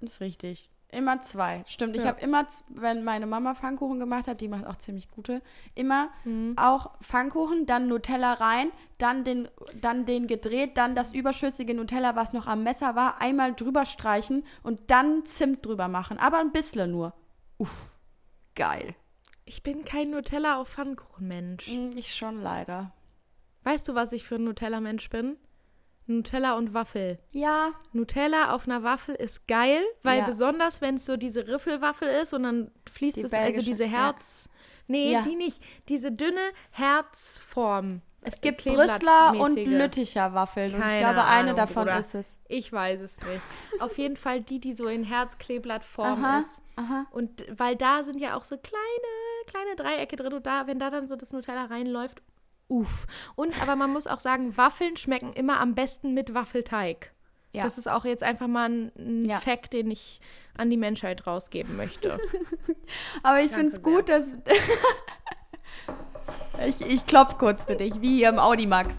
Das 0.00 0.12
ist 0.12 0.20
richtig. 0.22 0.67
Immer 0.90 1.20
zwei. 1.20 1.64
Stimmt. 1.66 1.96
Ich 1.96 2.02
Ja. 2.02 2.08
habe 2.08 2.20
immer, 2.22 2.46
wenn 2.70 3.04
meine 3.04 3.26
Mama 3.26 3.54
Pfannkuchen 3.54 3.98
gemacht 3.98 4.26
hat, 4.26 4.40
die 4.40 4.48
macht 4.48 4.66
auch 4.66 4.76
ziemlich 4.76 5.10
gute, 5.10 5.42
immer 5.74 6.08
Mhm. 6.24 6.54
auch 6.56 6.98
Pfannkuchen, 7.02 7.66
dann 7.66 7.88
Nutella 7.88 8.32
rein, 8.32 8.70
dann 8.96 9.22
den, 9.22 9.48
dann 9.78 10.06
den 10.06 10.26
gedreht, 10.26 10.78
dann 10.78 10.94
das 10.94 11.12
überschüssige 11.12 11.74
Nutella, 11.74 12.16
was 12.16 12.32
noch 12.32 12.46
am 12.46 12.62
Messer 12.62 12.94
war, 12.96 13.20
einmal 13.20 13.52
drüber 13.54 13.84
streichen 13.84 14.46
und 14.62 14.90
dann 14.90 15.26
Zimt 15.26 15.66
drüber 15.66 15.88
machen. 15.88 16.18
Aber 16.18 16.38
ein 16.38 16.52
bisschen 16.52 16.90
nur. 16.90 17.12
Uff. 17.58 17.92
Geil. 18.54 18.94
Ich 19.44 19.62
bin 19.62 19.84
kein 19.84 20.10
Nutella 20.10 20.56
auf 20.58 20.68
Pfannkuchen-Mensch. 20.70 21.68
Mm, 21.68 21.96
Ich 21.96 22.14
schon 22.14 22.40
leider. 22.40 22.92
Weißt 23.64 23.86
du, 23.88 23.94
was 23.94 24.12
ich 24.12 24.24
für 24.24 24.36
ein 24.36 24.44
Nutella-Mensch 24.44 25.10
bin? 25.10 25.36
Nutella 26.08 26.54
und 26.56 26.74
Waffel. 26.74 27.18
Ja. 27.30 27.72
Nutella 27.92 28.52
auf 28.52 28.66
einer 28.66 28.82
Waffel 28.82 29.14
ist 29.14 29.46
geil, 29.46 29.82
weil 30.02 30.18
Ja. 30.20 30.26
besonders 30.26 30.80
wenn 30.80 30.96
es 30.96 31.04
so 31.06 31.16
diese 31.16 31.46
Riffelwaffel 31.46 32.08
ist 32.08 32.32
und 32.32 32.42
dann 32.44 32.70
fließt 32.90 33.16
Die 33.16 33.20
es, 33.20 33.32
also 33.32 33.44
belgische, 33.44 33.70
diese 33.70 33.84
ja. 33.84 33.90
Herz. 33.90 34.48
Nee, 34.86 35.12
Ja. 35.12 35.22
die 35.22 35.36
nicht. 35.36 35.62
Diese 35.88 36.10
dünne 36.10 36.40
Herzform. 36.70 38.00
Es 38.20 38.40
gibt. 38.40 38.64
Brüsseler 38.64 39.34
und 39.38 39.56
Lütticher 39.64 40.34
Waffeln. 40.34 40.72
und 40.74 40.78
ich 40.80 40.84
Keine 40.84 40.98
glaube, 40.98 41.24
eine 41.24 41.40
Ahnung, 41.50 41.56
davon 41.56 41.84
Bruder. 41.84 41.98
ist 42.00 42.14
es. 42.14 42.36
Ich 42.48 42.72
weiß 42.72 43.00
es 43.00 43.18
nicht. 43.20 43.42
Auf 43.80 43.96
jeden 43.96 44.16
Fall 44.16 44.40
die, 44.40 44.58
die 44.60 44.72
so 44.72 44.86
in 44.88 45.04
Herzkleeblattform 45.04 46.24
Aha, 46.24 46.38
ist. 46.40 46.60
aha. 46.76 47.06
Und 47.10 47.44
weil 47.56 47.76
da 47.76 48.02
sind 48.02 48.18
ja 48.18 48.36
auch 48.36 48.44
so 48.44 48.56
kleine, 48.56 49.46
kleine 49.46 49.76
Dreiecke 49.76 50.16
drin 50.16 50.32
und 50.32 50.46
da, 50.46 50.66
wenn 50.66 50.78
da 50.78 50.90
dann 50.90 51.06
so 51.06 51.14
das 51.16 51.32
Nutella 51.32 51.66
reinläuft, 51.66 52.20
uff. 52.68 53.06
Und 53.34 53.60
aber 53.60 53.76
man 53.76 53.92
muss 53.92 54.06
auch 54.06 54.20
sagen, 54.20 54.56
Waffeln 54.56 54.96
schmecken 54.96 55.32
immer 55.32 55.60
am 55.60 55.74
besten 55.74 56.14
mit 56.14 56.34
Waffelteig. 56.34 57.12
Ja. 57.52 57.64
Das 57.64 57.78
ist 57.78 57.88
auch 57.88 58.04
jetzt 58.04 58.22
einfach 58.22 58.46
mal 58.46 58.68
ein, 58.68 58.92
ein 58.96 59.24
Ja. 59.24 59.40
Fact, 59.40 59.72
den 59.72 59.90
ich 59.90 60.20
an 60.56 60.70
die 60.70 60.76
Menschheit 60.76 61.26
rausgeben 61.26 61.76
möchte. 61.76 62.18
Aber 63.22 63.40
ich 63.40 63.52
finde 63.52 63.72
es 63.72 63.82
gut, 63.82 64.08
dass. 64.08 64.26
ich 66.66 66.80
ich 66.82 67.06
klopfe 67.06 67.36
kurz 67.36 67.64
für 67.64 67.76
dich, 67.76 68.00
wie 68.00 68.16
hier 68.16 68.28
im 68.28 68.38
Audimax. 68.38 68.96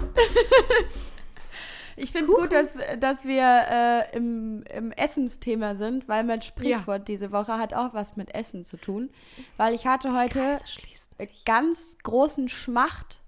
ich 1.95 2.11
finde 2.11 2.31
es 2.31 2.37
gut, 2.37 2.53
dass, 2.53 2.73
dass 2.99 3.25
wir 3.25 3.65
äh, 3.69 4.17
im, 4.17 4.63
im 4.63 4.91
Essensthema 4.93 5.75
sind, 5.75 6.07
weil 6.07 6.23
mein 6.23 6.41
Sprichwort 6.41 7.07
diese 7.07 7.31
Woche 7.31 7.57
hat 7.57 7.73
auch 7.73 7.93
was 7.93 8.15
mit 8.15 8.33
Essen 8.33 8.65
zu 8.65 8.77
tun. 8.77 9.11
Weil 9.57 9.75
ich 9.75 9.85
hatte 9.85 10.17
heute 10.17 10.57
ganz 11.45 11.97
großen 12.01 12.49
Schmacht 12.49 13.18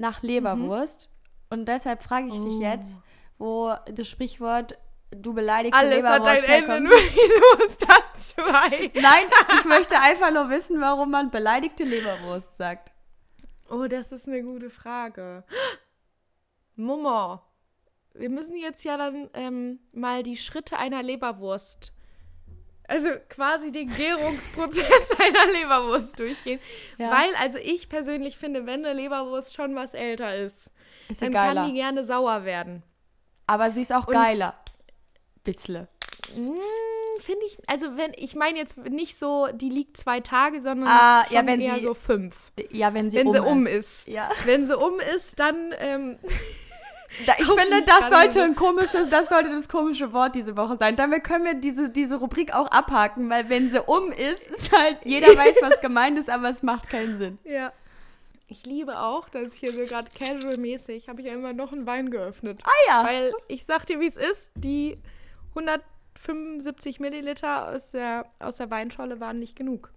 nach 0.00 0.22
Leberwurst. 0.22 1.10
Und 1.50 1.66
deshalb 1.66 2.02
frage 2.02 2.28
ich 2.28 2.32
dich 2.40 2.54
Oh. 2.56 2.60
jetzt, 2.60 3.02
wo 3.38 3.74
das 3.92 4.08
Sprichwort 4.08 4.78
du 5.10 5.34
beleidigte 5.34 5.76
Alles 5.76 6.06
hat 6.06 6.20
Leberwurst 6.22 6.48
ein 6.48 6.62
Ende, 6.64 6.80
nur 6.80 6.92
wieso 6.96 7.64
ist 7.64 7.82
das 7.86 8.28
zwei? 8.34 8.90
Nein, 8.94 9.24
ich 9.58 9.64
möchte 9.64 9.98
einfach 9.98 10.30
nur 10.32 10.48
wissen, 10.50 10.80
warum 10.80 11.10
man 11.10 11.30
beleidigte 11.30 11.84
Leberwurst 11.84 12.56
sagt. 12.56 12.92
Oh, 13.68 13.86
das 13.86 14.12
ist 14.12 14.28
eine 14.28 14.42
gute 14.42 14.70
Frage. 14.70 15.44
Mama, 16.76 17.42
wir 18.14 18.30
müssen 18.30 18.56
jetzt 18.56 18.84
ja 18.84 18.96
dann 18.96 19.28
ähm, 19.34 19.80
mal 19.92 20.22
die 20.22 20.36
Schritte 20.36 20.78
einer 20.78 21.02
Leberwurst, 21.02 21.92
also 22.90 23.08
quasi 23.28 23.72
den 23.72 23.88
Gärungsprozess 23.94 25.10
einer 25.18 25.52
Leberwurst 25.52 26.18
durchgehen. 26.18 26.60
Ja. 26.98 27.10
Weil, 27.10 27.34
also 27.40 27.58
ich 27.58 27.88
persönlich 27.88 28.36
finde, 28.36 28.66
wenn 28.66 28.84
eine 28.84 28.92
Leberwurst 28.94 29.54
schon 29.54 29.74
was 29.76 29.94
älter 29.94 30.36
ist, 30.36 30.70
Ist 31.08 31.22
dann 31.22 31.32
geiler. 31.32 31.62
kann 31.62 31.70
die 31.70 31.76
gerne 31.76 32.04
sauer 32.04 32.44
werden. 32.44 32.82
Aber 33.46 33.70
sie 33.72 33.82
ist 33.82 33.92
auch 33.92 34.06
Und- 34.08 34.14
geiler. 34.14 34.54
Bissle. 35.44 35.88
Mm, 36.36 36.52
Finde 37.20 37.44
ich, 37.46 37.58
also 37.66 37.96
wenn, 37.96 38.12
ich 38.16 38.34
meine 38.34 38.58
jetzt 38.58 38.76
nicht 38.78 39.16
so, 39.18 39.48
die 39.52 39.68
liegt 39.68 39.96
zwei 39.96 40.20
Tage, 40.20 40.60
sondern 40.60 40.88
Ah, 40.88 41.24
schon 41.26 41.34
ja, 41.36 41.46
wenn 41.46 41.60
eher 41.60 41.74
sie- 41.76 41.82
so 41.82 41.94
fünf. 41.94 42.52
Ja, 42.70 42.94
wenn 42.94 43.10
sie 43.10 43.18
wenn 43.18 43.26
um 43.28 43.32
sie 43.32 43.40
um 43.40 43.66
ist. 43.66 44.06
ist. 44.06 44.08
Ja. 44.08 44.30
Wenn 44.44 44.64
sie 44.66 44.76
um 44.76 45.00
ist, 45.00 45.38
dann 45.40 45.74
ähm, 45.78 46.18
Da, 47.26 47.34
ich 47.38 47.46
finde, 47.46 47.82
das 47.84 48.08
sollte 48.08 48.32
so. 48.32 48.40
ein 48.40 48.54
komisches, 48.54 49.10
das 49.10 49.28
sollte 49.28 49.50
das 49.50 49.68
komische 49.68 50.12
Wort 50.12 50.34
diese 50.36 50.56
Woche 50.56 50.76
sein. 50.78 50.94
Damit 50.94 51.24
können 51.24 51.44
wir 51.44 51.54
diese, 51.54 51.90
diese 51.90 52.16
Rubrik 52.16 52.54
auch 52.54 52.68
abhaken, 52.68 53.28
weil 53.28 53.48
wenn 53.48 53.70
sie 53.70 53.82
um 53.82 54.12
ist, 54.12 54.46
ist 54.48 54.70
halt, 54.72 54.98
jeder 55.04 55.26
weiß, 55.26 55.56
was 55.60 55.80
gemeint 55.80 56.18
ist, 56.18 56.30
aber 56.30 56.50
es 56.50 56.62
macht 56.62 56.88
keinen 56.88 57.18
Sinn. 57.18 57.38
Ja. 57.44 57.72
Ich 58.46 58.66
liebe 58.66 58.98
auch, 58.98 59.28
dass 59.28 59.54
ich 59.54 59.60
hier 59.60 59.72
so 59.72 59.84
gerade 59.84 60.10
casual-mäßig 60.10 61.08
habe 61.08 61.20
ich 61.20 61.28
ja 61.28 61.34
immer 61.34 61.52
noch 61.52 61.72
einen 61.72 61.86
Wein 61.86 62.10
geöffnet. 62.10 62.60
Ah 62.64 62.88
ja. 62.88 63.04
Weil 63.04 63.32
ich 63.46 63.64
sag 63.64 63.86
dir, 63.86 64.00
wie 64.00 64.08
es 64.08 64.16
ist, 64.16 64.50
die 64.56 64.98
175 65.50 66.98
Milliliter 66.98 67.72
aus 67.72 67.92
der, 67.92 68.26
aus 68.40 68.56
der 68.56 68.70
Weinscholle 68.70 69.20
waren 69.20 69.38
nicht 69.38 69.56
genug. 69.56 69.92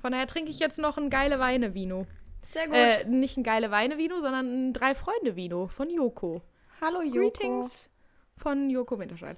Von 0.00 0.12
daher 0.12 0.26
trinke 0.26 0.50
ich 0.50 0.58
jetzt 0.58 0.78
noch 0.78 0.96
ein 0.96 1.10
geile 1.10 1.38
Weine-Vino. 1.38 2.06
Sehr 2.52 2.66
gut. 2.66 2.76
Äh, 2.76 3.04
nicht 3.04 3.36
ein 3.36 3.42
geile 3.42 3.70
Weine-Vino, 3.70 4.16
sondern 4.16 4.70
ein 4.70 4.72
Drei-Freunde-Vino 4.72 5.68
von 5.68 5.90
Joko. 5.90 6.40
Hallo, 6.80 7.02
Joko. 7.02 7.18
Greetings 7.18 7.90
von 8.36 8.70
Joko 8.70 8.98
Winterscheid. 8.98 9.36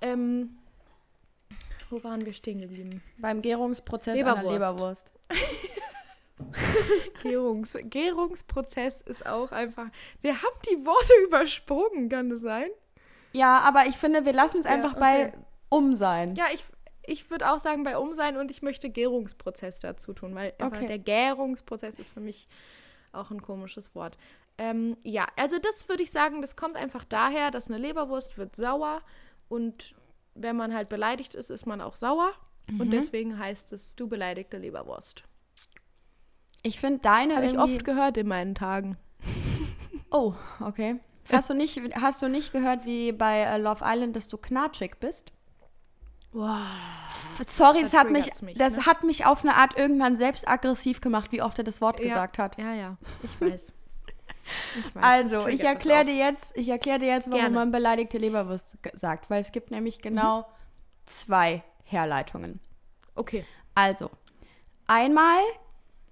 Ähm, 0.00 0.58
wo 1.90 2.02
waren 2.02 2.24
wir 2.24 2.32
stehen 2.32 2.60
geblieben? 2.60 3.02
Beim 3.18 3.42
Gärungsprozess 3.42 4.18
einer 4.18 4.42
Leberwurst. 4.42 4.52
Leberwurst. 4.52 5.10
Gärungs 7.22 7.76
Gärungsprozess 7.84 9.00
ist 9.02 9.26
auch 9.26 9.52
einfach. 9.52 9.86
Wir 10.22 10.42
haben 10.42 10.56
die 10.70 10.84
Worte 10.84 11.12
übersprungen, 11.26 12.08
kann 12.08 12.30
das 12.30 12.40
sein? 12.40 12.68
Ja, 13.32 13.60
aber 13.60 13.86
ich 13.86 13.96
finde, 13.96 14.24
wir 14.24 14.32
lassen 14.32 14.58
es 14.58 14.64
Ja, 14.64 14.72
einfach 14.72 14.92
okay. 14.92 15.00
bei 15.00 15.32
um 15.68 15.94
sein. 15.94 16.34
Ja, 16.34 16.46
ich, 16.52 16.64
ich 17.06 17.30
würde 17.30 17.50
auch 17.52 17.58
sagen 17.58 17.84
bei 17.84 17.96
Um 17.96 18.14
sein 18.14 18.36
und 18.36 18.50
ich 18.50 18.62
möchte 18.62 18.90
Gärungsprozess 18.90 19.80
dazu 19.80 20.12
tun, 20.12 20.34
weil 20.34 20.52
Okay. 20.60 20.86
der 20.86 20.98
Gärungsprozess 20.98 21.98
ist 21.98 22.12
für 22.12 22.20
mich 22.20 22.48
auch 23.12 23.30
ein 23.30 23.40
komisches 23.42 23.94
Wort. 23.94 24.18
Ähm, 24.58 24.96
ja, 25.02 25.26
also 25.36 25.58
das 25.58 25.88
würde 25.88 26.02
ich 26.02 26.10
sagen, 26.10 26.40
das 26.42 26.56
kommt 26.56 26.76
einfach 26.76 27.04
daher, 27.04 27.50
dass 27.50 27.68
eine 27.68 27.78
Leberwurst 27.78 28.38
wird 28.38 28.54
sauer 28.54 29.02
und 29.48 29.94
wenn 30.34 30.56
man 30.56 30.74
halt 30.74 30.88
beleidigt 30.88 31.34
ist, 31.34 31.50
ist 31.50 31.66
man 31.66 31.80
auch 31.80 31.96
sauer. 31.96 32.32
Mhm. 32.68 32.80
Und 32.80 32.90
deswegen 32.90 33.38
heißt 33.38 33.72
es, 33.72 33.96
du 33.96 34.08
beleidigte 34.08 34.58
Leberwurst. 34.58 35.24
Ich 36.62 36.78
finde 36.78 37.00
deine 37.00 37.36
Habe 37.36 37.46
ich 37.46 37.58
oft 37.58 37.84
gehört 37.84 38.16
in 38.16 38.28
meinen 38.28 38.54
Tagen. 38.54 38.96
Oh, 40.14 40.34
okay. 40.60 41.00
Hast 41.30 41.48
du 41.48 41.54
nicht, 41.54 41.80
hast 41.94 42.20
du 42.20 42.28
nicht 42.28 42.52
gehört, 42.52 42.84
wie 42.84 43.12
bei 43.12 43.40
äh, 43.40 43.56
Love 43.56 43.82
Island, 43.82 44.14
dass 44.14 44.28
du 44.28 44.36
knatschig 44.36 44.96
bist? 45.00 45.32
Wow. 46.32 46.58
Sorry, 47.46 47.80
das 47.80 47.92
Da 47.92 48.00
hat 48.00 48.10
mich, 48.10 48.42
mich, 48.42 48.58
das 48.58 48.76
ne? 48.76 48.84
hat 48.84 49.04
mich 49.04 49.24
auf 49.24 49.42
eine 49.42 49.54
Art 49.56 49.78
irgendwann 49.78 50.16
selbst 50.16 50.46
aggressiv 50.46 51.00
gemacht, 51.00 51.32
wie 51.32 51.40
oft 51.40 51.56
er 51.56 51.64
das 51.64 51.80
Wort 51.80 51.98
Ja. 51.98 52.08
gesagt 52.08 52.38
hat. 52.38 52.58
Ja, 52.58 52.74
ja, 52.74 52.98
ich 53.22 53.40
weiß. 53.40 53.72
Ich 54.78 54.94
weiß, 54.94 55.02
Also, 55.04 55.46
ich 55.48 55.62
erkläre 55.62 56.04
dir 56.04 56.16
jetzt, 56.16 56.56
ich 56.56 56.68
erkläre 56.68 56.98
dir 56.98 57.08
jetzt, 57.08 57.26
warum 57.28 57.40
Gerne. 57.40 57.54
man 57.54 57.72
beleidigte 57.72 58.18
Leberwurst 58.18 58.76
sagt, 58.94 59.30
weil 59.30 59.40
es 59.40 59.52
gibt 59.52 59.70
nämlich 59.70 60.00
genau 60.00 60.44
zwei 61.06 61.62
Herleitungen. 61.84 62.60
Okay. 63.14 63.44
Also, 63.74 64.10
einmal, 64.86 65.40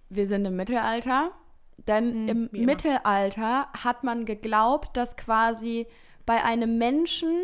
wir 0.09 0.27
sind 0.29 0.45
im 0.45 0.57
Mittelalter, 0.57 1.33
denn 1.87 2.25
Mhm, 2.25 2.51
im. 2.53 2.65
Mittelalter 2.67 3.69
hat 3.73 4.05
man 4.05 4.25
geglaubt, 4.27 4.97
dass 4.97 5.17
quasi 5.17 5.87
bei 6.27 6.45
einem 6.45 6.79
Menschen 6.79 7.35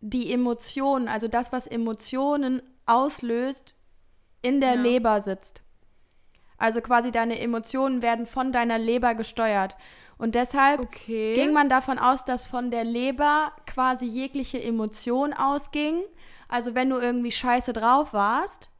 die 0.00 0.32
Emotionen, 0.32 1.08
also 1.08 1.28
das, 1.28 1.52
was 1.52 1.66
Emotionen 1.66 2.62
auslöst, 2.86 3.74
in 4.42 4.60
der 4.60 4.74
Ja. 4.76 4.80
Leber 4.82 5.20
sitzt. 5.20 5.62
Also 6.56 6.80
quasi 6.80 7.12
deine 7.12 7.38
Emotionen 7.38 8.02
werden 8.02 8.26
von 8.26 8.52
deiner 8.52 8.78
Leber 8.78 9.14
gesteuert. 9.14 9.76
Und 10.18 10.34
deshalb 10.34 10.80
Okay. 10.80 11.34
ging 11.34 11.52
man 11.52 11.68
davon 11.68 11.98
aus, 11.98 12.24
dass 12.24 12.44
von 12.46 12.70
der 12.70 12.84
Leber 12.84 13.52
quasi 13.66 14.04
jegliche 14.06 14.60
Emotion 14.62 15.32
ausging. 15.32 16.02
Also 16.48 16.74
wenn 16.74 16.90
du 16.90 16.98
irgendwie 16.98 17.30
scheiße 17.32 17.72
drauf 17.72 18.12
warst, 18.12 18.70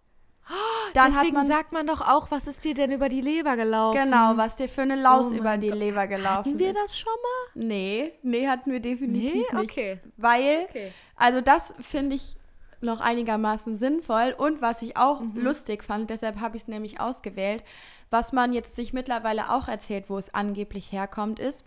dann 0.95 1.12
Deswegen 1.12 1.34
man 1.34 1.47
sagt 1.47 1.72
man 1.72 1.86
doch 1.86 2.01
auch, 2.01 2.30
was 2.30 2.47
ist 2.47 2.64
dir 2.64 2.72
denn 2.74 2.91
über 2.91 3.09
die 3.11 3.20
Leber 3.20 3.55
gelaufen? 3.57 4.01
genau, 4.03 4.36
was 4.36 4.57
dir 4.57 4.68
für 4.68 4.80
eine 4.82 4.97
Laus 4.97 5.30
Oh 5.30 5.34
über 5.34 5.59
die 5.59 5.68
Gott. 5.68 5.78
Leber 5.78 6.07
gelaufen 6.07 6.49
Hatten 6.53 6.59
wir 6.59 6.70
ist. 6.70 6.76
das 6.76 6.99
schon 6.99 7.12
mal? 7.12 7.66
Nee, 7.66 8.12
nee, 8.22 8.49
hatten 8.49 8.72
wir 8.72 8.80
definitiv 8.80 9.32
Nee? 9.53 9.57
nicht. 9.61 9.70
Okay. 9.70 10.01
Weil, 10.16 10.66
Okay. 10.70 10.93
also 11.16 11.41
das 11.43 11.74
finde 11.80 12.16
ich 12.16 12.36
noch 12.80 13.01
einigermaßen 13.01 13.76
sinnvoll 13.76 14.34
und 14.39 14.62
was 14.62 14.80
ich 14.82 14.97
auch 14.97 15.20
Mhm. 15.20 15.32
lustig 15.36 15.84
fand, 15.84 16.09
deshalb 16.11 16.41
habe 16.41 16.57
ich 16.57 16.62
es 16.62 16.68
nämlich 16.68 16.99
ausgewählt, 17.01 17.62
was 18.11 18.33
man 18.33 18.53
jetzt 18.53 18.75
sich 18.77 18.93
mittlerweile 18.93 19.51
auch 19.51 19.69
erzählt, 19.69 20.09
wo 20.09 20.19
es 20.19 20.33
angeblich 20.33 20.93
herkommt, 20.93 21.39
ist, 21.39 21.65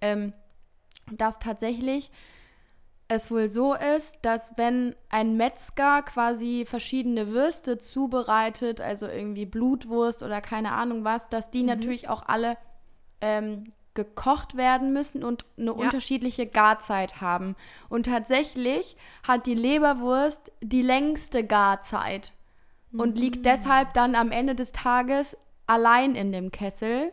ähm, 0.00 0.32
dass 1.10 1.38
tatsächlich 1.38 2.10
es 3.08 3.30
wohl 3.30 3.50
so 3.50 3.74
ist, 3.74 4.18
dass 4.22 4.56
wenn 4.56 4.94
ein 5.08 5.36
Metzger 5.36 6.02
quasi 6.02 6.64
verschiedene 6.64 7.28
Würste 7.28 7.78
zubereitet, 7.78 8.80
also 8.80 9.08
irgendwie 9.08 9.46
Blutwurst 9.46 10.22
oder 10.22 10.40
keine 10.40 10.72
Ahnung 10.72 11.02
was, 11.02 11.28
dass 11.28 11.50
die 11.50 11.64
natürlich 11.64 12.08
auch 12.08 12.22
alle 12.28 12.56
ähm, 13.20 13.72
gekocht 13.94 14.56
werden 14.56 14.92
müssen 14.92 15.24
und 15.24 15.44
eine 15.58 15.74
unterschiedliche 15.74 16.46
Garzeit 16.46 17.20
haben. 17.20 17.56
Und 17.88 18.06
tatsächlich 18.06 18.96
hat 19.24 19.46
die 19.46 19.54
Leberwurst 19.54 20.52
die 20.60 20.82
längste 20.82 21.44
Garzeit 21.44 22.32
und 22.92 23.18
liegt 23.18 23.44
deshalb 23.44 23.92
dann 23.94 24.14
am 24.14 24.30
Ende 24.30 24.54
des 24.54 24.70
Tages 24.70 25.36
allein 25.70 26.14
in 26.14 26.32
dem 26.32 26.50
Kessel. 26.50 27.12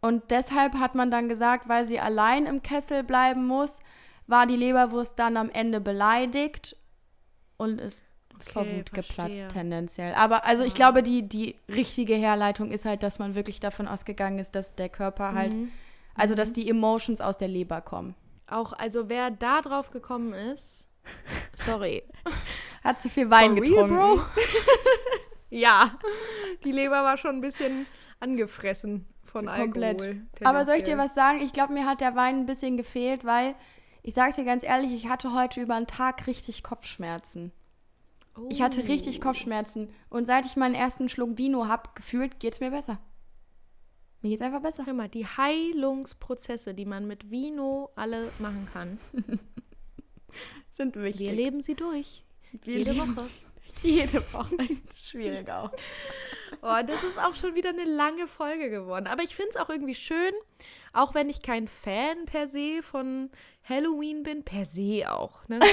Und 0.00 0.30
deshalb 0.30 0.74
hat 0.74 0.94
man 0.94 1.10
dann 1.10 1.28
gesagt, 1.28 1.68
weil 1.68 1.84
sie 1.86 1.98
allein 2.00 2.46
im 2.46 2.62
Kessel 2.62 3.02
bleiben 3.02 3.46
muss, 3.46 3.80
war 4.26 4.46
die 4.46 4.56
Leberwurst 4.56 5.18
dann 5.18 5.36
am 5.36 5.50
Ende 5.50 5.80
beleidigt 5.80 6.76
und 7.56 7.80
ist 7.80 8.04
vor 8.38 8.62
Okay, 8.62 8.78
Wut 8.78 8.92
geplatzt 8.92 9.14
verstehe. 9.14 9.48
tendenziell. 9.48 10.14
Aber 10.14 10.44
also 10.44 10.62
ich 10.62 10.74
glaube, 10.74 11.02
die, 11.02 11.28
die 11.28 11.56
richtige 11.68 12.14
Herleitung 12.14 12.70
ist 12.70 12.84
halt, 12.84 13.02
dass 13.02 13.18
man 13.18 13.34
wirklich 13.34 13.58
davon 13.58 13.88
ausgegangen 13.88 14.38
ist, 14.38 14.54
dass 14.54 14.76
der 14.76 14.88
Körper 14.88 15.34
halt, 15.34 15.52
Mhm. 15.54 15.72
also 16.14 16.34
dass 16.36 16.52
die 16.52 16.68
Emotions 16.70 17.20
aus 17.20 17.36
der 17.36 17.48
Leber 17.48 17.80
kommen. 17.80 18.14
Auch, 18.46 18.72
also 18.74 19.08
wer 19.08 19.30
da 19.32 19.60
drauf 19.60 19.90
gekommen 19.90 20.32
ist, 20.32 20.88
sorry. 21.56 22.04
Hat 22.84 23.00
zu 23.00 23.08
viel 23.08 23.28
Wein 23.28 23.56
For 23.56 23.62
real, 23.64 23.70
getrunken. 23.88 23.96
Bro? 23.96 24.20
ja, 25.50 25.98
die 26.64 26.72
Leber 26.72 27.02
war 27.04 27.16
schon 27.16 27.36
ein 27.36 27.40
bisschen 27.40 27.86
angefressen 28.20 29.06
von 29.24 29.46
Komplett. 29.46 30.00
Alkohol. 30.02 30.26
Aber 30.44 30.64
soll 30.64 30.76
ich 30.76 30.84
dir 30.84 30.98
was 30.98 31.14
sagen? 31.14 31.40
Ich 31.42 31.52
glaube, 31.52 31.72
mir 31.72 31.86
hat 31.86 32.00
der 32.00 32.14
Wein 32.16 32.40
ein 32.40 32.46
bisschen 32.46 32.76
gefehlt, 32.76 33.24
weil 33.24 33.54
ich 34.02 34.14
sage 34.14 34.30
es 34.30 34.36
dir 34.36 34.44
ganz 34.44 34.62
ehrlich, 34.62 34.92
ich 34.92 35.08
hatte 35.08 35.34
heute 35.34 35.60
über 35.60 35.74
einen 35.74 35.86
Tag 35.86 36.26
richtig 36.26 36.62
Kopfschmerzen. 36.62 37.52
Ich 38.48 38.62
hatte 38.62 38.86
richtig 38.86 39.18
Oh. 39.18 39.22
Kopfschmerzen 39.24 39.92
und 40.10 40.26
seit 40.26 40.46
ich 40.46 40.56
meinen 40.56 40.74
ersten 40.76 41.08
Schluck 41.08 41.36
Vino 41.38 41.66
habe, 41.66 41.90
gefühlt 41.94 42.38
geht's 42.38 42.60
mir 42.60 42.70
besser. 42.70 43.00
Mir 44.22 44.30
geht's 44.30 44.42
einfach 44.42 44.62
besser. 44.62 44.86
Hör 44.86 44.94
mal, 44.94 45.08
die 45.08 45.26
Heilungsprozesse, 45.26 46.72
die 46.74 46.84
man 46.86 47.06
mit 47.06 47.30
Vino 47.30 47.90
alle 47.96 48.30
machen 48.38 48.66
kann, 48.72 48.98
Sind 50.70 50.94
wichtig. 50.96 51.26
wir 51.26 51.32
leben 51.32 51.60
sie 51.60 51.74
durch. 51.74 52.24
Wir 52.62 52.78
Jede 52.78 52.96
Woche. 52.96 53.28
Jede 53.82 54.22
Woche. 54.32 54.56
Schwierig 55.04 55.48
auch. 55.50 55.70
Oh, 56.62 56.76
das 56.86 57.04
ist 57.04 57.18
auch 57.18 57.34
schon 57.34 57.54
wieder 57.54 57.70
eine 57.70 57.84
lange 57.84 58.26
Folge 58.26 58.70
geworden. 58.70 59.06
Aber 59.06 59.22
ich 59.22 59.34
finde 59.34 59.50
es 59.50 59.56
auch 59.56 59.68
irgendwie 59.68 59.94
schön, 59.94 60.32
auch 60.92 61.14
wenn 61.14 61.28
ich 61.28 61.42
kein 61.42 61.68
Fan 61.68 62.24
per 62.26 62.48
se 62.48 62.82
von 62.82 63.30
Halloween 63.68 64.22
bin. 64.22 64.42
Per 64.44 64.64
se 64.64 65.04
auch, 65.10 65.46
ne? 65.48 65.60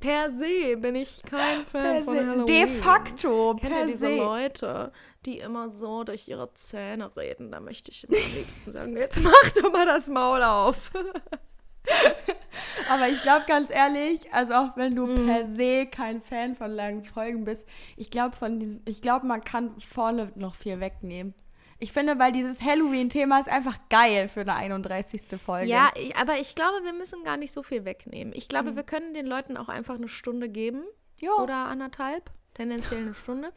Per 0.00 0.30
se 0.30 0.76
bin 0.78 0.94
ich 0.94 1.22
kein 1.22 1.66
Fan 1.66 2.04
von 2.04 2.16
Halloween. 2.16 2.46
De 2.46 2.66
facto. 2.66 3.54
Kennt 3.60 3.72
per 3.72 3.80
ihr 3.82 3.86
diese 3.86 4.06
se. 4.06 4.16
Leute, 4.16 4.92
die 5.26 5.38
immer 5.40 5.68
so 5.68 6.04
durch 6.04 6.26
ihre 6.26 6.52
Zähne 6.54 7.14
reden? 7.16 7.50
Da 7.52 7.60
möchte 7.60 7.90
ich 7.90 8.04
immer 8.04 8.16
am 8.16 8.34
liebsten 8.34 8.72
sagen, 8.72 8.96
jetzt 8.96 9.22
mach 9.22 9.50
doch 9.54 9.70
mal 9.70 9.84
das 9.84 10.08
Maul 10.08 10.42
auf. 10.42 10.90
Aber 12.90 13.08
ich 13.08 13.22
glaube 13.22 13.44
ganz 13.46 13.70
ehrlich, 13.70 14.20
also 14.32 14.54
auch 14.54 14.76
wenn 14.76 14.94
du 14.94 15.06
Mhm. 15.06 15.26
per 15.26 15.46
se 15.46 15.86
kein 15.86 16.20
Fan 16.22 16.56
von 16.56 16.70
langen 16.72 17.04
Folgen 17.04 17.44
bist, 17.44 17.66
ich 17.96 18.10
glaube 18.10 18.36
von 18.36 18.58
diesen, 18.58 18.82
ich 18.86 19.00
glaube, 19.00 19.26
man 19.26 19.44
kann 19.44 19.78
vorne 19.80 20.32
noch 20.34 20.54
viel 20.56 20.80
wegnehmen. 20.80 21.34
Ich 21.82 21.92
finde, 21.92 22.18
weil 22.18 22.32
dieses 22.32 22.60
Halloween-Thema 22.60 23.40
ist 23.40 23.48
einfach 23.48 23.78
geil 23.88 24.28
für 24.28 24.40
eine 24.42 24.54
31. 24.54 25.22
Folge. 25.40 25.70
Ja, 25.70 25.90
ich, 25.94 26.14
aber 26.16 26.38
ich 26.38 26.54
glaube, 26.54 26.84
wir 26.84 26.92
müssen 26.92 27.24
gar 27.24 27.38
nicht 27.38 27.52
so 27.52 27.62
viel 27.62 27.86
wegnehmen. 27.86 28.34
Ich 28.36 28.48
glaube, 28.48 28.76
wir 28.76 28.82
können 28.82 29.14
den 29.14 29.24
Leuten 29.26 29.56
auch 29.56 29.68
einfach 29.70 29.94
eine 29.94 30.08
Stunde 30.08 30.50
geben. 30.50 30.82
Jo. 31.16 31.32
Oder 31.42 31.54
anderthalb. 31.66 32.30
Tendenziell 32.54 33.00
eine 33.00 33.14
Stunde. 33.14 33.50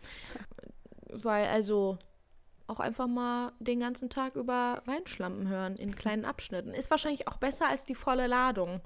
Weil, 1.10 1.48
also, 1.48 1.98
auch 2.68 2.80
einfach 2.80 3.08
mal 3.08 3.52
den 3.60 3.80
ganzen 3.80 4.10
Tag 4.10 4.36
über 4.36 4.82
Weinschlampen 4.86 5.48
hören 5.48 5.76
in 5.76 5.96
kleinen 5.96 6.26
Abschnitten. 6.26 6.74
Ist 6.74 6.90
wahrscheinlich 6.92 7.28
auch 7.28 7.38
besser 7.38 7.68
als 7.68 7.86
die 7.86 7.96
volle 7.96 8.28
Ladung. 8.28 8.82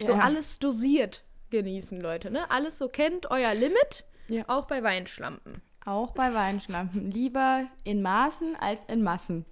So 0.00 0.12
Ja. 0.12 0.18
alles 0.18 0.58
dosiert 0.58 1.22
genießen, 1.50 2.00
Leute. 2.00 2.30
Ne? 2.30 2.50
Alles 2.50 2.78
so 2.78 2.88
kennt 2.88 3.30
euer 3.30 3.54
Limit. 3.54 4.04
Ja. 4.28 4.44
Auch 4.48 4.66
bei 4.66 4.82
Weinschlampen. 4.82 5.62
Auch 5.84 6.12
bei 6.12 6.32
Weinschlampen. 6.34 7.10
Lieber 7.10 7.66
in 7.84 8.02
Maßen 8.02 8.56
als 8.56 8.84
in 8.84 9.02
Massen. 9.02 9.44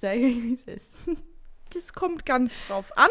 Sag 0.00 0.16
ich, 0.16 0.42
wie 0.42 0.54
es 0.54 0.64
ist. 0.64 0.94
Das 1.72 1.92
kommt 1.92 2.26
ganz 2.26 2.58
drauf 2.66 2.96
an. 2.96 3.10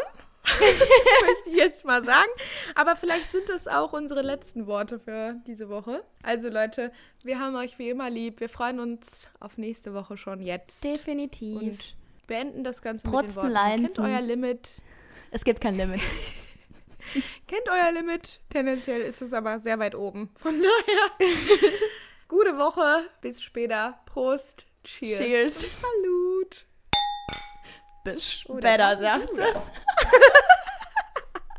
möchte 0.60 1.50
ich 1.50 1.56
jetzt 1.56 1.84
mal 1.84 2.02
sagen. 2.02 2.30
Aber 2.74 2.96
vielleicht 2.96 3.30
sind 3.30 3.48
das 3.48 3.68
auch 3.68 3.92
unsere 3.92 4.22
letzten 4.22 4.66
Worte 4.66 4.98
für 4.98 5.36
diese 5.46 5.68
Woche. 5.68 6.02
Also 6.22 6.48
Leute, 6.48 6.92
wir 7.22 7.38
haben 7.38 7.56
euch 7.56 7.78
wie 7.78 7.90
immer 7.90 8.10
lieb. 8.10 8.40
Wir 8.40 8.48
freuen 8.48 8.80
uns 8.80 9.28
auf 9.40 9.58
nächste 9.58 9.94
Woche 9.94 10.16
schon 10.16 10.40
jetzt. 10.40 10.84
Definitiv. 10.84 11.60
Und 11.60 11.96
beenden 12.26 12.64
das 12.64 12.80
Ganze 12.82 13.08
Protzen, 13.08 13.26
mit 13.26 13.36
den 13.36 13.54
Worten. 13.54 13.82
Kennt 13.82 13.98
euer 13.98 14.20
Limit. 14.20 14.82
es 15.30 15.44
gibt 15.44 15.60
kein 15.60 15.76
Limit. 15.76 16.00
Kennt 17.46 17.68
euer 17.68 17.92
Limit. 17.92 18.40
Tendenziell 18.50 19.00
ist 19.00 19.22
es 19.22 19.32
aber 19.32 19.58
sehr 19.58 19.78
weit 19.78 19.94
oben. 19.94 20.30
Von 20.36 20.62
daher, 20.62 21.28
gute 22.28 22.56
Woche. 22.56 23.08
Bis 23.20 23.42
später. 23.42 24.00
Prost. 24.06 24.66
Cheers. 24.84 25.18
Cheers. 25.18 25.64
Und 25.64 25.72
Salut. 25.72 26.39
Bis 28.02 28.32
später, 28.32 28.92
was? 28.92 29.00
sagt 29.00 29.34
sie. 29.34 29.42